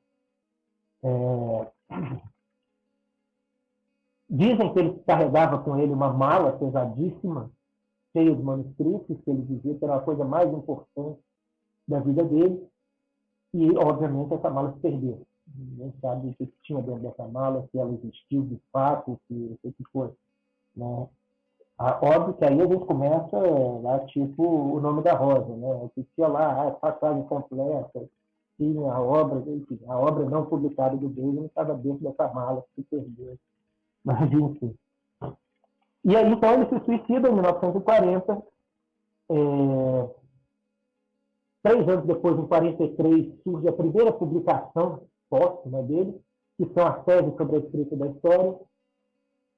É... 1.03 1.71
Dizem 4.29 4.73
que 4.73 4.79
ele 4.79 4.99
carregava 5.05 5.59
com 5.59 5.77
ele 5.77 5.93
uma 5.93 6.11
mala 6.11 6.51
pesadíssima, 6.53 7.49
cheia 8.17 8.35
de 8.35 8.41
manuscritos, 8.41 9.17
que 9.23 9.29
ele 9.29 9.43
dizia 9.43 9.75
que 9.75 9.85
era 9.85 9.97
a 9.97 10.01
coisa 10.01 10.25
mais 10.25 10.51
importante 10.51 11.19
da 11.87 11.99
vida 11.99 12.23
dele, 12.23 12.67
e, 13.53 13.77
obviamente, 13.77 14.33
essa 14.33 14.49
mala 14.49 14.73
se 14.73 14.79
perdeu. 14.79 15.21
Ninguém 15.55 15.93
sabe 16.01 16.29
o 16.29 16.33
que 16.33 16.51
tinha 16.63 16.81
dentro 16.81 17.03
dessa 17.03 17.27
mala, 17.27 17.67
se 17.71 17.77
ela 17.77 17.93
existiu 17.93 18.43
de 18.43 18.59
fato, 18.71 19.19
se, 19.27 19.59
o 19.63 19.71
que 19.71 19.83
foi. 19.91 20.11
Né? 20.75 21.07
a, 21.77 21.99
óbvio 22.03 22.33
que 22.33 22.45
aí 22.45 22.59
a 22.59 22.65
gente 22.65 22.85
começa 22.85 23.37
lá, 23.37 23.99
tipo, 24.07 24.43
o 24.43 24.79
nome 24.81 25.03
da 25.03 25.13
rosa, 25.13 25.55
né? 25.55 25.89
Que 25.93 26.03
tinha 26.15 26.27
lá 26.27 26.67
a 26.67 26.71
passagem 26.71 27.23
completa, 27.23 28.09
tinha 28.57 28.91
a 28.91 28.99
obra, 28.99 29.39
enfim, 29.51 29.79
a 29.87 29.97
obra 29.97 30.25
não 30.25 30.45
publicada 30.45 30.97
do 30.97 31.07
Benjamin 31.07 31.45
estava 31.45 31.75
dentro 31.75 32.03
dessa 32.03 32.27
mala 32.33 32.63
que 32.75 32.81
se 32.81 32.87
perdeu. 32.89 33.37
Mas, 34.03 34.31
enfim. 34.31 34.75
E 36.07 36.15
aí, 36.15 36.31
então, 36.31 36.53
ele 36.53 36.69
se 36.69 36.85
suicida 36.85 37.27
em 37.27 37.33
1940. 37.33 38.43
É... 39.29 40.09
Três 41.63 41.89
anos 41.89 42.05
depois, 42.05 42.39
em 42.39 42.47
43, 42.47 43.43
surge 43.43 43.67
a 43.67 43.73
primeira 43.73 44.13
publicação 44.13 45.01
póstuma 45.29 45.83
dele, 45.83 46.17
que 46.57 46.65
são 46.73 46.87
as 46.87 47.03
teses 47.03 47.35
sobre 47.35 47.57
a 47.57 47.59
escrita 47.59 47.97
da 47.97 48.07
história, 48.07 48.57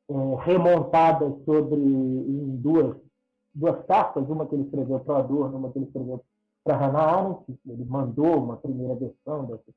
é, 0.10 0.14
remontadas 0.39 1.36
sobre 1.45 1.80
em 1.80 2.56
duas, 2.56 2.97
duas 3.54 3.86
cartas, 3.86 4.28
uma 4.28 4.47
que 4.47 4.56
ele 4.56 4.64
escreveu 4.64 5.00
para 5.02 5.20
Adorno, 5.20 5.56
uma 5.56 5.72
que 5.72 5.78
ele 5.78 5.86
escreveu 5.86 6.26
para 6.64 6.78
Hannah 6.78 7.00
Arendt. 7.00 7.60
Ele 7.68 7.86
mandou 7.86 8.43
uma 8.43 8.58
primeira 8.58 8.95
versão 8.95 9.45
dessas 9.45 9.76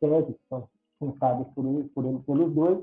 teses, 0.00 0.34
que 0.34 0.48
são 0.48 0.68
juntadas 1.00 1.46
por 1.54 1.64
por 1.94 2.04
ele 2.04 2.18
pelos 2.26 2.52
dois, 2.52 2.80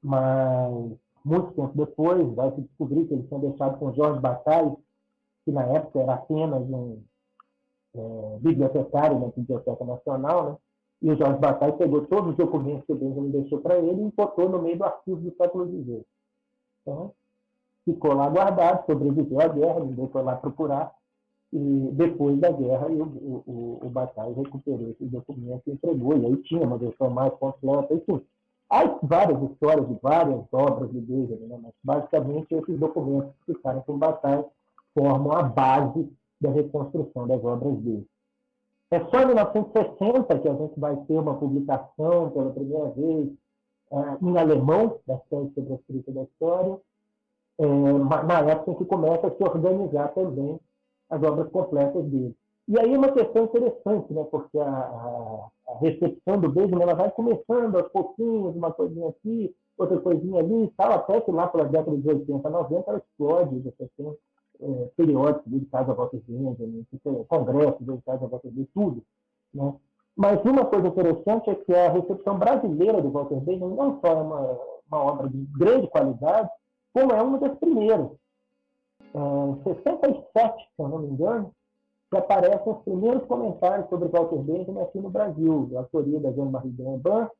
mas 0.00 0.96
muito 1.26 1.52
tempo 1.54 1.72
depois 1.74 2.34
vai 2.34 2.54
se 2.54 2.60
descobrir 2.60 3.04
que 3.06 3.14
ele 3.14 3.24
tinha 3.24 3.40
deixado 3.40 3.78
com 3.80 3.92
Jorge 3.92 4.20
Bataille, 4.20 4.76
que 5.44 5.50
na 5.50 5.64
época 5.64 5.98
era 5.98 6.14
apenas 6.14 6.62
um 6.70 7.02
é, 7.96 8.38
bibliotecário 8.38 9.18
na 9.18 9.26
Biblioteca 9.28 9.84
Nacional, 9.84 10.50
né? 10.50 10.56
E 11.02 11.10
o 11.10 11.16
Jorge 11.16 11.40
Bataille 11.40 11.76
pegou 11.76 12.06
todos 12.06 12.30
os 12.30 12.36
documentos 12.36 12.86
que 12.86 12.92
o 12.92 12.96
Benjamin 12.96 13.30
deixou 13.30 13.60
para 13.60 13.76
ele 13.76 14.06
e 14.06 14.12
botou 14.12 14.48
no 14.48 14.62
meio 14.62 14.78
do 14.78 14.84
arquivo 14.84 15.20
do 15.20 15.36
século 15.36 15.66
XVIII. 15.66 16.04
Então, 16.82 17.12
ficou 17.84 18.14
lá 18.14 18.28
guardado, 18.30 18.86
sobreviveu 18.86 19.40
à 19.40 19.48
guerra, 19.48 19.80
ninguém 19.80 20.08
foi 20.08 20.22
lá 20.22 20.36
procurar. 20.36 20.94
E 21.52 21.90
depois 21.92 22.38
da 22.38 22.50
guerra, 22.52 22.86
o, 22.86 23.42
o, 23.46 23.78
o 23.82 23.90
Bataille 23.90 24.34
recuperou 24.34 24.90
esses 24.90 25.10
documentos 25.10 25.66
e 25.66 25.72
entregou. 25.72 26.16
E 26.16 26.24
aí 26.24 26.36
tinha 26.42 26.62
uma 26.62 26.78
versão 26.78 27.10
mais 27.10 27.32
completa. 27.34 27.92
Enfim, 27.94 28.24
há 28.70 28.98
várias 29.02 29.42
histórias 29.42 29.88
de 29.88 29.94
várias 30.02 30.42
obras 30.52 30.90
de 30.90 31.00
Benjamin, 31.00 31.46
né? 31.46 31.58
mas 31.62 31.72
basicamente 31.82 32.54
esses 32.54 32.78
documentos 32.78 33.32
que 33.44 33.54
ficaram 33.54 33.80
com 33.82 33.94
o 33.94 33.98
Bataille 33.98 34.44
formam 34.94 35.32
a 35.32 35.42
base 35.42 36.10
da 36.40 36.50
reconstrução 36.50 37.26
das 37.26 37.42
obras 37.44 37.76
dele. 37.78 38.06
É 38.90 39.00
só 39.06 39.20
em 39.22 39.26
1960 39.26 40.38
que 40.38 40.48
a 40.48 40.54
gente 40.54 40.78
vai 40.78 40.96
ter 40.96 41.18
uma 41.18 41.34
publicação 41.34 42.30
pela 42.30 42.52
primeira 42.52 42.90
vez 42.90 43.30
é, 43.92 43.96
em 44.22 44.38
alemão 44.38 45.00
série 45.06 45.52
sobre 45.54 45.72
a 45.72 45.76
escrita 45.76 46.12
da 46.12 46.22
história, 46.22 46.78
é, 47.58 47.66
na 47.66 48.40
época 48.50 48.70
em 48.72 48.74
que 48.74 48.84
começa 48.84 49.26
a 49.26 49.30
se 49.30 49.42
organizar 49.42 50.08
também 50.08 50.60
as 51.10 51.22
obras 51.22 51.48
completas 51.50 52.04
dele. 52.04 52.34
E 52.68 52.80
aí 52.80 52.96
uma 52.96 53.12
questão 53.12 53.44
interessante, 53.44 54.12
né, 54.12 54.24
porque 54.30 54.58
a, 54.58 54.68
a, 54.68 55.48
a 55.68 55.78
recepção 55.78 56.40
do 56.40 56.48
Benjamin 56.48 56.82
ela 56.82 56.94
vai 56.94 57.10
começando 57.12 57.76
aos 57.76 57.88
pouquinhos, 57.92 58.56
uma 58.56 58.72
coisinha 58.72 59.08
aqui, 59.08 59.54
outra 59.78 60.00
coisinha 60.00 60.40
ali 60.40 60.64
e 60.64 60.70
tal, 60.70 60.92
até 60.92 61.20
que 61.20 61.30
lá 61.30 61.46
pela 61.46 61.66
década 61.66 61.96
de 61.96 62.08
80, 62.08 62.50
90, 62.50 62.90
ela 62.90 62.98
explode, 62.98 63.60
você 63.60 63.88
tem 63.96 64.16
é, 64.60 64.90
periódicos 64.96 65.52
dedicados 65.52 65.90
a 65.90 65.94
Walter 65.94 66.20
Benjamin, 66.26 66.86
congressos 67.28 67.86
dedicados 67.86 68.22
a 68.22 68.26
Walter 68.26 68.48
Benjamin, 68.48 68.68
tudo. 68.74 69.02
Né? 69.54 69.74
Mas 70.16 70.42
uma 70.44 70.64
coisa 70.64 70.88
interessante 70.88 71.50
é 71.50 71.54
que 71.54 71.74
a 71.74 71.92
recepção 71.92 72.38
brasileira 72.38 73.00
do 73.00 73.10
Walter 73.10 73.38
Benjamin 73.40 73.74
não 73.76 74.00
só 74.00 74.08
é 74.08 74.14
uma, 74.14 74.58
uma 74.90 75.04
obra 75.04 75.28
de 75.28 75.38
grande 75.58 75.86
qualidade, 75.88 76.48
como 76.92 77.12
é 77.12 77.22
uma 77.22 77.38
das 77.38 77.56
primeiras. 77.58 78.08
Em 79.14 79.62
67, 79.62 80.62
se 80.74 80.82
eu 80.82 80.88
não 80.88 80.98
me 80.98 81.08
engano, 81.08 81.52
que 82.10 82.16
aparecem 82.16 82.72
os 82.72 82.82
primeiros 82.82 83.24
comentários 83.26 83.88
sobre 83.88 84.08
Walter 84.08 84.38
Benjamin 84.38 84.80
aqui 84.80 84.98
no 84.98 85.10
Brasil, 85.10 85.68
da 85.72 85.80
autoria 85.80 86.20
da 86.20 86.32
Jean-Marie 86.32 86.70
Blanc, 86.70 87.30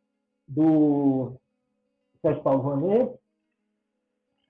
do 0.49 1.33
Sérgio 2.21 2.43
Paulo 2.43 2.63
Vanet, 2.63 3.19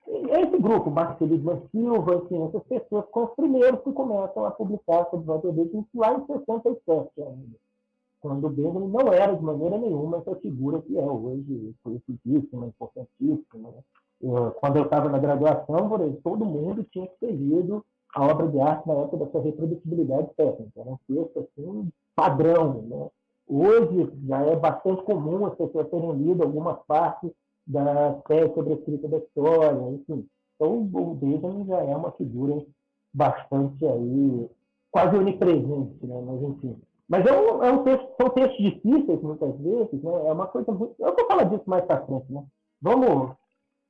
esse 0.08 0.58
grupo, 0.58 0.90
Marcelismo 0.90 1.68
Silva, 1.70 2.14
enfim, 2.14 2.42
essas 2.44 2.62
pessoas 2.64 3.04
são 3.12 3.24
os 3.24 3.34
primeiros 3.34 3.80
que 3.82 3.92
começam 3.92 4.44
a 4.46 4.50
publicar 4.52 5.08
sobre 5.10 5.26
Walter 5.26 5.52
Benjamin 5.52 5.86
lá 5.94 6.14
em 6.14 6.26
67 6.26 7.22
ainda, 7.22 7.56
quando 8.20 8.48
Benjamin 8.48 8.88
não 8.88 9.12
era 9.12 9.34
de 9.34 9.42
maneira 9.42 9.76
nenhuma 9.76 10.18
essa 10.18 10.34
figura 10.36 10.80
que 10.82 10.96
é 10.96 11.04
hoje, 11.04 11.74
conhecidíssima, 11.82 12.66
importantíssima. 12.66 13.70
Né? 13.70 13.82
Eu, 14.22 14.52
quando 14.52 14.76
eu 14.76 14.84
estava 14.84 15.08
na 15.08 15.18
graduação, 15.18 15.90
todo 16.22 16.44
mundo 16.44 16.84
tinha 16.84 17.06
que 17.06 17.18
ter 17.18 17.32
lido 17.32 17.84
a 18.16 18.26
obra 18.26 18.48
de 18.48 18.58
arte 18.58 18.88
na 18.88 18.94
época 18.94 19.18
da 19.18 19.30
sua 19.30 19.42
reprodutibilidade 19.42 20.28
técnica. 20.38 20.80
Um 20.80 20.96
texto 21.06 21.38
assim, 21.38 21.92
padrão. 22.14 22.82
Né? 22.88 23.10
Hoje 23.46 24.10
já 24.26 24.40
é 24.40 24.56
bastante 24.56 25.02
comum 25.02 25.44
as 25.44 25.54
pessoas 25.54 25.90
terem 25.90 26.12
lido 26.12 26.42
alguma 26.42 26.74
parte 26.74 27.30
da 27.66 28.14
tese 28.26 28.54
sobre 28.54 28.72
a 28.72 28.76
escrita 28.76 29.06
da 29.06 29.18
história, 29.18 29.90
enfim. 29.90 30.26
Então, 30.54 30.78
o 30.94 31.14
Benjamin 31.14 31.66
já 31.66 31.76
é 31.76 31.94
uma 31.94 32.10
figura 32.12 32.64
bastante 33.12 33.84
aí, 33.86 34.48
quase 34.90 35.14
onipresente, 35.14 36.06
né? 36.06 36.22
Mas, 36.26 36.42
enfim. 36.42 36.76
Mas 37.06 37.26
é 37.26 37.38
um, 37.38 37.62
é 37.62 37.70
um 37.70 37.84
texto, 37.84 38.08
são 38.18 38.30
textos 38.30 38.64
difíceis, 38.64 39.20
muitas 39.20 39.54
vezes, 39.58 40.02
né? 40.02 40.26
É 40.26 40.32
uma 40.32 40.46
coisa 40.46 40.72
muito... 40.72 40.94
Eu 40.98 41.14
vou 41.14 41.26
falar 41.26 41.44
disso 41.44 41.64
mais 41.66 41.84
para 41.84 42.04
frente, 42.06 42.32
né? 42.32 42.42
Vamos 42.80 43.36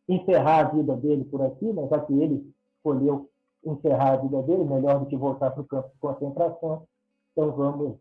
encerrar 0.09 0.67
a 0.67 0.69
vida 0.71 0.97
dele 0.97 1.25
por 1.25 1.43
aqui, 1.43 1.73
né? 1.73 1.87
Já 1.89 2.01
que 2.01 2.13
ele 2.13 2.53
escolheu 2.77 3.29
encerrar 3.67 4.13
a 4.13 4.17
vida 4.17 4.43
dele, 4.43 4.65
melhor 4.65 5.01
do 5.01 5.07
que 5.07 5.17
voltar 5.17 5.51
para 5.51 5.63
o 5.63 5.67
campo 5.67 5.89
de 5.89 5.99
concentração. 5.99 6.87
Então, 7.33 7.53
vamos... 7.53 7.99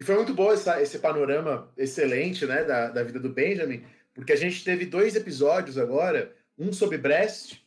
E 0.00 0.04
foi 0.04 0.16
muito 0.16 0.34
bom 0.34 0.52
essa, 0.52 0.82
esse 0.82 0.98
panorama 0.98 1.72
excelente, 1.76 2.44
né, 2.46 2.64
da, 2.64 2.90
da 2.90 3.02
vida 3.02 3.18
do 3.20 3.32
Benjamin, 3.32 3.84
porque 4.12 4.32
a 4.32 4.36
gente 4.36 4.64
teve 4.64 4.86
dois 4.86 5.16
episódios 5.16 5.78
agora, 5.78 6.34
um 6.58 6.72
sobre 6.72 6.98
Brest, 6.98 7.62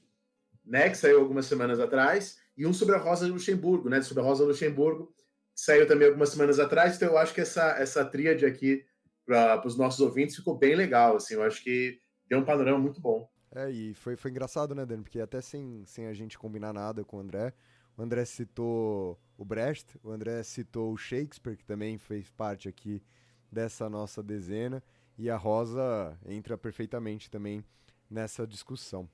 né, 0.65 0.89
que 0.89 0.97
saiu 0.97 1.20
algumas 1.20 1.45
semanas 1.45 1.80
atrás, 1.80 2.38
e 2.57 2.65
um 2.65 2.74
sobre 2.74 2.95
a 2.95 2.99
Rosa 2.99 3.28
Luxemburgo, 3.28 3.89
né, 3.89 4.01
sobre 4.01 4.22
a 4.22 4.26
Rosa 4.26 4.43
Luxemburgo, 4.43 5.13
que 5.55 5.61
saiu 5.61 5.88
também 5.88 6.07
algumas 6.07 6.30
semanas 6.30 6.59
atrás, 6.59 6.95
então 6.95 7.09
eu 7.09 7.18
acho 7.18 7.34
que 7.34 7.41
essa, 7.41 7.78
essa 7.80 8.05
tríade 8.05 8.45
aqui 8.45 8.86
para 9.26 9.65
os 9.65 9.78
nossos 9.78 9.99
ouvintes 9.99 10.36
ficou 10.36 10.57
bem 10.57 10.76
legal, 10.76 11.15
assim, 11.15 11.34
eu 11.34 11.43
acho 11.43 11.63
que 11.63 11.99
deu 12.30 12.39
um 12.39 12.45
panorama 12.45 12.78
muito 12.78 13.01
bom. 13.01 13.30
É, 13.51 13.69
e 13.69 13.93
foi, 13.93 14.15
foi 14.15 14.31
engraçado, 14.31 14.75
né, 14.75 14.85
Dan, 14.85 15.01
porque 15.01 15.19
até 15.19 15.41
sem, 15.41 15.83
sem 15.85 16.07
a 16.07 16.13
gente 16.13 16.37
combinar 16.37 16.73
nada 16.73 17.03
com 17.03 17.17
o 17.17 17.19
André, 17.19 17.53
o 17.97 18.01
André 18.01 18.25
citou 18.25 19.19
o 19.37 19.45
Brecht, 19.45 19.97
o 20.03 20.11
André 20.11 20.43
citou 20.43 20.93
o 20.93 20.97
Shakespeare, 20.97 21.57
que 21.57 21.65
também 21.65 21.97
fez 21.97 22.29
parte 22.29 22.67
aqui 22.67 23.01
dessa 23.51 23.89
nossa 23.89 24.21
dezena, 24.21 24.83
e 25.17 25.29
a 25.29 25.37
Rosa 25.37 26.17
entra 26.25 26.57
perfeitamente 26.57 27.29
também 27.29 27.63
nessa 28.09 28.45
discussão. 28.45 29.09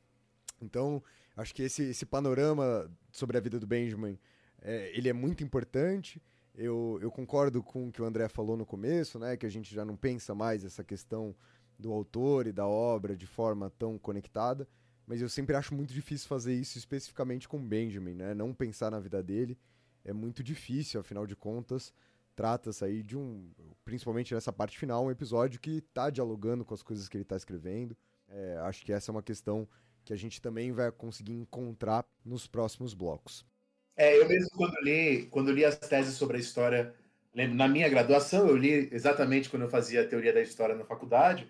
Então, 0.62 1.02
acho 1.36 1.54
que 1.54 1.64
esse, 1.64 1.84
esse 1.84 2.06
panorama 2.06 2.92
sobre 3.12 3.38
a 3.38 3.42
vida 3.42 3.60
do 3.60 3.68
Benjamin, 3.68 4.20
é, 4.62 4.92
ele 4.98 5.10
é 5.10 5.14
muito 5.14 5.44
importante. 5.44 6.22
Eu, 6.56 7.00
eu 7.02 7.12
concordo 7.12 7.64
com 7.64 7.88
o 7.88 7.92
que 7.92 8.02
o 8.02 8.06
André 8.06 8.28
falou 8.28 8.58
no 8.58 8.66
começo, 8.66 9.18
né, 9.18 9.38
que 9.38 9.46
a 9.46 9.50
gente 9.50 9.74
já 9.74 9.86
não 9.86 9.96
pensa 9.96 10.36
mais 10.36 10.64
essa 10.64 10.84
questão 10.84 11.36
do 11.84 11.92
autor 11.92 12.48
e 12.48 12.54
da 12.54 12.66
obra 12.66 13.16
de 13.16 13.28
forma 13.28 13.70
tão 13.78 14.00
conectada, 14.00 14.68
mas 15.06 15.22
eu 15.22 15.28
sempre 15.28 15.56
acho 15.56 15.76
muito 15.76 15.94
difícil 15.94 16.28
fazer 16.30 16.54
isso 16.54 16.78
especificamente 16.78 17.48
com 17.48 17.62
Benjamin, 17.62 18.14
né? 18.14 18.34
Não 18.34 18.54
pensar 18.54 18.90
na 18.90 19.00
vida 19.00 19.22
dele 19.22 19.58
é 20.06 20.14
muito 20.14 20.42
difícil, 20.42 21.00
afinal 21.00 21.28
de 21.28 21.36
contas, 21.36 21.94
trata-se 22.36 22.84
aí 22.84 23.04
de 23.04 23.18
um, 23.18 23.52
principalmente 23.84 24.34
nessa 24.34 24.52
parte 24.52 24.80
final, 24.80 25.06
um 25.06 25.12
episódio 25.12 25.60
que 25.60 25.78
está 25.78 26.10
dialogando 26.10 26.64
com 26.64 26.74
as 26.74 26.82
coisas 26.82 27.10
que 27.10 27.18
ele 27.18 27.24
está 27.24 27.36
escrevendo. 27.36 27.96
É, 28.30 28.58
acho 28.62 28.84
que 28.86 28.94
essa 28.94 29.12
é 29.12 29.14
uma 29.14 29.22
questão 29.22 29.68
que 30.06 30.14
a 30.14 30.18
gente 30.18 30.42
também 30.42 30.72
vai 30.72 30.90
conseguir 30.92 31.34
encontrar 31.34 32.06
nos 32.26 32.48
próximos 32.48 32.94
blocos. 32.94 33.46
É, 33.96 34.20
eu 34.20 34.28
mesmo 34.28 34.50
quando 34.56 34.76
li, 34.82 35.28
quando 35.30 35.52
li 35.52 35.64
as 35.64 35.78
teses 35.78 36.16
sobre 36.16 36.38
a 36.38 36.40
história, 36.40 36.94
na 37.34 37.68
minha 37.68 37.90
graduação, 37.90 38.48
eu 38.48 38.56
li 38.56 38.90
exatamente 38.92 39.50
quando 39.50 39.64
eu 39.64 39.70
fazia 39.70 40.02
a 40.02 40.08
teoria 40.08 40.34
da 40.34 40.42
história 40.42 40.76
na 40.76 40.86
faculdade, 40.86 41.48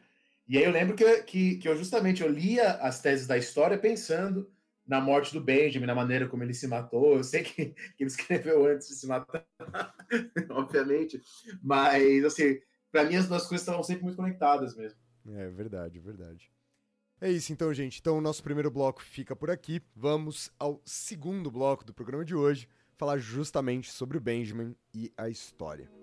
e 0.48 0.58
aí 0.58 0.64
eu 0.64 0.72
lembro 0.72 0.96
que, 0.96 1.24
que, 1.24 1.56
que 1.58 1.68
eu 1.68 1.76
justamente 1.76 2.22
eu 2.22 2.30
lia 2.30 2.74
as 2.74 3.02
teses 3.02 3.26
da 3.26 3.38
história 3.38 3.78
pensando 3.78 4.52
na 4.86 5.00
morte 5.00 5.34
do 5.34 5.42
Benjamin, 5.42 5.86
na 5.86 5.96
maneira 5.96 6.28
como 6.28 6.44
ele 6.44 6.54
se 6.54 6.68
matou. 6.68 7.16
Eu 7.16 7.24
sei 7.24 7.44
que, 7.44 7.68
que 7.68 8.04
ele 8.04 8.10
escreveu 8.10 8.66
antes 8.66 8.88
de 8.88 8.96
se 8.96 9.08
matar, 9.08 9.46
obviamente, 10.52 11.22
mas 11.62 12.26
assim, 12.26 12.60
para 12.92 13.06
mim 13.06 13.16
as 13.16 13.28
duas 13.28 13.48
coisas 13.48 13.62
estavam 13.62 13.84
sempre 13.84 14.04
muito 14.04 14.18
conectadas 14.18 14.76
mesmo. 14.76 15.00
É 15.26 15.50
verdade, 15.50 16.00
verdade. 16.00 16.52
É 17.22 17.32
isso 17.32 17.54
então, 17.54 17.74
gente. 17.74 18.00
Então 18.00 18.18
o 18.18 18.22
nosso 18.22 18.44
primeiro 18.44 18.70
bloco 18.70 19.02
fica 19.02 19.34
por 19.34 19.50
aqui. 19.50 19.82
Vamos 19.96 20.52
ao 20.60 20.82
segundo 20.84 21.50
bloco 21.50 21.86
do 21.86 21.94
programa 21.94 22.26
de 22.26 22.36
hoje, 22.36 22.68
falar 22.98 23.18
justamente 23.18 23.90
sobre 23.90 24.18
o 24.18 24.22
Benjamin 24.22 24.76
e 24.94 25.10
a 25.16 25.30
história. 25.30 26.03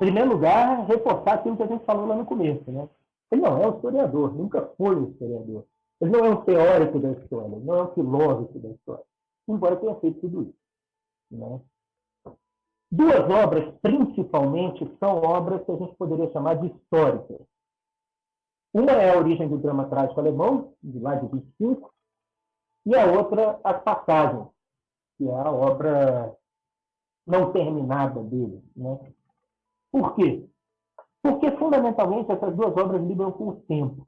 Primeiro 0.00 0.30
lugar, 0.30 0.86
reforçar 0.86 1.34
aquilo 1.34 1.58
que 1.58 1.62
a 1.62 1.66
gente 1.66 1.84
falou 1.84 2.06
lá 2.06 2.16
no 2.16 2.24
começo. 2.24 2.72
Né? 2.72 2.88
Ele 3.30 3.42
não 3.42 3.62
é 3.62 3.66
um 3.68 3.76
historiador, 3.76 4.34
nunca 4.34 4.66
foi 4.76 4.96
um 4.96 5.10
historiador. 5.10 5.64
Ele 6.00 6.10
não 6.10 6.24
é 6.24 6.30
um 6.30 6.42
teórico 6.42 6.98
da 6.98 7.10
história, 7.10 7.58
não 7.58 7.74
é 7.74 7.82
um 7.82 7.92
filósofo 7.92 8.58
da 8.58 8.70
história, 8.70 9.04
embora 9.46 9.76
tenha 9.76 9.94
feito 9.96 10.20
tudo 10.20 10.42
isso. 10.42 10.58
Né? 11.30 11.60
Duas 12.90 13.20
obras, 13.30 13.74
principalmente, 13.82 14.90
são 14.98 15.18
obras 15.18 15.62
que 15.64 15.70
a 15.70 15.76
gente 15.76 15.94
poderia 15.94 16.32
chamar 16.32 16.54
de 16.54 16.68
históricas. 16.68 17.38
Uma 18.72 18.92
é 18.92 19.14
a 19.14 19.18
origem 19.18 19.48
do 19.48 19.58
drama 19.58 19.88
trágico 19.88 20.18
alemão, 20.18 20.72
de 20.82 20.98
lá 20.98 21.14
de 21.14 21.26
25, 21.28 21.92
e 22.86 22.96
a 22.96 23.04
outra, 23.04 23.60
As 23.62 23.82
Passagens, 23.82 24.48
que 25.18 25.28
é 25.28 25.34
a 25.34 25.50
obra 25.50 26.34
não 27.26 27.52
terminada 27.52 28.22
dele. 28.22 28.64
Né? 28.74 29.12
Por 29.92 30.14
quê? 30.14 30.46
Porque, 31.22 31.50
fundamentalmente, 31.52 32.30
essas 32.32 32.54
duas 32.54 32.76
obras 32.76 33.02
lidam 33.02 33.30
com 33.32 33.48
o 33.48 33.56
tempo. 33.62 34.06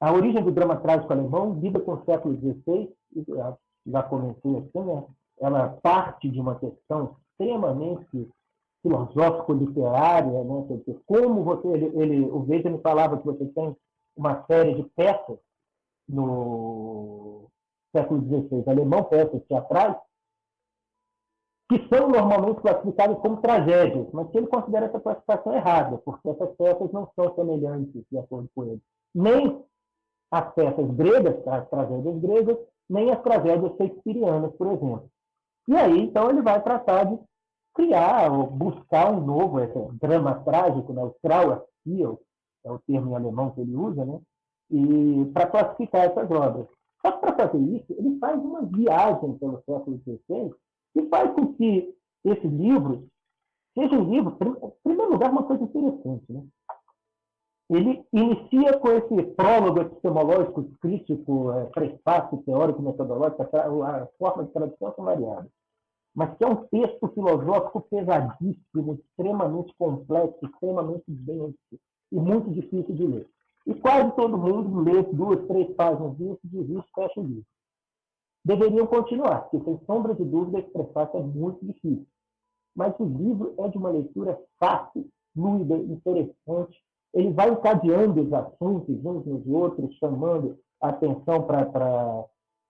A 0.00 0.12
origem 0.12 0.42
do 0.42 0.52
drama 0.52 0.76
trágico 0.76 1.12
alemão 1.12 1.58
lida 1.58 1.80
com 1.80 1.94
o 1.94 2.04
século 2.04 2.36
XVI, 2.36 2.92
já 3.86 4.02
comentei 4.02 4.56
assim, 4.56 4.84
né? 4.84 5.04
ela 5.40 5.68
parte 5.82 6.28
de 6.28 6.40
uma 6.40 6.58
questão 6.58 7.16
extremamente 7.32 8.28
filosófico-literária, 8.82 10.44
né? 10.44 10.66
Como 11.06 11.42
você, 11.42 11.68
ele, 11.68 11.86
ele, 12.00 12.20
o 12.20 12.40
Weber 12.40 12.72
me 12.72 12.78
falava 12.80 13.18
que 13.18 13.26
você 13.26 13.46
tem 13.46 13.76
uma 14.16 14.44
série 14.46 14.74
de 14.74 14.82
peças 14.90 15.38
no 16.08 17.48
século 17.94 18.20
XVI 18.22 18.64
alemão, 18.66 19.04
peças 19.04 19.42
teatrais, 19.46 19.96
que 21.68 21.86
são 21.88 22.08
normalmente 22.08 22.60
classificadas 22.60 23.18
como 23.18 23.42
tragédias, 23.42 24.06
mas 24.12 24.30
que 24.30 24.38
ele 24.38 24.46
considera 24.46 24.86
essa 24.86 24.98
classificação 24.98 25.54
errada, 25.54 25.98
porque 25.98 26.30
essas 26.30 26.50
peças 26.56 26.90
não 26.92 27.10
são 27.14 27.34
semelhantes, 27.34 28.04
de 28.10 28.18
acordo 28.18 28.48
com 28.54 28.64
ele. 28.64 28.80
Nem 29.14 29.62
as 30.30 30.54
peças 30.54 30.90
gregas, 30.92 31.46
as 31.46 31.68
tragédias 31.68 32.18
gregas, 32.20 32.58
nem 32.88 33.10
as 33.10 33.20
tragédias 33.22 33.76
shakespearianas, 33.76 34.54
por 34.56 34.68
exemplo. 34.68 35.10
E 35.68 35.76
aí, 35.76 36.00
então, 36.04 36.30
ele 36.30 36.40
vai 36.40 36.62
tratar 36.62 37.04
de 37.04 37.18
criar 37.74 38.32
ou 38.32 38.46
buscar 38.46 39.12
um 39.12 39.20
novo 39.20 39.60
esse 39.60 39.78
drama 40.00 40.36
trágico, 40.36 40.92
né? 40.92 41.02
o 41.02 41.14
Trauerspiel, 41.22 42.20
é 42.64 42.72
o 42.72 42.78
termo 42.78 43.10
em 43.10 43.14
alemão 43.14 43.50
que 43.50 43.60
ele 43.60 43.76
usa, 43.76 44.04
né? 44.04 44.18
e 44.70 45.30
para 45.32 45.46
classificar 45.46 46.06
essas 46.06 46.30
obras. 46.30 46.66
Só 47.00 47.12
que 47.12 47.20
para 47.20 47.36
fazer 47.36 47.58
isso, 47.58 47.86
ele 47.90 48.18
faz 48.18 48.40
uma 48.42 48.62
viagem 48.62 49.38
pelo 49.38 49.62
século 49.64 49.98
XVI 49.98 50.54
e 50.98 51.08
faz 51.08 51.32
com 51.34 51.54
que 51.54 51.94
esse 52.24 52.46
livro 52.46 53.06
seja 53.74 53.94
um 53.94 54.10
livro, 54.10 54.36
em 54.40 54.70
primeiro 54.82 55.12
lugar, 55.12 55.30
uma 55.30 55.44
coisa 55.44 55.64
interessante. 55.64 56.24
Né? 56.32 56.44
Ele 57.70 58.04
inicia 58.12 58.78
com 58.78 58.88
esse 58.90 59.22
prólogo 59.34 59.80
epistemológico, 59.80 60.64
crítico, 60.80 61.52
é, 61.52 61.64
prefácio 61.66 62.38
teórico, 62.38 62.82
metodológico, 62.82 63.42
a 63.42 64.08
forma 64.18 64.44
de 64.44 64.52
tradução 64.52 64.94
são 64.94 65.04
variadas 65.04 65.50
mas 66.18 66.36
que 66.36 66.42
é 66.42 66.48
um 66.48 66.66
texto 66.66 67.06
filosófico 67.14 67.80
pesadíssimo, 67.82 68.94
extremamente 68.94 69.72
complexo, 69.78 70.38
extremamente 70.42 71.04
denso 71.06 71.54
e 72.10 72.16
muito 72.16 72.50
difícil 72.50 72.92
de 72.92 73.06
ler. 73.06 73.28
E 73.64 73.72
quase 73.74 74.10
todo 74.16 74.36
mundo 74.36 74.80
lê 74.80 75.00
duas, 75.12 75.46
três 75.46 75.72
páginas 75.76 76.16
disso, 76.16 76.40
desiste, 76.42 76.90
fecha 76.92 77.20
o 77.20 77.22
livro. 77.22 77.46
Deveriam 78.48 78.86
continuar, 78.86 79.42
porque 79.42 79.62
sem 79.62 79.78
sombra 79.84 80.14
de 80.14 80.24
dúvida 80.24 80.62
prefácio 80.72 81.18
é 81.18 81.22
muito 81.22 81.62
difícil. 81.62 82.06
Mas 82.74 82.98
o 82.98 83.04
livro 83.04 83.52
é 83.58 83.68
de 83.68 83.76
uma 83.76 83.90
leitura 83.90 84.40
fácil, 84.58 85.06
fluida, 85.34 85.76
interessante. 85.76 86.82
Ele 87.12 87.30
vai 87.34 87.50
encadeando 87.50 88.22
os 88.22 88.32
assuntos 88.32 89.04
uns 89.04 89.26
nos 89.26 89.46
outros, 89.46 89.94
chamando 89.96 90.58
a 90.80 90.88
atenção 90.88 91.42
para 91.42 92.24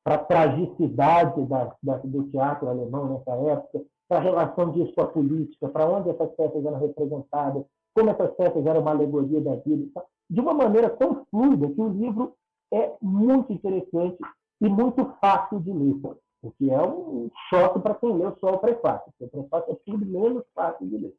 a 0.04 0.18
tragicidade 0.18 1.46
da, 1.46 1.72
da, 1.80 1.98
do 1.98 2.24
teatro 2.24 2.68
alemão 2.68 3.10
nessa 3.10 3.30
época, 3.36 3.84
para 4.08 4.18
a 4.18 4.22
relação 4.22 4.72
disso 4.72 4.92
com 4.96 5.02
a 5.02 5.06
política, 5.06 5.68
para 5.68 5.88
onde 5.88 6.10
essas 6.10 6.30
peças 6.32 6.64
eram 6.64 6.80
representadas, 6.80 7.64
como 7.94 8.10
essas 8.10 8.34
peças 8.34 8.66
eram 8.66 8.80
uma 8.80 8.90
alegoria 8.90 9.40
da 9.40 9.54
vida, 9.54 10.02
de 10.28 10.40
uma 10.40 10.54
maneira 10.54 10.90
tão 10.90 11.24
fluida 11.30 11.70
que 11.70 11.80
o 11.80 11.88
livro 11.88 12.34
é 12.72 12.94
muito 13.00 13.52
interessante 13.52 14.18
e 14.60 14.68
muito 14.68 15.04
fácil 15.20 15.60
de 15.60 15.72
ler, 15.72 16.00
o 16.42 16.50
que 16.52 16.70
é 16.70 16.80
um 16.80 17.30
choque 17.48 17.80
para 17.80 17.94
quem 17.94 18.16
lê 18.16 18.30
só 18.40 18.54
o 18.54 18.58
prefácio. 18.58 19.12
O 19.20 19.28
prefácio 19.28 19.72
é 19.72 19.76
tudo 19.84 20.06
menos 20.06 20.44
fácil 20.54 20.86
de 20.86 20.98
ler. 20.98 21.14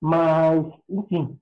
Mas, 0.00 0.66
enfim. 0.88 1.38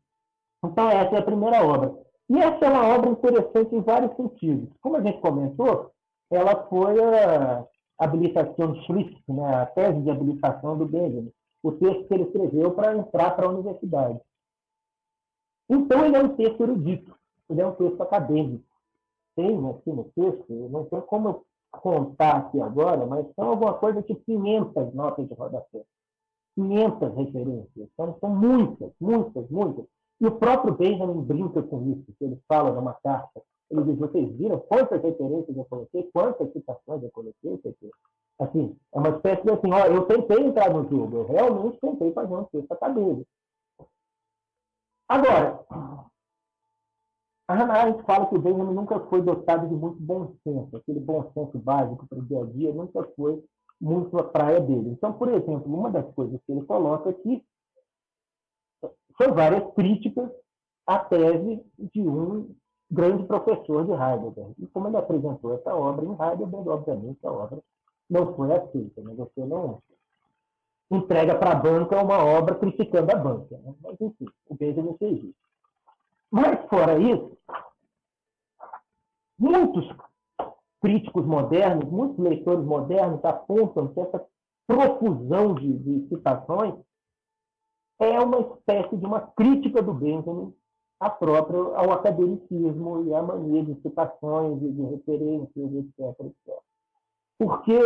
Então, 0.65 0.89
essa 0.89 1.17
é 1.17 1.19
a 1.19 1.25
primeira 1.25 1.65
obra. 1.65 1.95
E 2.29 2.39
essa 2.39 2.65
é 2.65 2.69
uma 2.71 2.95
obra 2.95 3.11
interessante 3.11 3.75
em 3.75 3.83
vários 3.83 4.17
sentidos. 4.17 4.69
Como 4.81 4.97
a 4.97 5.03
gente 5.03 5.21
comentou, 5.21 5.93
ela 6.31 6.67
foi 6.69 6.99
a 7.03 7.67
habilitação 7.99 8.75
Schlicht, 8.83 9.23
né, 9.29 9.55
a 9.55 9.67
tese 9.67 10.01
de 10.01 10.11
habilitação 10.11 10.79
do 10.79 10.87
Benjamin, 10.87 11.33
o 11.63 11.73
texto 11.73 12.09
que 12.09 12.15
ele 12.15 12.25
escreveu 12.25 12.73
para 12.73 12.97
entrar 12.97 13.37
para 13.37 13.47
a 13.47 13.51
universidade. 13.51 14.21
Então, 15.69 16.05
ele 16.05 16.17
é 16.17 16.23
um 16.23 16.37
texto 16.37 16.63
erudito, 16.63 17.15
ele 17.49 17.61
é 17.61 17.67
um 17.67 17.75
texto 17.75 18.03
acadêmico. 18.03 18.65
Tem 19.37 19.69
aqui 19.69 19.91
no 19.91 20.05
texto, 20.15 20.69
não 20.71 20.89
sei 20.89 21.01
como 21.03 21.29
eu 21.29 21.45
contar 21.73 22.37
aqui 22.37 22.61
agora, 22.61 23.05
mas 23.05 23.27
são 23.35 23.49
alguma 23.51 23.75
coisa 23.75 24.01
de 24.03 24.15
500 24.15 24.95
notas 24.95 25.29
de 25.29 25.35
rodapé. 25.35 25.83
500 26.55 27.15
referências. 27.15 27.89
Então, 27.93 28.17
são 28.21 28.31
muitas, 28.31 28.93
muitas, 29.01 29.51
muitas. 29.51 29.85
E 30.21 30.27
o 30.27 30.39
próprio 30.39 30.75
Benjamin 30.75 31.23
brinca 31.23 31.63
com 31.63 31.91
isso, 31.91 32.05
que 32.17 32.25
ele 32.25 32.39
fala 32.49 32.73
numa 32.73 32.95
carta 32.95 33.43
ele 33.71 33.85
diz, 33.85 33.99
vocês 33.99 34.31
viram 34.37 34.61
quantas 34.61 35.03
referências 35.03 35.57
eu 35.57 35.65
coloquei, 35.65 36.03
quantas 36.13 36.53
citações 36.53 37.03
eu 37.03 37.11
coloquei? 37.11 37.61
Assim, 38.39 38.77
é 38.93 38.99
uma 38.99 39.11
espécie 39.11 39.43
de 39.43 39.51
assim, 39.51 39.73
ó, 39.73 39.87
eu 39.87 40.07
tentei 40.07 40.45
entrar 40.45 40.73
no 40.73 40.89
jogo, 40.89 41.17
eu 41.19 41.27
realmente 41.27 41.79
tentei 41.81 42.13
fazer 42.13 42.35
um 42.35 42.45
texto 42.45 42.73
acadêmico. 42.73 43.27
Agora, 45.09 45.65
a 47.47 47.55
Hannah 47.55 47.75
Arendt 47.75 48.03
fala 48.05 48.27
que 48.27 48.35
o 48.35 48.41
Benjamin 48.41 48.75
nunca 48.75 48.99
foi 49.01 49.21
dotado 49.21 49.69
de 49.69 49.75
muito 49.75 50.01
bom 50.01 50.35
senso, 50.43 50.77
aquele 50.77 51.01
bom 51.01 51.31
senso 51.35 51.59
básico 51.59 52.07
para 52.07 52.19
o 52.19 52.23
dia 52.23 52.41
a 52.41 52.45
dia 52.47 52.73
nunca 52.73 53.03
foi 53.17 53.43
muito 53.81 54.19
a 54.19 54.25
praia 54.25 54.61
dele. 54.61 54.91
Então, 54.91 55.13
por 55.13 55.29
exemplo, 55.29 55.65
uma 55.67 55.91
das 55.91 56.07
coisas 56.15 56.41
que 56.47 56.53
ele 56.53 56.65
coloca 56.65 57.11
aqui 57.11 57.45
são 59.21 59.35
várias 59.35 59.73
críticas 59.75 60.31
à 60.87 60.99
tese 60.99 61.63
de 61.79 62.01
um 62.01 62.55
grande 62.91 63.25
professor 63.25 63.85
de 63.85 63.93
Heidelberg. 63.93 64.55
E 64.59 64.67
como 64.69 64.89
ele 64.89 64.97
apresentou 64.97 65.55
essa 65.55 65.75
obra 65.75 66.05
em 66.05 66.11
Heidelberg, 66.11 66.69
obviamente 66.69 67.27
a 67.27 67.33
obra 67.33 67.63
não 68.09 68.35
foi 68.35 68.55
aceita. 68.55 69.03
Né? 69.03 69.15
Você 69.17 69.45
não 69.45 69.83
entrega 70.91 71.37
para 71.37 71.53
a 71.53 71.55
banca 71.55 72.03
uma 72.03 72.25
obra 72.25 72.55
criticando 72.55 73.13
a 73.13 73.17
banca. 73.17 73.59
Né? 73.59 73.75
Mas, 73.83 74.01
enfim, 74.01 74.27
o 74.49 74.55
Benjamin 74.55 74.97
fez 74.99 75.25
isso. 75.25 75.44
Mas, 76.35 76.69
fora 76.69 76.99
isso, 76.99 77.39
muitos 79.39 79.89
críticos 80.83 81.25
modernos, 81.25 81.89
muitos 81.89 82.19
leitores 82.19 82.65
modernos 82.65 83.25
apontam 83.25 83.95
que 83.95 84.01
essa 84.01 84.27
profusão 84.67 85.55
de, 85.55 85.79
de 85.79 86.09
citações 86.09 86.75
é 88.01 88.19
uma 88.19 88.41
espécie 88.41 88.97
de 88.97 89.07
uma 89.07 89.21
crítica 89.21 89.81
do 89.81 89.95
Benjamin 89.95 90.53
a 90.99 91.09
própria, 91.09 91.57
ao 91.57 91.93
academicismo 91.93 93.05
e 93.05 93.15
à 93.15 93.23
mania 93.23 93.65
de 93.65 93.81
citações 93.81 94.61
e 94.61 94.73
de 94.73 94.83
referências, 94.87 95.73
etc, 95.73 96.21
etc. 96.21 96.59
Porque, 97.39 97.79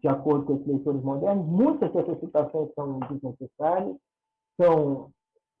de 0.00 0.06
acordo 0.06 0.44
com 0.44 0.54
os 0.54 0.66
leitores 0.68 1.02
modernos, 1.02 1.46
muitas 1.48 1.92
dessas 1.92 2.20
citações 2.20 2.72
são 2.76 3.00
desnecessárias, 3.00 3.96
são 4.56 5.10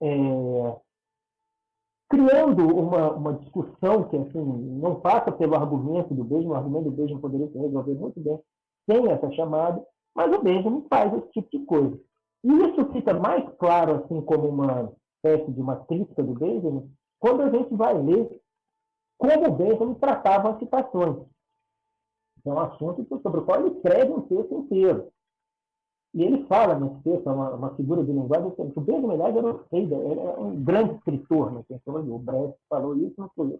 é, 0.00 0.76
criando 2.08 2.66
uma, 2.66 3.12
uma 3.12 3.32
discussão 3.34 4.08
que 4.08 4.16
assim, 4.16 4.42
não 4.80 5.00
passa 5.00 5.30
pelo 5.30 5.54
argumento 5.54 6.14
do 6.14 6.24
Benjamin, 6.24 6.52
o 6.52 6.54
argumento 6.54 6.84
do 6.84 6.96
Benjamin 6.96 7.20
poderia 7.20 7.48
se 7.48 7.58
resolver 7.58 7.94
muito 7.94 8.20
bem 8.20 8.40
sem 8.88 9.10
essa 9.10 9.30
chamada, 9.32 9.84
mas 10.14 10.34
o 10.34 10.42
Benjamin 10.42 10.86
faz 10.88 11.12
esse 11.12 11.28
tipo 11.32 11.48
de 11.50 11.64
coisa. 11.66 12.00
E 12.44 12.48
isso 12.48 12.92
fica 12.92 13.12
mais 13.12 13.46
claro 13.58 13.96
assim 13.96 14.20
como 14.22 14.48
uma 14.48 14.92
espécie 15.16 15.52
de 15.52 15.60
uma 15.60 15.84
crítica 15.84 16.22
do 16.22 16.32
Benjamin, 16.34 16.90
quando 17.18 17.42
a 17.42 17.50
gente 17.50 17.74
vai 17.74 17.94
ler 18.00 18.40
como 19.18 19.48
o 19.48 19.52
Benjamin 19.52 19.94
tratava 19.94 20.50
as 20.50 20.58
citações. 20.58 21.26
É 22.46 22.50
um 22.50 22.60
assunto 22.60 23.06
sobre 23.20 23.40
o 23.40 23.44
qual 23.44 23.60
ele 23.60 23.74
escreve 23.74 24.12
um 24.12 24.22
texto 24.22 24.54
inteiro. 24.54 25.08
E 26.18 26.22
ele 26.24 26.44
fala 26.46 26.76
nesse 26.76 27.00
texto, 27.04 27.28
é 27.28 27.32
uma, 27.32 27.50
uma 27.50 27.76
figura 27.76 28.02
de 28.02 28.10
linguagem, 28.10 28.50
que 28.50 28.60
o 28.60 28.80
Benjamin 28.80 29.14
era 29.14 29.46
um 29.46 29.60
rei, 29.70 29.88
era 29.94 30.40
um 30.40 30.64
grande 30.64 30.96
escritor, 30.96 31.52
né? 31.52 31.62
Quem 31.68 31.78
falou, 31.78 32.02
o 32.02 32.18
Brecht 32.18 32.58
falou 32.68 32.96
isso, 32.96 33.14
não 33.16 33.30
foi 33.36 33.56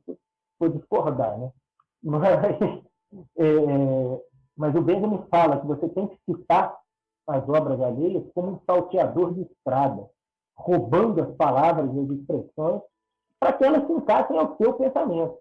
foi 0.59 0.69
discordar, 0.71 1.39
né? 1.39 1.53
Mas, 2.03 2.25
é, 3.39 4.23
mas 4.57 4.75
o 4.75 4.83
Benjamin 4.83 5.23
fala 5.31 5.61
que 5.61 5.67
você 5.67 5.89
tem 5.89 6.09
que 6.09 6.19
citar 6.27 6.77
as 7.29 7.49
obras 7.49 7.81
alheias 7.81 8.25
como 8.35 8.53
um 8.53 8.61
salteador 8.67 9.35
de 9.35 9.43
estrada 9.43 10.09
roubando 10.57 11.23
as 11.23 11.35
palavras 11.37 11.91
e 11.95 12.01
as 12.01 12.11
expressões 12.11 12.83
para 13.41 13.53
que 13.53 13.65
elas 13.65 13.87
se 13.87 13.93
encaixem 13.93 14.37
ao 14.37 14.57
seu 14.57 14.75
pensamento. 14.75 15.39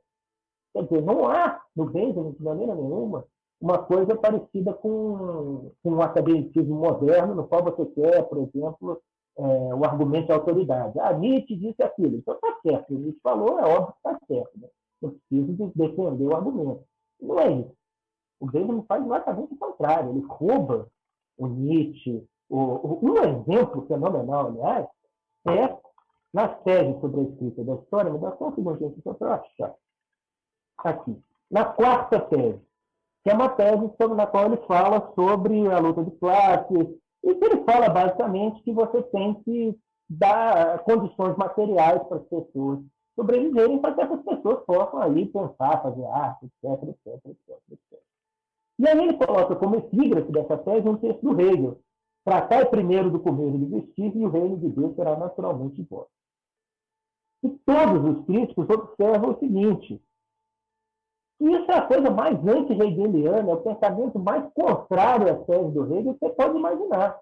Quer 0.74 0.84
dizer, 0.84 1.02
não 1.02 1.28
há 1.28 1.62
no 1.76 1.86
Benjamin, 1.86 2.32
de 2.32 2.44
maneira 2.44 2.74
nenhuma, 2.74 3.26
uma 3.60 3.80
coisa 3.80 4.16
parecida 4.16 4.74
com, 4.74 5.72
com 5.82 5.92
um 5.92 6.02
academicismo 6.02 6.76
moderno, 6.76 7.36
no 7.36 7.48
qual 7.48 7.64
você 7.64 7.86
quer, 7.88 8.24
por 8.24 8.38
exemplo, 8.40 9.02
é, 9.38 9.44
o 9.74 9.84
argumento 9.84 10.28
de 10.28 10.32
autoridade. 10.32 11.00
Ah, 11.00 11.14
Nietzsche 11.14 11.56
disse 11.56 11.82
aquilo, 11.82 12.18
então 12.18 12.36
está 12.36 12.60
certo. 12.62 12.94
O 12.94 13.00
Nietzsche 13.00 13.20
falou, 13.22 13.60
é 13.60 13.66
óbvio 13.66 13.94
que 13.94 13.98
está 13.98 14.20
certo. 14.28 14.60
Né? 14.60 14.68
Eu 15.02 15.12
preciso 15.12 15.54
de 15.54 15.72
defender 15.76 16.26
o 16.26 16.36
argumento. 16.36 16.84
Não 17.22 17.40
é 17.40 17.52
isso. 17.52 17.78
O 18.40 18.46
Benjamin 18.46 18.86
faz 18.88 19.04
exatamente 19.04 19.54
o 19.54 19.58
contrário. 19.58 20.12
Ele 20.12 20.26
rouba 20.28 20.88
o 21.38 21.48
Nietzsche. 21.48 22.24
O, 22.50 22.58
o, 22.58 23.00
um 23.04 23.18
exemplo 23.18 23.86
fenomenal, 23.88 24.48
aliás, 24.48 24.88
é 25.48 25.78
nas 26.34 26.62
teses 26.64 27.00
sobre 27.00 27.22
a 27.22 27.24
escrita 27.24 27.64
da 27.64 27.76
história, 27.76 28.12
me 28.12 28.20
dá 28.20 28.36
só 28.38 28.50
um 28.50 28.56
segundinho 28.56 28.90
aqui 28.90 29.02
para 29.02 29.16
eu 29.20 29.34
achar. 29.34 29.76
Aqui. 30.78 31.24
Na 31.50 31.66
quarta 31.66 32.20
tese, 32.20 32.62
que 33.24 33.30
é 33.30 33.34
uma 33.34 33.50
tese 33.50 33.92
sobre, 34.00 34.16
na 34.16 34.28
qual 34.28 34.46
ele 34.46 34.58
fala 34.68 35.12
sobre 35.16 35.68
a 35.68 35.80
luta 35.80 36.04
de 36.04 36.12
classes, 36.12 36.88
e 37.24 37.36
que 37.36 37.46
ele 37.46 37.64
fala 37.64 37.90
basicamente 37.90 38.64
que 38.64 38.72
você 38.72 39.02
tem 39.04 39.34
que 39.44 39.78
dar 40.10 40.80
condições 40.84 41.36
materiais 41.36 42.02
para 42.04 42.18
as 42.18 42.24
pessoas 42.24 42.80
sobreviverem 43.16 43.80
para 43.80 43.96
que 43.96 44.02
essas 44.02 44.22
pessoas 44.24 44.64
possam 44.66 45.02
aí 45.02 45.26
pensar, 45.26 45.82
fazer 45.82 46.06
arte, 46.06 46.46
etc, 46.46 46.84
etc, 46.84 47.26
etc, 47.26 47.60
etc. 47.72 48.00
E 48.80 48.88
aí 48.88 48.98
ele 49.00 49.18
coloca 49.18 49.56
como 49.56 49.76
epígrafe 49.76 50.32
dessa 50.32 50.58
tese 50.58 50.88
um 50.88 50.98
texto 50.98 51.22
do 51.22 51.42
Hegel. 51.42 51.80
Tratar 52.24 52.68
primeiro 52.68 53.10
do 53.10 53.20
comer 53.20 53.56
e 53.56 53.58
do 53.58 53.68
vestir, 53.68 54.16
e 54.16 54.26
o 54.26 54.30
reino 54.30 54.58
de 54.58 54.70
Deus 54.70 54.96
será 54.96 55.18
naturalmente 55.18 55.82
igual. 55.82 56.08
E 57.44 57.50
todos 57.66 58.18
os 58.18 58.26
críticos 58.26 58.70
observam 58.70 59.32
o 59.32 59.40
seguinte, 59.40 60.02
isso 61.40 61.72
é 61.72 61.76
a 61.76 61.88
coisa 61.88 62.10
mais 62.10 62.36
anti-hegeliana, 62.46 63.52
é 63.52 63.54
o 63.54 63.62
pensamento 63.62 64.18
mais 64.18 64.44
contrário 64.54 65.32
à 65.32 65.36
tese 65.36 65.72
do 65.72 65.86
Hegel 65.94 66.14
que 66.16 66.20
você 66.20 66.30
pode 66.34 66.58
imaginar. 66.58 67.20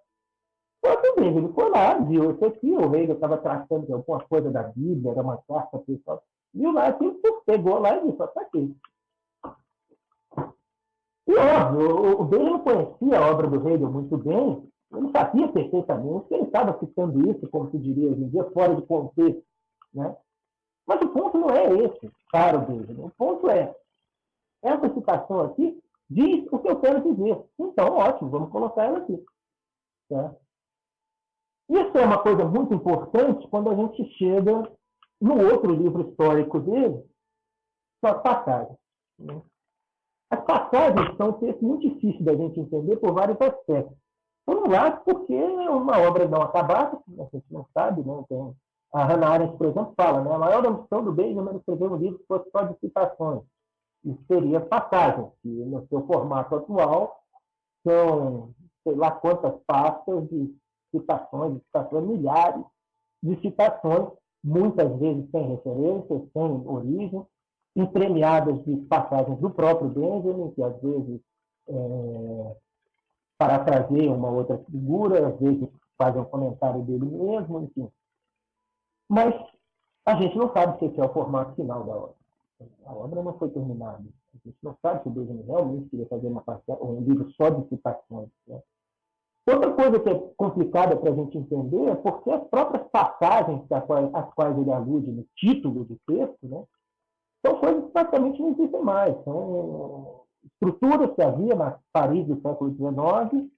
Só 0.86 0.94
o 0.94 1.24
Hegel 1.24 1.54
foi 1.54 1.70
lá, 1.70 1.98
viu 2.00 2.32
isso 2.32 2.46
aqui, 2.46 2.72
o 2.72 2.96
Hegel 2.96 3.16
estava 3.16 3.38
tratando 3.38 3.86
de 3.86 3.94
alguma 3.94 4.20
coisa 4.22 4.50
da 4.52 4.64
Bíblia, 4.64 5.12
era 5.12 5.22
uma 5.22 5.38
carta 5.48 5.80
pessoal, 5.80 6.24
viu 6.54 6.72
lá, 6.72 6.88
assim, 6.88 7.20
pegou 7.46 7.80
lá 7.80 7.98
e 7.98 8.12
disse, 8.12 8.24
está 8.24 8.42
aqui. 8.42 8.76
E 11.28 11.36
óbvio, 11.36 12.22
o 12.22 12.36
Hegel 12.36 12.60
conhecia 12.60 13.20
a 13.20 13.32
obra 13.32 13.48
do 13.48 13.68
Hegel 13.68 13.92
muito 13.92 14.18
bem, 14.18 14.70
ele 14.94 15.12
sabia 15.12 15.48
perfeitamente 15.50 16.28
que 16.28 16.36
ele 16.36 16.44
estava 16.44 16.78
citando 16.80 17.30
isso, 17.30 17.50
como 17.50 17.70
se 17.70 17.78
diria 17.80 18.12
hoje 18.12 18.24
em 18.24 18.30
dia, 18.30 18.50
fora 18.52 18.76
de 18.76 18.82
contexto. 18.84 19.44
Né? 19.94 20.16
Mas 20.88 21.02
o 21.02 21.10
ponto 21.10 21.38
não 21.38 21.50
é 21.50 21.66
esse, 21.74 22.12
para 22.32 22.60
o 22.60 22.72
Hegel. 22.72 23.06
O 23.06 23.12
ponto 23.18 23.50
é, 23.50 23.76
essa 24.66 24.94
citação 24.94 25.42
aqui 25.42 25.82
diz 26.10 26.48
o 26.52 26.60
que 26.60 26.70
eu 26.70 26.80
quero 26.80 27.02
dizer. 27.04 27.44
Então, 27.60 27.98
ótimo, 27.98 28.30
vamos 28.30 28.52
colocar 28.52 28.86
ela 28.86 29.00
aqui. 29.00 29.24
Tá? 30.10 30.36
Isso 31.70 31.98
é 31.98 32.06
uma 32.06 32.22
coisa 32.22 32.46
muito 32.46 32.74
importante 32.74 33.48
quando 33.48 33.70
a 33.70 33.76
gente 33.76 34.06
chega 34.18 34.72
no 35.22 35.52
outro 35.52 35.74
livro 35.74 36.10
histórico 36.10 36.60
dele, 36.60 37.04
as 38.04 38.22
passagens. 38.22 38.78
Né? 39.18 39.42
As 40.30 40.44
passagens 40.44 41.18
são 41.18 41.30
um 41.30 41.34
texto 41.34 41.64
muito 41.64 41.90
difícil 41.90 42.24
da 42.24 42.36
gente 42.36 42.60
entender 42.60 42.98
por 42.98 43.14
vários 43.14 43.40
aspectos. 43.42 43.98
Por 44.46 44.58
um 44.58 44.70
lado, 44.70 45.04
porque 45.04 45.34
é 45.34 45.70
uma 45.70 45.98
obra 46.00 46.28
não 46.28 46.42
acabada, 46.42 47.00
a 47.20 47.24
gente 47.24 47.52
não 47.52 47.66
sabe, 47.74 48.04
né? 48.04 48.24
Tem, 48.30 48.56
a 48.94 49.04
Hannah 49.04 49.30
Arendt, 49.30 49.58
por 49.58 49.68
exemplo, 49.68 49.94
fala, 49.98 50.24
né? 50.24 50.34
a 50.34 50.38
maior 50.38 50.66
ambição 50.66 51.04
do 51.04 51.12
Benjamin 51.12 51.50
era 51.50 51.58
escrever 51.58 51.92
um 51.92 51.98
livro 51.98 52.20
que 52.20 52.28
fosse 52.28 52.50
só 52.52 52.64
de 52.64 52.80
citações. 52.80 53.44
Isso 54.06 54.24
seria 54.28 54.62
passagem, 54.62 55.28
que 55.42 55.50
no 55.50 55.88
seu 55.88 56.06
formato 56.06 56.56
atual 56.56 57.24
são, 57.84 58.54
sei 58.84 58.96
lá 58.96 59.12
quantas 59.12 59.60
pastas 59.66 60.30
de 60.30 60.56
citações, 60.92 61.56
de 61.56 61.60
citações, 61.66 62.08
milhares 62.08 62.64
de 63.24 63.36
citações, 63.42 64.10
muitas 64.44 64.96
vezes 65.00 65.30
sem 65.32 65.48
referências, 65.48 66.22
sem 66.32 66.68
origem, 66.68 67.26
entremeadas 67.76 68.64
de 68.64 68.78
passagens 68.86 69.40
do 69.40 69.50
próprio 69.50 69.90
Benjamin, 69.90 70.52
que 70.52 70.62
às 70.62 70.80
vezes 70.82 71.20
é, 71.68 72.56
para 73.40 73.66
trazer 73.66 74.08
uma 74.08 74.30
outra 74.30 74.58
figura, 74.60 75.28
às 75.28 75.40
vezes 75.40 75.68
fazem 75.98 76.22
um 76.22 76.26
comentário 76.26 76.84
dele 76.84 77.06
mesmo, 77.06 77.64
enfim. 77.64 77.92
Mas 79.10 79.34
a 80.06 80.16
gente 80.22 80.38
não 80.38 80.54
sabe 80.54 80.78
se 80.78 80.86
esse 80.86 81.00
é 81.00 81.04
o 81.04 81.14
formato 81.14 81.56
final 81.56 81.84
da 81.84 81.96
obra. 81.96 82.15
A 82.86 82.94
obra 82.94 83.22
não 83.22 83.38
foi 83.38 83.50
terminada. 83.50 84.04
A 84.34 84.38
gente 84.48 84.58
não 84.64 84.78
sabe 84.82 85.04
se 85.04 85.10
o 85.10 85.46
realmente 85.46 85.90
queria 85.90 86.08
fazer 86.08 86.28
uma 86.28 86.44
um 86.82 87.02
livro 87.02 87.30
só 87.32 87.50
de 87.50 87.68
citações. 87.68 88.30
Né? 88.48 88.62
Outra 89.48 89.74
coisa 89.74 90.00
que 90.00 90.10
é 90.10 90.20
complicada 90.36 90.96
para 90.98 91.12
a 91.12 91.16
gente 91.16 91.38
entender 91.38 91.90
é 91.90 91.96
porque 91.96 92.32
as 92.32 92.44
próprias 92.48 92.88
passagens 92.90 93.62
às 93.72 94.34
quais 94.34 94.58
ele 94.58 94.72
alude 94.72 95.12
no 95.12 95.24
título 95.36 95.86
do 95.86 96.00
texto 96.08 96.48
né, 96.48 96.64
são 97.46 97.60
coisas 97.60 97.86
que 97.86 97.92
praticamente 97.92 98.42
não 98.42 98.50
existem 98.50 98.82
mais. 98.82 99.24
São 99.24 100.22
estruturas 100.44 101.14
que 101.14 101.22
havia 101.22 101.56
na 101.56 101.80
Paris 101.94 102.26
do 102.26 102.42
século 102.42 102.74
XIX 102.74 103.50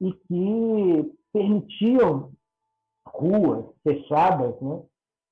e 0.00 0.12
que 0.12 1.18
permitiam 1.32 2.32
ruas 3.06 3.64
fechadas 3.84 4.60
né, 4.60 4.82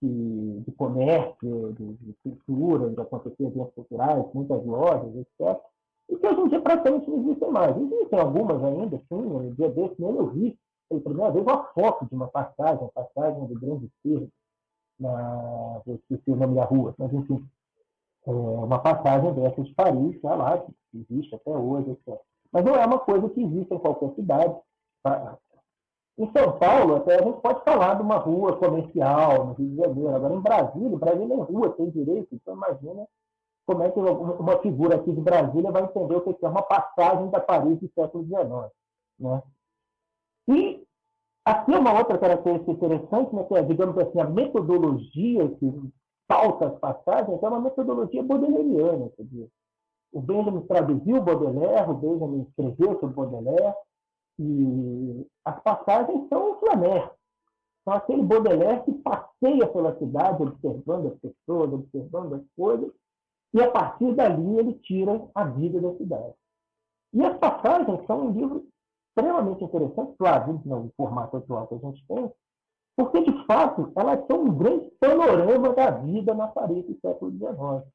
de, 0.03 0.61
de 0.61 0.73
comércio, 0.73 1.73
de, 1.73 1.93
de 1.95 2.15
cultura, 2.23 2.91
de 2.91 3.01
acontecer 3.01 3.45
eventos 3.45 3.75
culturais, 3.75 4.25
muitas 4.35 4.65
lojas, 4.65 5.17
etc 5.17 5.61
e 6.09 6.17
que 6.17 6.27
hoje 6.27 6.41
em 6.41 6.49
dia 6.49 6.61
praticamente 6.61 7.11
não 7.11 7.19
existem 7.19 7.51
mais. 7.51 7.77
Existem 7.77 8.19
algumas 8.19 8.63
ainda, 8.63 8.99
sim, 9.09 9.17
no 9.17 9.55
dia 9.55 9.69
desse 9.71 10.01
mesmo 10.01 10.19
eu 10.19 10.31
vi 10.31 10.59
pela 10.89 11.01
primeira 11.01 11.33
vez 11.33 11.45
uma 11.45 11.65
foto 11.65 12.07
de 12.07 12.15
uma 12.15 12.29
passagem, 12.29 12.79
uma 12.81 12.91
passagem 12.91 13.47
do 13.47 13.59
Grande 13.59 13.91
Circo, 14.03 14.29
na, 15.01 15.83
eu 15.87 15.95
esqueci 15.97 16.31
o 16.31 16.37
nome 16.37 16.55
da 16.55 16.65
rua, 16.65 16.95
mas 16.97 17.13
enfim, 17.13 17.45
é 18.27 18.31
uma 18.31 18.79
passagem 18.79 19.35
dessa 19.35 19.63
de 19.63 19.75
Paris, 19.75 20.23
lá, 20.23 20.35
lá, 20.37 20.59
que 20.59 20.73
existe 20.95 21.35
até 21.35 21.51
hoje, 21.51 21.91
etc. 21.91 22.21
Mas 22.53 22.65
não 22.65 22.75
é 22.75 22.87
uma 22.87 23.01
coisa 23.01 23.29
que 23.29 23.43
existe 23.43 23.75
em 23.75 23.79
qualquer 23.79 24.15
cidade. 24.15 24.57
Em 26.19 26.31
São 26.33 26.59
Paulo, 26.59 26.97
até 26.97 27.19
a 27.19 27.23
gente 27.23 27.41
pode 27.41 27.63
falar 27.63 27.95
de 27.95 28.03
uma 28.03 28.17
rua 28.17 28.57
comercial, 28.57 29.47
no 29.47 29.53
Rio 29.53 29.69
de 29.69 29.77
Janeiro. 29.77 30.17
Agora, 30.17 30.35
em 30.35 30.41
Brasília, 30.41 30.99
Brasília 30.99 31.35
é 31.35 31.43
rua, 31.43 31.71
tem 31.71 31.91
direito, 31.91 32.35
então 32.35 32.55
imagina 32.55 33.07
como 33.67 33.83
é 33.83 33.91
que 33.91 33.99
uma 33.99 34.59
figura 34.61 34.97
aqui 34.97 35.13
de 35.13 35.21
Brasília 35.21 35.73
vai 35.73 35.83
entender 35.83 36.17
o 36.17 36.21
que 36.21 36.45
é 36.45 36.49
uma 36.49 36.63
passagem 36.63 37.29
da 37.31 37.41
Paris 37.41 37.79
do 37.81 37.91
século 37.93 38.25
XIX. 38.25 38.73
Né? 39.19 39.43
E 40.49 40.87
aqui 41.45 41.75
é 41.75 41.79
uma 41.79 41.99
outra 41.99 42.17
característica 42.17 42.71
interessante, 42.71 43.35
né, 43.35 43.45
que 43.45 43.55
é, 43.55 43.63
digamos 43.63 43.99
assim, 43.99 44.21
a 44.21 44.29
metodologia 44.29 45.49
que 45.49 45.93
pauta 46.29 46.69
as 46.69 46.79
passagens 46.79 47.43
é 47.43 47.49
uma 47.49 47.61
metodologia 47.61 48.23
baudelairiana. 48.23 49.11
Quer 49.17 49.25
dizer, 49.25 49.51
o 50.13 50.21
Benjamin 50.21 50.63
traduziu 50.63 51.21
Baudelaire, 51.21 51.91
o 51.91 51.95
Benjamin 51.95 52.43
escreveu 52.43 52.99
sobre 53.01 53.17
Baudelaire, 53.17 53.75
e 54.39 55.27
as 55.45 55.61
passagens 55.63 56.29
são 56.29 56.53
o 56.53 56.61
Flaner. 56.61 57.11
São 57.85 57.95
aquele 57.95 58.23
Baudelaire 58.23 58.85
que 58.85 58.93
passeia 58.93 59.67
pela 59.69 59.97
cidade 59.99 60.43
observando 60.43 61.09
as 61.09 61.19
pessoas, 61.19 61.73
observando 61.73 62.35
as 62.35 62.43
coisas, 62.57 62.91
e 63.55 63.63
a 63.63 63.71
partir 63.71 64.13
dali 64.15 64.59
ele 64.59 64.75
tira 64.75 65.23
a 65.35 65.45
vida 65.45 65.81
da 65.81 65.95
cidade. 65.97 66.35
E 67.13 67.25
as 67.25 67.39
passagens 67.39 68.07
são 68.07 68.27
um 68.27 68.31
livro 68.33 68.67
extremamente 69.09 69.65
interessante, 69.65 70.15
claro, 70.19 70.61
no 70.65 70.91
formato 70.97 71.37
atual 71.37 71.67
que 71.69 71.75
a 71.75 71.79
gente 71.79 72.05
tem, 72.07 72.31
porque, 72.97 73.23
de 73.23 73.47
fato, 73.47 73.93
elas 73.95 74.27
são 74.27 74.43
um 74.43 74.57
grande 74.57 74.91
panorama 74.99 75.73
da 75.75 75.91
vida 75.91 76.35
na 76.35 76.49
Paris 76.49 76.85
do 76.87 76.99
século 77.01 77.31
XIX. 77.31 77.87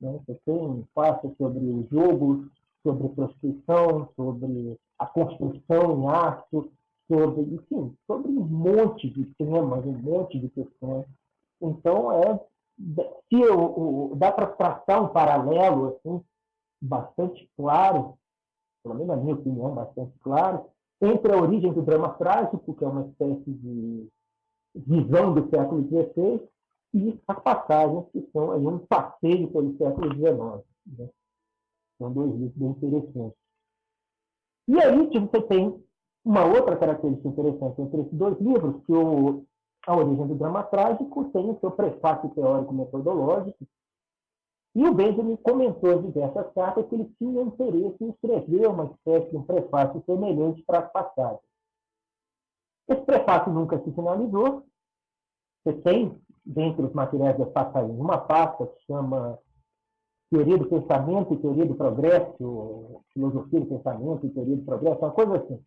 Né? 0.00 0.20
Você 0.26 0.38
tem 0.44 0.86
faixa 0.94 1.32
sobre 1.38 1.64
o 1.64 1.86
jogo, 1.90 2.48
sobre 2.82 3.08
prostituição, 3.08 4.08
sobre 4.14 4.78
a 5.02 5.06
construção 5.06 6.00
em 6.00 6.08
aço, 6.08 6.70
sobre, 7.08 7.42
enfim, 7.42 7.94
sobre 8.06 8.30
um 8.30 8.44
monte 8.44 9.10
de 9.10 9.24
temas, 9.34 9.84
um 9.84 9.98
monte 9.98 10.38
de 10.38 10.48
questões. 10.48 11.04
Então, 11.60 12.12
é 12.12 12.40
se 13.28 13.40
eu, 13.40 14.12
dá 14.16 14.32
para 14.32 14.46
traçar 14.46 15.02
um 15.02 15.08
paralelo 15.08 15.88
assim, 15.88 16.22
bastante 16.80 17.48
claro, 17.56 18.14
pelo 18.82 18.94
menos 18.94 19.08
na 19.08 19.16
minha 19.16 19.34
opinião, 19.34 19.74
bastante 19.74 20.12
claro, 20.20 20.66
entre 21.00 21.32
a 21.32 21.40
origem 21.40 21.72
do 21.72 21.82
drama 21.82 22.10
trágico, 22.14 22.74
que 22.74 22.84
é 22.84 22.88
uma 22.88 23.06
espécie 23.06 23.50
de 23.50 24.08
visão 24.74 25.34
do 25.34 25.48
século 25.50 25.86
XVI, 25.86 26.48
e 26.94 27.20
as 27.26 27.42
passagens 27.42 28.04
que 28.12 28.28
são 28.32 28.52
aí 28.52 28.66
um 28.66 28.78
passeio 28.78 29.50
pelo 29.50 29.76
século 29.76 30.14
XIX. 30.14 30.64
Né? 30.98 31.08
São 31.98 32.12
dois 32.12 32.32
livros 32.32 32.52
bem 32.56 32.68
interessantes. 32.68 33.41
E 34.68 34.80
aí 34.80 35.08
você 35.18 35.42
tem 35.42 35.82
uma 36.24 36.44
outra 36.44 36.76
característica 36.76 37.28
interessante 37.28 37.82
entre 37.82 38.00
esses 38.00 38.12
dois 38.12 38.38
livros, 38.40 38.82
que 38.84 38.92
o 38.92 39.44
A 39.86 39.96
Origem 39.96 40.26
do 40.26 40.34
Drama 40.36 40.62
Trágico 40.62 41.24
tem 41.30 41.50
o 41.50 41.58
seu 41.58 41.70
prefácio 41.70 42.30
teórico-metodológico, 42.30 43.66
e 44.74 44.86
o 44.86 44.94
Benjamin 44.94 45.36
comentou 45.36 45.92
em 45.92 46.02
diversas 46.02 46.50
cartas 46.54 46.86
que 46.88 46.94
ele 46.94 47.12
tinha 47.18 47.42
interesse 47.42 47.96
em 48.02 48.08
escrever 48.08 48.68
uma 48.68 48.84
espécie 48.84 49.30
de 49.30 49.36
um 49.36 49.42
prefácio 49.42 50.02
semelhante 50.06 50.62
para 50.62 50.78
as 50.78 50.92
passagens. 50.92 51.42
Esse 52.88 53.02
prefácio 53.02 53.52
nunca 53.52 53.78
se 53.82 53.92
finalizou. 53.92 54.64
Você 55.64 55.74
tem, 55.80 56.18
dentre 56.44 56.86
os 56.86 56.92
materiais 56.94 57.36
das 57.38 57.50
passagens, 57.50 57.98
uma 57.98 58.18
pasta 58.18 58.66
que 58.66 58.80
chama 58.84 59.38
Teoria 60.32 60.56
do 60.56 60.64
Pensamento 60.64 61.34
e 61.34 61.36
Teoria 61.36 61.66
do 61.66 61.74
Progresso, 61.74 63.02
Filosofia 63.12 63.60
do 63.60 63.66
Pensamento 63.66 64.26
e 64.26 64.30
Teoria 64.30 64.56
do 64.56 64.64
Progresso, 64.64 64.98
uma 64.98 65.10
coisa 65.10 65.36
assim. 65.36 65.60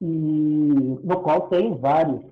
E 0.00 0.06
no 1.04 1.20
qual 1.22 1.48
tem 1.48 1.76
várias 1.76 2.24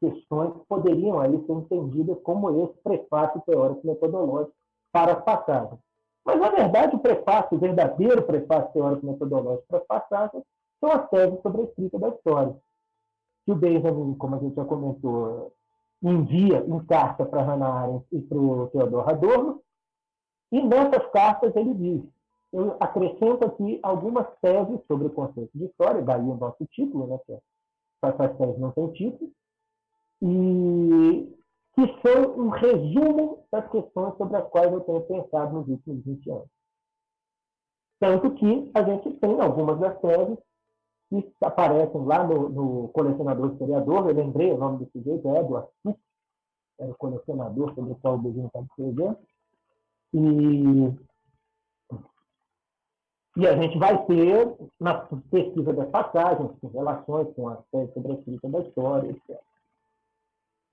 questões 0.00 0.52
que 0.54 0.66
poderiam 0.66 1.20
aí 1.20 1.40
ser 1.46 1.52
entendidas 1.52 2.18
como 2.24 2.64
esse 2.64 2.74
prefácio 2.82 3.40
teórico 3.46 3.86
metodológico 3.86 4.52
para 4.90 5.12
as 5.12 5.22
passagens. 5.22 5.78
Mas, 6.24 6.40
na 6.40 6.50
verdade, 6.50 6.96
o 6.96 6.98
prefácio, 6.98 7.56
o 7.56 7.60
verdadeiro 7.60 8.22
prefácio 8.24 8.72
teórico 8.72 9.06
metodológico 9.06 9.64
para 9.68 9.78
as 9.78 9.86
passagens, 9.86 10.42
são 10.80 10.90
as 10.90 11.08
teses 11.08 11.40
sobre 11.40 11.60
a 11.60 11.64
escrita 11.66 12.00
da 12.00 12.08
história. 12.08 12.56
Que 13.46 13.52
o 13.52 13.54
Benjamin, 13.56 14.14
como 14.14 14.34
a 14.34 14.38
gente 14.40 14.56
já 14.56 14.64
comentou, 14.64 15.52
envia 16.02 16.64
em 16.66 16.80
carta 16.80 17.24
para 17.24 17.42
Hannah 17.42 17.72
Arendt 17.72 18.06
e 18.10 18.20
para 18.20 18.38
o 18.38 18.66
Theodor 18.72 19.08
Adorno, 19.08 19.60
e 20.52 20.62
nessas 20.62 21.10
cartas 21.10 21.56
ele 21.56 21.74
diz, 21.74 22.02
eu 22.52 22.76
acrescento 22.78 23.46
aqui 23.46 23.80
algumas 23.82 24.26
teses 24.40 24.78
sobre 24.86 25.06
o 25.06 25.10
conceito 25.10 25.50
de 25.54 25.64
história, 25.64 26.02
daí 26.02 26.20
o 26.20 26.36
nosso 26.36 26.64
título, 26.66 27.06
né, 27.06 27.18
que 27.24 27.32
é, 27.32 27.40
essas 28.02 28.36
teses 28.36 28.58
não 28.58 28.70
têm 28.72 28.92
título, 28.92 29.30
e 30.20 31.36
que 31.74 31.86
são 32.02 32.36
um 32.38 32.48
resumo 32.50 33.46
das 33.50 33.68
questões 33.70 34.14
sobre 34.18 34.36
as 34.36 34.48
quais 34.50 34.70
eu 34.70 34.80
tenho 34.82 35.00
pensado 35.02 35.54
nos 35.54 35.68
últimos 35.68 36.04
20 36.04 36.30
anos. 36.30 36.48
Tanto 37.98 38.34
que 38.34 38.70
a 38.74 38.82
gente 38.82 39.14
tem 39.14 39.40
algumas 39.40 39.80
das 39.80 39.98
teses 40.00 40.38
que 41.08 41.32
aparecem 41.44 42.04
lá 42.04 42.26
no, 42.26 42.48
no 42.50 42.88
colecionador 42.88 43.52
historiador, 43.52 44.08
eu 44.08 44.14
lembrei 44.14 44.52
o 44.52 44.58
nome 44.58 44.84
do 44.84 44.90
sujeito, 44.90 45.28
é 45.28 45.40
Edward 45.40 45.68
era 46.78 46.90
o 46.90 46.96
colecionador 46.96 47.74
sobre 47.74 47.92
o 47.92 47.96
qual 47.96 48.14
o 48.14 48.18
Beijinho 48.18 48.46
está 48.46 48.60
escrevendo, 48.60 49.16
e, 50.14 50.94
e 53.36 53.46
a 53.46 53.56
gente 53.60 53.78
vai 53.78 54.04
ter, 54.06 54.56
na 54.80 54.94
pesquisa 55.30 55.72
das 55.72 55.88
passagens, 55.90 56.50
relações 56.72 57.34
com 57.34 57.48
as 57.48 57.64
teses 57.70 57.94
sobre 57.94 58.12
a 58.12 58.14
escrita 58.16 58.48
da 58.48 58.60
história, 58.60 59.10
etc. 59.10 59.40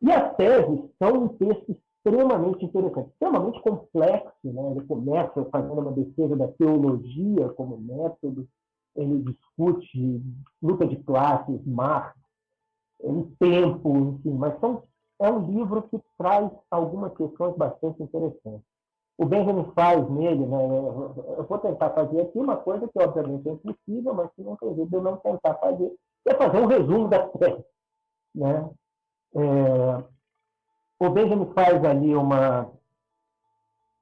E 0.01 0.11
as 0.11 0.35
teses 0.35 0.81
são 0.97 1.23
um 1.23 1.27
texto 1.29 1.71
extremamente 1.71 2.65
interessante, 2.65 3.09
extremamente 3.09 3.61
complexo. 3.61 4.33
Né? 4.43 4.71
Ele 4.71 4.85
começa 4.85 5.45
fazendo 5.45 5.81
uma 5.81 5.91
defesa 5.91 6.35
da 6.35 6.47
teologia 6.49 7.49
como 7.49 7.77
método, 7.77 8.47
ele 8.95 9.19
discute 9.23 10.21
luta 10.61 10.85
de 10.85 10.97
classes, 11.03 11.65
Marx, 11.65 12.17
ele 13.01 13.23
tempo, 13.39 13.97
enfim, 13.97 14.33
mas 14.33 14.59
são, 14.59 14.83
é 15.19 15.29
um 15.29 15.45
livro 15.51 15.83
que 15.83 15.99
traz 16.17 16.51
algumas 16.69 17.15
questões 17.15 17.55
bastante 17.55 18.03
interessantes. 18.03 18.68
O 19.19 19.25
Benjamin 19.25 19.69
faz 19.75 20.09
nele, 20.09 20.45
né, 20.45 20.57
eu 20.57 21.43
vou 21.43 21.57
tentar 21.57 21.89
fazer 21.89 22.21
aqui 22.21 22.39
uma 22.39 22.55
coisa 22.55 22.87
que 22.87 23.03
obviamente 23.03 23.49
é 23.49 23.51
impossível, 23.51 24.13
mas 24.13 24.31
que 24.31 24.41
não 24.41 24.55
tem 24.55 24.73
jeito 24.73 24.89
de 24.89 24.95
eu 24.95 25.01
não 25.01 25.17
tentar 25.17 25.55
fazer, 25.55 25.93
é 26.25 26.33
fazer 26.35 26.57
um 26.57 26.67
resumo 26.67 27.09
das 27.09 27.29
teses. 27.33 27.65
Né? 28.33 28.69
É, 29.35 30.03
o 31.05 31.09
Benjamin 31.09 31.51
faz 31.53 31.83
ali 31.83 32.15
uma 32.15 32.71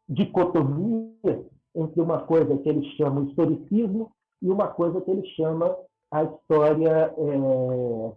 dicotomia 0.08 1.50
entre 1.74 2.00
uma 2.00 2.20
coisa 2.20 2.56
que 2.60 2.70
ele 2.70 2.88
chama 2.96 3.22
historicismo 3.22 4.12
e 4.40 4.52
uma 4.52 4.68
coisa 4.68 5.02
que 5.02 5.10
ele 5.10 5.26
chama 5.30 5.76
a 6.12 6.26
história, 6.26 7.12
é, 7.18 8.14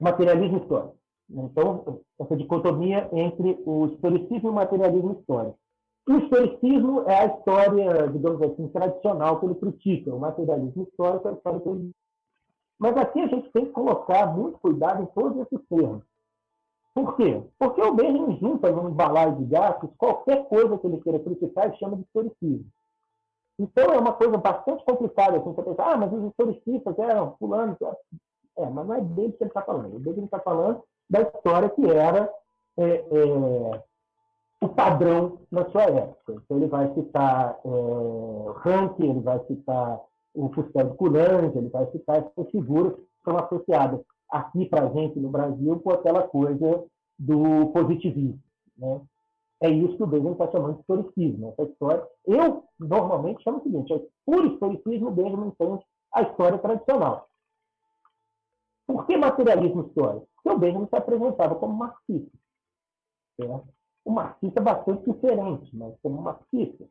materialismo 0.00 0.58
histórico. 0.58 0.96
Então, 1.30 2.00
essa 2.18 2.36
dicotomia 2.36 3.08
entre 3.12 3.62
o 3.64 3.86
historicismo 3.86 4.48
e 4.48 4.50
o 4.50 4.54
materialismo 4.54 5.12
histórico. 5.12 5.56
O 6.08 6.16
historicismo 6.16 7.02
é 7.02 7.18
a 7.18 7.26
história, 7.26 8.08
digamos 8.08 8.40
assim, 8.40 8.66
tradicional 8.68 9.38
que 9.38 9.44
ele 9.44 9.54
critica. 9.56 10.14
O 10.14 10.18
materialismo 10.18 10.84
histórico 10.84 11.28
é 11.28 11.30
a 11.32 11.34
história 11.34 11.60
que 11.60 11.68
ele... 11.68 11.90
Mas 12.78 12.96
aqui 12.96 13.20
a 13.20 13.26
gente 13.26 13.50
tem 13.50 13.66
que 13.66 13.72
colocar 13.72 14.26
muito 14.34 14.58
cuidado 14.58 15.02
em 15.02 15.06
todos 15.06 15.38
esses 15.42 15.60
termos. 15.68 16.02
Por 16.94 17.14
quê? 17.16 17.42
Porque 17.58 17.82
o 17.82 17.94
Benjamin 17.94 18.38
junta 18.38 18.72
num 18.72 18.90
balaio 18.90 19.36
de 19.36 19.44
gatos 19.44 19.90
qualquer 19.98 20.48
coisa 20.48 20.78
que 20.78 20.86
ele 20.86 21.00
queira 21.02 21.18
criticar 21.18 21.72
e 21.72 21.78
chama 21.78 21.96
de 21.96 22.02
historicismo. 22.02 22.70
Então 23.58 23.84
é 23.92 23.98
uma 23.98 24.12
coisa 24.12 24.38
bastante 24.38 24.84
complicada 24.84 25.36
assim, 25.36 25.52
você 25.52 25.62
pensar, 25.62 25.92
ah, 25.92 25.96
mas 25.98 26.12
os 26.12 26.30
historicistas 26.30 26.98
eram 26.98 27.36
fulano. 27.38 27.76
É, 28.56 28.70
mas 28.70 28.86
não 28.86 28.94
é 28.94 29.00
dele 29.02 29.32
que 29.32 29.42
ele 29.42 29.50
está 29.50 29.60
falando. 29.60 29.94
O 29.94 29.98
Benjamin 29.98 30.24
está 30.24 30.40
falando 30.40 30.82
da 31.10 31.20
história 31.20 31.68
que 31.68 31.84
era 31.86 32.32
é, 32.78 32.84
é, 32.84 33.82
o 34.60 34.68
padrão 34.68 35.38
na 35.50 35.68
sua 35.70 35.84
época. 35.84 36.32
Então 36.32 36.56
ele 36.56 36.66
vai 36.66 36.92
citar 36.94 37.58
é, 37.64 38.50
Rank, 38.60 38.98
ele 39.00 39.20
vai 39.20 39.44
citar 39.46 40.00
o 40.34 40.48
Fustel 40.50 40.96
de 40.96 41.58
ele 41.58 41.68
vai 41.68 41.90
citar 41.90 42.18
essas 42.18 42.50
figuras 42.50 42.94
que 42.94 43.06
são 43.24 43.36
associadas 43.36 44.00
aqui 44.30 44.66
para 44.66 44.86
a 44.86 44.88
gente 44.90 45.18
no 45.18 45.30
Brasil 45.30 45.80
com 45.80 45.90
aquela 45.90 46.22
coisa 46.22 46.84
do 47.18 47.66
positivismo. 47.72 48.40
Né? 48.76 49.00
É 49.60 49.70
isso 49.70 49.96
que 49.96 50.02
o 50.02 50.06
Benjamin 50.06 50.32
está 50.32 50.50
chamando 50.50 50.74
de 50.74 50.80
historicismo. 50.80 51.48
Essa 51.48 51.62
história, 51.64 52.06
eu 52.26 52.64
normalmente 52.78 53.42
chamo 53.42 53.58
o 53.58 53.62
seguinte: 53.62 53.92
é 53.92 54.00
por 54.24 54.44
historicismo, 54.44 55.08
o 55.08 55.12
Benjamin 55.12 55.48
entende 55.48 55.84
a 56.12 56.22
história 56.22 56.58
tradicional. 56.58 57.28
Por 58.86 59.06
que 59.06 59.16
materialismo 59.16 59.86
histórico? 59.88 60.28
Porque 60.36 60.56
o 60.56 60.58
Benjamin 60.58 60.86
se 60.86 60.96
apresentava 60.96 61.56
como 61.56 61.74
marxista. 61.74 62.30
Certo? 63.36 63.77
O 64.08 64.10
marxista 64.10 64.58
é 64.58 64.62
bastante 64.62 65.04
diferente, 65.04 65.76
mas 65.76 65.94
como 66.02 66.22
marxista. 66.22 66.86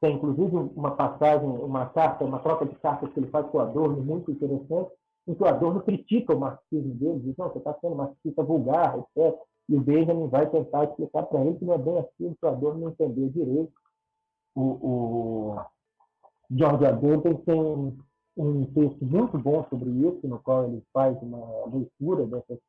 Tem, 0.00 0.14
inclusive, 0.14 0.56
uma 0.76 0.92
passagem, 0.92 1.48
uma 1.48 1.86
carta, 1.86 2.24
uma 2.24 2.38
troca 2.38 2.64
de 2.64 2.76
cartas 2.76 3.12
que 3.12 3.18
ele 3.18 3.26
faz 3.26 3.44
com 3.50 3.58
o 3.58 3.60
Adorno, 3.60 4.00
muito 4.00 4.30
interessante, 4.30 4.92
em 5.26 5.34
que 5.34 5.42
o 5.42 5.48
Adorno 5.48 5.82
critica 5.82 6.32
o 6.32 6.38
marxismo 6.38 6.94
dele, 6.94 7.18
diz, 7.24 7.36
não, 7.36 7.48
você 7.48 7.58
está 7.58 7.74
sendo 7.80 7.96
marxista 7.96 8.44
vulgar, 8.44 8.96
etc. 9.00 9.36
E 9.68 9.74
o 9.74 9.80
Benjamin 9.80 10.28
vai 10.28 10.48
tentar 10.48 10.84
explicar 10.84 11.24
para 11.24 11.40
ele 11.40 11.58
que 11.58 11.64
não 11.64 11.74
é 11.74 11.78
bem 11.78 11.98
assim, 11.98 12.32
que 12.32 12.46
o 12.46 12.48
Adorno 12.48 12.82
não 12.82 12.90
entendeu 12.90 13.28
direito. 13.30 13.72
O, 14.54 14.62
o 14.62 15.60
George 16.52 16.86
Adorno 16.86 17.34
tem 17.34 17.98
um, 18.36 18.64
texto 18.66 19.04
muito 19.04 19.36
bom 19.36 19.66
sobre 19.68 19.90
isso, 19.90 20.20
no 20.28 20.38
qual 20.38 20.66
ele 20.66 20.84
faz 20.92 21.20
uma 21.20 21.66
leitura 21.66 22.26
dessa, 22.26 22.60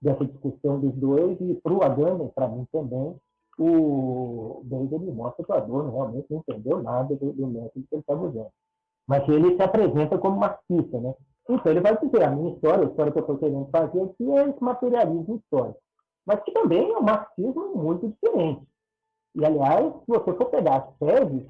dessa 0.00 0.24
discussão 0.24 0.80
dos 0.80 0.94
dois, 0.94 1.38
e 1.40 1.54
para 1.56 1.72
o 1.72 1.82
Adorno, 1.82 2.32
para 2.34 2.48
mim 2.48 2.66
também, 2.72 3.14
o 3.58 4.62
Benjamin 4.64 5.12
mostra 5.12 5.44
que 5.44 5.52
o 5.52 5.54
Adorno 5.54 5.92
realmente 5.92 6.26
não 6.30 6.38
entendeu 6.38 6.82
nada 6.82 7.14
do, 7.14 7.32
do 7.32 7.46
método 7.46 7.72
que 7.72 7.94
ele 7.94 8.00
estava 8.00 8.26
usando. 8.26 8.50
Mas 9.06 9.28
ele 9.28 9.56
se 9.56 9.62
apresenta 9.62 10.16
como 10.18 10.38
marxista, 10.38 10.98
né? 11.00 11.14
Então, 11.48 11.72
ele 11.72 11.80
vai 11.80 11.98
dizer, 11.98 12.22
a 12.22 12.30
minha 12.30 12.54
história, 12.54 12.86
a 12.86 12.88
história 12.88 13.12
que 13.12 13.18
eu 13.18 13.22
estou 13.22 13.38
querendo 13.38 13.68
fazer 13.70 14.02
aqui 14.02 14.30
é 14.30 14.48
esse 14.48 14.62
materialismo 14.62 15.36
histórico. 15.36 15.80
Mas 16.24 16.40
que 16.44 16.52
também 16.52 16.90
é 16.90 16.96
um 16.96 17.02
marxismo 17.02 17.74
muito 17.74 18.08
diferente. 18.08 18.62
E, 19.34 19.44
aliás, 19.44 19.92
se 19.92 20.06
você 20.06 20.32
for 20.32 20.46
pegar 20.46 20.76
as 20.76 20.96
teses, 20.98 21.46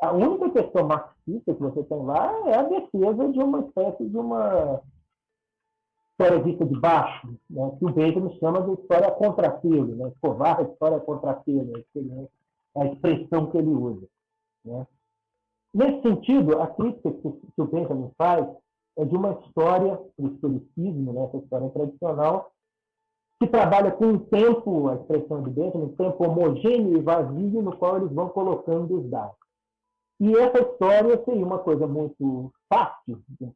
a 0.00 0.12
única 0.12 0.50
questão 0.50 0.86
marxista 0.86 1.54
que 1.54 1.60
você 1.60 1.82
tem 1.84 2.02
lá 2.02 2.32
é 2.48 2.54
a 2.56 2.62
defesa 2.62 3.28
de 3.28 3.38
uma 3.38 3.60
espécie 3.60 4.08
de 4.08 4.16
uma 4.16 4.80
história 6.14 6.42
vista 6.42 6.64
de 6.64 6.78
baixo, 6.78 7.36
né, 7.50 7.76
que 7.78 7.84
o 7.84 7.92
Benjamin 7.92 8.38
chama 8.38 8.62
de 8.62 8.80
história 8.80 9.10
contrapelo, 9.10 9.96
né, 9.96 10.08
escovar 10.08 10.60
a 10.60 10.62
história 10.62 11.00
contrapelo, 11.00 11.72
é 11.76 12.80
a 12.80 12.86
expressão 12.86 13.50
que 13.50 13.58
ele 13.58 13.70
usa. 13.70 14.06
Né. 14.64 14.86
Nesse 15.74 16.02
sentido, 16.02 16.60
a 16.60 16.68
crítica 16.68 17.10
que 17.10 17.60
o 17.60 17.66
Benjamin 17.66 18.10
faz 18.16 18.46
é 18.96 19.04
de 19.04 19.16
uma 19.16 19.32
história, 19.32 20.00
o 20.16 20.26
historicismo, 20.28 21.12
né, 21.12 21.24
essa 21.24 21.38
história 21.38 21.68
tradicional, 21.70 22.52
que 23.40 23.48
trabalha 23.48 23.90
com 23.90 24.06
um 24.06 24.18
tempo, 24.18 24.88
a 24.88 24.94
expressão 24.94 25.42
de 25.42 25.50
Benjamin, 25.50 25.86
um 25.86 25.96
tempo 25.96 26.24
homogêneo 26.24 26.96
e 26.96 27.00
vazio 27.00 27.60
no 27.60 27.76
qual 27.76 27.96
eles 27.96 28.12
vão 28.12 28.28
colocando 28.28 29.00
os 29.00 29.10
dados. 29.10 29.36
E 30.20 30.32
essa 30.36 30.62
história 30.62 31.20
seria 31.24 31.44
uma 31.44 31.58
coisa 31.58 31.88
muito 31.88 32.52
fácil, 32.72 33.20
de 33.28 33.44
um 33.44 33.52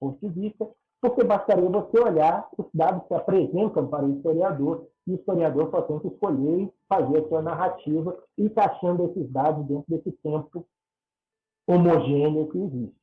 ponto 0.00 0.18
de 0.20 0.28
vista, 0.40 0.68
porque 1.02 1.24
bastaria 1.24 1.68
você 1.68 1.98
olhar 1.98 2.48
os 2.56 2.66
dados 2.72 3.04
que 3.08 3.14
apresentam 3.14 3.88
para 3.88 4.06
o 4.06 4.16
historiador, 4.16 4.86
e 5.04 5.10
o 5.10 5.14
historiador 5.16 5.68
só 5.72 5.82
tem 5.82 5.98
que 5.98 6.06
escolher 6.06 6.60
e 6.60 6.72
fazer 6.88 7.18
a 7.18 7.28
sua 7.28 7.42
narrativa, 7.42 8.16
encaixando 8.38 9.06
esses 9.06 9.28
dados 9.32 9.66
dentro 9.66 9.84
desse 9.88 10.12
tempo 10.22 10.64
homogêneo 11.66 12.48
que 12.48 12.58
existe. 12.58 13.02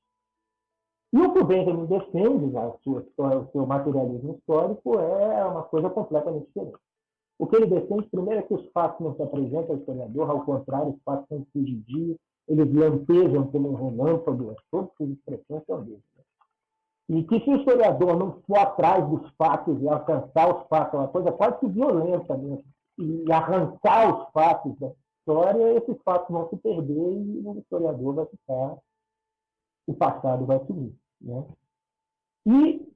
E 1.11 1.19
o 1.19 1.33
que 1.33 1.39
o 1.39 1.45
Benjamin 1.45 1.87
defende, 1.87 2.45
né, 2.45 2.73
sua, 2.83 3.05
o 3.17 3.51
seu 3.51 3.65
materialismo 3.65 4.35
histórico, 4.35 4.97
é 4.97 5.43
uma 5.43 5.63
coisa 5.63 5.89
completamente 5.89 6.45
diferente. 6.47 6.79
O 7.37 7.47
que 7.47 7.55
ele 7.57 7.67
defende, 7.67 8.07
primeiro, 8.09 8.39
é 8.39 8.43
que 8.43 8.53
os 8.53 8.65
fatos 8.71 9.05
não 9.05 9.13
se 9.15 9.23
apresentam 9.23 9.71
ao 9.71 9.77
historiador, 9.77 10.29
ao 10.29 10.45
contrário, 10.45 10.91
os 10.91 11.01
fatos 11.03 11.27
são 11.27 11.45
fugidios, 11.51 12.15
eles 12.47 12.73
lampejam 12.73 13.47
como 13.51 13.71
um 13.71 13.75
relâmpago, 13.75 14.55
todas 14.71 14.89
as 15.01 15.09
expressões 15.09 15.65
são 15.65 15.83
deles. 15.83 16.08
E 17.09 17.23
que 17.23 17.39
se 17.39 17.49
o 17.49 17.55
historiador 17.55 18.15
não 18.15 18.39
for 18.43 18.59
atrás 18.59 19.09
dos 19.09 19.27
fatos 19.31 19.81
e 19.81 19.89
alcançar 19.89 20.55
os 20.55 20.67
fatos, 20.67 20.93
é 20.93 20.97
uma 20.97 21.07
coisa 21.07 21.31
quase 21.31 21.59
que 21.59 21.67
violenta 21.67 22.37
mesmo, 22.37 22.63
e 22.99 23.31
arrancar 23.31 24.13
os 24.13 24.31
fatos 24.31 24.77
da 24.77 24.91
história, 25.19 25.77
esses 25.77 25.99
fatos 26.03 26.29
vão 26.29 26.47
se 26.49 26.57
perder 26.57 26.93
e 26.93 27.41
o 27.43 27.57
historiador 27.57 28.13
vai 28.13 28.25
ficar, 28.27 28.77
o 29.87 29.93
passado 29.95 30.45
vai 30.45 30.63
sumir. 30.67 30.93
Né? 31.19 31.45
E 32.45 32.87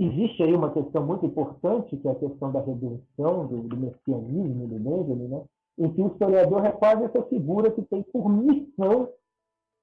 existe 0.00 0.42
aí 0.42 0.54
uma 0.54 0.72
questão 0.72 1.06
muito 1.06 1.24
importante, 1.24 1.96
que 1.96 2.08
é 2.08 2.10
a 2.10 2.16
questão 2.16 2.50
da 2.50 2.60
redenção, 2.60 3.46
do, 3.46 3.62
do 3.62 3.76
messianismo, 3.76 4.66
do 4.66 4.78
Benjamin, 4.80 5.28
né? 5.28 5.44
em 5.78 5.92
que 5.92 6.02
o 6.02 6.08
historiador 6.08 6.64
é 6.64 6.72
quase 6.72 7.04
essa 7.04 7.22
figura 7.26 7.70
que 7.70 7.82
tem 7.82 8.02
por 8.02 8.28
missão 8.28 9.08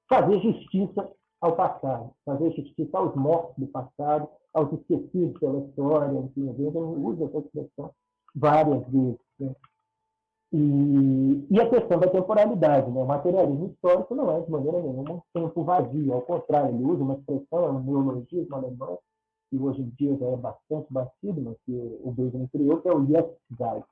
fazer 0.10 0.42
justiça 0.42 1.10
ao 1.42 1.56
passado, 1.56 2.12
fazer 2.26 2.52
justiça 2.52 2.98
aos 2.98 3.16
mortos 3.16 3.56
do 3.58 3.68
passado, 3.68 4.28
aos 4.54 4.72
esquecidos 4.74 5.40
pela 5.40 5.60
história, 5.60 6.20
enfim, 6.20 6.50
a 6.50 6.54
gente 6.54 6.78
usa 6.78 7.26
essa 7.26 7.38
expressão 7.38 7.92
várias 8.36 8.86
vezes. 8.88 9.20
Né? 9.40 9.56
E, 10.52 11.48
e, 11.52 11.62
a 11.62 11.70
questão 11.70 12.00
da 12.00 12.08
temporalidade, 12.08 12.90
né? 12.90 13.02
o 13.02 13.06
materialismo 13.06 13.68
histórico 13.68 14.16
não 14.16 14.36
é 14.36 14.42
de 14.42 14.52
maneira 14.52 14.82
nenhuma 14.82 15.14
um 15.14 15.22
tempo 15.34 15.64
vazio, 15.64 16.14
ao 16.14 16.22
contrário, 16.24 16.74
ele 16.74 16.84
usa 16.84 17.04
uma 17.04 17.14
expressão, 17.14 17.66
é 17.66 17.70
um 17.70 17.84
neologismo 17.84 18.56
alemão, 18.56 19.00
que 19.50 19.58
hoje 19.58 19.82
em 19.82 19.90
dia 19.98 20.18
já 20.18 20.26
é 20.26 20.36
bastante 20.36 20.88
batido, 20.92 21.42
mas 21.42 21.56
que 21.66 22.00
o 22.04 22.12
Benjamin 22.12 22.48
criou, 22.48 22.82
que 22.82 22.88
é 22.88 22.94
o 22.94 23.06
Jetztzeit, 23.06 23.86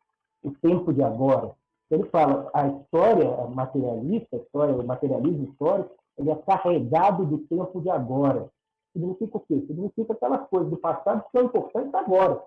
o 0.44 0.52
tempo 0.52 0.94
de 0.94 1.04
agora. 1.04 1.52
Ele 1.90 2.04
fala, 2.06 2.50
a 2.54 2.68
história 2.68 3.30
materialista, 3.48 4.36
a 4.36 4.40
história, 4.40 4.76
o 4.76 4.86
materialismo 4.86 5.46
histórico, 5.46 5.96
ele 6.18 6.32
é 6.32 6.36
carregado 6.36 7.26
do 7.26 7.40
tempo 7.40 7.82
de 7.82 7.90
agora. 7.90 8.50
Significa 8.94 9.38
o 9.38 9.40
quê? 9.42 9.64
Significa 9.68 10.14
aquelas 10.14 10.48
coisas 10.50 10.70
do 10.70 10.78
passado 10.78 11.24
que 11.24 11.32
são 11.32 11.46
importantes 11.46 11.94
agora. 11.94 12.42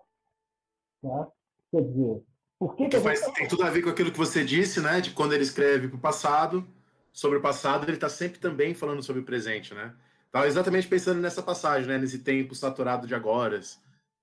Tá? 1.02 1.28
Quer 1.70 1.82
dizer, 1.82 2.22
por 2.58 2.74
que, 2.74 2.88
que, 2.88 3.00
faz, 3.00 3.20
tem 3.32 3.48
tudo 3.48 3.62
a 3.62 3.70
ver 3.70 3.82
com 3.82 3.88
aquilo 3.88 4.10
que 4.10 4.18
você 4.18 4.44
disse, 4.44 4.80
né? 4.80 5.00
De 5.00 5.12
quando 5.12 5.32
ele 5.32 5.44
escreve 5.44 5.88
para 5.88 5.96
o 5.96 6.00
passado, 6.00 6.66
sobre 7.12 7.38
o 7.38 7.40
passado, 7.42 7.84
ele 7.84 7.94
está 7.94 8.08
sempre 8.08 8.38
também 8.38 8.74
falando 8.74 9.02
sobre 9.02 9.22
o 9.22 9.24
presente, 9.24 9.72
né? 9.74 9.94
Estava 10.26 10.46
exatamente 10.46 10.86
pensando 10.86 11.20
nessa 11.20 11.42
passagem, 11.42 11.88
né? 11.88 11.98
Nesse 11.98 12.18
tempo 12.18 12.54
saturado 12.54 13.06
de 13.06 13.14
agora. 13.14 13.60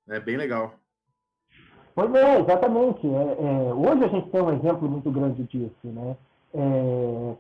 É 0.08 0.20
bem 0.20 0.38
legal. 0.38 0.76
Pois 1.96 2.14
é, 2.14 2.40
exatamente. 2.40 3.08
É, 3.08 3.10
é, 3.10 3.74
hoje 3.74 4.04
a 4.04 4.08
gente 4.08 4.30
tem 4.30 4.42
um 4.42 4.54
exemplo 4.54 4.88
muito 4.88 5.12
grande 5.12 5.44
disso, 5.44 5.76
né? 5.84 6.16
É, 6.54 7.36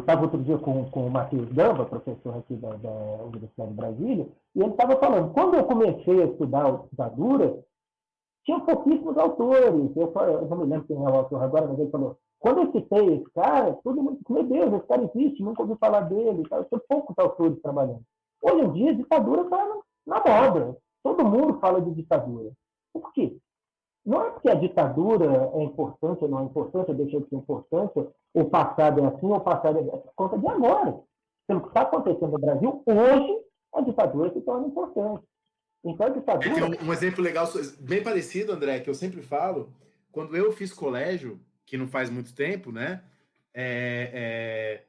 estava 0.00 0.22
outro 0.22 0.42
dia 0.42 0.58
com, 0.58 0.84
com 0.90 1.06
o 1.06 1.10
Matheus 1.10 1.48
Gamba, 1.52 1.84
professor 1.84 2.38
aqui 2.38 2.54
da, 2.56 2.70
da 2.76 2.90
Universidade 3.24 3.70
de 3.70 3.76
Brasília, 3.76 4.28
e 4.54 4.60
ele 4.60 4.70
estava 4.70 4.96
falando, 4.96 5.32
quando 5.32 5.54
eu 5.54 5.64
comecei 5.64 6.22
a 6.22 6.26
estudar 6.26 6.82
ditadura, 6.90 7.62
tinha 8.44 8.60
pouquíssimos 8.60 9.16
autores. 9.16 9.94
Eu, 9.94 10.12
eu, 10.14 10.46
não 10.46 10.56
me 10.58 10.64
lembro 10.64 10.86
quem 10.86 10.96
é 10.96 11.00
o 11.00 11.14
autor 11.14 11.42
agora, 11.42 11.66
mas 11.66 11.78
ele 11.78 11.90
falou, 11.90 12.16
quando 12.38 12.62
eu 12.62 12.72
citei 12.72 13.14
esse 13.16 13.30
cara, 13.32 13.78
todo 13.84 14.02
mundo, 14.02 14.18
meu 14.28 14.42
Deus, 14.42 14.72
esse 14.72 14.86
cara 14.86 15.10
existe, 15.14 15.42
nunca 15.42 15.62
ouvi 15.62 15.76
falar 15.76 16.00
dele. 16.02 16.42
Tá? 16.48 16.64
Poucos 16.88 17.14
autores 17.18 17.60
trabalhando. 17.60 18.02
Hoje 18.42 18.64
em 18.64 18.72
dia, 18.72 18.94
ditadura 18.94 19.42
está 19.42 19.80
na 20.06 20.22
moda. 20.26 20.76
Todo 21.02 21.24
mundo 21.24 21.58
fala 21.60 21.80
de 21.80 21.90
ditadura. 21.92 22.50
Por 22.92 23.12
quê? 23.12 23.36
Não 24.04 24.24
é 24.24 24.30
porque 24.30 24.48
a 24.48 24.54
ditadura 24.54 25.50
é 25.54 25.62
importante 25.62 26.24
ou 26.24 26.28
não 26.28 26.40
é 26.40 26.44
importante, 26.44 26.90
ou 26.90 26.96
deixa 26.96 27.20
de 27.20 27.28
ser 27.28 27.36
importante, 27.36 28.08
o 28.34 28.44
passado 28.46 29.00
é 29.00 29.06
assim, 29.06 29.26
ou 29.26 29.36
o 29.36 29.40
passado 29.40 29.78
é 29.78 29.82
por 29.82 30.12
conta 30.14 30.38
de 30.38 30.48
agora. 30.48 31.00
Pelo 31.46 31.60
que 31.62 31.68
está 31.68 31.82
acontecendo 31.82 32.32
no 32.32 32.38
Brasil, 32.38 32.82
hoje 32.86 33.38
a 33.74 33.80
ditadura 33.82 34.32
se 34.32 34.40
torna 34.40 34.66
importante. 34.66 35.24
Então 35.84 36.06
a 36.06 36.10
ditadura. 36.10 36.48
É, 36.48 36.54
tem 36.54 36.62
um, 36.62 36.88
um 36.88 36.92
exemplo 36.92 37.22
legal, 37.22 37.48
bem 37.80 38.02
parecido, 38.02 38.52
André, 38.52 38.80
que 38.80 38.88
eu 38.88 38.94
sempre 38.94 39.22
falo. 39.22 39.72
Quando 40.12 40.36
eu 40.36 40.52
fiz 40.52 40.72
colégio, 40.72 41.40
que 41.66 41.76
não 41.76 41.86
faz 41.86 42.10
muito 42.10 42.34
tempo, 42.34 42.72
né? 42.72 43.02
É, 43.52 44.10
é, 44.12 44.84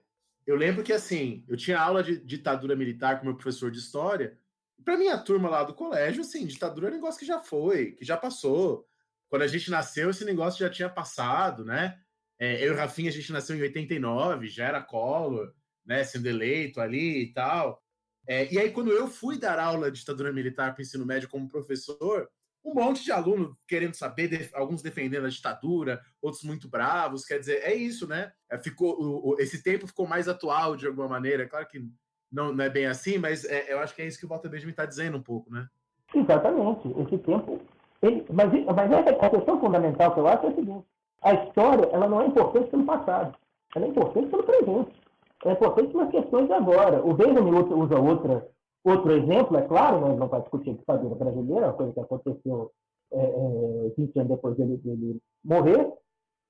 eu 0.46 0.56
lembro 0.56 0.84
que 0.84 0.94
assim, 0.94 1.44
eu 1.48 1.58
tinha 1.58 1.80
aula 1.80 2.04
de 2.04 2.18
ditadura 2.20 2.76
militar 2.76 3.20
com 3.20 3.26
meu 3.26 3.36
professor 3.36 3.70
de 3.70 3.80
história. 3.80 4.38
Para 4.84 4.98
minha 4.98 5.18
turma 5.18 5.50
lá 5.50 5.64
do 5.64 5.76
colégio, 5.76 6.22
assim, 6.22 6.46
ditadura 6.46 6.88
é 6.88 6.92
um 6.92 6.96
negócio 6.96 7.20
que 7.20 7.26
já 7.26 7.40
foi, 7.40 7.92
que 7.92 8.04
já 8.04 8.18
passou. 8.18 8.88
Quando 9.32 9.44
a 9.44 9.48
gente 9.48 9.72
nasceu, 9.72 10.10
esse 10.10 10.26
negócio 10.26 10.60
já 10.60 10.70
tinha 10.70 10.90
passado, 10.90 11.64
né? 11.64 11.98
É, 12.38 12.68
eu 12.68 12.74
e 12.74 12.76
Rafinha, 12.76 13.10
a 13.10 13.14
gente 13.14 13.32
nasceu 13.32 13.56
em 13.56 13.62
89, 13.62 14.50
já 14.50 14.66
era 14.66 14.84
Collor, 14.84 15.54
né? 15.86 16.04
Sendo 16.04 16.28
eleito 16.28 16.82
ali 16.82 17.22
e 17.24 17.34
tal. 17.34 17.82
É, 18.28 18.52
e 18.54 18.60
aí, 18.60 18.72
quando 18.72 18.92
eu 18.92 19.08
fui 19.08 19.40
dar 19.40 19.58
aula 19.58 19.90
de 19.90 20.00
ditadura 20.00 20.34
militar 20.34 20.74
para 20.74 20.82
ensino 20.82 21.06
médio 21.06 21.30
como 21.30 21.48
professor, 21.48 22.30
um 22.62 22.74
monte 22.74 23.06
de 23.06 23.12
aluno 23.14 23.58
querendo 23.66 23.94
saber, 23.94 24.50
alguns 24.54 24.82
defendendo 24.82 25.26
a 25.28 25.30
ditadura, 25.30 26.02
outros 26.22 26.44
muito 26.44 26.68
bravos. 26.68 27.24
Quer 27.24 27.40
dizer, 27.40 27.62
é 27.64 27.74
isso, 27.74 28.06
né? 28.06 28.34
É, 28.52 28.60
ficou, 28.60 29.02
o, 29.02 29.30
o, 29.30 29.40
esse 29.40 29.64
tempo 29.64 29.88
ficou 29.88 30.06
mais 30.06 30.28
atual 30.28 30.76
de 30.76 30.86
alguma 30.86 31.08
maneira. 31.08 31.48
Claro 31.48 31.70
que 31.70 31.82
não, 32.30 32.54
não 32.54 32.66
é 32.66 32.70
bem 32.70 32.86
assim, 32.86 33.18
mas 33.18 33.46
é, 33.46 33.72
eu 33.72 33.80
acho 33.80 33.96
que 33.96 34.02
é 34.02 34.08
isso 34.08 34.20
que 34.20 34.26
o 34.26 34.30
Walter 34.30 34.50
Benjamin 34.50 34.72
está 34.72 34.86
dizendo 34.86 35.18
um 35.18 35.24
pouco, 35.24 35.50
né? 35.50 35.70
Exatamente. 36.14 36.90
Esse 36.90 37.18
tempo. 37.20 37.62
Ele, 38.02 38.26
mas, 38.32 38.52
mas 38.66 38.94
a 39.22 39.30
questão 39.30 39.60
fundamental 39.60 40.14
que 40.14 40.20
eu 40.20 40.28
acho 40.28 40.46
é 40.46 40.50
a 40.50 40.56
seguinte: 40.56 40.86
a 41.22 41.34
história 41.34 41.90
ela 41.92 42.08
não 42.08 42.22
é 42.22 42.28
importante 42.28 42.70
pelo 42.70 42.86
passado, 42.86 43.36
ela 43.76 43.86
é 43.86 43.90
importante 43.90 44.28
pelo 44.30 44.44
presente. 44.44 45.02
Ela 45.44 45.54
é 45.54 45.58
importante 45.58 45.92
pelas 45.92 46.10
questões 46.10 46.48
de 46.48 46.54
agora. 46.54 47.04
O 47.04 47.14
Benjamin 47.14 47.52
usa 47.52 48.00
outra 48.00 48.48
Outro 48.84 49.12
exemplo, 49.12 49.58
é 49.58 49.62
claro, 49.62 50.00
nós 50.00 50.18
não 50.18 50.28
vai 50.28 50.42
discutir 50.42 50.72
a 50.72 50.74
ditadura 50.74 51.16
brasileira, 51.16 51.68
uma 51.68 51.74
coisa 51.74 51.94
que 51.94 52.00
aconteceu 52.00 52.72
é, 53.12 53.20
é, 53.20 53.90
20 53.96 54.20
anos 54.20 54.32
depois 54.32 54.58
dele, 54.58 54.78
dele 54.78 55.22
morrer, 55.44 55.94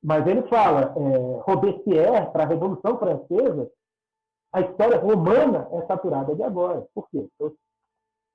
mas 0.01 0.25
ele 0.25 0.41
fala, 0.43 0.93
é, 0.95 1.41
Robespierre, 1.41 2.31
para 2.31 2.43
a 2.43 2.47
Revolução 2.47 2.97
Francesa, 2.97 3.69
a 4.53 4.61
história 4.61 4.97
romana 4.97 5.67
é 5.73 5.81
saturada 5.85 6.33
de 6.33 6.43
agora. 6.43 6.85
Por 6.93 7.09
quê? 7.09 7.27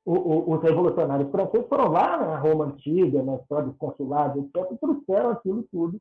Os, 0.07 0.19
os 0.47 0.63
revolucionários 0.63 1.31
franceses 1.33 1.69
foram 1.69 1.89
lá 1.89 2.17
na 2.17 2.39
Roma 2.39 2.67
Antiga, 2.67 3.23
na 3.25 3.35
história 3.37 3.67
dos 3.67 3.77
consulados, 3.77 4.45
etc., 4.45 4.79
trouxeram 4.81 5.31
aquilo 5.31 5.65
tudo 5.65 6.01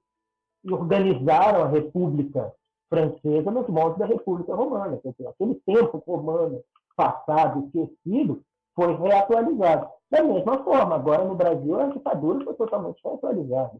e 0.63 0.71
organizaram 0.71 1.63
a 1.63 1.67
República 1.67 2.53
Francesa 2.87 3.49
nos 3.49 3.67
moldes 3.67 3.97
da 3.97 4.05
República 4.05 4.53
Romana. 4.53 4.97
Quer 4.97 5.11
dizer, 5.11 5.27
aquele 5.27 5.55
tempo 5.65 6.03
romano 6.05 6.61
passado, 6.95 7.65
esquecido, 7.65 8.41
foi 8.75 8.95
reatualizado. 8.95 9.89
Da 10.11 10.23
mesma 10.23 10.63
forma, 10.63 10.95
agora 10.95 11.25
no 11.25 11.35
Brasil 11.35 11.79
a 11.79 11.87
ditadura 11.87 12.43
foi 12.43 12.53
totalmente 12.53 13.01
reatualizada. 13.03 13.75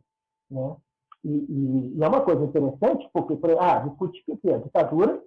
Né? 0.49 0.75
E, 1.23 1.29
e, 1.29 1.97
e, 1.97 2.03
é 2.03 2.07
uma 2.07 2.21
coisa 2.21 2.43
interessante, 2.43 3.07
porque, 3.13 3.37
ah, 3.59 3.79
discute 3.79 4.23
o 4.27 4.37
que 4.37 4.49
é? 4.49 4.57
Ditadura 4.57 5.21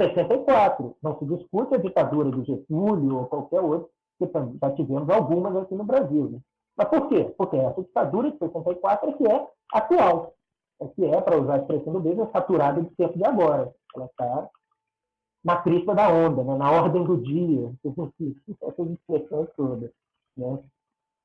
64. 0.00 0.96
Não 1.02 1.18
se 1.18 1.24
discute 1.26 1.74
a 1.74 1.78
ditadura 1.78 2.30
do 2.30 2.44
Getúlio 2.44 3.18
ou 3.18 3.26
qualquer 3.26 3.60
outra, 3.60 3.88
que 4.18 4.58
já 4.60 4.70
tivemos 4.72 5.08
algumas 5.08 5.56
aqui 5.56 5.74
no 5.74 5.84
Brasil. 5.84 6.30
Né? 6.30 6.38
Mas 6.76 6.88
por 6.88 7.08
quê? 7.08 7.32
Porque 7.36 7.56
essa 7.56 7.82
ditadura 7.82 8.30
de 8.30 8.38
64 8.38 9.10
é 9.10 9.12
que 9.12 9.26
é 9.26 9.48
atual. 9.72 10.34
É 10.80 10.88
que 10.88 11.04
é, 11.04 11.20
para 11.20 11.40
usar 11.40 11.54
a 11.54 11.58
expressão 11.58 11.92
do 11.92 12.00
mesmo, 12.00 12.24
é 12.24 12.26
saturada 12.30 12.82
de 12.82 12.90
tempo 12.96 13.16
de 13.16 13.24
agora. 13.24 13.72
Ela 13.94 14.06
está 14.06 14.48
na 15.44 15.56
crista 15.58 15.94
da 15.94 16.08
onda, 16.08 16.42
né? 16.42 16.56
na 16.56 16.70
ordem 16.70 17.04
do 17.04 17.18
dia, 17.18 17.72
essas 18.62 18.90
expressões 18.90 19.48
todas. 19.56 19.90
Né? 20.36 20.58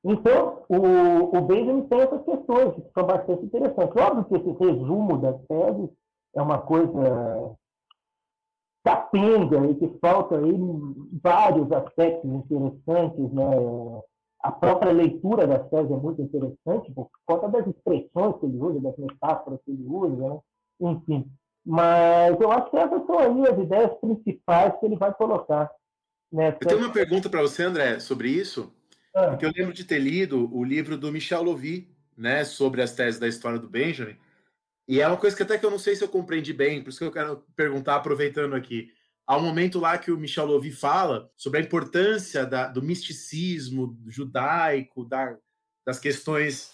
Então, 0.03 0.64
o, 0.70 1.38
o 1.38 1.41
Benjamin 1.41 1.88
tem 1.88 2.02
essas 2.02 2.24
questões 2.24 2.76
que 2.76 2.91
são 2.94 3.06
bastante 3.06 3.45
interessantes. 3.45 3.95
Óbvio 3.95 4.26
que 4.26 4.36
esse 4.36 4.52
resumo 4.52 5.18
das 5.18 5.41
teses 5.45 5.90
é 6.36 6.41
uma 6.41 6.60
coisa 6.60 7.56
capenga 8.84 9.65
e 9.68 9.76
que 9.76 9.97
falta 9.99 10.38
aí 10.38 10.53
vários 11.22 11.72
aspectos 11.72 12.30
interessantes. 12.30 13.31
Né? 13.31 13.43
A 14.43 14.51
própria 14.51 14.91
leitura 14.91 15.45
das 15.45 15.69
teses 15.69 15.91
é 15.91 15.95
muito 15.95 16.22
interessante 16.22 16.91
por 16.93 17.10
conta 17.26 17.49
das 17.49 17.68
expressões 17.68 18.39
que 18.39 18.45
ele 18.45 18.57
usa, 18.57 18.80
das 18.81 18.97
metáforas 18.97 19.60
que 19.65 19.72
ele 19.72 19.85
usa, 19.85 20.15
né? 20.15 20.39
enfim. 20.81 21.26
Mas 21.65 22.39
eu 22.39 22.51
acho 22.51 22.72
que 22.72 22.77
essas 22.77 23.06
são 23.06 23.19
aí 23.19 23.47
as 23.47 23.60
ideias 23.60 23.93
principais 23.99 24.80
que 24.80 24.85
ele 24.85 24.95
vai 24.95 25.14
colocar. 25.14 25.69
Nessa... 26.31 26.57
Eu 26.61 26.68
tenho 26.68 26.80
uma 26.81 26.93
pergunta 26.93 27.30
para 27.30 27.41
você, 27.41 27.64
André, 27.64 27.99
sobre 27.99 28.30
isso. 28.30 28.72
Ah. 29.14 29.30
Porque 29.30 29.45
eu 29.45 29.51
lembro 29.56 29.73
de 29.73 29.84
ter 29.84 29.99
lido 29.99 30.49
o 30.56 30.64
livro 30.64 30.97
do 30.97 31.11
Michel 31.11 31.43
Lovy, 31.43 31.89
né, 32.18 32.43
sobre 32.43 32.81
as 32.81 32.93
teses 32.93 33.19
da 33.19 33.27
história 33.27 33.60
do 33.60 33.68
Benjamin. 33.68 34.15
E 34.90 34.99
é 34.99 35.07
uma 35.07 35.18
coisa 35.18 35.38
que 35.38 35.44
até 35.44 35.56
que 35.56 35.64
eu 35.64 35.70
não 35.70 35.78
sei 35.78 35.95
se 35.95 36.03
eu 36.03 36.10
compreendi 36.10 36.52
bem, 36.52 36.82
por 36.82 36.90
isso 36.90 36.98
que 36.98 37.06
eu 37.06 37.11
quero 37.11 37.45
perguntar, 37.56 37.95
aproveitando 37.95 38.56
aqui. 38.56 38.91
há 39.28 39.38
um 39.38 39.44
momento 39.44 39.80
lá 39.80 39.95
que 39.99 40.11
o 40.11 40.18
Michel 40.18 40.48
Louvi 40.48 40.72
fala 40.72 41.30
sobre 41.38 41.60
a 41.60 41.61
importância 41.61 42.44
da, 42.44 42.68
do 42.68 42.82
misticismo 42.82 43.95
judaico, 44.07 45.06
da, 45.06 45.38
das 45.86 45.99
questões 45.99 46.74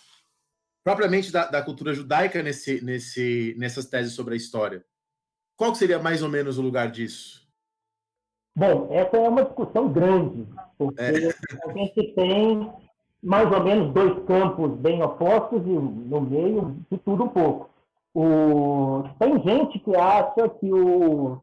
propriamente 0.82 1.30
da, 1.30 1.48
da, 1.48 1.62
cultura 1.62 1.94
judaica 1.94 2.42
nesse, 2.42 2.82
nesse, 2.86 3.54
nessas 3.58 3.86
teses 3.86 4.14
sobre 4.14 4.36
a 4.36 4.38
história. 4.38 4.86
Qual 5.58 5.76
seria 5.76 6.00
mais 6.00 6.24
ou 6.24 6.30
menos 6.30 6.58
o 6.58 6.62
lugar 6.62 6.90
disso? 6.90 7.46
Bom, 8.56 8.88
essa 8.94 9.18
é 9.18 9.28
uma 9.28 9.44
discussão 9.44 9.92
grande, 9.92 10.48
porque 10.78 11.02
é. 11.02 11.36
a 11.68 11.74
gente 11.74 12.14
tem 12.14 12.72
mais 13.22 13.52
ou 13.52 13.62
menos 13.62 13.94
dois 13.94 14.26
campos 14.26 14.80
bem 14.80 15.04
opostos 15.04 15.62
e 15.66 15.70
no 15.70 16.22
meio 16.22 16.80
de 16.90 16.98
tudo 17.00 17.26
um 17.26 17.30
pouco. 17.30 17.75
O... 18.16 19.04
Tem 19.20 19.40
gente 19.44 19.78
que 19.80 19.96
acha 19.96 20.48
que 20.48 20.74
o 20.74 21.42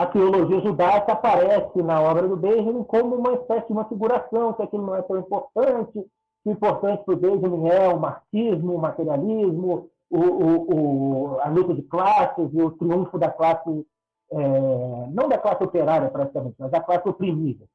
a 0.00 0.06
teologia 0.06 0.60
judaica 0.62 1.12
aparece 1.12 1.82
na 1.82 2.00
obra 2.00 2.26
do 2.26 2.34
Benjamin 2.34 2.84
como 2.84 3.16
uma 3.16 3.34
espécie 3.34 3.66
de 3.66 3.72
uma 3.74 3.84
figuração, 3.84 4.54
que 4.54 4.62
aquilo 4.62 4.86
não 4.86 4.96
é 4.96 5.02
tão 5.02 5.18
importante, 5.18 5.92
que 5.92 6.48
o 6.48 6.52
importante 6.52 7.04
para 7.04 7.12
o 7.12 7.18
Benjamin 7.18 7.68
é 7.68 7.88
o 7.88 8.00
marxismo, 8.00 8.76
o 8.76 8.78
materialismo, 8.78 9.90
o, 10.08 10.18
o, 10.18 11.34
o, 11.34 11.40
a 11.40 11.50
luta 11.50 11.74
de 11.74 11.82
classes 11.82 12.48
e 12.50 12.62
o 12.62 12.70
triunfo 12.70 13.18
da 13.18 13.30
classe, 13.30 13.86
é, 14.32 15.06
não 15.10 15.28
da 15.28 15.36
classe 15.36 15.62
operária 15.62 16.08
praticamente, 16.08 16.56
mas 16.58 16.70
da 16.70 16.80
classe 16.80 17.06
oprimida. 17.06 17.66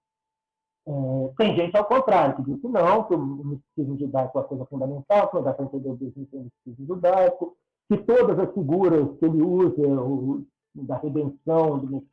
É, 0.87 0.91
tem 1.37 1.55
gente 1.55 1.77
ao 1.77 1.85
contrário, 1.85 2.37
que 2.37 2.41
diz 2.41 2.59
que 2.59 2.67
não, 2.67 3.03
que 3.03 3.13
o 3.13 3.19
misticismo 3.19 3.99
judaico 3.99 4.35
é 4.35 4.41
uma 4.41 4.47
coisa 4.47 4.65
fundamental, 4.65 5.27
que 5.27 5.35
não 5.35 5.43
dá 5.43 5.53
para 5.53 5.65
entender 5.65 5.89
o 5.89 5.91
misticismo 5.91 6.87
judaico, 6.87 7.55
que 7.89 7.97
todas 7.97 8.39
as 8.39 8.53
figuras 8.53 9.07
que 9.19 9.25
ele 9.25 9.41
usa, 9.41 9.81
o, 9.81 10.45
da 10.75 10.97
redenção, 10.97 12.03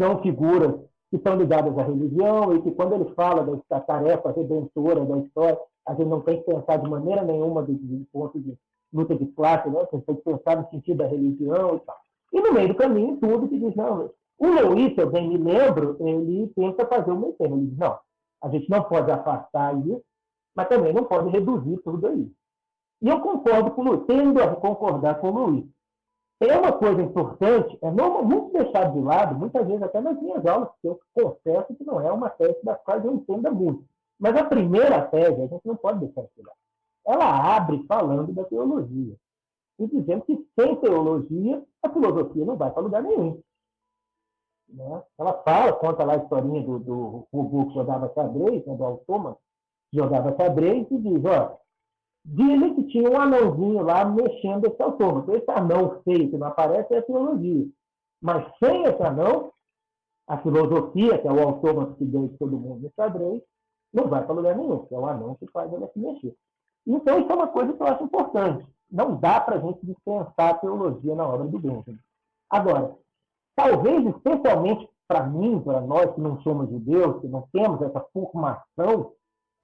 são 0.00 0.22
figuras 0.22 0.74
que 1.10 1.16
estão 1.16 1.36
ligadas 1.36 1.76
à 1.78 1.82
religião 1.82 2.54
e 2.54 2.62
que 2.62 2.70
quando 2.72 2.94
ele 2.94 3.14
fala 3.14 3.62
da, 3.68 3.80
tarefa 3.80 4.32
redentora 4.32 5.04
da 5.04 5.18
história, 5.18 5.58
a 5.86 5.94
gente 5.94 6.08
não 6.08 6.20
tem 6.20 6.42
que 6.42 6.52
pensar 6.52 6.76
de 6.78 6.88
maneira 6.88 7.22
nenhuma 7.22 7.62
do, 7.62 7.72
do 7.72 8.06
ponto 8.12 8.38
de 8.40 8.56
luta 8.92 9.14
de 9.14 9.26
classe, 9.26 9.68
né? 9.70 9.80
a 9.80 9.96
gente 9.96 10.04
tem 10.04 10.16
que 10.16 10.22
pensar 10.22 10.56
no 10.56 10.68
sentido 10.70 10.98
da 10.98 11.06
religião 11.06 11.76
e 11.76 11.80
tal. 11.80 11.96
E 12.32 12.40
no 12.40 12.52
meio 12.52 12.68
do 12.68 12.74
caminho, 12.74 13.16
tudo 13.16 13.48
que 13.48 13.58
diz, 13.58 13.74
não, 13.74 14.10
o 14.38 14.46
Lewis, 14.46 14.96
eu 14.98 15.10
bem 15.10 15.28
me 15.28 15.38
lembro, 15.38 15.96
ele 16.00 16.48
tenta 16.54 16.86
fazer 16.86 17.12
meio 17.14 17.32
termo. 17.34 17.56
Ele 17.56 17.66
diz, 17.66 17.78
não, 17.78 17.98
a 18.42 18.48
gente 18.48 18.68
não 18.68 18.82
pode 18.82 19.10
afastar 19.10 19.76
isso, 19.86 20.02
mas 20.54 20.68
também 20.68 20.92
não 20.92 21.04
pode 21.04 21.30
reduzir 21.30 21.78
tudo 21.78 22.06
aí. 22.06 22.30
E 23.06 23.08
eu 23.08 23.20
concordo 23.20 23.70
com 23.70 23.82
o 23.82 23.84
Luiz, 23.84 24.04
tendo 24.04 24.42
a 24.42 24.56
concordar 24.56 25.20
com 25.20 25.28
o 25.28 25.30
Luiz. 25.30 25.64
Tem 26.40 26.58
uma 26.58 26.72
coisa 26.72 27.00
importante, 27.00 27.78
é 27.80 27.88
não, 27.88 28.24
muito 28.24 28.52
deixado 28.52 28.94
de 28.94 28.98
lado, 28.98 29.38
muitas 29.38 29.64
vezes 29.64 29.80
até 29.80 30.00
nas 30.00 30.20
minhas 30.20 30.44
aulas, 30.44 30.70
que 30.82 30.88
eu 30.88 30.98
confesso 31.14 31.72
que 31.72 31.84
não 31.84 32.00
é 32.00 32.10
uma 32.10 32.28
tese 32.30 32.58
da 32.64 32.74
qual 32.74 32.98
eu 32.98 33.14
entenda 33.14 33.48
muito. 33.48 33.84
Mas 34.18 34.36
a 34.36 34.42
primeira 34.42 35.06
tese, 35.06 35.40
a 35.40 35.46
gente 35.46 35.64
não 35.64 35.76
pode 35.76 36.00
deixar 36.00 36.22
de 36.22 36.42
lado. 36.42 36.58
Ela 37.06 37.56
abre 37.56 37.84
falando 37.86 38.32
da 38.32 38.42
teologia. 38.42 39.14
E 39.78 39.86
dizendo 39.86 40.24
que 40.24 40.44
sem 40.58 40.74
teologia, 40.74 41.62
a 41.84 41.88
filosofia 41.88 42.44
não 42.44 42.56
vai 42.56 42.72
para 42.72 42.82
lugar 42.82 43.04
nenhum. 43.04 43.40
Né? 44.68 45.02
Ela 45.16 45.32
fala, 45.44 45.72
conta 45.74 46.02
lá 46.02 46.14
a 46.14 46.24
historinha 46.24 46.60
do, 46.60 46.80
do 46.80 47.28
robô 47.32 47.66
que 47.66 47.74
jogava 47.74 48.12
xadrez, 48.12 48.66
né, 48.66 48.74
do 48.74 48.84
autômato, 48.84 49.38
que 49.92 49.96
jogava 49.96 50.34
xadrez, 50.36 50.90
e 50.90 50.98
diz, 50.98 51.24
ó, 51.24 51.56
Dizem 52.28 52.74
que 52.74 52.82
tinha 52.88 53.08
um 53.08 53.20
anãozinho 53.20 53.82
lá 53.82 54.04
mexendo 54.04 54.66
esse 54.66 54.82
autômato. 54.82 55.30
Esse 55.32 55.48
anão 55.48 56.00
feio 56.02 56.28
que 56.28 56.36
não 56.36 56.48
aparece 56.48 56.92
é 56.92 56.98
a 56.98 57.02
teologia. 57.02 57.66
Mas 58.20 58.44
sem 58.58 58.82
esse 58.82 59.00
anão, 59.00 59.52
a 60.26 60.36
filosofia, 60.38 61.18
que 61.18 61.28
é 61.28 61.32
o 61.32 61.40
autômato 61.40 61.94
que 61.94 62.04
deu 62.04 62.26
de 62.26 62.36
todo 62.36 62.58
mundo 62.58 62.82
no 62.82 62.92
xadrez, 62.96 63.40
não 63.94 64.08
vai 64.08 64.24
para 64.24 64.34
lugar 64.34 64.56
nenhum, 64.56 64.86
é 64.90 64.94
o 64.94 65.06
anão 65.06 65.36
que 65.36 65.46
faz 65.52 65.72
ela 65.72 65.88
se 65.92 65.98
mexer. 66.00 66.34
Então, 66.84 67.20
isso 67.20 67.30
é 67.30 67.34
uma 67.34 67.48
coisa 67.48 67.72
que 67.72 67.80
eu 67.80 67.86
acho 67.86 68.04
importante. 68.04 68.66
Não 68.90 69.16
dá 69.16 69.40
para 69.40 69.56
a 69.56 69.60
gente 69.60 69.86
dispensar 69.86 70.50
a 70.50 70.54
teologia 70.54 71.14
na 71.14 71.26
obra 71.26 71.46
do 71.46 71.58
Benjamin. 71.60 71.98
Agora, 72.50 72.96
talvez, 73.54 74.04
especialmente 74.06 74.88
para 75.06 75.24
mim, 75.26 75.60
para 75.60 75.80
nós 75.80 76.12
que 76.12 76.20
não 76.20 76.40
somos 76.42 76.68
judeus, 76.68 77.20
que 77.20 77.28
não 77.28 77.48
temos 77.52 77.80
essa 77.82 78.00
formação 78.12 79.12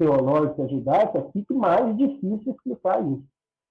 teológica 0.02 0.68
judaica, 0.68 1.30
fique 1.32 1.54
mais 1.54 1.96
difícil 1.96 2.52
explicar 2.52 3.00
isso. 3.06 3.24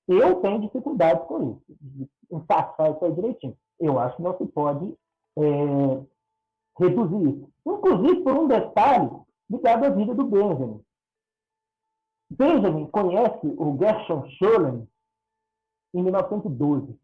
Eu 0.08 0.42
tenho 0.42 0.62
dificuldade 0.62 1.28
com 1.28 1.52
isso, 1.52 1.78
de 1.82 2.10
encaixar 2.32 2.92
isso 2.92 3.06
aí 3.06 3.14
direitinho. 3.14 3.58
Eu 3.80 4.00
acho 4.00 4.16
que 4.16 4.22
não 4.22 4.38
se 4.38 4.46
pode 4.48 4.94
é, 5.38 6.04
reduzir 6.80 7.30
isso. 7.30 7.50
Inclusive 7.66 8.22
por 8.22 8.38
um 8.38 8.48
detalhe 8.48 9.12
ligado 9.50 9.86
à 9.86 9.90
vida 9.90 10.16
do 10.16 10.26
Benjamin. 10.26 10.82
Benjamin 12.30 12.86
conhece 12.88 13.46
o 13.46 13.78
Gershon 13.78 14.28
Scholem 14.32 14.88
em 15.94 16.04
1912. 16.04 16.98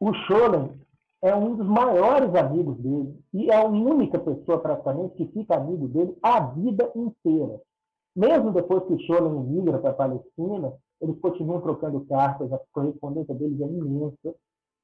O 0.00 0.14
Scholem 0.14 0.80
é 1.24 1.34
um 1.34 1.56
dos 1.56 1.66
maiores 1.66 2.34
amigos 2.34 2.76
dele 2.76 3.18
e 3.32 3.50
é 3.50 3.56
a 3.56 3.64
única 3.64 4.18
pessoa 4.18 4.58
praticamente 4.58 5.14
que 5.14 5.26
fica 5.28 5.56
amigo 5.56 5.88
dele 5.88 6.14
a 6.22 6.38
vida 6.38 6.92
inteira. 6.94 7.62
Mesmo 8.14 8.52
depois 8.52 8.84
que 8.84 8.92
o 8.92 9.40
migra 9.40 9.78
para 9.78 9.90
a 9.90 9.94
Palestina, 9.94 10.74
eles 11.00 11.18
continuam 11.20 11.62
trocando 11.62 12.04
cartas, 12.04 12.52
a 12.52 12.60
correspondência 12.70 13.34
deles 13.34 13.58
é 13.58 13.64
imensa. 13.64 14.34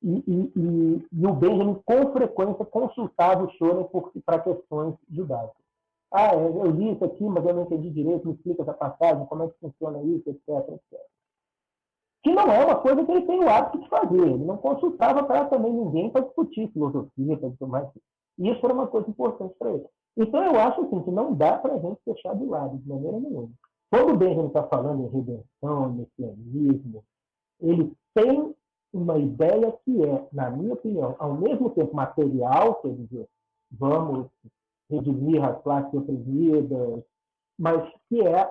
E, 0.03 0.25
e, 0.27 0.53
e, 0.57 1.07
e 1.13 1.27
o 1.27 1.35
Benjamin, 1.35 1.79
com 1.85 2.11
frequência, 2.11 2.65
consultava 2.65 3.45
o 3.45 3.51
Scholem 3.51 3.87
para 4.25 4.41
questões 4.41 4.95
judaicas. 5.11 5.63
Ah, 6.11 6.35
eu 6.35 6.71
li 6.71 6.93
isso 6.93 7.05
aqui, 7.05 7.23
mas 7.23 7.45
eu 7.45 7.55
não 7.55 7.65
entendi 7.65 7.91
direito, 7.91 8.27
me 8.27 8.33
explica 8.33 8.63
essa 8.63 8.73
passagem, 8.73 9.27
como 9.27 9.43
é 9.43 9.49
que 9.49 9.59
funciona 9.61 10.03
isso, 10.03 10.31
etc, 10.31 10.49
etc 10.49 11.01
que 12.23 12.33
não 12.33 12.51
é 12.51 12.65
uma 12.65 12.77
coisa 12.77 13.05
que 13.05 13.13
ele 13.13 13.27
tem 13.27 13.43
o 13.43 13.49
hábito 13.49 13.81
de 13.81 13.89
fazer. 13.89 14.21
Ele 14.21 14.45
não 14.45 14.57
consultava 14.59 15.23
para 15.23 15.47
também 15.47 15.73
ninguém 15.73 16.11
para 16.11 16.23
discutir 16.23 16.71
filosofia, 16.73 17.37
para 17.37 17.51
tudo 17.51 17.69
mais. 17.69 17.89
E 18.39 18.51
isso 18.51 18.65
era 18.65 18.75
uma 18.75 18.87
coisa 18.87 19.09
importante 19.09 19.55
para 19.59 19.71
ele. 19.71 19.87
Então, 20.17 20.43
eu 20.45 20.59
acho 20.59 20.83
assim, 20.83 21.03
que 21.03 21.11
não 21.11 21.35
dá 21.35 21.57
para 21.59 21.75
a 21.75 21.79
gente 21.79 21.99
deixar 22.07 22.35
de 22.35 22.45
lado, 22.45 22.77
de 22.77 22.89
maneira 22.89 23.19
nenhuma. 23.19 23.51
Quando 23.91 24.13
o 24.13 24.17
Benjamin 24.17 24.49
está 24.49 24.63
falando 24.65 25.05
em 25.05 25.09
redenção, 25.09 25.93
messianismo, 25.93 27.05
ele 27.61 27.93
tem 28.15 28.55
uma 28.93 29.19
ideia 29.19 29.73
que 29.85 30.05
é, 30.05 30.29
na 30.33 30.51
minha 30.51 30.75
opinião, 30.75 31.17
ao 31.19 31.35
mesmo 31.35 31.71
tempo 31.71 31.95
material, 31.95 32.77
quer 32.77 32.93
dizer, 32.95 33.27
vamos 33.71 34.27
redimir 34.91 35.45
as 35.45 35.61
classes 35.63 35.95
oprimidas, 35.95 37.03
mas 37.59 37.89
que 38.09 38.21
é 38.27 38.51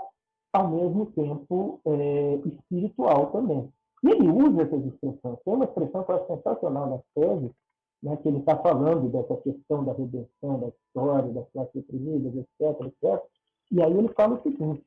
ao 0.53 0.69
mesmo 0.69 1.05
tempo 1.07 1.79
é, 1.85 2.35
espiritual 2.45 3.31
também. 3.31 3.71
E 4.03 4.09
ele 4.09 4.29
usa 4.29 4.63
essas 4.63 4.85
expressões. 4.85 5.39
Tem 5.43 5.53
uma 5.53 5.65
expressão 5.65 6.03
que 6.03 6.11
eu 6.11 6.15
acho 6.15 6.27
sensacional 6.27 6.89
na 6.89 6.99
tese, 7.13 7.51
né, 8.01 8.17
que 8.17 8.27
ele 8.27 8.39
está 8.39 8.57
falando 8.57 9.09
dessa 9.09 9.35
questão 9.41 9.83
da 9.83 9.93
redenção, 9.93 10.59
da 10.59 10.67
história, 10.67 11.33
das 11.33 11.49
classes 11.51 11.75
oprimidas, 11.75 12.33
etc, 12.35 12.87
etc. 12.87 13.23
E 13.71 13.81
aí 13.81 13.97
ele 13.97 14.09
fala 14.09 14.35
o 14.35 14.41
seguinte, 14.41 14.83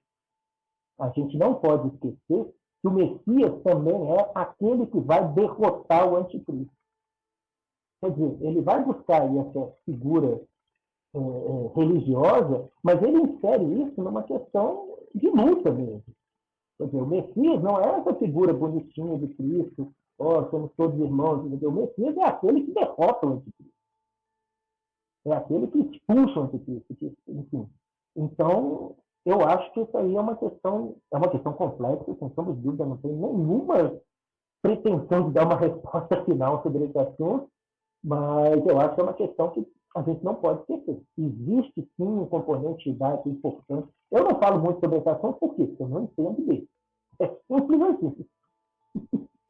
a 0.99 1.09
gente 1.11 1.37
não 1.37 1.55
pode 1.55 1.89
esquecer 1.89 2.55
que 2.81 2.89
o 2.89 2.91
Messias 2.91 3.63
também 3.63 4.17
é 4.17 4.31
aquele 4.35 4.87
que 4.87 4.99
vai 5.01 5.27
derrotar 5.35 6.11
o 6.11 6.17
anticristo. 6.17 6.73
Quer 8.01 8.11
dizer, 8.11 8.37
ele 8.41 8.61
vai 8.63 8.85
buscar 8.85 9.25
essa 9.25 9.73
figura 9.85 10.41
é, 11.15 11.79
religiosa, 11.79 12.71
mas 12.83 13.03
ele 13.03 13.21
insere 13.21 13.83
isso 13.83 14.03
numa 14.03 14.23
questão 14.23 14.99
de 15.15 15.29
luta 15.29 15.71
mesmo. 15.71 16.03
Quer 16.79 16.87
dizer, 16.87 17.03
o 17.03 17.07
Messias 17.07 17.63
não 17.63 17.79
é 17.79 17.99
essa 17.99 18.15
figura 18.15 18.53
bonitinha 18.53 19.19
de 19.19 19.29
Cristo, 19.35 19.93
ó, 20.19 20.41
oh, 20.41 20.51
somos 20.51 20.73
todos 20.77 20.99
irmãos. 20.99 21.49
Dizer, 21.51 21.67
o 21.67 21.73
Messias 21.73 22.17
é 22.17 22.25
aquele 22.25 22.65
que 22.65 22.73
derrota 22.73 23.27
o 23.27 23.33
anticristo. 23.35 23.73
É 25.27 25.33
aquele 25.33 25.67
que 25.69 25.79
expulsa 25.79 26.41
o 26.41 26.43
anticristo. 26.45 26.97
Que, 26.97 27.15
enfim. 27.29 27.69
Então, 28.17 28.97
eu 29.25 29.41
acho 29.43 29.73
que 29.73 29.81
isso 29.81 29.97
aí 29.97 30.17
é 30.17 30.21
uma 30.21 30.37
questão, 30.37 30.97
é 31.13 31.17
uma 31.17 31.29
questão 31.29 31.53
complexa, 31.53 32.05
sem 32.05 32.29
de 32.29 32.61
dúvida, 32.61 32.87
não 32.87 32.97
tem 32.97 33.13
nenhuma 33.13 34.01
pretensão 34.61 35.29
de 35.29 35.35
dar 35.35 35.45
uma 35.45 35.57
resposta 35.61 36.25
final 36.25 36.63
sobre 36.63 36.85
esse 36.85 36.99
assunto, 36.99 37.49
mas 38.03 38.67
eu 38.67 38.81
acho 38.81 38.95
que 38.95 39.01
é 39.01 39.05
uma 39.05 39.15
questão 39.15 39.51
que 39.51 39.67
a 39.97 40.03
gente 40.03 40.25
não 40.25 40.35
pode 40.35 40.61
esquecer. 40.61 41.01
Existe 41.19 41.83
sim 41.97 42.03
um 42.05 42.27
componente 42.27 42.91
judaico 42.91 43.29
importante. 43.29 43.89
Eu 44.11 44.25
não 44.25 44.39
falo 44.39 44.61
muito 44.61 44.81
sobre 44.81 44.99
essa 44.99 45.13
ação, 45.13 45.33
por 45.35 45.55
quê? 45.55 45.65
Porque 45.65 45.83
eu 45.83 45.89
não 45.89 46.05
entendo 46.05 46.47
dele. 46.47 46.69
É 47.21 47.29
simples 47.47 47.81
assim. 47.83 48.27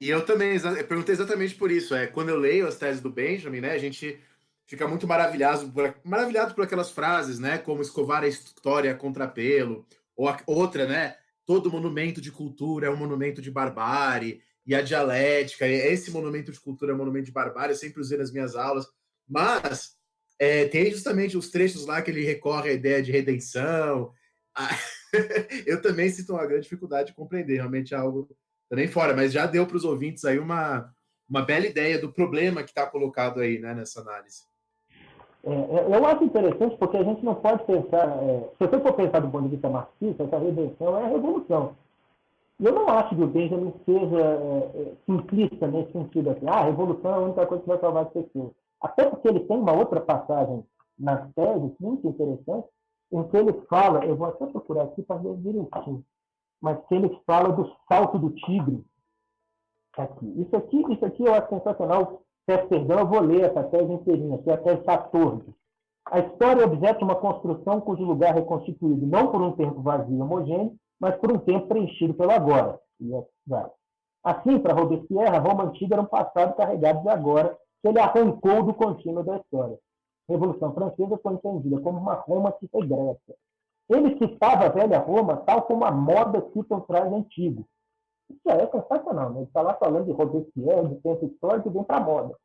E 0.00 0.10
eu 0.10 0.26
também 0.26 0.56
eu 0.56 0.86
perguntei 0.86 1.14
exatamente 1.14 1.54
por 1.54 1.70
isso. 1.70 1.94
É, 1.94 2.06
quando 2.06 2.30
eu 2.30 2.36
leio 2.36 2.66
as 2.66 2.76
teses 2.76 3.00
do 3.00 3.10
Benjamin, 3.10 3.60
né, 3.60 3.72
a 3.72 3.78
gente 3.78 4.18
fica 4.66 4.88
muito 4.88 5.06
maravilhado 5.06 5.70
por, 5.70 5.94
maravilhado 6.02 6.54
por 6.54 6.64
aquelas 6.64 6.90
frases, 6.90 7.38
né, 7.38 7.58
como 7.58 7.82
escovar 7.82 8.24
a 8.24 8.28
história 8.28 8.94
contra 8.94 9.28
pelo, 9.28 9.86
ou 10.16 10.28
a, 10.28 10.38
outra, 10.46 10.86
né, 10.86 11.16
todo 11.46 11.70
monumento 11.70 12.20
de 12.20 12.32
cultura 12.32 12.86
é 12.86 12.90
um 12.90 12.96
monumento 12.96 13.40
de 13.40 13.50
barbárie, 13.50 14.40
e 14.66 14.74
a 14.74 14.82
dialética, 14.82 15.66
esse 15.66 16.10
monumento 16.10 16.52
de 16.52 16.60
cultura 16.60 16.92
é 16.92 16.94
um 16.94 16.98
monumento 16.98 17.26
de 17.26 17.32
barbárie, 17.32 17.72
eu 17.72 17.78
sempre 17.78 18.00
usei 18.00 18.16
nas 18.16 18.32
minhas 18.32 18.54
aulas 18.54 18.86
Mas 19.28 19.96
é, 20.38 20.66
tem 20.66 20.90
justamente 20.90 21.36
os 21.36 21.50
trechos 21.50 21.86
lá 21.86 22.02
que 22.02 22.10
ele 22.10 22.24
recorre 22.24 22.70
à 22.70 22.72
ideia 22.72 23.02
de 23.02 23.12
redenção. 23.12 24.12
eu 25.66 25.80
também 25.80 26.08
sinto 26.08 26.32
uma 26.32 26.46
grande 26.46 26.62
dificuldade 26.62 27.08
de 27.08 27.14
compreender, 27.14 27.56
realmente 27.56 27.94
é 27.94 27.96
algo 27.96 28.28
também 28.68 28.88
fora, 28.88 29.14
mas 29.14 29.32
já 29.32 29.46
deu 29.46 29.66
para 29.66 29.76
os 29.76 29.84
ouvintes 29.84 30.24
aí 30.24 30.38
uma, 30.38 30.90
uma 31.28 31.42
bela 31.42 31.66
ideia 31.66 31.98
do 31.98 32.12
problema 32.12 32.62
que 32.62 32.70
está 32.70 32.86
colocado 32.86 33.40
aí 33.40 33.58
né, 33.58 33.74
nessa 33.74 34.00
análise. 34.00 34.42
É, 35.44 35.50
é, 35.50 35.96
eu 35.96 36.06
acho 36.06 36.24
interessante 36.24 36.76
porque 36.76 36.96
a 36.96 37.02
gente 37.02 37.24
não 37.24 37.34
pode 37.34 37.64
pensar, 37.64 38.06
é, 38.22 38.48
se 38.56 38.66
você 38.66 38.80
for 38.80 38.92
pensar 38.94 39.20
do 39.20 39.30
ponto 39.30 39.44
de 39.44 39.50
vista 39.50 39.68
marxista, 39.68 40.22
essa 40.22 40.38
redenção 40.38 40.98
é 40.98 41.04
a 41.04 41.08
revolução. 41.08 41.76
Eu 42.60 42.72
não 42.72 42.88
acho 42.88 43.16
que 43.16 43.22
o 43.22 43.26
Benjamin 43.26 43.74
seja 43.84 44.20
é, 44.20 44.70
é, 44.74 44.92
simplista 45.04 45.66
nesse 45.66 45.92
sentido, 45.92 46.30
assim, 46.30 46.46
ah, 46.46 46.60
a 46.60 46.64
revolução 46.64 47.10
é 47.10 47.14
a 47.14 47.18
única 47.18 47.46
coisa 47.46 47.62
que 47.62 47.68
vai 47.68 47.78
salvar 47.80 48.04
as 48.04 48.12
pessoas. 48.12 48.52
Até 48.82 49.08
porque 49.08 49.28
ele 49.28 49.40
tem 49.40 49.56
uma 49.56 49.72
outra 49.72 50.00
passagem 50.00 50.64
nas 50.98 51.32
teses, 51.34 51.72
muito 51.78 52.08
interessante, 52.08 52.68
em 53.12 53.22
que 53.28 53.36
ele 53.36 53.52
fala, 53.68 54.04
eu 54.04 54.16
vou 54.16 54.26
até 54.26 54.46
procurar 54.46 54.84
aqui 54.84 55.02
para 55.02 55.20
ver 55.20 55.36
direitinho, 55.36 56.04
mas 56.60 56.84
que 56.86 56.94
ele 56.94 57.20
fala 57.26 57.52
do 57.52 57.70
salto 57.88 58.18
do 58.18 58.30
tigre. 58.30 58.84
Aqui. 59.96 60.40
Isso 60.40 60.56
aqui, 60.56 60.92
isso 60.92 61.04
aqui 61.04 61.22
eu 61.22 61.34
acho 61.34 61.50
sensacional. 61.50 62.22
Peço 62.46 62.66
perdão, 62.68 63.00
eu 63.00 63.06
vou 63.06 63.20
ler 63.20 63.42
essa 63.42 63.62
tese 63.64 63.92
inteirinha, 63.92 64.38
que 64.38 64.50
é 64.50 64.54
a 64.54 64.58
tese 64.58 64.82
14. 64.82 65.54
A 66.06 66.18
história 66.18 66.64
objeto 66.64 67.04
uma 67.04 67.14
construção 67.14 67.80
cujo 67.80 68.02
lugar 68.02 68.30
é 68.30 68.40
reconstituído 68.40 69.06
não 69.06 69.30
por 69.30 69.40
um 69.40 69.52
tempo 69.52 69.82
vazio 69.82 70.16
e 70.16 70.20
homogêneo, 70.20 70.74
mas 70.98 71.14
por 71.16 71.30
um 71.30 71.38
tempo 71.38 71.68
preenchido 71.68 72.14
pelo 72.14 72.32
agora. 72.32 72.80
É, 73.02 73.70
assim, 74.24 74.58
para 74.58 74.74
Robespierre, 74.74 75.36
a 75.36 75.40
Roma 75.40 75.64
antiga 75.64 75.94
era 75.94 76.02
um 76.02 76.06
passado 76.06 76.56
carregado 76.56 77.02
de 77.02 77.08
agora, 77.08 77.56
que 77.82 77.88
ele 77.88 77.98
arrancou 77.98 78.62
do 78.62 78.72
contínuo 78.72 79.24
da 79.24 79.36
história. 79.36 79.78
A 80.28 80.32
Revolução 80.32 80.72
Francesa 80.72 81.18
foi 81.20 81.34
entendida 81.34 81.80
como 81.80 81.98
uma 81.98 82.14
Roma 82.14 82.52
que 82.52 82.70
regressa. 82.72 83.34
Ele 83.90 84.16
citava 84.16 84.66
a 84.66 84.68
velha 84.68 85.00
Roma 85.00 85.38
tal 85.38 85.62
como 85.62 85.84
a 85.84 85.90
moda 85.90 86.48
cita 86.52 86.76
o 86.76 86.80
traje 86.82 87.14
antigo. 87.14 87.66
Isso 88.30 88.48
é 88.48 88.66
sensacional, 88.70 89.30
né? 89.30 89.40
Ele 89.40 89.46
está 89.46 89.60
lá 89.60 89.74
falando 89.74 90.06
de 90.06 90.12
Robespierre, 90.12 90.88
de 90.88 90.94
tempo 91.02 91.26
histórico, 91.26 91.68
e 91.68 91.72
vem 91.72 91.84
para 91.84 91.96
a 91.96 92.00
moda. 92.00 92.36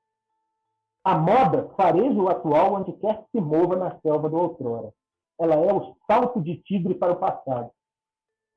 A 1.04 1.18
moda 1.18 1.70
fareja 1.78 2.20
o 2.20 2.28
atual 2.28 2.74
onde 2.74 2.92
quer 2.94 3.24
que 3.24 3.32
se 3.32 3.40
mova 3.40 3.78
na 3.78 3.98
selva 4.02 4.28
do 4.28 4.38
outrora. 4.38 4.92
Ela 5.40 5.56
é 5.56 5.74
o 5.74 5.96
salto 6.08 6.42
de 6.42 6.58
tigre 6.64 6.96
para 6.96 7.14
o 7.14 7.18
passado. 7.18 7.72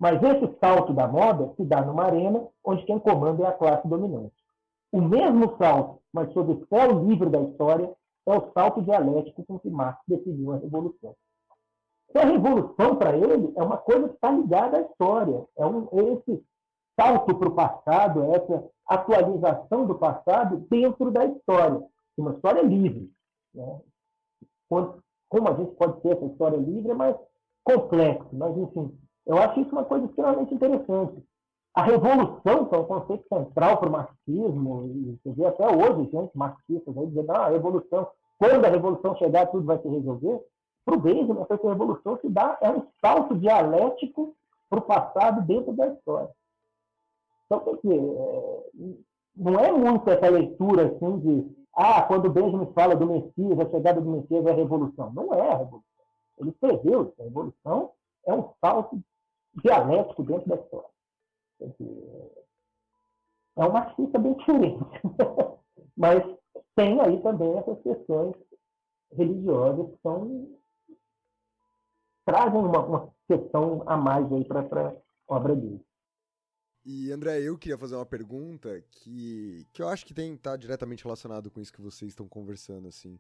Mas 0.01 0.21
esse 0.23 0.59
salto 0.59 0.95
da 0.95 1.07
moda 1.07 1.53
se 1.55 1.65
dá 1.65 1.83
numa 1.85 2.05
arena 2.05 2.49
onde 2.65 2.85
quem 2.87 2.99
comanda 2.99 3.45
é 3.45 3.47
a 3.47 3.53
classe 3.53 3.87
dominante. 3.87 4.35
O 4.93 5.01
mesmo 5.01 5.57
salto, 5.57 6.01
mas 6.13 6.33
sob 6.33 6.53
o 6.53 6.67
céu 6.67 7.05
livre 7.05 7.31
da 7.31 7.41
história, 7.41 7.95
é 8.27 8.37
o 8.37 8.53
salto 8.53 8.83
dialético 8.83 9.45
com 9.45 9.59
que 9.59 9.71
Marx 9.71 10.01
definiu 10.07 10.53
a 10.53 10.57
revolução. 10.59 11.15
E 12.15 12.19
a 12.19 12.25
revolução, 12.25 12.97
para 12.97 13.17
ele, 13.17 13.53
é 13.57 13.63
uma 13.63 13.79
coisa 13.79 14.09
que 14.09 14.15
está 14.15 14.31
ligada 14.31 14.79
à 14.79 14.81
história. 14.81 15.47
É 15.57 15.65
um, 15.65 15.89
esse 16.13 16.45
salto 16.99 17.37
para 17.37 17.49
o 17.49 17.55
passado, 17.55 18.35
essa 18.35 18.69
atualização 18.87 19.87
do 19.87 19.95
passado 19.97 20.67
dentro 20.69 21.11
da 21.11 21.25
história. 21.25 21.81
Uma 22.17 22.33
história 22.33 22.63
livre. 22.63 23.11
Né? 23.55 23.81
Como 24.69 25.49
a 25.49 25.55
gente 25.55 25.75
pode 25.77 26.01
ter 26.01 26.17
essa 26.17 26.27
história 26.27 26.57
livre, 26.57 26.91
é 26.91 26.95
mais 26.95 27.17
complexo. 27.65 28.29
Mas, 28.33 28.57
enfim, 28.57 28.99
eu 29.27 29.39
acho 29.39 29.61
isso 29.61 29.71
uma 29.71 29.85
coisa 29.85 30.07
extremamente 30.07 30.53
interessante. 30.53 31.25
A 31.75 31.83
revolução, 31.83 32.67
que 32.67 32.75
é 32.75 32.79
um 32.79 32.85
conceito 32.85 33.25
central 33.29 33.79
para 33.79 33.89
o 33.89 33.93
marxismo, 33.93 34.87
e 34.87 35.19
você 35.23 35.33
vê 35.33 35.47
até 35.47 35.67
hoje 35.69 36.11
gente 36.11 36.37
marxista 36.37 36.91
aí 36.91 37.07
dizendo 37.07 37.31
ah, 37.31 37.47
a 37.47 37.49
revolução, 37.49 38.09
quando 38.39 38.65
a 38.65 38.69
revolução 38.69 39.17
chegar, 39.17 39.47
tudo 39.47 39.67
vai 39.67 39.79
se 39.79 39.89
resolver. 39.89 40.41
Para 40.85 40.95
o 40.97 41.01
Benjamin, 41.01 41.47
essa 41.49 41.69
revolução 41.69 42.19
se 42.21 42.29
dá, 42.29 42.59
é 42.61 42.71
um 42.71 42.87
salto 43.01 43.37
dialético 43.39 44.35
para 44.69 44.79
o 44.81 44.83
passado 44.83 45.43
dentro 45.47 45.73
da 45.73 45.89
história. 45.89 46.31
Então, 47.47 47.61
quer 47.61 47.77
dizer, 47.77 48.01
é, 48.01 48.63
não 49.37 49.61
é 49.61 49.71
muito 49.71 50.09
essa 50.11 50.29
leitura 50.29 50.87
assim 50.87 51.19
de 51.21 51.61
ah, 51.75 52.03
quando 52.03 52.27
o 52.27 52.31
Benjamin 52.31 52.73
fala 52.75 52.97
do 52.97 53.07
Messias, 53.07 53.61
a 53.61 53.71
chegada 53.71 54.01
do 54.01 54.11
Messias 54.11 54.45
é 54.47 54.51
a 54.51 54.55
revolução. 54.55 55.13
Não 55.13 55.33
é 55.33 55.41
a 55.41 55.57
revolução. 55.59 55.83
Ele 56.39 56.51
escreveu 56.51 57.03
isso. 57.03 57.15
A 57.21 57.25
revolução 57.25 57.91
é 58.27 58.35
um 58.35 58.51
salto 58.61 59.01
dialético 59.63 60.23
dentro 60.23 60.49
da 60.49 60.57
história. 60.57 60.89
É 63.57 63.61
uma 63.61 63.69
marxista 63.69 64.19
bem 64.19 64.35
diferente. 64.35 64.85
Mas 65.97 66.23
tem 66.75 67.01
aí 67.01 67.21
também 67.23 67.57
essas 67.59 67.83
questões 67.83 68.35
religiosas 69.13 69.91
que 69.91 69.99
são, 70.03 70.59
trazem 72.25 72.61
uma, 72.61 72.87
uma 72.87 73.15
questão 73.27 73.83
a 73.87 73.97
mais 73.97 74.33
aí 74.33 74.45
para 74.45 74.61
a 74.61 74.97
obra 75.29 75.55
dele. 75.55 75.85
E 76.85 77.13
André, 77.13 77.43
eu 77.43 77.59
queria 77.59 77.77
fazer 77.77 77.97
uma 77.97 78.07
pergunta 78.07 78.83
que, 78.91 79.67
que 79.73 79.83
eu 79.83 79.89
acho 79.89 80.07
que 80.07 80.15
tem 80.15 80.35
tá 80.37 80.57
diretamente 80.57 81.05
relacionado 81.05 81.51
com 81.51 81.61
isso 81.61 81.73
que 81.73 81.83
vocês 81.83 82.13
estão 82.13 82.27
conversando 82.27 82.89
assim. 82.89 83.19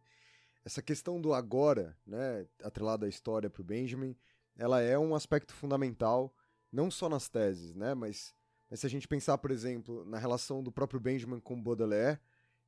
Essa 0.64 0.82
questão 0.82 1.20
do 1.20 1.34
agora, 1.34 1.96
né, 2.06 2.46
atrelada 2.62 3.04
à 3.04 3.08
história 3.08 3.50
para 3.50 3.60
o 3.60 3.64
Benjamin, 3.64 4.16
ela 4.56 4.80
é 4.80 4.98
um 4.98 5.14
aspecto 5.14 5.52
fundamental 5.52 6.34
não 6.72 6.90
só 6.90 7.08
nas 7.08 7.28
teses, 7.28 7.74
né, 7.74 7.94
mas, 7.94 8.34
mas 8.68 8.80
se 8.80 8.86
a 8.86 8.90
gente 8.90 9.08
pensar, 9.08 9.38
por 9.38 9.50
exemplo, 9.50 10.04
na 10.04 10.18
relação 10.18 10.62
do 10.62 10.72
próprio 10.72 11.00
Benjamin 11.00 11.40
com 11.40 11.60
Baudelaire, 11.60 12.20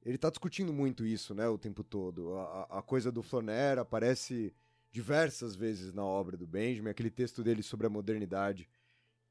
ele 0.04 0.16
está 0.16 0.28
discutindo 0.28 0.72
muito 0.72 1.06
isso, 1.06 1.34
né, 1.34 1.48
o 1.48 1.58
tempo 1.58 1.84
todo. 1.84 2.34
A, 2.36 2.78
a 2.78 2.82
coisa 2.82 3.12
do 3.12 3.22
Flaner 3.22 3.78
aparece 3.78 4.52
diversas 4.90 5.54
vezes 5.54 5.92
na 5.92 6.04
obra 6.04 6.36
do 6.36 6.46
Benjamin, 6.46 6.90
aquele 6.90 7.10
texto 7.10 7.42
dele 7.42 7.62
sobre 7.62 7.86
a 7.86 7.90
modernidade 7.90 8.68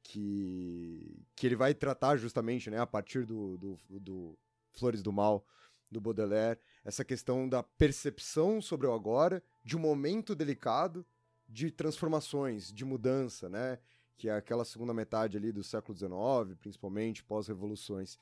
que, 0.03 1.23
que 1.35 1.45
ele 1.45 1.56
vai 1.56 1.73
tratar 1.73 2.18
justamente, 2.18 2.69
né, 2.69 2.80
a 2.80 2.88
partir 2.88 3.26
do, 3.26 3.57
do, 3.57 3.80
do 3.99 4.39
Flores 4.72 5.03
do 5.03 5.11
Mal, 5.11 5.45
do 5.89 5.99
Baudelaire, 5.99 6.60
essa 6.85 7.03
questão 7.03 7.48
da 7.48 7.61
percepção 7.61 8.61
sobre 8.61 8.88
o 8.88 8.93
agora, 8.93 9.43
de 9.64 9.76
um 9.76 9.80
momento 9.80 10.34
delicado 10.34 11.06
de 11.48 11.69
transformações, 11.69 12.72
de 12.72 12.85
mudança, 12.85 13.49
né, 13.49 13.77
que 14.18 14.30
é 14.30 14.34
aquela 14.34 14.66
segunda 14.66 14.94
metade 14.94 15.38
ali 15.38 15.52
do 15.52 15.64
século 15.64 15.98
XIX, 15.98 16.58
principalmente 16.60 17.24
pós-revoluções. 17.24 18.18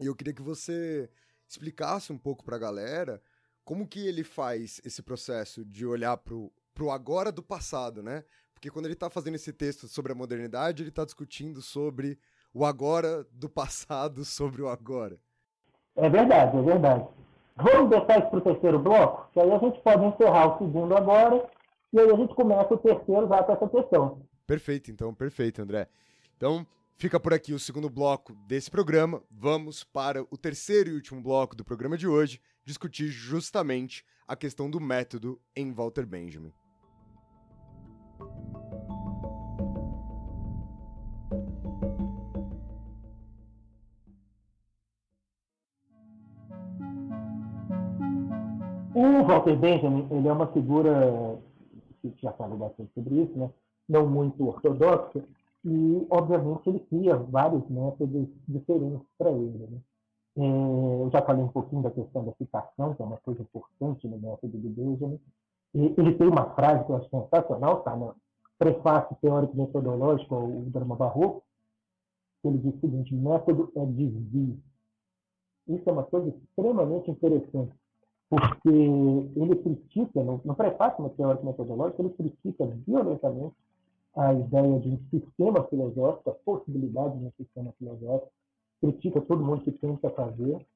E 0.00 0.06
eu 0.06 0.14
queria 0.14 0.32
que 0.32 0.42
você 0.42 1.10
explicasse 1.48 2.12
um 2.12 2.18
pouco 2.18 2.44
para 2.44 2.56
a 2.56 2.58
galera 2.58 3.22
como 3.64 3.86
que 3.86 4.06
ele 4.06 4.24
faz 4.24 4.80
esse 4.84 5.02
processo 5.02 5.64
de 5.64 5.84
olhar 5.84 6.16
pro, 6.16 6.52
pro 6.72 6.90
agora 6.90 7.30
do 7.30 7.42
passado, 7.42 8.02
né? 8.02 8.24
Porque 8.54 8.70
quando 8.70 8.86
ele 8.86 8.94
está 8.94 9.10
fazendo 9.10 9.34
esse 9.34 9.52
texto 9.52 9.86
sobre 9.86 10.10
a 10.10 10.14
modernidade, 10.14 10.82
ele 10.82 10.88
está 10.88 11.04
discutindo 11.04 11.60
sobre 11.60 12.18
o 12.52 12.64
agora 12.64 13.24
do 13.32 13.48
passado 13.48 14.24
sobre 14.26 14.62
o 14.62 14.68
agora. 14.68 15.18
É 15.96 16.08
verdade, 16.08 16.56
é 16.56 16.62
verdade. 16.62 17.06
Vamos 17.56 17.90
deixar 17.90 18.20
isso 18.20 18.30
para 18.30 18.38
o 18.38 18.42
terceiro 18.42 18.78
bloco, 18.78 19.30
que 19.32 19.40
aí 19.40 19.52
a 19.52 19.58
gente 19.58 19.80
pode 19.80 20.04
encerrar 20.04 20.54
o 20.54 20.58
segundo 20.58 20.96
agora, 20.96 21.44
e 21.92 22.00
aí 22.00 22.10
a 22.10 22.16
gente 22.16 22.34
começa 22.34 22.72
o 22.72 22.78
terceiro 22.78 23.28
já 23.28 23.42
com 23.42 23.52
essa 23.52 23.68
questão. 23.68 24.22
Perfeito, 24.48 24.90
então, 24.90 25.12
perfeito, 25.12 25.60
André. 25.60 25.86
Então, 26.34 26.66
fica 26.96 27.20
por 27.20 27.34
aqui 27.34 27.52
o 27.52 27.58
segundo 27.58 27.90
bloco 27.90 28.34
desse 28.46 28.70
programa. 28.70 29.22
Vamos 29.30 29.84
para 29.84 30.22
o 30.22 30.38
terceiro 30.38 30.88
e 30.88 30.94
último 30.94 31.20
bloco 31.20 31.54
do 31.54 31.62
programa 31.62 31.98
de 31.98 32.08
hoje, 32.08 32.40
discutir 32.64 33.08
justamente 33.08 34.02
a 34.26 34.34
questão 34.34 34.70
do 34.70 34.80
método 34.80 35.38
em 35.54 35.70
Walter 35.70 36.06
Benjamin. 36.06 36.50
O 48.94 49.24
Walter 49.26 49.56
Benjamin, 49.56 50.08
ele 50.10 50.26
é 50.26 50.32
uma 50.32 50.50
figura, 50.54 51.38
que 52.00 52.14
já 52.22 52.32
falou 52.32 52.56
bastante 52.56 52.90
sobre 52.94 53.14
isso, 53.14 53.38
né? 53.38 53.50
Não 53.88 54.06
muito 54.06 54.46
ortodoxa, 54.46 55.24
e, 55.64 56.06
obviamente, 56.10 56.68
ele 56.68 56.80
cria 56.80 57.16
vários 57.16 57.68
métodos 57.68 58.28
diferentes 58.46 59.06
para 59.16 59.30
ele. 59.30 59.66
Né? 59.66 59.78
É, 60.36 61.04
eu 61.04 61.10
já 61.12 61.22
falei 61.22 61.42
um 61.42 61.48
pouquinho 61.48 61.82
da 61.82 61.90
questão 61.90 62.24
da 62.24 62.32
citação, 62.32 62.94
que 62.94 63.02
é 63.02 63.04
uma 63.04 63.16
coisa 63.18 63.42
importante 63.42 64.06
no 64.06 64.18
método 64.18 64.56
do 64.56 64.68
Benjamin. 64.68 65.20
E 65.74 65.94
ele 65.98 66.14
tem 66.14 66.28
uma 66.28 66.54
frase 66.54 66.84
que 66.84 66.92
eu 66.92 66.96
acho 66.96 67.10
sensacional, 67.10 67.78
está 67.78 67.96
no 67.96 68.14
prefácio 68.58 69.16
teórico 69.20 69.56
metodológico 69.56 70.34
ao 70.34 70.48
drama 70.48 70.96
barroco, 70.96 71.42
ele 72.44 72.58
diz 72.58 72.74
o 72.74 72.80
seguinte, 72.80 73.14
método 73.14 73.70
é 73.74 73.84
desvio. 73.84 74.58
Isso 75.66 75.88
é 75.88 75.92
uma 75.92 76.04
coisa 76.04 76.28
extremamente 76.28 77.10
interessante 77.10 77.72
porque 78.28 78.68
ele 78.68 79.56
critica, 79.56 80.22
no, 80.22 80.40
no 80.44 80.54
prefácio 80.54 81.02
no 81.02 81.10
teórico 81.10 81.46
metodológico, 81.46 82.02
ele 82.02 82.10
critica 82.10 82.66
violentamente 82.86 83.54
a 84.18 84.34
ideia 84.34 84.80
de 84.80 84.88
um 84.88 84.98
sistema 85.10 85.62
filosófico, 85.64 86.30
a 86.30 86.34
possibilidade 86.44 87.16
de 87.18 87.24
um 87.24 87.32
sistema 87.36 87.72
filosófico, 87.78 88.32
critica 88.80 89.20
todo 89.20 89.44
mundo 89.44 89.62
que 89.62 89.70
tenta 89.70 90.10
fazer, 90.10 90.66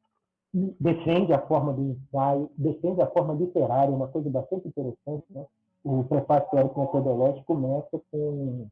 e 0.55 0.77
defende 0.78 1.32
a 1.32 1.40
forma 1.47 1.73
do 1.73 1.82
ensaio, 1.82 2.48
defende 2.56 3.02
a 3.02 3.06
forma 3.09 3.35
literária, 3.35 3.94
uma 3.94 4.06
coisa 4.06 4.31
bastante 4.31 4.69
interessante. 4.69 5.24
Né? 5.31 5.44
O 5.82 6.05
prefácio 6.05 6.51
teórico 6.51 6.81
metodológico 6.81 7.44
começa 7.44 8.01
com 8.12 8.69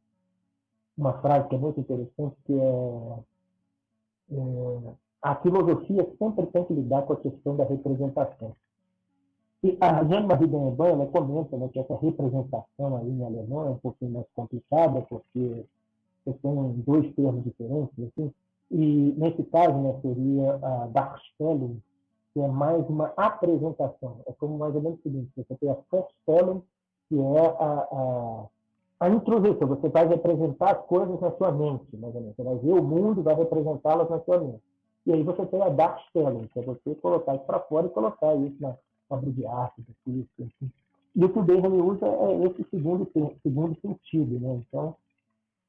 uma 0.96 1.14
frase 1.20 1.48
que 1.48 1.54
é 1.56 1.58
muito 1.58 1.80
interessante, 1.80 2.36
que 2.44 2.52
é, 2.52 3.18
é 4.32 4.94
a 5.22 5.34
filosofia 5.36 6.06
sempre 6.18 6.46
tem 6.46 6.64
que 6.64 6.72
lidar 6.74 7.02
com 7.02 7.14
a 7.14 7.16
questão 7.16 7.56
da 7.56 7.64
representação. 7.64 8.54
E 9.62 9.76
a 9.78 10.02
Jeanne-Marie 10.04 10.46
Benebon, 10.46 10.86
ela 10.86 11.06
comenta 11.06 11.56
né, 11.56 11.68
que 11.68 11.78
essa 11.78 11.94
representação 11.96 12.96
aí 12.96 13.10
em 13.10 13.24
alemão 13.24 13.66
é 13.66 13.70
um 13.70 13.76
pouquinho 13.76 14.12
mais 14.12 14.26
complicada, 14.34 15.02
porque 15.02 15.66
você 16.24 16.38
tem 16.38 16.72
dois 16.86 17.14
termos 17.14 17.44
diferentes, 17.44 17.92
assim, 17.98 18.32
e 18.70 19.14
nesse 19.18 19.42
caso 19.44 19.76
né, 19.78 19.98
seria 20.00 20.54
a 20.62 20.86
Darstellung, 20.86 21.78
que 22.32 22.40
é 22.40 22.48
mais 22.48 22.88
uma 22.88 23.12
apresentação. 23.16 24.20
É 24.26 24.32
como 24.32 24.56
mais 24.56 24.74
ou 24.74 24.80
menos 24.80 24.98
o 24.98 25.02
seguinte, 25.02 25.30
você 25.36 25.54
tem 25.56 25.70
a 25.70 25.76
Vorstellung, 25.90 26.62
que 27.08 27.18
é 27.18 27.46
a, 27.46 27.88
a, 27.90 28.46
a 29.00 29.10
introdução, 29.10 29.66
você 29.66 29.88
vai 29.88 30.06
representar 30.06 30.76
as 30.76 30.86
coisas 30.86 31.20
na 31.20 31.32
sua 31.32 31.50
mente, 31.52 31.96
mais 31.96 32.14
ou 32.14 32.20
menos. 32.20 32.36
Você 32.36 32.42
vai 32.44 32.56
ver 32.56 32.72
o 32.72 32.82
mundo, 32.82 33.22
vai 33.22 33.34
representá-las 33.34 34.08
na 34.08 34.20
sua 34.20 34.38
mente. 34.38 34.62
E 35.06 35.12
aí 35.12 35.22
você 35.22 35.44
tem 35.46 35.60
a 35.60 35.68
Darstellung, 35.68 36.46
que 36.46 36.60
é 36.60 36.62
você 36.62 36.94
colocar 36.94 37.34
isso 37.34 37.44
para 37.44 37.60
fora 37.60 37.86
e 37.86 37.90
colocar 37.90 38.34
isso 38.36 38.56
na 38.60 38.76
obra 39.10 39.30
de 39.30 39.46
arte, 39.46 39.82
enfim. 40.06 40.70
E 41.14 41.24
o 41.24 41.28
que 41.28 41.38
o 41.38 41.42
Benjamin 41.42 41.80
usa 41.82 42.06
é 42.06 42.44
esse 42.46 42.64
segundo, 42.70 43.10
segundo 43.42 43.78
sentido. 43.80 44.38
Né? 44.38 44.62
Então, 44.66 44.96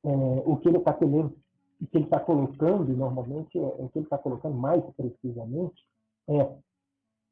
é, 0.04 0.10
o 0.46 0.58
que 0.58 0.70
ele 0.70 0.78
está 0.78 0.94
querendo, 0.94 1.36
o 1.82 1.88
que 1.88 1.98
ele 1.98 2.06
está 2.06 2.20
colocando, 2.20 2.96
normalmente, 2.96 3.58
é, 3.58 3.62
o 3.62 3.90
que 3.90 4.00
ele 4.00 4.06
está 4.06 4.18
colocando 4.18 4.56
mais 4.56 4.84
precisamente, 4.96 5.84
é 6.30 6.52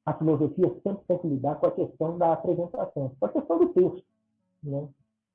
a 0.05 0.13
filosofia 0.13 0.73
sempre 0.83 1.03
tem 1.07 1.17
que 1.19 1.27
lidar 1.27 1.55
com 1.55 1.67
a 1.67 1.71
questão 1.71 2.17
da 2.17 2.33
apresentação, 2.33 3.11
com 3.19 3.25
a 3.25 3.29
questão 3.29 3.59
do 3.59 3.69
texto. 3.69 4.03
Né? 4.63 4.87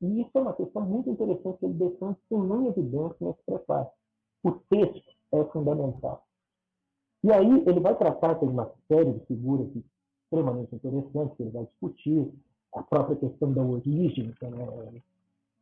E 0.02 0.20
isso 0.20 0.30
é 0.34 0.40
uma 0.40 0.52
questão 0.52 0.82
muito 0.82 1.08
interessante 1.08 1.58
que 1.58 1.64
ele 1.66 1.74
deixou 1.74 2.16
sem 2.28 2.38
nenhuma 2.38 2.68
evidência 2.68 3.16
nesse 3.20 3.42
prefácio. 3.46 3.92
O 4.42 4.50
texto 4.50 5.14
é 5.32 5.44
fundamental. 5.44 6.24
E 7.22 7.32
aí 7.32 7.64
ele 7.66 7.80
vai 7.80 7.96
tratar 7.96 8.34
de 8.34 8.44
uma 8.44 8.70
série 8.88 9.12
de 9.12 9.20
figuras 9.26 9.68
extremamente 10.34 10.74
interessantes 10.74 11.36
que 11.36 11.42
ele 11.42 11.50
vai 11.50 11.64
discutir, 11.64 12.32
a 12.74 12.82
própria 12.82 13.16
questão 13.16 13.52
da 13.52 13.62
origem, 13.62 14.32
que 14.32 14.44
é 14.44 14.48
uma 14.48 14.92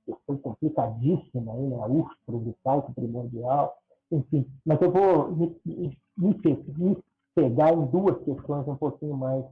questão 0.06 0.36
complicadíssima, 0.38 1.52
né? 1.52 1.76
a 1.82 1.86
úrspro 1.86 2.38
do 2.38 2.54
salto 2.64 2.92
primordial, 2.94 3.76
enfim. 4.10 4.46
Mas 4.64 4.80
eu 4.80 4.90
vou 4.90 5.30
me, 5.32 5.56
me, 5.64 5.98
me, 6.16 6.98
pegar 7.34 7.72
em 7.72 7.86
duas 7.86 8.18
questões 8.24 8.66
um 8.66 8.76
pouquinho 8.76 9.16
mais 9.16 9.44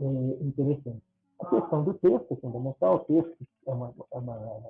é, 0.00 0.04
interessantes. 0.42 1.02
A 1.40 1.46
questão 1.46 1.84
do 1.84 1.94
texto 1.94 2.32
é 2.32 2.36
fundamental, 2.36 2.96
o 2.96 2.98
texto 3.00 3.36
é 3.66 3.70
uma, 3.70 3.94
é 4.12 4.18
uma 4.18 4.60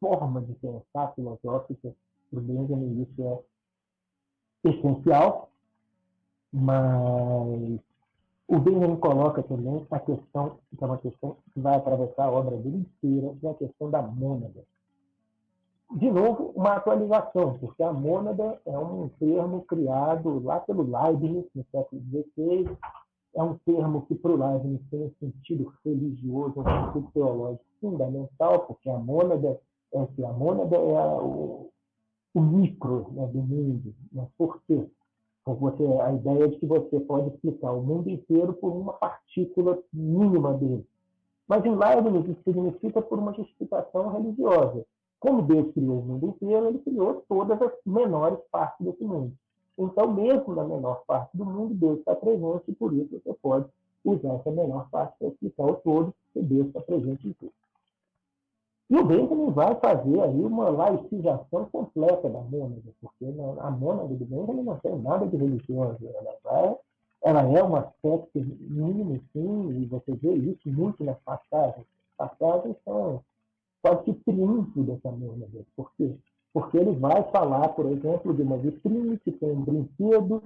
forma 0.00 0.40
de 0.42 0.54
pensar 0.54 1.14
filosófica 1.14 1.94
para 2.30 2.38
o 2.38 2.42
Benjamin, 2.42 3.02
isso 3.02 3.22
é 3.22 4.70
essencial, 4.70 5.50
mas 6.52 7.80
o 8.46 8.58
Benjamin 8.58 8.96
coloca 8.96 9.42
também 9.42 9.86
a 9.90 9.98
questão, 9.98 10.58
que 10.76 10.82
é 10.82 10.86
uma 10.86 10.98
questão 10.98 11.36
que 11.52 11.60
vai 11.60 11.76
atravessar 11.76 12.24
a 12.24 12.30
obra 12.30 12.56
dele 12.56 12.86
inteira, 13.02 13.34
que 13.40 13.46
é 13.46 13.50
a 13.50 13.54
questão 13.54 13.90
da 13.90 14.02
mônada. 14.02 14.64
De 15.92 16.10
novo, 16.10 16.52
uma 16.56 16.74
atualização, 16.74 17.58
porque 17.58 17.82
a 17.82 17.92
mônada 17.92 18.60
é 18.66 18.78
um 18.78 19.08
termo 19.18 19.62
criado 19.62 20.42
lá 20.42 20.60
pelo 20.60 20.82
Leibniz, 20.82 21.46
no 21.54 21.64
século 21.70 22.02
XVI, 22.10 22.76
é 23.34 23.42
um 23.42 23.56
termo 23.64 24.02
que 24.06 24.14
para 24.14 24.30
o 24.30 24.36
Leibniz 24.36 24.80
tem 24.90 25.04
um 25.04 25.12
sentido 25.20 25.72
religioso, 25.84 26.60
um 26.60 26.64
sentido 26.64 27.10
teológico 27.12 27.64
fundamental, 27.80 28.60
porque 28.60 28.90
a 28.90 28.98
mônada 28.98 29.60
é, 29.94 30.24
a 30.26 30.32
mônada 30.32 30.76
é 30.76 30.80
o, 30.80 31.70
o 32.34 32.40
micro 32.40 33.12
né, 33.12 33.26
do 33.28 33.38
mundo. 33.38 33.94
Né? 34.12 34.26
Por 34.36 34.60
quê? 34.66 34.84
Você, 35.52 35.84
a 36.00 36.12
ideia 36.12 36.48
de 36.48 36.56
que 36.56 36.66
você 36.66 36.98
pode 37.00 37.28
explicar 37.28 37.72
o 37.72 37.82
mundo 37.82 38.08
inteiro 38.08 38.54
por 38.54 38.72
uma 38.72 38.94
partícula 38.94 39.78
mínima 39.92 40.54
dele. 40.54 40.86
Mas 41.46 41.64
em 41.66 41.76
Leibniz 41.76 42.26
isso 42.26 42.42
significa 42.42 43.02
por 43.02 43.18
uma 43.18 43.34
justificação 43.34 44.08
religiosa. 44.08 44.86
Como 45.20 45.42
Deus 45.42 45.72
criou 45.72 45.98
o 45.98 46.02
mundo 46.02 46.28
inteiro, 46.28 46.66
ele 46.68 46.78
criou 46.78 47.22
todas 47.28 47.60
as 47.60 47.72
menores 47.84 48.38
partes 48.50 48.86
desse 48.86 49.04
mundo. 49.04 49.32
Então, 49.76 50.12
mesmo 50.12 50.54
na 50.54 50.64
menor 50.64 51.02
parte 51.06 51.36
do 51.36 51.44
mundo, 51.44 51.74
Deus 51.74 51.98
está 51.98 52.14
presente 52.14 52.64
e 52.68 52.74
por 52.74 52.94
isso 52.94 53.20
você 53.22 53.34
pode 53.42 53.66
usar 54.04 54.34
essa 54.34 54.50
menor 54.50 54.88
parte 54.90 55.18
para 55.18 55.28
explicar 55.28 55.64
o 55.64 55.74
todo, 55.74 56.14
porque 56.32 56.46
Deus 56.46 56.68
está 56.68 56.80
presente 56.80 57.28
em 57.28 57.32
tudo. 57.32 57.52
E 58.90 58.96
o 58.96 59.04
Benjamin 59.04 59.50
vai 59.50 59.74
fazer 59.76 60.20
aí 60.20 60.44
uma 60.44 60.68
laicização 60.68 61.64
completa 61.72 62.28
da 62.28 62.40
mônada, 62.40 62.82
porque 63.00 63.24
a 63.58 63.70
mônada 63.70 64.14
do 64.14 64.24
Benjamin 64.26 64.62
não 64.62 64.76
tem 64.78 64.98
nada 64.98 65.26
de 65.26 65.36
religioso. 65.36 65.98
Ela, 66.02 66.36
vai, 66.44 66.76
ela 67.22 67.42
é 67.58 67.64
um 67.64 67.76
aspecto 67.76 68.30
mínimo, 68.34 69.20
sim, 69.32 69.70
e 69.70 69.86
você 69.86 70.12
vê 70.12 70.34
isso 70.34 70.68
muito 70.68 71.02
nas 71.02 71.18
passagens. 71.20 71.86
Passagens 72.16 72.76
são 72.84 73.22
quase 73.82 74.04
que 74.04 74.12
triunfo 74.12 74.82
dessa 74.82 75.10
mônada. 75.10 75.64
Por 75.74 75.90
quê? 75.96 76.14
Porque 76.52 76.76
ele 76.76 76.92
vai 76.92 77.22
falar, 77.30 77.68
por 77.70 77.86
exemplo, 77.86 78.34
de 78.34 78.42
uma 78.42 78.58
vitrine 78.58 79.18
que 79.18 79.32
tem 79.32 79.50
um 79.50 79.62
brinquedo 79.62 80.42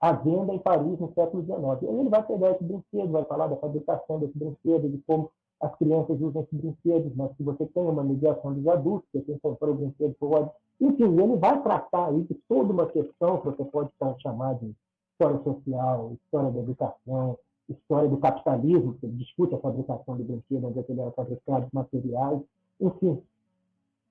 à 0.00 0.12
venda 0.12 0.52
em 0.52 0.58
Paris 0.58 0.98
no 1.00 1.12
século 1.14 1.42
XIX. 1.42 1.90
Aí 1.90 1.98
ele 2.00 2.08
vai 2.08 2.22
pegar 2.22 2.50
esse 2.50 2.64
brinquedo, 2.64 3.10
vai 3.10 3.24
falar 3.24 3.46
da 3.46 3.56
fabricação 3.56 4.20
desse 4.20 4.38
brinquedo, 4.38 4.88
de 4.88 4.98
como 5.06 5.30
as 5.62 5.74
crianças 5.76 6.20
usam 6.20 6.42
esses 6.42 6.58
brinquedos, 6.58 7.14
mas 7.14 7.30
se 7.36 7.42
você 7.44 7.64
tem 7.66 7.84
uma 7.84 8.02
mediação 8.02 8.52
dos 8.52 8.66
adultos, 8.66 9.08
você 9.12 9.20
quem 9.22 9.38
comprou 9.38 9.72
o 9.72 9.76
brinquedo 9.76 10.14
pode. 10.18 10.50
Enfim, 10.80 11.04
ele 11.04 11.36
vai 11.36 11.62
tratar 11.62 12.08
aí 12.08 12.22
de 12.24 12.34
toda 12.48 12.72
uma 12.72 12.86
questão 12.86 13.38
que 13.38 13.46
você 13.46 13.64
pode 13.64 13.90
chamar 14.20 14.54
de 14.54 14.74
história 15.12 15.40
social, 15.44 16.12
história 16.14 16.50
da 16.50 16.58
educação, 16.58 17.38
história 17.68 18.08
do 18.08 18.16
capitalismo, 18.16 18.94
que 18.94 19.06
discute 19.06 19.54
a 19.54 19.58
fabricação 19.58 20.16
do 20.16 20.24
brinquedo, 20.24 20.66
onde 20.66 20.80
é 20.80 20.84
ele 20.88 21.00
era 21.00 21.12
fabricado, 21.12 21.68
materiais, 21.72 22.40
enfim. 22.80 23.22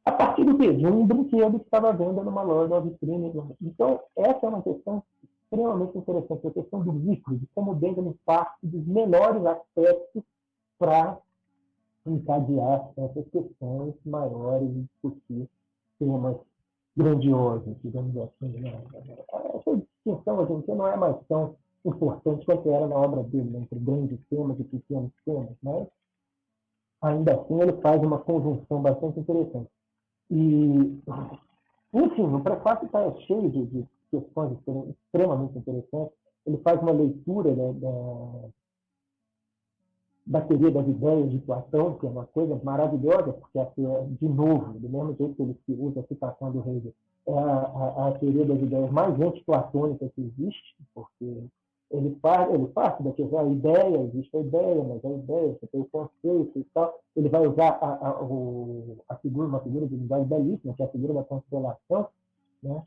A 0.05 0.11
partir 0.13 0.45
do 0.45 0.57
quê? 0.57 0.73
De 0.73 0.87
um 0.87 1.05
brinquedo 1.05 1.59
que 1.59 1.65
estava 1.65 1.91
vendo 1.91 2.23
numa 2.23 2.41
loja, 2.41 2.73
uma 2.73 2.81
vitrine. 2.81 3.31
Então, 3.61 3.99
essa 4.15 4.45
é 4.45 4.49
uma 4.49 4.61
questão 4.61 5.03
extremamente 5.21 5.97
interessante, 5.97 6.47
a 6.47 6.51
questão 6.51 6.79
do 6.79 6.93
micro, 6.93 7.37
de 7.37 7.45
como 7.53 7.71
o 7.71 7.75
Benjamin 7.75 8.15
parte 8.25 8.55
dos 8.63 8.87
melhores 8.87 9.45
aspectos 9.45 10.23
para 10.79 11.19
encadear 12.05 12.91
essas 12.97 13.27
questões 13.29 13.93
maiores 14.05 14.69
e 14.69 14.81
discutir 14.81 15.49
temas 15.99 16.37
grandiosos, 16.95 17.75
digamos 17.83 18.17
assim. 18.17 18.59
Né? 18.59 18.83
Essa 19.55 19.77
distinção 19.77 20.39
hoje 20.39 20.53
em 20.53 20.61
dia 20.61 20.75
não 20.75 20.87
é 20.87 20.97
mais 20.97 21.15
tão 21.27 21.55
importante 21.85 22.45
quanto 22.45 22.69
era 22.69 22.87
na 22.87 22.95
obra 22.95 23.23
dele, 23.23 23.49
né? 23.49 23.59
entre 23.59 23.79
grandes 23.79 24.19
temas 24.29 24.59
e 24.59 24.63
pequenos 24.63 25.11
temas, 25.25 25.55
mas 25.61 25.87
ainda 27.01 27.33
assim 27.35 27.61
ele 27.61 27.73
faz 27.81 28.01
uma 28.01 28.19
conjunção 28.19 28.81
bastante 28.81 29.19
interessante. 29.19 29.69
E, 30.29 31.01
enfim, 31.93 32.33
o 32.33 32.41
prefácio 32.41 32.85
está 32.85 33.11
cheio 33.21 33.49
de, 33.49 33.65
de, 33.65 33.87
questões 34.09 34.57
extremamente 34.89 35.57
interessantes. 35.57 36.13
Ele 36.45 36.57
faz 36.57 36.81
uma 36.81 36.91
leitura 36.91 37.53
né, 37.55 37.73
da, 37.73 38.49
da 40.25 40.41
teoria 40.41 40.71
das 40.71 40.87
ideias 40.87 41.31
de 41.31 41.39
Platão, 41.39 41.95
que 41.95 42.05
é 42.05 42.09
uma 42.09 42.25
coisa 42.25 42.59
maravilhosa, 42.63 43.33
porque, 43.33 43.59
de 44.19 44.29
novo, 44.29 44.73
do 44.73 44.89
mesmo 44.89 45.15
jeito 45.15 45.35
que 45.35 45.71
ele 45.71 45.81
usa 45.81 46.01
a 46.01 46.03
citação 46.03 46.51
do 46.51 46.59
Hegel, 46.59 46.93
é 47.27 47.33
a, 47.33 47.43
a, 47.43 48.07
a 48.07 48.11
teoria 48.19 48.45
das 48.45 48.61
ideias 48.61 48.91
mais 48.91 49.19
antiplatônica 49.19 50.09
que 50.15 50.21
existe, 50.21 50.75
porque 50.93 51.43
ele 51.91 52.11
parte, 52.21 52.53
ele 52.53 52.67
parte 52.67 53.03
da 53.03 53.11
questão, 53.11 53.39
a 53.39 53.43
ideia, 53.43 53.97
existe 53.97 54.35
a 54.35 54.39
ideia, 54.39 54.83
mas 54.83 55.03
a 55.03 55.09
ideia, 55.09 55.57
você 55.59 55.67
tem 55.67 55.81
o 55.81 55.85
conceito 55.91 56.59
e 56.59 56.63
tal. 56.73 56.99
Ele 57.15 57.27
vai 57.27 57.45
usar 57.45 57.77
a, 57.81 58.07
a, 58.07 58.23
o, 58.23 58.97
a 59.09 59.15
figura, 59.17 59.47
uma 59.47 59.59
figura 59.59 59.85
de 59.87 59.95
linguagem 59.95 60.27
belíssima, 60.27 60.73
que 60.73 60.81
é 60.81 60.85
a 60.85 60.89
figura 60.89 61.13
da 61.13 61.23
constelação. 61.23 62.07
Né? 62.63 62.81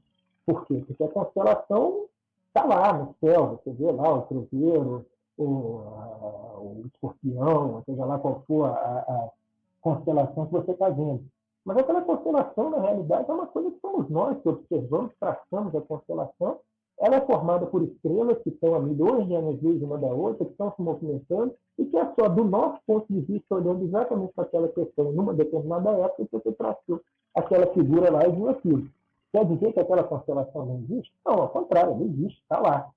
Por 0.47 0.67
quê? 0.67 0.83
Porque 0.87 1.05
a 1.05 1.09
constelação 1.09 2.07
está 2.49 2.65
lá 2.65 2.93
no 2.95 3.15
céu, 3.21 3.61
você 3.63 3.73
vê 3.73 3.93
lá 3.93 4.15
o 4.15 4.23
cruzeiro, 4.23 5.05
o, 5.37 6.85
escorpião, 6.87 7.83
seja 7.85 8.05
lá 8.05 8.19
qual 8.19 8.43
for 8.47 8.67
a, 8.67 8.71
a 8.71 9.29
constelação 9.81 10.47
que 10.47 10.53
você 10.53 10.73
está 10.73 10.89
vendo. 10.89 11.25
Mas 11.65 11.79
aquela 11.79 12.03
constelação, 12.03 12.71
na 12.71 12.81
realidade, 12.81 13.31
é 13.31 13.33
uma 13.33 13.47
coisa 13.47 13.71
que 13.71 13.81
somos 13.81 14.09
nós 14.11 14.41
que 14.41 14.49
observamos, 14.49 15.13
traçamos 15.19 15.75
a 15.75 15.81
constelação. 15.81 16.59
Ela 17.01 17.17
é 17.17 17.21
formada 17.23 17.67
por 17.67 17.83
estrelas 17.83 18.39
que 18.43 18.51
estão 18.51 18.75
a 18.75 18.81
milhões 18.81 19.27
de 19.27 19.35
anos-luz 19.35 19.83
uma 19.83 19.99
da 19.99 20.09
outra, 20.09 20.45
que 20.45 20.53
estão 20.53 20.73
se 20.77 20.83
movimentando, 20.83 21.55
e 21.79 21.85
que 21.87 21.97
é 21.97 22.13
só 22.15 22.29
do 22.29 22.45
nosso 22.45 22.79
ponto 22.87 23.07
de 23.13 23.21
vista, 23.21 23.55
olhando 23.55 23.83
exatamente 23.85 24.33
para 24.35 24.45
aquela 24.45 24.69
questão, 24.69 25.11
numa 25.11 25.35
determinada 25.35 25.91
época, 25.91 26.25
que 26.25 26.33
você 26.33 26.53
traçou 26.53 27.01
aquela 27.35 27.67
figura 27.69 28.13
lá 28.13 28.27
e 28.27 28.31
viu 28.31 28.49
aquilo. 28.49 28.89
Quer 29.33 29.45
dizer 29.47 29.73
que 29.73 29.81
aquela 29.81 30.05
constelação 30.05 30.67
não 30.67 30.77
existe? 30.77 31.13
Não, 31.27 31.35
ao 31.35 31.49
contrário, 31.49 31.93
ela 31.93 32.05
existe, 32.05 32.41
está 32.43 32.61
lá. 32.61 32.89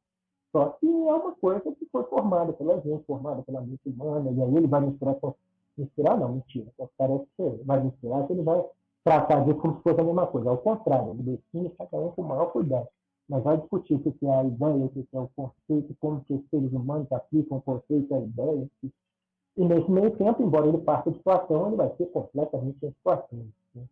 Só 0.58 0.70
que 0.70 0.88
é 0.88 1.14
uma 1.14 1.34
coisa 1.34 1.72
que 1.72 1.86
foi 1.92 2.04
formada 2.06 2.52
pela 2.52 2.82
gente, 2.82 3.04
formada 3.06 3.44
pela 3.44 3.62
mente 3.62 3.80
humana, 3.86 4.32
e 4.32 4.42
aí 4.42 4.58
ele 4.58 4.66
vai 4.66 4.82
misturar 4.82 5.14
com. 5.14 5.36
Misturar 5.78 6.20
não, 6.20 6.30
mentira. 6.30 6.66
Parece 6.98 7.28
que 7.38 7.64
vai 7.64 7.84
misturar, 7.84 8.26
que 8.26 8.34
ele 8.34 8.42
vai 8.42 8.66
tratar 9.04 9.42
disso 9.42 9.60
como 9.60 9.78
se 9.78 9.84
fosse 9.84 10.02
a 10.02 10.04
mesma 10.04 10.26
coisa. 10.26 10.50
Ao 10.50 10.58
contrário, 10.58 11.12
ele 11.12 11.22
define 11.22 11.70
cada 11.78 11.98
um 11.98 12.10
com 12.10 12.24
o 12.24 12.28
maior 12.28 12.48
cuidado. 12.48 12.88
Mas 13.30 13.44
vai 13.44 13.58
discutir 13.58 13.94
o 13.94 14.00
que 14.00 14.26
é 14.26 14.34
a 14.34 14.44
ideia, 14.46 14.86
o 14.86 14.90
que 14.90 15.08
é 15.14 15.20
o 15.20 15.30
conceito, 15.36 15.96
como 16.00 16.22
que 16.22 16.34
os 16.34 16.50
seres 16.50 16.74
humanos 16.74 17.12
aplicam 17.12 17.60
o 17.60 17.62
conceito, 17.62 18.16
a 18.16 18.20
ideia. 18.20 18.68
E 18.84 19.64
nesse 19.64 19.92
meio 19.92 20.10
tempo, 20.18 20.42
embora 20.42 20.66
ele 20.66 20.80
parta 20.80 21.12
de 21.12 21.20
Platão, 21.20 21.68
ele 21.68 21.76
vai 21.76 21.96
ser 21.98 22.08
completamente 22.08 22.84
antiplatônico. 22.84 23.54
Né? 23.76 23.84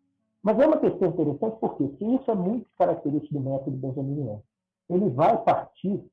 Mas 0.42 0.58
é 0.58 0.66
uma 0.66 0.78
questão 0.78 1.10
interessante 1.10 1.58
porque 1.60 1.84
isso 1.84 2.32
é 2.32 2.36
muito 2.36 2.66
característico 2.76 3.36
do 3.36 3.40
método 3.40 3.78
benjaminiano. 3.78 4.42
Ele 4.90 5.10
vai 5.12 5.38
partir 5.44 6.04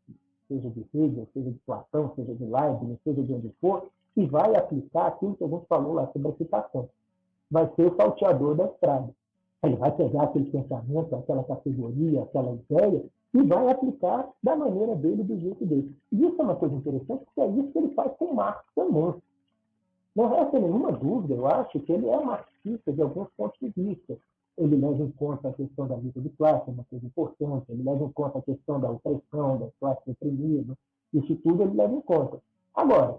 seja 0.49 0.69
de 0.71 0.87
Hegel, 0.95 1.27
seja 1.33 1.51
de 1.51 1.59
Platão, 1.67 2.13
seja 2.15 2.35
de 2.35 2.45
Leibniz, 2.45 2.99
seja 3.05 3.23
de 3.23 3.33
onde 3.33 3.51
for, 3.61 3.89
e 4.17 4.27
vai 4.27 4.55
aplicar 4.55 5.09
aquilo 5.09 5.35
que 5.37 5.45
a 5.45 5.49
gente 5.49 5.67
falou 5.67 5.95
lá 5.95 6.07
sobre 6.13 6.29
a 6.29 6.35
citação. 6.35 6.89
Vai 7.51 7.71
ser 7.75 7.93
o 7.93 7.97
salteador 7.97 8.55
da 8.55 8.65
estrada. 8.67 9.09
Ele 9.63 9.77
vai 9.77 9.93
pegar 9.93 10.25
aquele 10.25 10.47
pensamento, 10.47 11.15
aquela 11.15 11.45
categoria, 11.45 12.23
aquela 12.23 12.53
ideia, 12.53 13.05
e 13.35 13.43
vai 13.43 13.71
aplicar 13.71 14.29
da 14.43 14.57
maneira 14.57 14.95
dele, 14.97 15.23
do 15.23 15.39
jeito 15.39 15.65
dele. 15.65 15.95
E 16.11 16.25
isso 16.25 16.37
é 16.39 16.45
uma 16.45 16.57
coisa 16.57 16.75
interessante, 16.75 17.25
porque 17.25 17.41
é 17.41 17.49
isso 17.49 17.73
que 17.73 17.79
ele 17.79 17.95
faz 17.95 18.13
com 18.17 18.35
Marx 18.35 18.65
também. 18.75 19.15
Não 20.15 20.29
resta 20.29 20.59
nenhuma 20.59 20.93
dúvida, 20.93 21.35
eu 21.35 21.47
acho, 21.47 21.81
que 21.81 21.93
ele 21.93 22.09
é 22.09 22.23
marxista 22.23 22.93
de 22.93 23.01
alguns 23.01 23.29
pontos 23.37 23.59
de 23.61 23.71
vista 23.71 24.19
ele 24.59 24.77
leva 24.77 25.03
em 25.03 25.11
conta 25.13 25.49
a 25.49 25.53
questão 25.53 25.87
da 25.87 25.97
luta 25.97 26.21
de 26.21 26.29
classe, 26.31 26.69
é 26.69 26.73
uma 26.73 26.85
coisa 26.85 27.07
importante, 27.07 27.67
ele 27.71 27.83
leva 27.83 28.05
em 28.05 28.13
conta 28.13 28.39
a 28.39 28.43
questão 28.43 28.81
da 28.81 28.91
opressão, 28.91 29.59
da 29.59 29.69
classe 29.81 30.11
oprimida, 30.11 30.77
isso 31.13 31.37
tudo 31.37 31.63
ele 31.63 31.75
leva 31.75 31.95
em 31.95 32.01
conta. 32.01 32.41
Agora, 32.75 33.19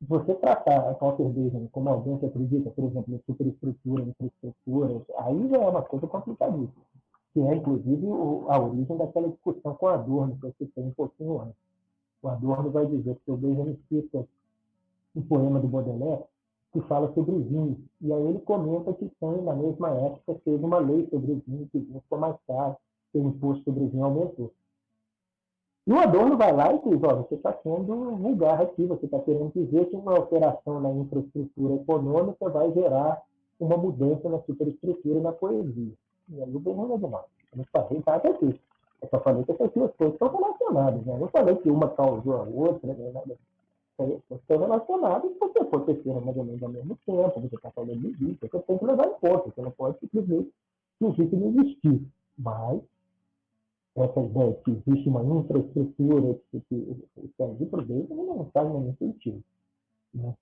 você 0.00 0.34
tratar 0.34 0.80
a 0.80 0.92
Walter 0.92 1.28
Benjamin 1.28 1.68
como 1.68 1.88
alguém 1.88 2.18
que 2.18 2.26
acredita, 2.26 2.70
por 2.70 2.84
exemplo, 2.84 3.14
em 3.14 3.20
superestrutura, 3.24 4.02
infraestrutura, 4.02 5.02
aí 5.18 5.48
já 5.48 5.56
é 5.56 5.68
uma 5.68 5.82
coisa 5.82 6.06
complicadíssima, 6.06 6.84
que 7.32 7.40
é, 7.40 7.54
inclusive, 7.54 8.06
a 8.48 8.60
origem 8.60 8.96
daquela 8.96 9.28
discussão 9.28 9.74
com 9.74 9.86
Adorno, 9.86 10.36
que 10.38 10.46
eu 10.46 10.54
citei 10.58 10.84
um 10.84 10.90
pouquinho 10.90 11.40
antes. 11.42 11.56
O 12.20 12.28
Adorno 12.28 12.70
vai 12.70 12.86
dizer 12.86 13.16
que 13.24 13.30
o 13.30 13.36
Benjamin 13.36 13.78
cita 13.88 14.26
um 15.14 15.22
poema 15.22 15.60
do 15.60 15.68
Baudelaire, 15.68 16.24
que 16.72 16.80
fala 16.82 17.12
sobre 17.14 17.38
vinho. 17.38 17.78
E 18.00 18.12
aí 18.12 18.26
ele 18.28 18.40
comenta 18.40 18.92
que 18.94 19.10
tem, 19.20 19.42
na 19.42 19.54
mesma 19.54 19.90
época, 19.90 20.40
teve 20.44 20.64
uma 20.64 20.78
lei 20.78 21.06
sobre 21.10 21.34
vinho, 21.46 21.68
que 21.70 21.78
vinho 21.78 22.00
ficou 22.00 22.18
mais 22.18 22.36
caro, 22.46 22.76
que 23.12 23.18
o 23.18 23.28
imposto 23.28 23.64
sobre 23.64 23.86
vinho 23.86 24.04
aumentou. 24.04 24.50
E 25.86 25.92
o 25.92 25.98
Adorno 25.98 26.36
vai 26.36 26.52
lá 26.52 26.72
e 26.72 26.78
diz, 26.78 27.02
ó, 27.02 27.16
você 27.16 27.34
está 27.34 27.52
sendo 27.62 28.16
vulgar 28.16 28.60
aqui, 28.62 28.86
você 28.86 29.04
está 29.04 29.18
querendo 29.18 29.52
dizer 29.52 29.86
que 29.86 29.96
uma 29.96 30.16
alteração 30.16 30.80
na 30.80 30.90
infraestrutura 30.92 31.74
econômica 31.74 32.48
vai 32.48 32.72
gerar 32.72 33.20
uma 33.58 33.76
mudança 33.76 34.28
na 34.28 34.40
superestrutura 34.42 35.18
e 35.18 35.22
na 35.22 35.32
poesia. 35.32 35.92
E 36.28 36.42
aí 36.42 36.54
o 36.54 36.60
diz, 36.60 36.76
não, 36.76 36.94
eu 36.94 36.98
não 37.56 37.64
falei 37.72 38.02
nada 38.06 38.28
aqui. 38.28 38.60
Eu 39.02 39.08
só 39.08 39.20
falei 39.20 39.44
que 39.44 39.50
essas 39.50 39.72
duas 39.72 39.92
coisas 39.96 40.14
estão 40.14 40.28
relacionadas. 40.28 41.04
Né? 41.04 41.14
Eu 41.14 41.18
não 41.18 41.28
falei 41.28 41.56
que 41.56 41.68
uma 41.68 41.88
causou 41.88 42.34
a 42.34 42.42
outra, 42.44 42.94
né? 42.94 43.10
nada 43.12 43.36
estão 44.30 44.58
relacionados 44.58 45.30
e 45.30 45.38
você 45.38 45.58
aconteceram 45.60 46.20
mais 46.20 46.36
ou 46.36 46.44
menos 46.44 46.62
ao 46.62 46.68
mesmo 46.68 46.98
tempo, 47.06 47.40
você 47.40 47.56
está 47.56 47.70
falando 47.70 48.00
de 48.00 48.30
isso, 48.30 48.38
você 48.40 48.58
tem 48.60 48.78
que 48.78 48.84
levar 48.84 49.06
em 49.06 49.14
conta, 49.14 49.50
você 49.50 49.62
não 49.62 49.70
pode 49.70 49.98
simplesmente 49.98 50.52
fingir 50.98 51.30
que 51.30 51.36
não 51.36 51.48
existiu. 51.48 52.02
Mas 52.38 52.80
essa 53.94 54.20
ideia 54.20 54.52
de 54.52 54.62
que 54.62 54.70
existe 54.70 55.08
uma 55.08 55.22
infraestrutura 55.22 56.38
que, 56.50 56.60
que, 56.60 57.06
que 57.14 57.30
serve 57.36 57.66
para 57.66 57.82
o 57.82 58.36
não 58.36 58.50
faz 58.52 58.68
nenhum 58.68 58.94
sentido. 58.96 59.42
Né? 60.14 60.34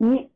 E 0.00 0.30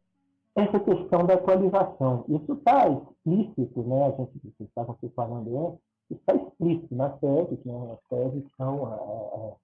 essa 0.57 0.81
questão 0.81 1.25
da 1.27 1.35
atualização, 1.35 2.25
isso 2.29 2.53
está 2.55 2.89
explícito, 2.89 3.83
né? 3.83 4.07
a 4.07 4.11
gente 4.11 4.53
estava 4.61 4.99
falando 5.15 5.67
antes, 5.67 5.81
está 6.11 6.35
explícito 6.35 6.95
na 6.95 7.11
tese, 7.11 7.57
que 7.57 7.69
né? 7.69 7.93
as 7.93 8.09
teses 8.09 8.45
são 8.57 8.87
a 8.87 9.55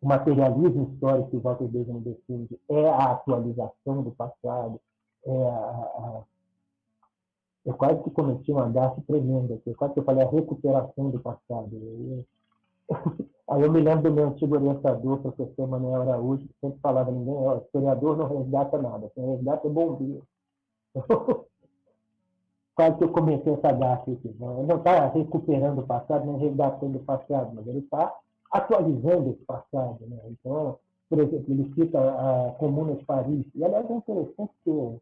o 0.00 0.08
materialismo 0.08 0.90
histórico 0.92 1.30
que 1.30 1.36
o 1.36 1.40
Walter 1.40 1.68
Benjamin 1.68 2.00
defende 2.00 2.58
é 2.68 2.88
a 2.88 3.12
atualização 3.12 4.02
do 4.02 4.10
passado, 4.12 4.80
é 5.26 5.48
a, 5.48 5.56
a 5.56 6.22
eu 7.66 7.74
quase 7.74 8.02
que 8.02 8.10
cometi 8.10 8.50
um 8.50 8.58
agafe 8.58 9.02
tremendo 9.02 9.52
aqui, 9.52 9.74
quase 9.74 9.92
que 9.92 10.00
eu 10.00 10.04
falei 10.04 10.24
a 10.24 10.30
recuperação 10.30 11.10
do 11.10 11.20
passado. 11.20 11.68
Eu, 11.72 12.24
aí 13.50 13.62
eu 13.62 13.70
me 13.70 13.80
lembro 13.80 14.10
do 14.10 14.14
meu 14.14 14.28
antigo 14.28 14.54
orientador, 14.54 15.18
professor 15.18 15.68
Manuel 15.68 16.00
Araújo, 16.00 16.48
que 16.48 16.54
sempre 16.58 16.80
falava, 16.80 17.10
ninguém, 17.10 17.34
ó, 17.34 17.58
historiador 17.58 18.16
não 18.16 18.38
resgata 18.38 18.80
nada, 18.80 19.10
quem 19.14 19.26
resgata 19.26 19.66
é 19.66 19.70
bombeiro. 19.70 20.26
quase 22.74 22.96
que 22.96 23.04
eu 23.04 23.12
cometi 23.12 23.50
essa 23.50 23.72
gafe 23.72 24.12
aqui. 24.12 24.34
Né? 24.38 24.54
Ele 24.58 24.66
não 24.66 24.76
está 24.78 25.06
recuperando 25.08 25.80
o 25.80 25.86
passado, 25.86 26.26
nem 26.26 26.38
resgatando 26.38 26.96
o 26.96 27.04
passado, 27.04 27.52
mas 27.54 27.66
ele 27.66 27.80
está 27.80 28.14
atualizando 28.50 29.30
esse 29.30 29.44
passado. 29.44 29.98
Né? 30.06 30.18
Então, 30.26 30.78
por 31.08 31.18
exemplo, 31.18 31.52
ele 31.52 31.72
cita 31.74 31.98
a 31.98 32.52
Comuna 32.52 32.94
de 32.94 33.04
Paris. 33.04 33.44
E, 33.54 33.64
aliás, 33.64 33.90
é 33.90 33.94
interessante 33.94 34.52
que, 34.64 35.00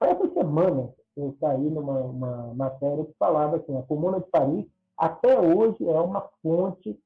essa 0.00 0.34
semana, 0.34 0.90
eu 1.16 1.34
saí 1.40 1.68
numa 1.68 2.54
matéria 2.54 3.04
que 3.04 3.12
falava 3.18 3.56
assim, 3.56 3.76
a 3.76 3.82
Comuna 3.82 4.20
de 4.20 4.26
Paris, 4.26 4.66
até 4.96 5.38
hoje, 5.38 5.84
é 5.88 6.00
uma 6.00 6.28
fonte 6.42 6.98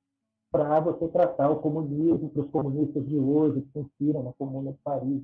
para 0.51 0.81
você 0.81 1.09
tratar 1.09 1.51
o 1.51 1.57
comunismo, 1.57 2.31
para 2.31 2.43
os 2.43 2.51
comunistas 2.51 3.07
de 3.07 3.19
hoje 3.19 3.62
que 3.62 3.73
se 3.73 3.78
inspiram 3.81 4.23
na 4.23 4.32
Comuna 4.32 4.73
de 4.73 4.78
Paris. 4.78 5.23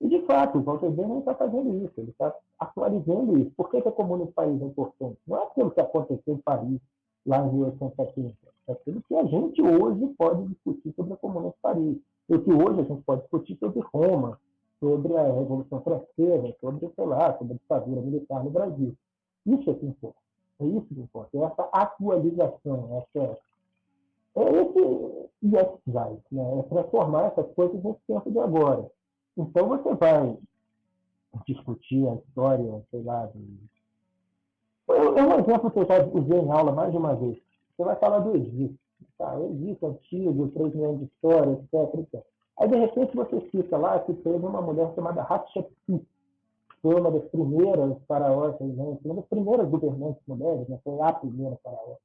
E, 0.00 0.08
de 0.08 0.20
fato, 0.26 0.58
o 0.58 0.62
Walter 0.62 0.90
Benjamin 0.90 1.18
está 1.20 1.34
fazendo 1.34 1.84
isso, 1.84 1.92
ele 1.98 2.10
está 2.10 2.34
atualizando 2.58 3.38
isso. 3.38 3.50
Por 3.56 3.70
que, 3.70 3.80
que 3.82 3.88
a 3.88 3.92
Comuna 3.92 4.26
de 4.26 4.32
Paris 4.32 4.60
é 4.60 4.64
importante? 4.64 5.18
Não 5.26 5.38
é 5.38 5.42
aquilo 5.44 5.70
que 5.70 5.80
aconteceu 5.80 6.34
em 6.34 6.38
Paris, 6.38 6.80
lá 7.28 7.46
em 7.46 7.52
1870 7.52 8.48
aquilo 8.72 9.02
que 9.02 9.14
a 9.14 9.24
gente 9.24 9.62
hoje 9.62 10.06
pode 10.18 10.46
discutir 10.48 10.92
sobre 10.94 11.14
a 11.14 11.16
Comuna 11.16 11.48
de 11.50 11.56
Paris, 11.62 11.96
o 12.28 12.38
que 12.38 12.52
hoje 12.52 12.80
a 12.80 12.84
gente 12.84 13.02
pode 13.02 13.22
discutir 13.22 13.56
sobre 13.58 13.80
Roma, 13.92 14.38
sobre 14.78 15.16
a 15.16 15.22
Revolução 15.32 15.80
Francesa, 15.80 16.54
sobre, 16.60 16.88
sei 16.94 17.06
lá, 17.06 17.36
sobre 17.38 17.54
a 17.54 17.56
ditadura 17.56 18.00
militar 18.00 18.44
no 18.44 18.50
Brasil. 18.50 18.94
Isso 19.46 19.70
é 19.70 19.74
que 19.74 19.86
importa. 19.86 20.18
É 20.60 20.64
isso 20.66 20.86
que 20.86 21.00
importa. 21.00 21.36
É 21.36 21.40
essa 21.40 21.62
atualização, 21.72 22.98
essa, 22.98 23.38
é 24.36 24.42
esse 24.60 25.28
yes 25.42 26.20
né? 26.30 26.58
é 26.58 26.62
transformar 26.64 27.26
essas 27.26 27.50
coisas 27.54 27.82
no 27.82 27.96
tempo 28.06 28.30
de 28.30 28.38
agora. 28.38 28.90
Então 29.36 29.68
você 29.68 29.94
vai 29.94 30.36
discutir 31.46 32.06
a 32.08 32.14
história, 32.14 32.82
sei 32.90 33.02
lá, 33.02 33.26
de... 33.26 33.77
é 34.88 35.22
um 35.22 35.38
exemplo 35.38 35.70
que 35.70 35.78
eu 35.78 35.86
já 35.86 36.04
usei 36.06 36.38
em 36.38 36.50
aula 36.50 36.72
mais 36.72 36.90
de 36.90 36.96
uma 36.96 37.14
vez. 37.14 37.38
Você 37.76 37.84
vai 37.84 37.96
falar 37.96 38.20
do 38.20 38.36
Egito. 38.36 38.78
Tá? 39.16 39.38
Egito 39.40 39.86
antigo, 39.86 40.48
3 40.48 40.74
milhões 40.74 40.98
de 40.98 41.04
história, 41.04 41.52
etc, 41.52 41.94
etc. 42.00 42.24
Aí, 42.58 42.68
de 42.68 42.76
repente, 42.76 43.16
você 43.16 43.40
cita 43.50 43.76
lá 43.76 43.98
que 44.00 44.14
teve 44.14 44.44
uma 44.44 44.60
mulher 44.60 44.92
chamada 44.94 45.22
Hatshepsut. 45.22 46.06
Foi 46.82 46.94
uma 46.94 47.10
das 47.10 47.24
primeiras 47.30 47.96
faraós, 48.06 48.58
né? 48.60 48.98
uma 49.04 49.14
das 49.16 49.26
primeiras 49.26 49.68
governantes 49.68 50.22
mulheres, 50.26 50.68
né? 50.68 50.78
foi 50.84 51.00
a 51.00 51.12
primeira 51.12 51.56
faraó. 51.62 51.96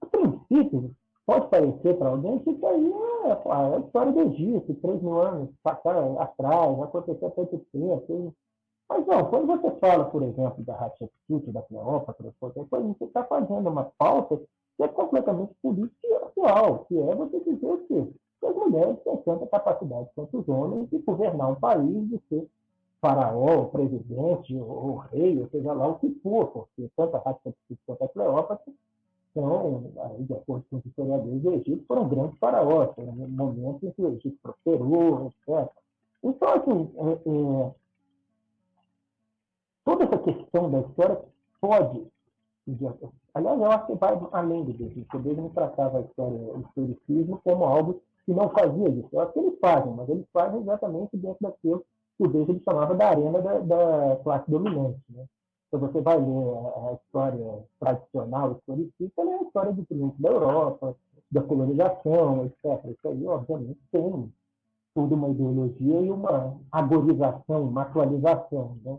A 0.00 0.06
princípio, 0.06 0.90
pode 1.24 1.48
parecer 1.48 1.96
para 1.96 2.08
alguém 2.08 2.38
que 2.40 2.50
isso 2.50 2.66
aí 2.66 2.92
é, 3.24 3.28
é 3.28 3.76
a 3.76 3.78
história 3.78 4.12
do 4.12 4.20
Egito, 4.22 4.74
3 4.74 5.02
mil 5.02 5.20
anos 5.20 5.48
atrás, 5.64 6.82
aconteceu 6.82 7.28
há 7.28 7.30
tanto 7.30 7.58
tempo. 7.72 8.34
Mas 8.90 9.06
não, 9.06 9.24
quando 9.30 9.46
você 9.46 9.70
fala, 9.76 10.04
por 10.06 10.20
exemplo, 10.20 10.64
da 10.64 10.74
Hatshepsut, 10.74 11.52
da 11.52 11.62
Cleópatra, 11.62 12.34
você 12.40 13.04
está 13.04 13.22
fazendo 13.22 13.70
uma 13.70 13.84
pauta 13.96 14.36
que 14.76 14.82
é 14.82 14.88
completamente 14.88 15.54
político 15.62 15.94
e 16.02 16.12
atual, 16.12 16.86
que 16.86 16.98
é 16.98 17.14
você 17.14 17.38
dizer 17.38 17.66
o 17.66 17.78
quê? 17.86 18.08
Que 18.40 18.46
as 18.46 18.56
mulheres 18.56 18.98
têm 19.04 19.16
tanta 19.18 19.46
capacidade 19.46 20.08
quanto 20.16 20.40
os 20.40 20.48
homens 20.48 20.90
de 20.90 20.98
governar 20.98 21.52
um 21.52 21.54
país, 21.54 22.08
de 22.08 22.20
ser 22.28 22.48
faraó, 23.00 23.66
presidente, 23.66 24.56
ou 24.56 24.96
rei, 24.96 25.40
ou 25.40 25.48
seja 25.50 25.72
lá 25.72 25.86
o 25.86 25.98
que 26.00 26.10
for, 26.20 26.48
porque 26.48 26.90
tanto 26.96 27.16
a 27.16 27.20
Rádio 27.20 27.54
quanto 27.86 28.02
a 28.02 28.08
Cleópatra 28.08 28.72
são, 29.32 29.84
aí, 29.98 30.24
de 30.24 30.34
acordo 30.34 30.64
com 30.68 30.78
os 30.78 30.84
historiadores 30.84 31.40
do 31.40 31.52
Egito, 31.52 31.84
foram 31.86 32.08
grandes 32.08 32.36
faraós, 32.40 32.92
foram 32.96 33.12
momentos 33.12 33.84
em 33.84 33.92
que 33.92 34.02
o 34.02 34.08
Egito 34.08 34.36
prosperou, 34.42 35.28
etc. 35.28 35.70
Então, 36.24 36.48
assim, 36.48 36.90
é, 36.98 37.12
é, 37.12 37.70
toda 39.84 40.04
essa 40.04 40.18
questão 40.18 40.70
da 40.70 40.80
história 40.80 41.20
pode 41.60 42.06
Aliás, 43.34 43.60
eu 43.60 43.70
acho 43.70 43.86
que 43.86 43.94
vai 43.94 44.20
além 44.32 44.64
do 44.64 44.72
Desde. 44.72 45.06
O 45.14 45.18
não 45.34 45.48
tratava 45.50 45.98
a 45.98 46.00
história, 46.02 46.36
o 46.36 46.60
historicismo 46.60 47.40
como 47.42 47.64
algo 47.64 48.02
que 48.24 48.32
não 48.32 48.48
fazia 48.50 48.88
isso. 48.88 49.08
Eu 49.12 49.20
acho 49.20 49.32
que 49.32 49.38
eles 49.40 49.58
fazem, 49.60 49.92
mas 49.92 50.08
eles 50.08 50.26
fazem 50.32 50.60
exatamente 50.60 51.16
dentro 51.16 51.38
daquilo 51.40 51.84
que 52.16 52.24
o 52.24 52.50
ele 52.50 52.62
chamava 52.64 52.94
da 52.94 53.08
arena 53.08 53.40
da, 53.40 53.58
da 53.60 54.16
classe 54.22 54.50
dominante. 54.50 55.00
Né? 55.08 55.24
Então, 55.68 55.80
você 55.80 56.00
vai 56.00 56.18
ler 56.18 56.54
a, 56.54 56.90
a 56.90 56.92
história 56.94 57.64
tradicional, 57.78 58.52
historicista, 58.52 59.22
ela 59.22 59.30
é 59.32 59.38
a 59.38 59.42
história 59.42 59.72
do 59.72 59.86
triunfo 59.86 60.22
da 60.22 60.28
Europa, 60.28 60.96
da 61.30 61.42
colonização, 61.42 62.46
etc. 62.46 62.84
Isso 62.90 63.08
aí, 63.08 63.26
obviamente, 63.26 63.80
tem 63.90 64.32
toda 64.94 65.14
uma 65.14 65.28
ideologia 65.28 66.00
e 66.00 66.10
uma 66.10 66.56
agorização, 66.72 67.64
uma 67.64 67.82
atualização. 67.82 68.76
Né? 68.84 68.98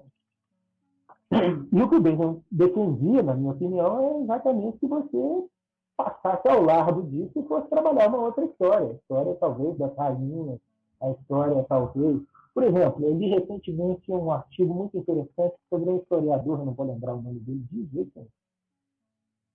E 1.72 1.82
o 1.82 1.90
que 1.90 1.96
o 1.96 2.02
Benjamin 2.02 2.44
defendia, 2.52 3.24
na 3.24 3.34
minha 3.34 3.52
opinião, 3.52 4.00
é 4.00 4.24
exatamente 4.24 4.78
que 4.80 4.88
você 4.88 5.48
passasse 5.96 6.48
ao 6.48 6.64
largo 6.64 7.04
disso 7.04 7.32
e 7.36 7.48
fosse 7.48 7.70
trabalhar 7.70 8.10
uma 8.10 8.26
outra 8.26 8.44
história. 8.44 8.88
A 8.88 8.94
história, 8.94 9.36
talvez, 9.36 9.78
das 9.78 9.96
rainhas, 9.96 10.60
a 11.02 11.12
história, 11.12 11.66
talvez. 11.70 12.22
Por 12.54 12.64
exemplo, 12.64 13.06
eu 13.06 13.18
li 13.18 13.30
recentemente 13.30 14.12
um 14.12 14.32
artigo 14.32 14.74
muito 14.74 14.98
interessante 14.98 15.56
sobre 15.70 15.90
um 15.90 15.98
historiador, 15.98 16.66
não 16.66 16.74
vou 16.74 16.86
lembrar 16.86 17.14
o 17.14 17.22
nome 17.22 17.40
dele 17.40 17.66
de 17.72 17.86
jeito 17.86 18.28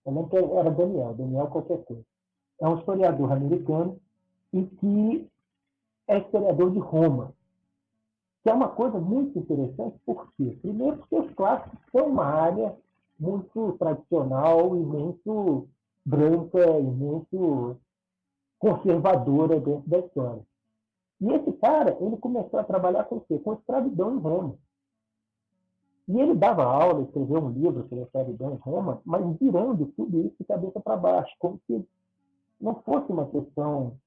Eu 0.06 0.12
lembro 0.12 0.30
que 0.30 0.36
era 0.36 0.70
Daniel, 0.70 1.14
Daniel 1.14 1.46
qualquer 1.48 1.84
coisa. 1.84 2.04
É 2.58 2.66
um 2.66 2.78
historiador 2.78 3.32
americano 3.32 4.00
e 4.52 4.64
que 4.64 5.28
é 6.08 6.18
historiador 6.18 6.70
de 6.70 6.78
Roma. 6.78 7.34
Que 8.46 8.50
é 8.50 8.54
uma 8.54 8.68
coisa 8.68 8.96
muito 9.00 9.36
interessante, 9.36 9.98
por 10.06 10.32
quê? 10.36 10.56
Primeiro, 10.62 10.98
porque 10.98 11.16
os 11.16 11.34
clássicos 11.34 11.80
são 11.90 12.06
uma 12.06 12.24
área 12.24 12.76
muito 13.18 13.72
tradicional 13.72 14.76
e 14.76 14.78
muito 14.78 15.66
branca 16.04 16.64
e 16.78 16.82
muito 16.84 17.76
conservadora 18.60 19.58
dentro 19.58 19.90
da 19.90 19.98
história. 19.98 20.42
E 21.20 21.32
esse 21.32 21.52
cara, 21.54 21.98
ele 22.00 22.16
começou 22.18 22.60
a 22.60 22.62
trabalhar 22.62 23.02
com 23.06 23.16
o 23.16 23.20
quê? 23.22 23.36
Com 23.36 23.54
escravidão 23.54 24.14
em 24.14 24.20
Roma. 24.20 24.54
E 26.06 26.20
ele 26.20 26.36
dava 26.36 26.62
aula, 26.62 27.02
escreveu 27.02 27.42
um 27.42 27.50
livro 27.50 27.82
sobre 27.88 28.04
escravidão 28.04 28.52
em 28.52 28.58
Roma, 28.58 29.02
mas 29.04 29.26
virando 29.40 29.86
tudo 29.96 30.20
isso 30.20 30.36
de 30.38 30.44
cabeça 30.44 30.78
para 30.78 30.96
baixo, 30.96 31.34
como 31.40 31.60
se 31.66 31.84
não 32.60 32.76
fosse 32.76 33.10
uma 33.10 33.26
questão 33.26 33.98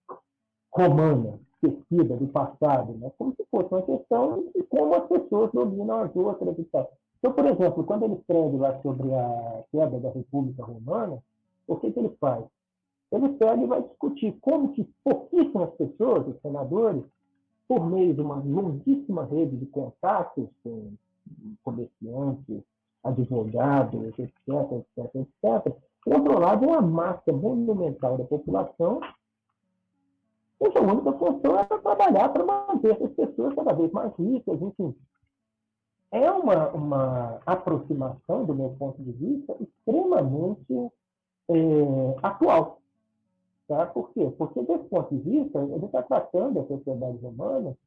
romana, 0.71 1.41
esquecida 1.61 2.15
do 2.15 2.27
passado, 2.27 2.93
né? 2.93 3.11
como 3.17 3.33
se 3.35 3.45
fosse 3.51 3.73
uma 3.73 3.81
questão 3.81 4.43
de 4.55 4.63
como 4.63 4.95
as 4.95 5.07
pessoas 5.07 5.51
dominam 5.51 6.01
as 6.01 6.15
outras 6.15 6.57
e 6.57 6.63
tal. 6.65 6.91
Então, 7.19 7.33
por 7.33 7.45
exemplo, 7.45 7.83
quando 7.83 8.05
ele 8.05 8.13
escreve 8.15 8.57
lá 8.57 8.81
sobre 8.81 9.13
a 9.13 9.63
queda 9.71 9.99
da 9.99 10.09
República 10.09 10.63
Romana, 10.63 11.21
o 11.67 11.75
que, 11.75 11.91
que 11.91 11.99
ele 11.99 12.15
faz? 12.19 12.45
Ele 13.11 13.29
pega 13.29 13.61
e 13.61 13.67
vai 13.67 13.81
discutir 13.81 14.37
como 14.41 14.71
que 14.73 14.87
pouquíssimas 15.03 15.71
pessoas, 15.71 16.27
os 16.27 16.41
senadores, 16.41 17.03
por 17.67 17.85
meio 17.89 18.13
de 18.13 18.21
uma 18.21 18.35
longuíssima 18.35 19.25
rede 19.25 19.57
de 19.57 19.65
contatos 19.65 20.47
com 20.63 20.93
comerciantes, 21.63 22.63
advogados, 23.03 24.01
etc., 24.03 24.29
etc., 24.97 25.15
etc., 25.15 25.75
controlavam 26.03 26.69
uma 26.69 26.81
massa 26.81 27.31
monumental 27.31 28.17
da 28.17 28.23
população 28.23 29.01
cuja 30.59 30.81
única 30.81 31.13
função 31.13 31.57
era 31.57 31.79
trabalhar 31.79 32.29
para 32.29 32.45
manter 32.45 32.91
essas 32.91 33.11
pessoas 33.13 33.55
cada 33.55 33.73
vez 33.73 33.91
mais 33.91 34.13
ricas, 34.15 34.61
enfim. 34.61 34.95
É 36.11 36.29
uma, 36.31 36.69
uma 36.69 37.39
aproximação, 37.45 38.45
do 38.45 38.53
meu 38.53 38.75
ponto 38.77 39.01
de 39.01 39.11
vista, 39.11 39.55
extremamente 39.59 40.91
é, 41.49 42.17
atual. 42.21 42.81
Tá? 43.67 43.85
Por 43.85 44.11
quê? 44.11 44.31
Porque, 44.37 44.61
desse 44.63 44.83
ponto 44.85 45.15
de 45.15 45.21
vista, 45.21 45.59
ele 45.59 45.85
está 45.85 46.01
tratando 46.03 46.59
a 46.59 46.65
sociedade 46.65 47.17
romana 47.17 47.77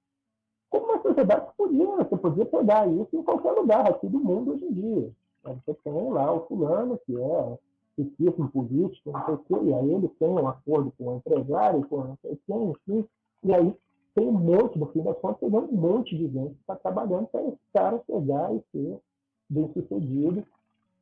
como 0.71 0.87
uma 0.87 1.03
sociedade 1.03 1.47
que 1.47 1.57
podia, 1.57 1.87
você 1.87 2.17
podia 2.17 2.47
pegar 2.47 2.87
isso 2.89 3.09
em 3.13 3.23
qualquer 3.23 3.53
lugar 3.53 3.87
aqui 3.87 4.09
do 4.09 4.19
mundo 4.19 4.53
hoje 4.53 4.65
em 4.65 4.73
dia. 4.73 5.11
Você 5.45 5.75
tem 5.85 6.11
lá 6.11 6.33
o 6.33 6.47
fulano, 6.47 6.99
que 7.05 7.15
é 7.15 7.59
riquíssimo 7.97 8.49
político, 8.51 9.13
não 9.13 9.25
sei 9.25 9.35
o 9.35 9.39
quê, 9.39 9.55
e 9.65 9.75
aí 9.75 9.95
ele 9.95 10.09
tem 10.19 10.29
um 10.29 10.49
acordo 10.49 10.93
com 10.99 11.09
o 11.09 11.17
empresário, 11.17 11.87
com 11.89 11.99
não 11.99 12.19
sei 12.23 12.39
quem, 12.47 12.71
enfim, 12.71 13.09
e 13.45 13.55
aí 13.55 13.75
tem 14.15 14.27
um 14.27 14.33
monte, 14.33 14.79
no 14.79 14.87
fim 14.87 15.03
das 15.03 15.19
contas, 15.19 15.41
tem 15.41 15.49
um 15.49 15.73
monte 15.73 16.17
de 16.17 16.29
gente 16.29 16.55
que 16.55 16.61
está 16.61 16.77
trabalhando 16.77 17.27
para 17.27 17.43
esse 17.43 17.59
cara 17.73 18.03
chegar 18.07 18.55
e 18.55 18.63
ser 18.73 18.99
bem 19.49 19.71
sucedido 19.73 20.45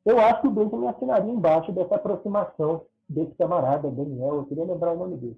eu 0.05 0.19
acho 0.19 0.41
que 0.41 0.47
o 0.47 0.51
Benjamin 0.51 0.87
assinaria 0.87 1.31
embaixo 1.31 1.71
dessa 1.71 1.95
aproximação 1.95 2.85
desse 3.07 3.33
camarada, 3.35 3.89
Daniel, 3.89 4.37
eu 4.37 4.45
queria 4.45 4.63
lembrar 4.63 4.93
o 4.93 4.97
nome 4.97 5.17
dele. 5.17 5.37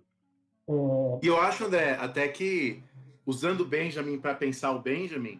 É... 0.67 1.19
E 1.23 1.27
eu 1.27 1.38
acho, 1.39 1.65
André, 1.65 1.97
até 1.99 2.27
que 2.27 2.81
usando 3.25 3.61
o 3.61 3.65
Benjamin 3.65 4.19
para 4.19 4.35
pensar 4.35 4.71
o 4.71 4.80
Benjamin, 4.80 5.39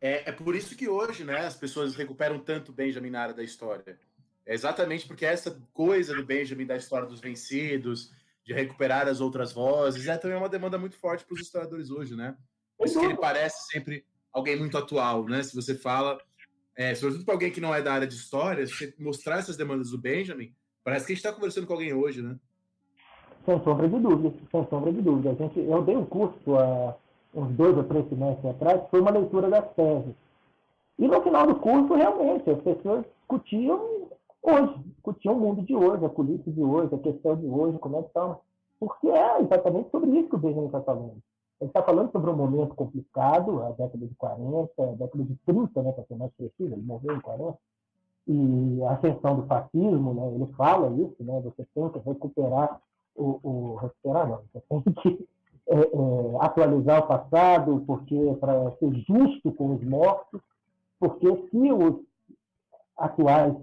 é, 0.00 0.30
é 0.30 0.32
por 0.32 0.54
isso 0.54 0.76
que 0.76 0.88
hoje 0.88 1.24
né, 1.24 1.40
as 1.40 1.56
pessoas 1.56 1.94
recuperam 1.94 2.38
tanto 2.38 2.72
Benjamin 2.72 3.10
na 3.10 3.20
área 3.20 3.34
da 3.34 3.42
história. 3.42 3.98
É 4.46 4.54
exatamente 4.54 5.06
porque 5.06 5.26
essa 5.26 5.60
coisa 5.74 6.14
do 6.14 6.24
Benjamin 6.24 6.66
da 6.66 6.76
história 6.76 7.06
dos 7.06 7.20
vencidos, 7.20 8.12
de 8.44 8.54
recuperar 8.54 9.08
as 9.08 9.20
outras 9.20 9.52
vozes, 9.52 10.06
é 10.06 10.16
também 10.16 10.36
uma 10.36 10.48
demanda 10.48 10.78
muito 10.78 10.96
forte 10.96 11.24
para 11.24 11.34
os 11.34 11.40
historiadores 11.40 11.90
hoje, 11.90 12.14
né? 12.14 12.36
Por 12.78 12.86
isso 12.86 12.98
que 12.98 13.04
ele 13.04 13.16
parece 13.16 13.66
sempre 13.72 14.04
alguém 14.32 14.56
muito 14.56 14.78
atual, 14.78 15.24
né? 15.24 15.42
Se 15.42 15.54
você 15.54 15.74
fala 15.74 16.18
é, 16.76 16.94
sobretudo 16.94 17.24
para 17.24 17.34
alguém 17.34 17.50
que 17.50 17.60
não 17.60 17.74
é 17.74 17.80
da 17.80 17.92
área 17.92 18.06
de 18.06 18.14
história, 18.14 18.66
você 18.66 18.94
mostrar 18.98 19.38
essas 19.38 19.56
demandas 19.56 19.90
do 19.90 19.98
Benjamin, 19.98 20.52
parece 20.84 21.06
que 21.06 21.12
a 21.12 21.14
gente 21.14 21.24
está 21.24 21.34
conversando 21.34 21.66
com 21.66 21.72
alguém 21.72 21.94
hoje, 21.94 22.20
né? 22.20 22.36
Sem 23.46 23.62
sombra 23.64 23.88
de 23.88 23.98
dúvida, 23.98 24.34
sem 24.50 24.66
sombra 24.68 24.92
de 24.92 25.00
dúvida. 25.00 25.30
A 25.30 25.34
gente, 25.34 25.58
eu 25.58 25.82
dei 25.82 25.96
um 25.96 26.04
curso 26.04 26.56
há 26.58 26.94
uns 27.34 27.50
dois 27.52 27.76
ou 27.78 27.84
três 27.84 28.06
semestres 28.08 28.44
atrás, 28.44 28.82
foi 28.90 29.00
uma 29.00 29.10
leitura 29.10 29.48
das 29.48 29.74
teses. 29.74 30.14
E 30.98 31.08
no 31.08 31.22
final 31.22 31.46
do 31.46 31.54
curso, 31.56 31.94
realmente, 31.94 32.50
as 32.50 32.60
pessoas 32.60 33.04
discutiam 33.18 34.05
hoje, 34.46 34.78
discutiam 34.86 35.34
o 35.34 35.40
mundo 35.40 35.62
de 35.62 35.74
hoje, 35.74 36.04
a 36.04 36.08
política 36.08 36.50
de 36.50 36.62
hoje, 36.62 36.94
a 36.94 36.98
questão 36.98 37.36
de 37.36 37.46
hoje, 37.46 37.78
como 37.78 37.98
é 37.98 38.02
que 38.02 38.08
estamos. 38.08 38.38
Porque 38.78 39.08
é 39.08 39.40
exatamente 39.42 39.90
sobre 39.90 40.10
isso 40.10 40.28
que 40.28 40.36
o 40.36 40.38
Benjamin 40.38 40.66
está 40.66 40.80
falando. 40.82 41.16
Ele 41.60 41.70
está 41.70 41.82
falando 41.82 42.12
sobre 42.12 42.30
um 42.30 42.36
momento 42.36 42.74
complicado, 42.74 43.62
a 43.62 43.70
década 43.70 44.06
de 44.06 44.14
40, 44.14 44.70
a 44.78 44.86
década 44.92 45.24
de 45.24 45.34
30, 45.46 45.82
né, 45.82 45.92
para 45.92 46.04
ser 46.04 46.16
mais 46.16 46.32
preciso, 46.32 46.74
ele 46.74 46.82
morreu 46.82 47.16
em 47.16 47.20
40, 47.20 47.58
e 48.28 48.82
a 48.82 48.92
ascensão 48.92 49.36
do 49.36 49.46
fascismo, 49.46 50.12
né, 50.12 50.34
ele 50.34 50.46
fala 50.54 50.88
isso, 51.00 51.16
né, 51.20 51.40
você 51.40 51.66
tem 51.74 51.88
que 51.88 51.98
recuperar 52.00 52.80
o, 53.14 53.40
o 53.42 53.76
recuperar 53.76 54.28
não, 54.28 54.40
você 54.52 54.62
tem 54.68 54.82
que 54.82 55.28
é, 55.68 55.78
é, 55.78 55.88
atualizar 56.40 57.04
o 57.04 57.06
passado, 57.06 57.82
porque 57.86 58.36
para 58.38 58.70
ser 58.72 58.92
justo 59.08 59.50
com 59.52 59.76
os 59.76 59.82
mortos, 59.82 60.40
porque 61.00 61.26
se 61.50 61.72
os 61.72 62.00
atuais, 62.98 63.54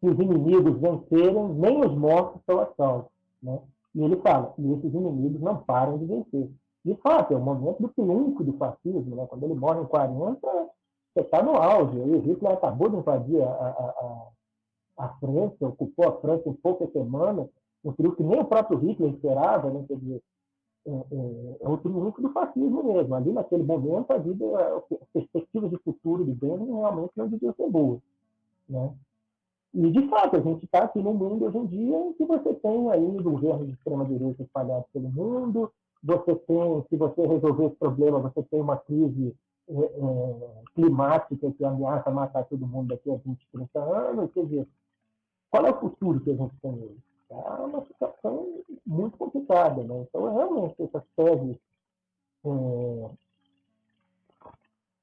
se 0.00 0.08
os 0.08 0.18
inimigos 0.18 0.78
vencerem, 0.78 1.48
nem 1.54 1.84
os 1.84 1.94
mortos 1.94 2.40
são 2.46 2.60
a 2.60 2.66
salvo, 2.74 3.10
né? 3.42 3.60
E 3.94 4.02
ele 4.02 4.16
fala, 4.16 4.54
e 4.58 4.72
esses 4.72 4.94
inimigos 4.94 5.40
não 5.40 5.56
param 5.58 5.98
de 5.98 6.06
vencer. 6.06 6.48
De 6.84 6.94
fato, 6.96 7.34
é 7.34 7.36
o 7.36 7.40
momento 7.40 7.82
do 7.82 7.88
triunfo 7.88 8.42
do 8.42 8.52
fascismo. 8.54 9.16
Né? 9.16 9.26
Quando 9.26 9.44
ele 9.44 9.54
morre 9.54 9.80
em 9.80 9.86
40, 9.86 10.40
você 10.40 11.20
está 11.20 11.42
no 11.42 11.56
auge. 11.56 11.98
O 11.98 12.20
Hitler 12.20 12.52
acabou 12.52 12.88
de 12.88 12.96
invadir 12.96 13.42
a, 13.42 13.46
a, 13.46 13.68
a, 14.98 15.04
a 15.04 15.08
França, 15.18 15.66
ocupou 15.66 16.08
a 16.08 16.20
França 16.20 16.48
em 16.48 16.54
poucas 16.54 16.90
semanas, 16.92 17.48
um 17.84 17.92
triunfo 17.92 18.16
que 18.16 18.22
nem 18.22 18.40
o 18.40 18.44
próprio 18.44 18.78
Hitler 18.78 19.12
esperava. 19.12 19.70
Né? 19.70 19.84
Quer 19.88 19.96
dizer, 19.96 20.22
é, 20.86 20.90
é, 20.90 21.56
é 21.60 21.68
o 21.68 21.76
triunfo 21.78 22.22
do 22.22 22.30
fascismo 22.30 22.82
mesmo. 22.94 23.14
Ali, 23.14 23.32
naquele 23.32 23.64
momento, 23.64 24.10
a 24.12 24.18
vida, 24.18 24.44
as 25.02 25.08
perspectivas 25.12 25.70
de 25.70 25.76
futuro 25.78 26.24
de 26.24 26.32
Benjamin 26.32 26.78
realmente 26.78 27.12
não 27.16 27.28
deviam 27.28 27.54
ser 27.54 27.68
boas. 27.68 28.00
Né? 28.68 28.90
E, 29.72 29.90
de 29.90 30.08
fato, 30.08 30.36
a 30.36 30.40
gente 30.40 30.64
está 30.64 30.84
aqui 30.84 31.00
no 31.00 31.14
mundo 31.14 31.44
hoje 31.44 31.58
em 31.58 31.66
dia 31.66 31.96
em 31.96 32.12
que 32.14 32.24
você 32.24 32.54
tem 32.54 32.90
aí 32.90 33.22
governos 33.22 33.66
de 33.66 33.72
extrema-direita 33.74 34.42
espalhados 34.42 34.86
pelo 34.92 35.08
mundo, 35.08 35.72
você 36.02 36.34
tem, 36.34 36.84
se 36.88 36.96
você 36.96 37.26
resolver 37.26 37.66
esse 37.66 37.76
problema, 37.76 38.18
você 38.18 38.42
tem 38.44 38.60
uma 38.60 38.76
crise 38.78 39.36
é, 39.68 39.72
é, 39.72 40.62
climática 40.74 41.52
que 41.52 41.64
ameaça 41.64 42.10
matar 42.10 42.44
todo 42.44 42.66
mundo 42.66 42.88
daqui 42.88 43.10
a 43.10 43.16
20, 43.16 43.48
30 43.52 43.78
anos. 43.80 44.32
Quer 44.32 44.44
dizer, 44.46 44.68
qual 45.50 45.66
é 45.66 45.70
o 45.70 45.80
futuro 45.80 46.20
que 46.20 46.30
a 46.30 46.36
gente 46.36 46.54
tem 46.60 46.72
hoje? 46.72 46.98
É 47.30 47.34
uma 47.34 47.84
situação 47.86 48.64
muito 48.84 49.16
complicada. 49.16 49.84
Né? 49.84 50.06
Então, 50.08 50.34
realmente, 50.34 50.82
essas 50.82 51.04
teses. 51.14 51.56
É, 52.44 53.10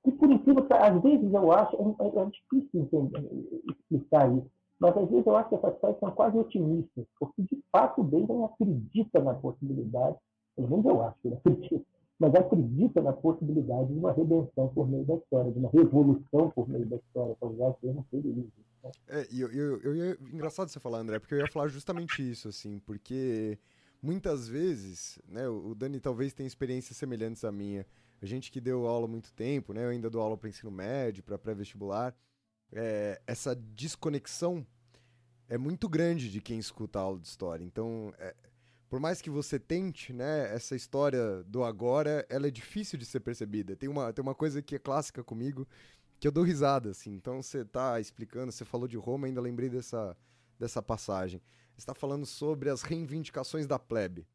e 0.05 0.11
por 0.11 0.31
incrível 0.31 0.65
que 0.65 0.73
às 0.73 1.01
vezes 1.01 1.33
eu 1.33 1.51
acho, 1.51 1.75
é, 1.75 2.07
é 2.07 2.25
difícil 2.25 2.81
entender, 2.81 3.61
explicar 3.69 4.31
isso, 4.33 4.56
mas 4.79 4.95
às 4.95 5.09
vezes 5.09 5.25
eu 5.25 5.35
acho 5.35 5.49
que 5.49 5.55
essas 5.55 5.79
teses 5.79 5.99
são 5.99 6.11
quase 6.11 6.37
otimistas, 6.37 7.05
porque 7.19 7.41
de 7.41 7.63
fato 7.71 8.01
o 8.01 8.03
Bacon 8.03 8.45
acredita 8.45 9.21
na 9.21 9.33
possibilidade, 9.33 10.17
pelo 10.55 10.69
menos 10.69 10.85
eu 10.85 11.01
acho 11.03 11.17
que 11.21 11.27
ele 11.27 11.35
acredita, 11.35 11.85
mas 12.19 12.35
acredita 12.35 13.01
na 13.01 13.13
possibilidade 13.13 13.93
de 13.93 13.99
uma 13.99 14.11
redenção 14.11 14.67
por 14.69 14.87
meio 14.87 15.05
da 15.05 15.15
história, 15.15 15.51
de 15.51 15.59
uma 15.59 15.69
revolução 15.69 16.49
por 16.51 16.67
meio 16.67 16.85
da 16.85 16.95
história, 16.97 17.35
para 17.39 17.47
usar 17.47 17.67
o 17.67 17.73
termo 17.73 18.05
feliz. 18.09 18.35
Né? 18.35 18.91
É, 19.07 19.27
eu, 19.31 19.51
eu, 19.51 19.81
eu 19.81 19.95
ia, 19.95 20.17
engraçado 20.33 20.69
você 20.69 20.79
falar, 20.79 20.99
André, 20.99 21.19
porque 21.19 21.33
eu 21.33 21.39
ia 21.39 21.51
falar 21.51 21.67
justamente 21.67 22.27
isso, 22.27 22.47
assim, 22.47 22.79
porque 22.79 23.57
muitas 24.01 24.47
vezes, 24.47 25.19
né, 25.27 25.47
o 25.47 25.75
Dani 25.75 25.99
talvez 25.99 26.33
tenha 26.33 26.47
experiências 26.47 26.97
semelhantes 26.97 27.43
à 27.43 27.51
minha, 27.51 27.85
a 28.21 28.25
gente 28.25 28.51
que 28.51 28.59
deu 28.59 28.87
aula 28.87 29.05
há 29.05 29.07
muito 29.07 29.31
tempo, 29.33 29.73
né? 29.73 29.85
Eu 29.85 29.89
ainda 29.89 30.09
dou 30.09 30.21
aula 30.21 30.37
para 30.37 30.49
ensino 30.49 30.71
médio, 30.71 31.23
para 31.23 31.37
pré-vestibular. 31.37 32.15
É, 32.71 33.21
essa 33.25 33.55
desconexão 33.55 34.65
é 35.47 35.57
muito 35.57 35.87
grande 35.87 36.29
de 36.29 36.41
quem 36.41 36.59
escuta 36.59 36.99
a 36.99 37.03
aula 37.03 37.19
de 37.19 37.27
história. 37.27 37.63
Então, 37.63 38.13
é, 38.17 38.35
por 38.89 38.99
mais 38.99 39.21
que 39.21 39.29
você 39.29 39.59
tente, 39.59 40.13
né, 40.13 40.53
essa 40.53 40.75
história 40.75 41.43
do 41.43 41.63
agora, 41.63 42.25
ela 42.29 42.47
é 42.47 42.51
difícil 42.51 42.97
de 42.97 43.05
ser 43.05 43.19
percebida. 43.19 43.75
Tem 43.75 43.89
uma, 43.89 44.11
tem 44.13 44.21
uma 44.21 44.35
coisa 44.35 44.61
que 44.61 44.75
é 44.75 44.79
clássica 44.79 45.23
comigo, 45.23 45.67
que 46.19 46.27
eu 46.27 46.31
dou 46.31 46.43
risada, 46.43 46.91
assim. 46.91 47.13
Então, 47.13 47.41
você 47.41 47.63
tá 47.63 47.99
explicando, 47.99 48.51
você 48.51 48.65
falou 48.65 48.87
de 48.87 48.97
Roma, 48.97 49.27
ainda 49.27 49.41
lembrei 49.41 49.69
dessa, 49.69 50.15
dessa 50.59 50.81
passagem. 50.81 51.41
Você 51.73 51.81
está 51.81 51.93
falando 51.93 52.25
sobre 52.25 52.69
as 52.69 52.81
reivindicações 52.81 53.67
da 53.67 53.77
plebe. 53.77 54.27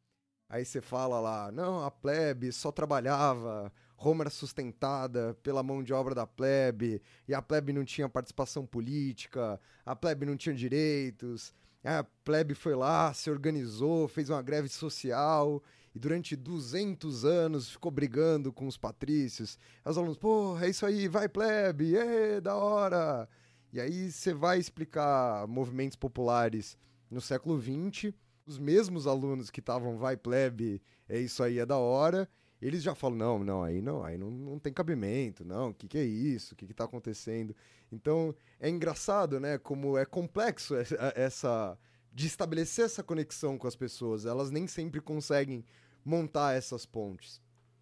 Aí 0.49 0.63
você 0.63 0.81
fala 0.81 1.19
lá, 1.19 1.51
não, 1.51 1.83
a 1.83 1.89
plebe 1.89 2.51
só 2.51 2.71
trabalhava, 2.71 3.71
Roma 4.03 4.23
era 4.23 4.29
sustentada 4.29 5.33
pela 5.41 5.63
mão 5.63 5.81
de 5.81 5.93
obra 5.93 6.13
da 6.13 6.27
plebe, 6.27 7.01
e 7.25 7.33
a 7.33 7.41
plebe 7.41 7.71
não 7.71 7.85
tinha 7.85 8.09
participação 8.09 8.65
política, 8.65 9.57
a 9.85 9.95
plebe 9.95 10.25
não 10.25 10.35
tinha 10.35 10.53
direitos, 10.53 11.55
a 11.81 12.03
plebe 12.23 12.53
foi 12.53 12.75
lá, 12.75 13.13
se 13.13 13.31
organizou, 13.31 14.09
fez 14.09 14.29
uma 14.29 14.41
greve 14.41 14.67
social, 14.67 15.63
e 15.95 15.99
durante 15.99 16.35
200 16.35 17.23
anos 17.23 17.69
ficou 17.69 17.91
brigando 17.91 18.51
com 18.51 18.67
os 18.67 18.77
patrícios. 18.77 19.57
Os 19.85 19.97
alunos, 19.97 20.17
pô, 20.17 20.57
é 20.59 20.69
isso 20.69 20.85
aí, 20.85 21.07
vai 21.07 21.29
plebe, 21.29 21.95
é 21.95 22.41
da 22.41 22.55
hora! 22.55 23.29
E 23.71 23.79
aí 23.79 24.11
você 24.11 24.33
vai 24.33 24.59
explicar 24.59 25.47
movimentos 25.47 25.95
populares 25.95 26.77
no 27.09 27.21
século 27.21 27.57
XX, 27.61 28.13
os 28.45 28.59
mesmos 28.59 29.07
alunos 29.07 29.49
que 29.49 29.61
estavam 29.61 29.97
vai 29.97 30.17
plebe, 30.17 30.81
é 31.07 31.19
isso 31.19 31.41
aí, 31.41 31.57
é 31.57 31.65
da 31.65 31.77
hora, 31.77 32.29
eles 32.63 32.81
já 32.81 32.95
falam, 32.95 33.17
não, 33.17 33.39
não, 33.39 33.63
aí 33.63 33.81
não, 33.81 34.03
aí 34.03 34.17
não, 34.17 34.31
não 34.31 34.57
tem 34.57 34.71
cabimento, 34.71 35.43
não, 35.43 35.69
o 35.69 35.73
que, 35.73 35.87
que 35.87 35.97
é 35.97 36.03
isso, 36.03 36.53
o 36.53 36.57
que 36.57 36.65
está 36.65 36.85
acontecendo? 36.85 37.53
Então, 37.91 38.33
é 38.59 38.69
engraçado, 38.69 39.39
né, 39.39 39.57
como 39.57 39.97
é 39.97 40.05
complexo 40.05 40.75
essa, 40.75 41.13
essa, 41.15 41.77
de 42.13 42.25
estabelecer 42.25 42.85
essa 42.85 43.03
conexão 43.03 43.57
com 43.57 43.67
as 43.67 43.75
pessoas, 43.75 44.25
elas 44.25 44.49
nem 44.49 44.65
sempre 44.65 45.01
conseguem 45.01 45.65
montar 46.05 46.53
essas 46.53 46.85
pontes. 46.85 47.41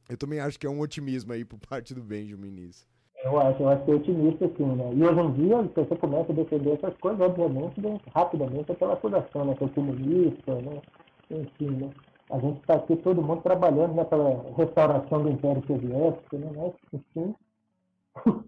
Eu 0.10 0.18
também 0.18 0.40
acho 0.40 0.60
que 0.60 0.66
é 0.66 0.70
um 0.70 0.80
otimismo 0.80 1.32
aí 1.32 1.46
por 1.46 1.60
parte 1.70 1.94
do 1.94 2.02
Benjamin 2.02 2.50
nisso. 2.50 2.88
Eu 3.24 3.40
acho, 3.40 3.62
eu 3.62 3.70
acho 3.70 3.86
que 3.86 3.92
é 3.92 3.94
otimista, 3.94 4.52
sim, 4.58 4.66
né? 4.66 4.92
E 4.96 5.04
hoje 5.04 5.20
em 5.20 5.34
dia, 5.34 5.64
se 5.64 5.76
você 5.76 5.96
começa 5.96 6.32
a 6.32 6.36
defender 6.36 6.72
essas 6.72 6.98
coisas, 6.98 7.22
obviamente, 7.22 7.80
rapidamente 8.16 8.72
aquela 8.72 8.94
acusação, 8.94 9.46
né? 9.46 9.56
Que 9.56 9.64
é 9.64 9.70
comunista, 9.70 10.56
né? 10.56 10.82
Enfim, 11.30 11.70
né? 11.70 11.92
A 12.32 12.40
gente 12.40 12.62
está 12.62 12.76
aqui, 12.76 12.96
todo 12.96 13.22
mundo 13.22 13.42
trabalhando 13.42 13.94
naquela 13.94 14.42
restauração 14.56 15.22
do 15.22 15.30
Império 15.30 15.66
Soviético, 15.68 16.38
né? 16.38 16.50
Mas, 16.56 16.74
enfim, 16.94 17.36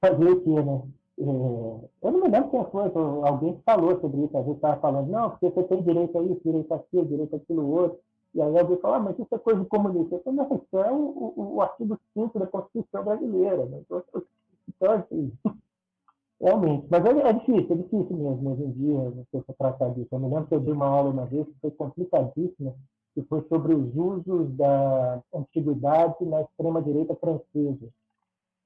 fazer 0.00 0.30
o 0.30 0.40
quê, 0.42 0.62
né? 0.62 0.82
É, 1.20 1.22
eu 1.22 2.12
não 2.12 2.22
me 2.22 2.28
lembro 2.28 2.50
quem 2.50 2.64
foi, 2.70 2.90
alguém 3.28 3.60
falou 3.64 4.00
sobre 4.00 4.24
isso, 4.24 4.36
a 4.36 4.42
gente 4.42 4.56
estava 4.56 4.80
falando, 4.80 5.10
não, 5.10 5.30
porque 5.30 5.50
você 5.50 5.62
tem 5.64 5.82
direito 5.82 6.18
a 6.18 6.22
isso, 6.22 6.40
direito 6.42 6.72
a 6.72 6.76
aquilo, 6.76 7.06
direito 7.06 7.34
a 7.34 7.36
aquilo 7.36 7.70
outro. 7.70 7.98
E 8.34 8.40
aí 8.40 8.58
alguém 8.58 8.78
falou, 8.78 8.96
ah, 8.96 9.00
mas 9.00 9.18
isso 9.18 9.34
é 9.34 9.38
coisa 9.38 9.60
de 9.60 9.66
comunista. 9.66 10.14
Eu 10.14 10.22
falei, 10.22 10.38
não, 10.38 10.56
isso 10.56 10.78
é 10.78 10.92
o, 10.92 10.96
o, 10.96 11.54
o 11.56 11.60
artigo 11.60 11.98
5 12.14 12.38
da 12.38 12.46
Constituição 12.46 13.04
brasileira. 13.04 13.66
Né? 13.66 13.80
Então, 13.80 14.02
então, 14.68 14.92
assim, 14.92 15.32
realmente. 16.40 16.86
Mas 16.88 17.04
é, 17.04 17.10
é, 17.10 17.32
difícil, 17.32 17.72
é 17.72 17.74
difícil 17.74 18.16
mesmo 18.16 18.52
hoje 18.52 18.62
em 18.62 18.70
dia 18.72 19.12
você 19.32 19.52
tratar 19.58 19.90
disso. 19.90 20.08
Eu 20.10 20.20
me 20.20 20.28
lembro 20.28 20.46
que 20.46 20.54
eu 20.54 20.60
dei 20.60 20.72
uma 20.72 20.86
aula 20.86 21.10
uma 21.10 21.26
vez 21.26 21.46
que 21.46 21.60
foi 21.60 21.70
complicadíssima, 21.72 22.74
que 23.14 23.22
foi 23.22 23.44
sobre 23.48 23.74
os 23.74 23.94
usos 23.94 24.50
da 24.56 25.20
antiguidade 25.34 26.24
na 26.24 26.42
extrema-direita 26.42 27.14
francesa. 27.16 27.88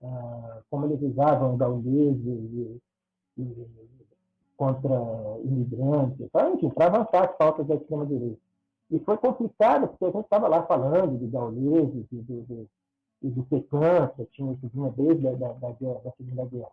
Ah, 0.03 0.61
como 0.71 0.87
eles 0.87 1.01
usavam 1.01 1.57
gauleses 1.57 2.27
e, 2.27 2.81
e, 3.39 3.67
contra 4.57 4.91
imigrantes, 5.43 6.21
então, 6.21 6.55
enfim, 6.55 6.71
para 6.71 6.87
avançar 6.87 7.25
as 7.25 7.37
pautas 7.37 7.67
da 7.67 7.75
extrema-direita. 7.75 8.39
E 8.91 8.99
foi 9.01 9.17
complicado, 9.17 9.89
porque 9.89 10.05
a 10.05 10.11
gente 10.11 10.25
estava 10.25 10.47
lá 10.47 10.63
falando 10.65 11.19
de 11.19 11.27
gauleses 11.27 12.07
e 12.13 12.17
do, 12.17 12.69
do, 13.23 13.45
que 13.45 14.27
tinha 14.33 14.53
isso 14.53 14.93
desde 14.97 15.27
a 15.27 15.33
da, 15.33 15.53
da, 15.53 15.71
da 15.71 16.13
Segunda 16.17 16.45
Guerra. 16.45 16.71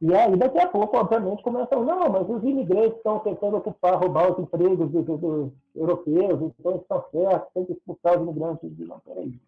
E 0.00 0.14
aí, 0.14 0.36
daqui 0.36 0.58
a 0.58 0.68
pouco, 0.68 0.96
obviamente, 0.96 1.42
começam, 1.42 1.82
não, 1.82 2.10
mas 2.10 2.28
os 2.28 2.42
imigrantes 2.42 2.98
estão 2.98 3.18
tentando 3.20 3.56
ocupar, 3.56 3.98
roubar 3.98 4.30
os 4.30 4.38
empregos 4.38 4.90
dos, 4.90 5.06
dos 5.06 5.52
europeus, 5.74 6.42
então 6.42 6.76
estão 6.76 7.04
certos, 7.10 7.52
tem 7.54 7.64
que 7.64 7.72
expulsar 7.72 8.20
os 8.20 8.28
imigrantes. 8.28 8.78
Não, 8.78 9.00
peraí, 9.00 9.40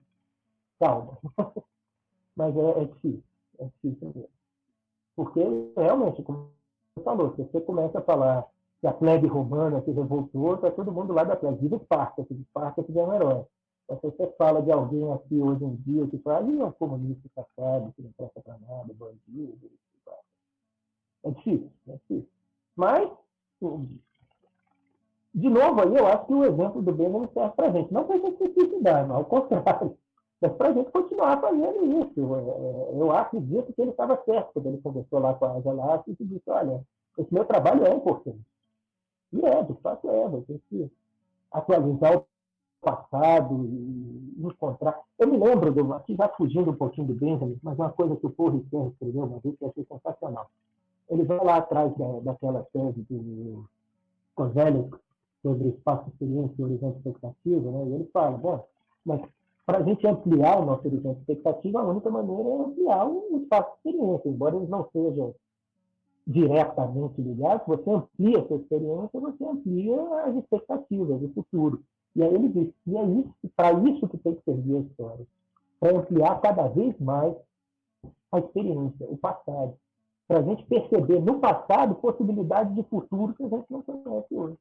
calma. 0.81 1.19
mas 2.35 2.57
é, 2.57 2.83
é, 2.83 2.85
difícil, 2.87 3.23
é 3.59 3.65
difícil 3.65 4.13
mesmo. 4.15 4.31
Porque, 5.15 5.41
realmente, 5.77 6.23
como 6.23 6.51
você 6.97 7.05
falou, 7.05 7.35
se 7.35 7.43
você 7.43 7.61
começa 7.61 7.99
a 7.99 8.03
falar 8.03 8.47
que 8.81 8.87
a 8.87 8.93
plebe 8.93 9.27
romana 9.27 9.83
se 9.83 9.91
revoltou, 9.91 10.55
está 10.55 10.71
todo 10.71 10.93
mundo 10.93 11.13
lá 11.13 11.25
da 11.25 11.37
plebe. 11.37 11.59
Viva 11.59 11.77
Esparta, 11.77 12.25
que 12.25 12.33
Esparta 12.33 12.83
que 12.83 12.99
é 12.99 13.03
um 13.03 13.13
herói. 13.13 13.45
Então, 13.85 13.99
se 13.99 14.17
você 14.17 14.33
fala 14.39 14.63
de 14.63 14.71
alguém 14.71 15.13
aqui 15.13 15.41
hoje 15.41 15.65
em 15.65 15.75
dia 15.77 16.07
que 16.07 16.19
fala, 16.19 16.39
ali 16.39 16.61
é 16.61 16.65
um 16.65 16.73
comunista 16.73 17.29
safado, 17.35 17.93
que 17.95 18.03
não 18.03 18.13
presta 18.13 18.41
para 18.41 18.57
nada, 18.59 18.95
bandido, 18.95 19.71
é 21.25 21.31
difícil, 21.31 21.71
é 21.89 21.93
difícil. 21.93 22.29
Mas, 22.77 23.11
de 25.35 25.51
novo, 25.51 25.81
aí 25.81 25.97
eu 25.97 26.07
acho 26.07 26.27
que 26.27 26.35
o 26.35 26.45
exemplo 26.45 26.81
do 26.81 26.93
Benjamin 26.93 27.29
serve 27.35 27.55
para 27.57 27.67
a 27.67 27.73
gente. 27.73 27.93
Não 27.93 28.05
para 28.05 28.17
a 28.17 28.19
gente 28.19 28.39
se 28.39 28.55
suicidar, 28.55 29.07
mas 29.07 29.17
ao 29.17 29.25
contrário. 29.25 29.97
Mas 30.41 30.53
para 30.53 30.69
a 30.69 30.73
gente 30.73 30.93
continuar 30.93 31.41
fazendo 31.41 32.01
isso. 32.01 32.21
Eu 32.97 33.11
acredito 33.11 33.73
que 33.73 33.83
ele 33.83 33.91
estava 33.91 34.23
certo 34.25 34.53
quando 34.53 34.67
ele 34.67 34.79
conversou 34.79 35.19
lá 35.19 35.35
com 35.35 35.45
a 35.47 35.57
Angela 35.57 36.05
e 36.07 36.25
disse: 36.25 36.49
olha, 36.49 36.81
esse 37.19 37.35
meu 37.35 37.45
trabalho 37.45 37.85
é 37.85 37.93
importante. 37.93 38.39
E 39.33 39.45
é, 39.45 39.63
de 39.65 39.75
fato 39.81 40.09
é, 40.09 40.29
vai 40.29 40.41
ter 40.43 40.61
que 40.71 40.89
atualizar 41.51 42.19
o 42.19 42.27
passado 42.81 43.65
e 43.65 44.37
encontrar. 44.39 45.01
Eu 45.19 45.27
me 45.27 45.37
lembro, 45.39 45.73
do, 45.73 45.93
aqui 45.93 46.15
já 46.15 46.29
fugindo 46.29 46.71
um 46.71 46.77
pouquinho 46.77 47.09
do 47.09 47.15
Benjamin, 47.15 47.59
mas 47.61 47.77
uma 47.77 47.91
coisa 47.91 48.15
que 48.15 48.27
o 48.27 48.31
Paul 48.31 48.51
Ricoeur 48.51 48.93
escreveu 48.93 49.25
uma 49.25 49.41
vez 49.41 49.57
que 49.57 49.65
eu 49.65 49.71
achei 49.71 49.85
sensacional 49.87 50.49
ele 51.11 51.25
vai 51.25 51.45
lá 51.45 51.57
atrás 51.57 51.97
da, 51.97 52.21
daquela 52.21 52.67
tese 52.73 53.01
do 53.11 53.65
Kozelik 54.35 54.97
sobre 55.43 55.69
espaço 55.69 56.09
experiência 56.09 56.55
e 56.59 56.65
horizonte 56.65 56.97
expectativa, 56.99 57.71
né? 57.71 57.85
e 57.87 57.95
ele 57.95 58.11
fala, 58.13 58.37
bom, 58.37 58.67
mas 59.05 59.21
para 59.65 59.79
a 59.79 59.83
gente 59.83 60.07
ampliar 60.07 60.61
o 60.61 60.65
nosso 60.65 60.87
horizonte 60.87 61.21
expectativa, 61.21 61.81
a 61.81 61.87
única 61.87 62.11
maneira 62.11 62.49
é 62.49 62.61
ampliar 62.61 63.07
o 63.07 63.39
espaço 63.43 63.71
experiência, 63.77 64.29
embora 64.29 64.57
eles 64.57 64.69
não 64.69 64.89
sejam 64.93 65.35
diretamente 66.27 67.21
ligados, 67.21 67.67
você 67.67 67.91
amplia 67.91 68.39
a 68.41 68.47
sua 68.47 68.57
experiência, 68.57 69.21
você 69.21 69.45
amplia 69.45 70.25
as 70.25 70.37
expectativas 70.37 71.21
do 71.21 71.29
futuro. 71.31 71.83
E 72.15 72.23
aí 72.23 72.35
ele 72.35 72.49
diz, 72.49 72.75
e 72.87 72.97
é 72.97 73.05
isso, 73.05 73.35
para 73.57 73.73
isso 73.73 74.09
que 74.09 74.19
tem 74.19 74.35
que 74.35 74.43
servir 74.45 74.77
a 74.77 74.81
história, 74.81 75.27
para 75.81 75.99
ampliar 75.99 76.41
cada 76.41 76.69
vez 76.69 76.99
mais 76.99 77.35
a 78.33 78.39
experiência, 78.39 79.07
o 79.09 79.17
passado 79.17 79.75
para 80.29 80.41
a 80.41 80.43
gente 80.43 80.63
perceber 80.67 81.21
no 81.21 81.41
passado 81.41 81.95
possibilidades 81.95 82.75
de 82.75 82.83
futuro 82.85 83.35
que 83.35 83.43
a 83.43 83.49
gente 83.49 83.65
não 83.71 83.83
conhece 83.83 84.35
hoje. 84.35 84.57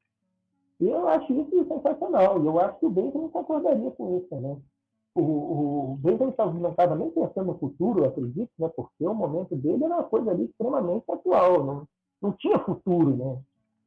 Eu 0.79 1.07
acho 1.09 1.33
isso 1.33 1.67
sensacional. 1.67 2.43
Eu 2.43 2.59
acho 2.59 2.79
que 2.79 2.85
o 2.85 2.89
Benjamin 2.89 3.27
concordaria 3.29 3.91
com 3.91 4.17
isso. 4.17 4.35
Né? 4.35 4.57
O, 5.13 5.21
o 5.21 5.97
Benjamin 5.99 6.59
não 6.61 6.69
estava 6.69 6.95
nem 6.95 7.09
pensando 7.11 7.47
no 7.47 7.57
futuro, 7.57 7.99
eu 7.99 8.05
acredito, 8.05 8.49
né? 8.57 8.69
porque 8.69 9.05
o 9.05 9.13
momento 9.13 9.55
dele 9.55 9.83
era 9.83 9.95
uma 9.95 10.03
coisa 10.03 10.31
ali 10.31 10.45
extremamente 10.45 11.03
atual. 11.11 11.63
Não, 11.63 11.87
não 12.21 12.31
tinha 12.33 12.59
futuro. 12.59 13.15
Né? 13.17 13.37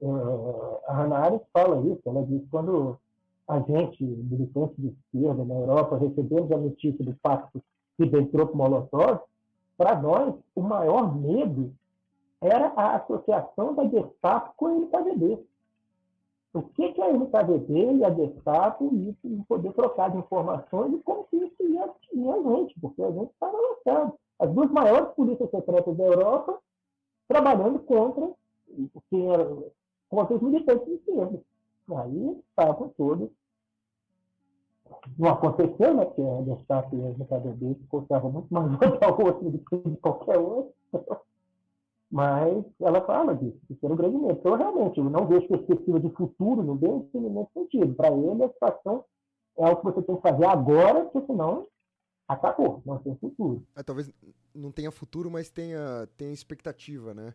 Uh, 0.02 0.78
a 0.86 0.94
Hannah 0.94 1.19
Arendt 1.19 1.44
fala 1.52 1.81
isso. 1.86 2.02
Ela 2.05 2.24
diz 2.24 2.43
quando 2.51 2.98
a 3.48 3.59
gente, 3.61 4.05
militante 4.05 4.74
de 4.78 4.89
esquerda 4.89 5.44
na 5.44 5.55
Europa, 5.55 5.97
recebemos 5.97 6.52
a 6.52 6.59
notícia 6.59 7.05
do 7.05 7.15
pacto 7.23 7.62
Ribbentrop-Molotov, 7.98 9.20
para 9.81 9.98
nós, 9.98 10.35
o 10.55 10.61
maior 10.61 11.16
medo 11.16 11.73
era 12.39 12.66
a 12.77 12.97
associação 12.97 13.74
da 13.74 13.89
Gestapo 13.89 14.52
com 14.55 14.66
a 14.66 14.74
NKVD. 14.74 15.43
O 16.52 16.61
que, 16.61 16.93
que 16.93 17.01
a 17.01 17.11
NKVD 17.11 17.94
e 17.94 18.05
a 18.05 18.12
Gestapo 18.12 18.90
iam 18.93 19.43
poder 19.44 19.73
trocar 19.73 20.11
de 20.11 20.19
informações 20.19 20.93
e 20.93 20.98
como 20.98 21.24
que 21.24 21.36
isso 21.36 21.62
ia 21.62 21.85
atingir 21.86 22.28
a 22.28 22.43
gente, 22.43 22.78
porque 22.78 23.02
a 23.02 23.11
gente 23.11 23.31
estava 23.31 23.57
lançado. 23.57 24.19
As 24.39 24.52
duas 24.52 24.70
maiores 24.70 25.15
polícias 25.15 25.51
secretas 25.51 25.97
da 25.97 26.05
Europa 26.05 26.59
trabalhando 27.27 27.78
contra, 27.78 28.31
contra 30.11 30.36
os 30.36 30.43
militantes 30.43 30.85
de 30.85 30.93
esquerda. 30.93 31.40
Aí 31.97 32.39
estavam 32.51 32.93
todos 32.98 33.31
não 35.19 35.31
aconteceu, 35.31 35.95
né? 35.95 36.05
Porque 36.05 36.23
a 36.23 36.57
Gestapo 36.57 36.97
e 36.97 37.03
a 37.03 37.11
NKVD 37.11 37.77
confiavam 37.89 38.33
muito 38.33 38.53
mais 38.53 38.67
um 38.67 38.77
ao 39.05 39.25
outro 39.25 39.51
do 39.51 39.59
que 39.59 39.97
qualquer 39.97 40.39
outro. 40.39 40.75
Mas 42.11 42.65
ela 42.81 43.01
fala 43.03 43.37
disso, 43.37 43.59
que 43.69 43.79
era 43.85 43.95
um 43.95 43.97
grande 43.97 44.17
medo. 44.17 44.33
Então, 44.33 44.57
realmente, 44.57 44.99
eu 44.99 45.05
não 45.05 45.27
vejo 45.27 45.47
perspectiva 45.47 46.01
de 46.01 46.11
futuro 46.11 46.62
no 46.62 46.75
bem 46.75 47.09
nesse 47.15 47.53
sentido. 47.53 47.95
Para 47.95 48.09
ele, 48.09 48.43
a 48.43 48.49
situação 48.49 49.05
é 49.57 49.65
algo 49.65 49.77
que 49.77 49.85
você 49.85 50.03
tem 50.03 50.17
que 50.17 50.23
fazer 50.23 50.45
agora, 50.45 51.05
porque 51.05 51.27
senão 51.27 51.69
acabou, 52.27 52.83
não 52.85 52.99
tem 52.99 53.15
futuro. 53.17 53.65
É, 53.77 53.83
talvez 53.83 54.12
não 54.55 54.73
tenha 54.73 54.91
futuro, 54.91 55.31
mas 55.31 55.51
tenha, 55.51 56.09
tenha 56.17 56.33
expectativa, 56.33 57.15
né? 57.15 57.35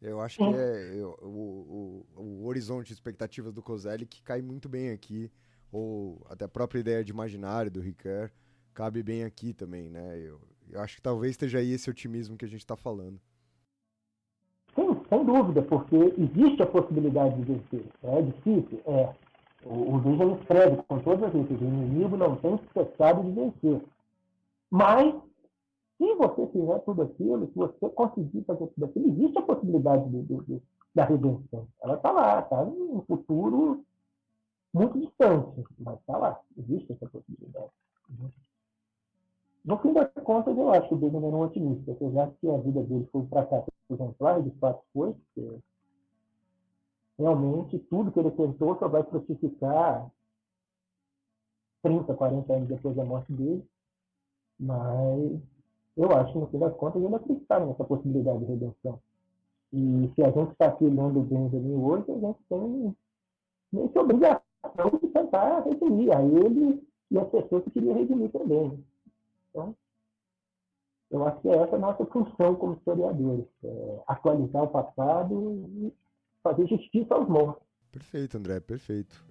Eu 0.00 0.20
acho 0.20 0.36
que 0.36 0.44
é 0.44 0.94
eu, 0.94 1.18
o, 1.22 2.06
o, 2.16 2.22
o, 2.22 2.46
horizonte 2.46 2.88
de 2.88 2.92
expectativas 2.92 3.54
do 3.54 3.62
Coselli 3.62 4.04
que 4.04 4.22
cai 4.22 4.42
muito 4.42 4.68
bem 4.68 4.90
aqui, 4.90 5.30
ou 5.74 6.24
até 6.30 6.44
a 6.44 6.48
própria 6.48 6.78
ideia 6.78 7.02
de 7.02 7.10
imaginário 7.10 7.68
do 7.68 7.80
Ricard 7.80 8.32
cabe 8.72 9.02
bem 9.02 9.24
aqui 9.24 9.52
também, 9.52 9.90
né? 9.90 10.16
Eu, 10.18 10.40
eu 10.70 10.80
acho 10.80 10.94
que 10.94 11.02
talvez 11.02 11.32
esteja 11.32 11.58
aí 11.58 11.72
esse 11.72 11.90
otimismo 11.90 12.36
que 12.36 12.44
a 12.44 12.48
gente 12.48 12.60
está 12.60 12.76
falando. 12.76 13.20
Sim, 14.76 15.02
sem 15.08 15.24
dúvida, 15.24 15.62
porque 15.62 15.96
existe 16.16 16.62
a 16.62 16.66
possibilidade 16.66 17.34
de 17.36 17.52
vencer. 17.52 17.86
É 18.04 18.22
difícil? 18.22 18.80
É. 18.86 19.14
O, 19.64 19.96
o 19.96 19.98
Benjamin 19.98 20.34
escreve 20.34 20.76
com 20.86 20.98
todas 21.00 21.24
as 21.24 21.34
letras, 21.34 21.60
o 21.60 21.64
inimigo 21.64 22.16
não 22.16 22.36
tem 22.36 22.60
cessado 22.72 23.22
de 23.24 23.32
vencer. 23.32 23.82
Mas, 24.70 25.12
se 25.98 26.14
você 26.14 26.46
fizer 26.52 26.78
tudo 26.80 27.02
aquilo, 27.02 27.46
se 27.48 27.54
você 27.54 27.88
conseguir 27.90 28.44
fazer 28.44 28.66
tudo 28.66 28.84
aquilo, 28.84 29.08
existe 29.08 29.38
a 29.38 29.42
possibilidade 29.42 30.08
de, 30.08 30.22
de, 30.22 30.36
de, 30.44 30.62
da 30.94 31.04
redenção. 31.04 31.66
Ela 31.82 31.94
está 31.94 32.12
lá, 32.12 32.40
está 32.40 32.62
um 32.62 33.02
futuro 33.08 33.84
muito 34.74 34.98
distante, 34.98 35.64
mas 35.78 35.98
está 36.00 36.18
lá, 36.18 36.40
existe 36.58 36.92
essa 36.92 37.08
possibilidade. 37.08 37.70
No 39.64 39.78
fim 39.78 39.92
das 39.92 40.12
contas, 40.24 40.58
eu 40.58 40.70
acho 40.72 40.88
que 40.88 40.94
o 40.94 40.96
Benjamin 40.98 41.28
era 41.28 41.36
um 41.36 41.42
otimista, 41.42 41.92
apesar 41.92 42.30
que 42.40 42.50
a 42.50 42.58
vida 42.58 42.82
dele 42.82 43.08
foi 43.10 43.22
um 43.22 43.28
fracasso 43.28 43.66
exemplar, 43.88 44.42
de 44.42 44.50
fato 44.58 44.82
foi, 44.92 45.14
porque 45.14 45.58
realmente 47.16 47.78
tudo 47.78 48.10
que 48.10 48.18
ele 48.18 48.32
tentou 48.32 48.76
só 48.76 48.88
vai 48.88 49.04
frutificar 49.04 50.10
30, 51.82 52.12
40 52.12 52.52
anos 52.52 52.68
depois 52.68 52.96
da 52.96 53.04
morte 53.04 53.32
dele. 53.32 53.64
Mas 54.58 55.40
eu 55.96 56.10
acho 56.16 56.32
que, 56.32 56.38
no 56.38 56.46
fim 56.48 56.58
das 56.58 56.74
contas, 56.76 57.02
ele 57.02 57.14
acreditava 57.14 57.66
nessa 57.66 57.84
possibilidade 57.84 58.40
de 58.40 58.44
redenção. 58.46 59.00
E 59.72 60.12
se 60.14 60.22
a 60.22 60.30
gente 60.30 60.52
está 60.52 60.66
aqui 60.66 60.84
lendo 60.84 61.20
o 61.20 61.24
Benjamin 61.24 61.76
hoje, 61.76 62.10
a 62.10 62.18
gente 62.18 62.38
tem 62.48 62.96
meio 63.72 63.88
que 63.88 63.98
obrigação 63.98 64.53
de 65.00 65.08
tentar 65.08 65.60
redimir 65.60 66.16
a 66.16 66.22
ele 66.22 66.86
e 67.10 67.18
as 67.18 67.28
pessoas 67.28 67.64
que 67.64 67.70
queriam 67.70 67.94
redimir 67.94 68.30
também. 68.30 68.84
Então, 69.50 69.74
eu 71.10 71.26
acho 71.26 71.40
que 71.40 71.48
é 71.48 71.56
essa 71.56 71.76
a 71.76 71.78
nossa 71.78 72.04
função 72.06 72.54
como 72.56 72.74
historiadores, 72.74 73.46
é 73.62 74.02
atualizar 74.08 74.64
o 74.64 74.68
passado 74.68 75.64
e 75.76 75.92
fazer 76.42 76.66
justiça 76.66 77.14
aos 77.14 77.28
mortos. 77.28 77.62
Perfeito, 77.92 78.36
André, 78.36 78.60
perfeito. 78.60 79.24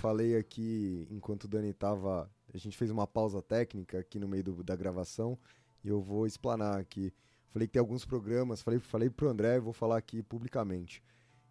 Falei 0.00 0.34
aqui 0.34 1.06
enquanto 1.10 1.44
o 1.44 1.48
Dani 1.48 1.70
estava 1.70 2.30
a 2.52 2.58
gente 2.58 2.76
fez 2.76 2.90
uma 2.90 3.06
pausa 3.06 3.40
técnica 3.42 3.98
aqui 3.98 4.18
no 4.18 4.26
meio 4.26 4.42
do, 4.42 4.64
da 4.64 4.74
gravação 4.74 5.38
e 5.84 5.88
eu 5.88 6.00
vou 6.00 6.26
explanar 6.26 6.80
aqui. 6.80 7.12
Falei 7.50 7.68
que 7.68 7.72
tem 7.72 7.80
alguns 7.80 8.04
programas, 8.04 8.62
falei, 8.62 8.80
falei 8.80 9.10
pro 9.10 9.28
André 9.28 9.60
vou 9.60 9.72
falar 9.72 9.98
aqui 9.98 10.22
publicamente. 10.22 11.02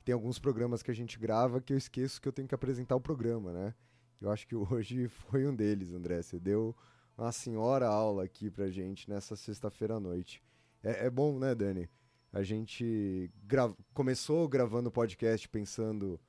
Tem 0.04 0.14
alguns 0.14 0.40
programas 0.40 0.82
que 0.82 0.90
a 0.90 0.94
gente 0.94 1.20
grava 1.20 1.62
que 1.62 1.72
eu 1.72 1.78
esqueço 1.78 2.20
que 2.20 2.28
eu 2.28 2.34
tenho 2.34 2.48
que 2.48 2.56
apresentar 2.56 2.96
o 2.96 3.02
programa, 3.02 3.54
né? 3.54 3.76
Eu 4.20 4.32
acho 4.32 4.48
que 4.48 4.56
hoje 4.58 5.08
foi 5.08 5.46
um 5.46 5.56
deles, 5.56 5.94
André. 5.94 6.22
Você 6.22 6.40
deu 6.40 6.76
uma 7.16 7.32
senhora 7.32 7.88
aula 7.88 8.24
aqui 8.24 8.50
pra 8.50 8.70
gente 8.70 9.10
nessa 9.10 9.36
sexta-feira 9.36 9.96
à 9.96 10.00
noite. 10.00 10.42
É, 10.82 11.06
é, 11.06 11.10
bom, 11.10 11.38
né, 11.38 11.54
Dani? 11.54 11.88
A 12.34 12.42
gente 12.42 13.32
gra 13.44 13.72
começou 13.94 14.48
gravando 14.48 14.90
o 14.90 14.92
podcast 14.92 15.48
pensando 15.48 16.20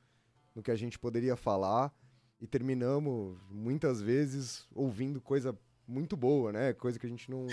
no 0.55 0.63
que 0.63 0.71
a 0.71 0.77
gente 0.77 0.99
poderia 0.99 1.37
falar 1.37 1.93
e 2.41 2.47
terminamos 2.47 3.37
muitas 3.51 4.01
vezes 4.01 4.67
ouvindo 4.75 5.21
coisa 5.21 5.57
muito 5.87 6.17
boa, 6.17 6.53
né? 6.53 6.73
Coisa 6.73 6.99
que 6.99 7.07
a 7.07 7.09
gente 7.09 7.31
não, 7.31 7.47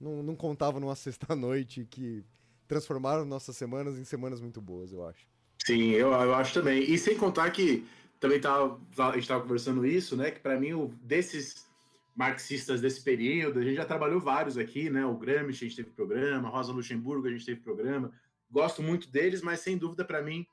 não, 0.00 0.22
não, 0.22 0.36
contava 0.36 0.78
numa 0.78 0.94
sexta-noite 0.96 1.86
que 1.90 2.24
transformaram 2.68 3.24
nossas 3.24 3.56
semanas 3.56 3.98
em 3.98 4.04
semanas 4.04 4.40
muito 4.40 4.60
boas, 4.60 4.92
eu 4.92 5.06
acho. 5.06 5.26
Sim, 5.64 5.90
eu, 5.90 6.08
eu 6.12 6.34
acho 6.34 6.52
também. 6.52 6.82
E 6.82 6.98
sem 6.98 7.16
contar 7.16 7.50
que 7.50 7.86
também 8.20 8.40
tava, 8.40 8.78
a 8.98 9.12
gente 9.12 9.22
estava 9.22 9.42
conversando 9.42 9.86
isso, 9.86 10.16
né? 10.16 10.30
Que 10.30 10.40
para 10.40 10.58
mim, 10.58 10.72
o, 10.72 10.88
desses 11.02 11.66
marxistas 12.14 12.80
desse 12.80 13.02
período, 13.02 13.58
a 13.58 13.62
gente 13.62 13.76
já 13.76 13.84
trabalhou 13.84 14.20
vários 14.20 14.58
aqui, 14.58 14.90
né? 14.90 15.04
O 15.06 15.16
Gramsci, 15.16 15.64
a 15.64 15.68
gente 15.68 15.76
teve 15.76 15.90
programa, 15.90 16.48
Rosa 16.48 16.72
Luxemburgo, 16.72 17.26
a 17.26 17.30
gente 17.30 17.44
teve 17.44 17.60
programa. 17.60 18.12
Gosto 18.50 18.82
muito 18.82 19.08
deles, 19.10 19.42
mas 19.42 19.60
sem 19.60 19.76
dúvida 19.76 20.04
para 20.04 20.22
mim, 20.22 20.46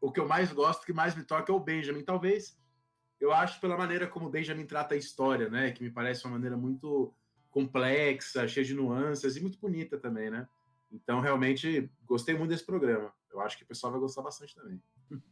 o 0.00 0.10
que 0.10 0.20
eu 0.20 0.26
mais 0.26 0.52
gosto, 0.52 0.84
que 0.84 0.92
mais 0.92 1.14
me 1.14 1.24
toca 1.24 1.52
é 1.52 1.54
o 1.54 1.60
Benjamin. 1.60 2.02
Talvez 2.02 2.56
eu 3.24 3.32
acho 3.32 3.58
pela 3.58 3.76
maneira 3.76 4.06
como 4.06 4.26
o 4.26 4.30
Benjamin 4.30 4.66
trata 4.66 4.94
a 4.94 4.98
história, 4.98 5.48
né? 5.48 5.72
Que 5.72 5.82
me 5.82 5.90
parece 5.90 6.24
uma 6.26 6.34
maneira 6.34 6.56
muito 6.56 7.10
complexa, 7.50 8.46
cheia 8.46 8.66
de 8.66 8.74
nuances 8.74 9.36
e 9.36 9.40
muito 9.40 9.58
bonita 9.58 9.98
também, 9.98 10.30
né? 10.30 10.46
Então, 10.92 11.20
realmente, 11.20 11.90
gostei 12.06 12.36
muito 12.36 12.50
desse 12.50 12.66
programa. 12.66 13.10
Eu 13.32 13.40
acho 13.40 13.56
que 13.56 13.64
o 13.64 13.66
pessoal 13.66 13.92
vai 13.92 14.00
gostar 14.00 14.20
bastante 14.20 14.54
também. 14.54 14.80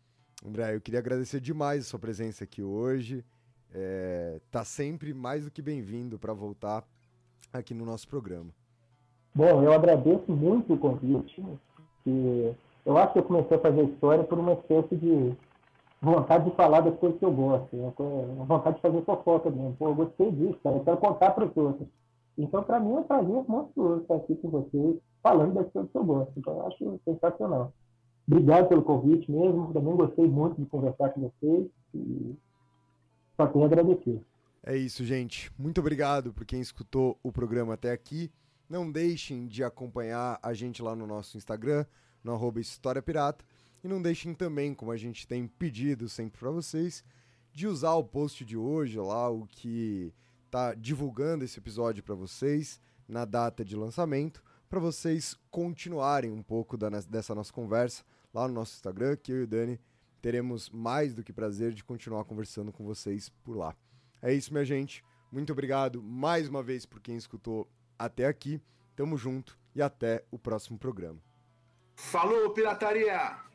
André, 0.45 0.75
eu 0.75 0.81
queria 0.81 1.01
agradecer 1.01 1.39
demais 1.39 1.85
a 1.85 1.89
sua 1.89 1.99
presença 1.99 2.45
aqui 2.45 2.63
hoje. 2.63 3.25
É, 3.75 4.41
tá 4.51 4.65
sempre 4.65 5.13
mais 5.13 5.45
do 5.45 5.51
que 5.51 5.61
bem-vindo 5.61 6.19
para 6.19 6.33
voltar 6.33 6.85
aqui 7.53 7.75
no 7.75 7.85
nosso 7.85 8.09
programa. 8.09 8.53
Bom, 9.35 9.63
eu 9.63 9.73
agradeço 9.73 10.33
muito 10.33 10.75
o 10.75 10.79
convite, 10.79 11.43
que 12.05 12.57
eu 12.85 12.97
acho 12.97 13.13
que 13.13 13.19
eu 13.19 13.23
comecei 13.23 13.57
a 13.57 13.61
fazer 13.61 13.85
história 13.85 14.25
por 14.25 14.39
uma 14.39 14.55
espécie 14.55 14.97
de 14.97 15.37
vontade 16.03 16.51
de 16.51 16.57
falar 16.57 16.81
das 16.81 16.99
coisas 16.99 17.19
que 17.19 17.25
eu 17.25 17.33
gosto, 17.33 17.77
né? 17.77 17.93
vontade 18.45 18.77
de 18.77 18.83
fazer 18.83 19.03
fofoca 19.05 19.51
mesmo. 19.51 19.77
Pô, 19.79 19.89
eu 19.89 19.95
gostei 19.95 20.33
disso, 20.33 20.59
cara, 20.63 20.77
eu 20.77 20.85
quero 20.85 20.97
contar 20.97 21.31
para 21.31 21.47
os 21.47 21.57
outros. 21.57 21.89
Então, 22.37 22.63
para 22.65 22.81
mim, 22.81 22.95
é 22.95 22.99
um 22.99 23.05
prazer 23.05 23.45
monstruoso 23.47 24.03
estar 24.03 24.17
aqui 24.17 24.35
com 24.37 24.51
vocês, 24.51 24.97
falando 25.23 25.55
das 25.55 25.71
coisas 25.71 25.91
que 25.93 25.97
eu 25.97 26.05
gosto. 26.05 26.33
Então, 26.37 26.55
eu 26.55 26.67
acho 26.67 27.01
sensacional. 27.05 27.73
Obrigado 28.27 28.69
pelo 28.69 28.83
convite 28.83 29.31
mesmo, 29.31 29.73
também 29.73 29.97
gostei 29.97 30.27
muito 30.27 30.61
de 30.61 30.67
conversar 30.67 31.11
com 31.11 31.21
vocês 31.21 31.69
e 31.95 32.35
só 33.37 33.47
tenho 33.47 33.65
a 33.65 33.67
agradecer. 33.67 34.21
É 34.65 34.77
isso, 34.77 35.05
gente. 35.05 35.53
Muito 35.59 35.81
obrigado 35.81 36.33
por 36.33 36.45
quem 36.45 36.61
escutou 36.61 37.19
o 37.23 37.31
programa 37.31 37.75
até 37.75 37.93
aqui. 37.93 38.31
Não 38.69 38.91
deixem 38.91 39.47
de 39.47 39.63
acompanhar 39.63 40.39
a 40.43 40.55
gente 40.55 40.83
lá 40.83 40.97
no 40.97 41.07
nosso 41.07 41.37
Instagram, 41.37 41.85
no 42.25 42.33
arroba 42.33 42.61
História 42.61 43.03
Pirata 43.03 43.45
e 43.83 43.89
não 43.89 44.01
deixem 44.01 44.35
também, 44.35 44.75
como 44.75 44.93
a 44.93 44.97
gente 44.97 45.27
tem 45.27 45.47
pedido 45.47 46.09
sempre 46.09 46.39
para 46.39 46.51
vocês, 46.51 47.05
de 47.53 47.67
usar 47.67 47.95
o 47.95 48.05
post 48.05 48.45
de 48.45 48.57
hoje 48.57 48.99
lá, 48.99 49.29
o 49.29 49.47
que 49.47 50.13
tá 50.51 50.75
divulgando 50.75 51.45
esse 51.45 51.59
episódio 51.59 52.03
para 52.03 52.15
vocês 52.15 52.81
na 53.09 53.25
data 53.25 53.65
de 53.65 53.77
lançamento, 53.77 54.43
para 54.69 54.81
vocês 54.81 55.37
continuarem 55.51 56.31
um 56.31 56.43
pouco 56.43 56.77
da, 56.77 56.89
dessa 56.89 57.35
nossa 57.35 57.53
conversa 57.53 58.05
lá 58.33 58.49
no 58.49 58.55
nosso 58.55 58.75
Instagram, 58.75 59.17
que 59.17 59.33
eu 59.33 59.41
e 59.41 59.43
o 59.45 59.47
Dani 59.47 59.81
teremos 60.23 60.71
mais 60.71 61.13
do 61.15 61.23
que 61.23 61.33
prazer 61.33 61.73
de 61.73 61.83
continuar 61.83 62.25
conversando 62.25 62.73
com 62.73 62.85
vocês 62.85 63.29
por 63.29 63.57
lá. 63.57 63.75
É 64.23 64.33
isso, 64.33 64.53
minha 64.53 64.65
gente. 64.65 65.05
Muito 65.31 65.53
obrigado 65.53 66.03
mais 66.03 66.49
uma 66.49 66.63
vez 66.63 66.87
por 66.87 67.01
quem 67.01 67.17
escutou 67.17 67.69
até 67.99 68.27
aqui. 68.27 68.63
Tamo 68.95 69.17
junto 69.17 69.59
e 69.75 69.83
até 69.83 70.25
o 70.31 70.39
próximo 70.39 70.79
programa. 70.79 71.19
Falou, 71.97 72.51
pirataria! 72.51 73.52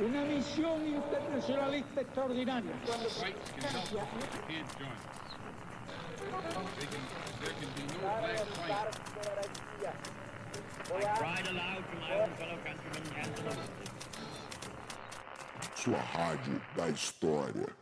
Una 0.00 0.22
misión 0.24 0.86
internacionalista 0.86 2.00
extraordinaria. 2.00 2.72
Sua 15.74 15.98
rádio 15.98 16.60
da 16.76 16.88
história. 16.88 17.79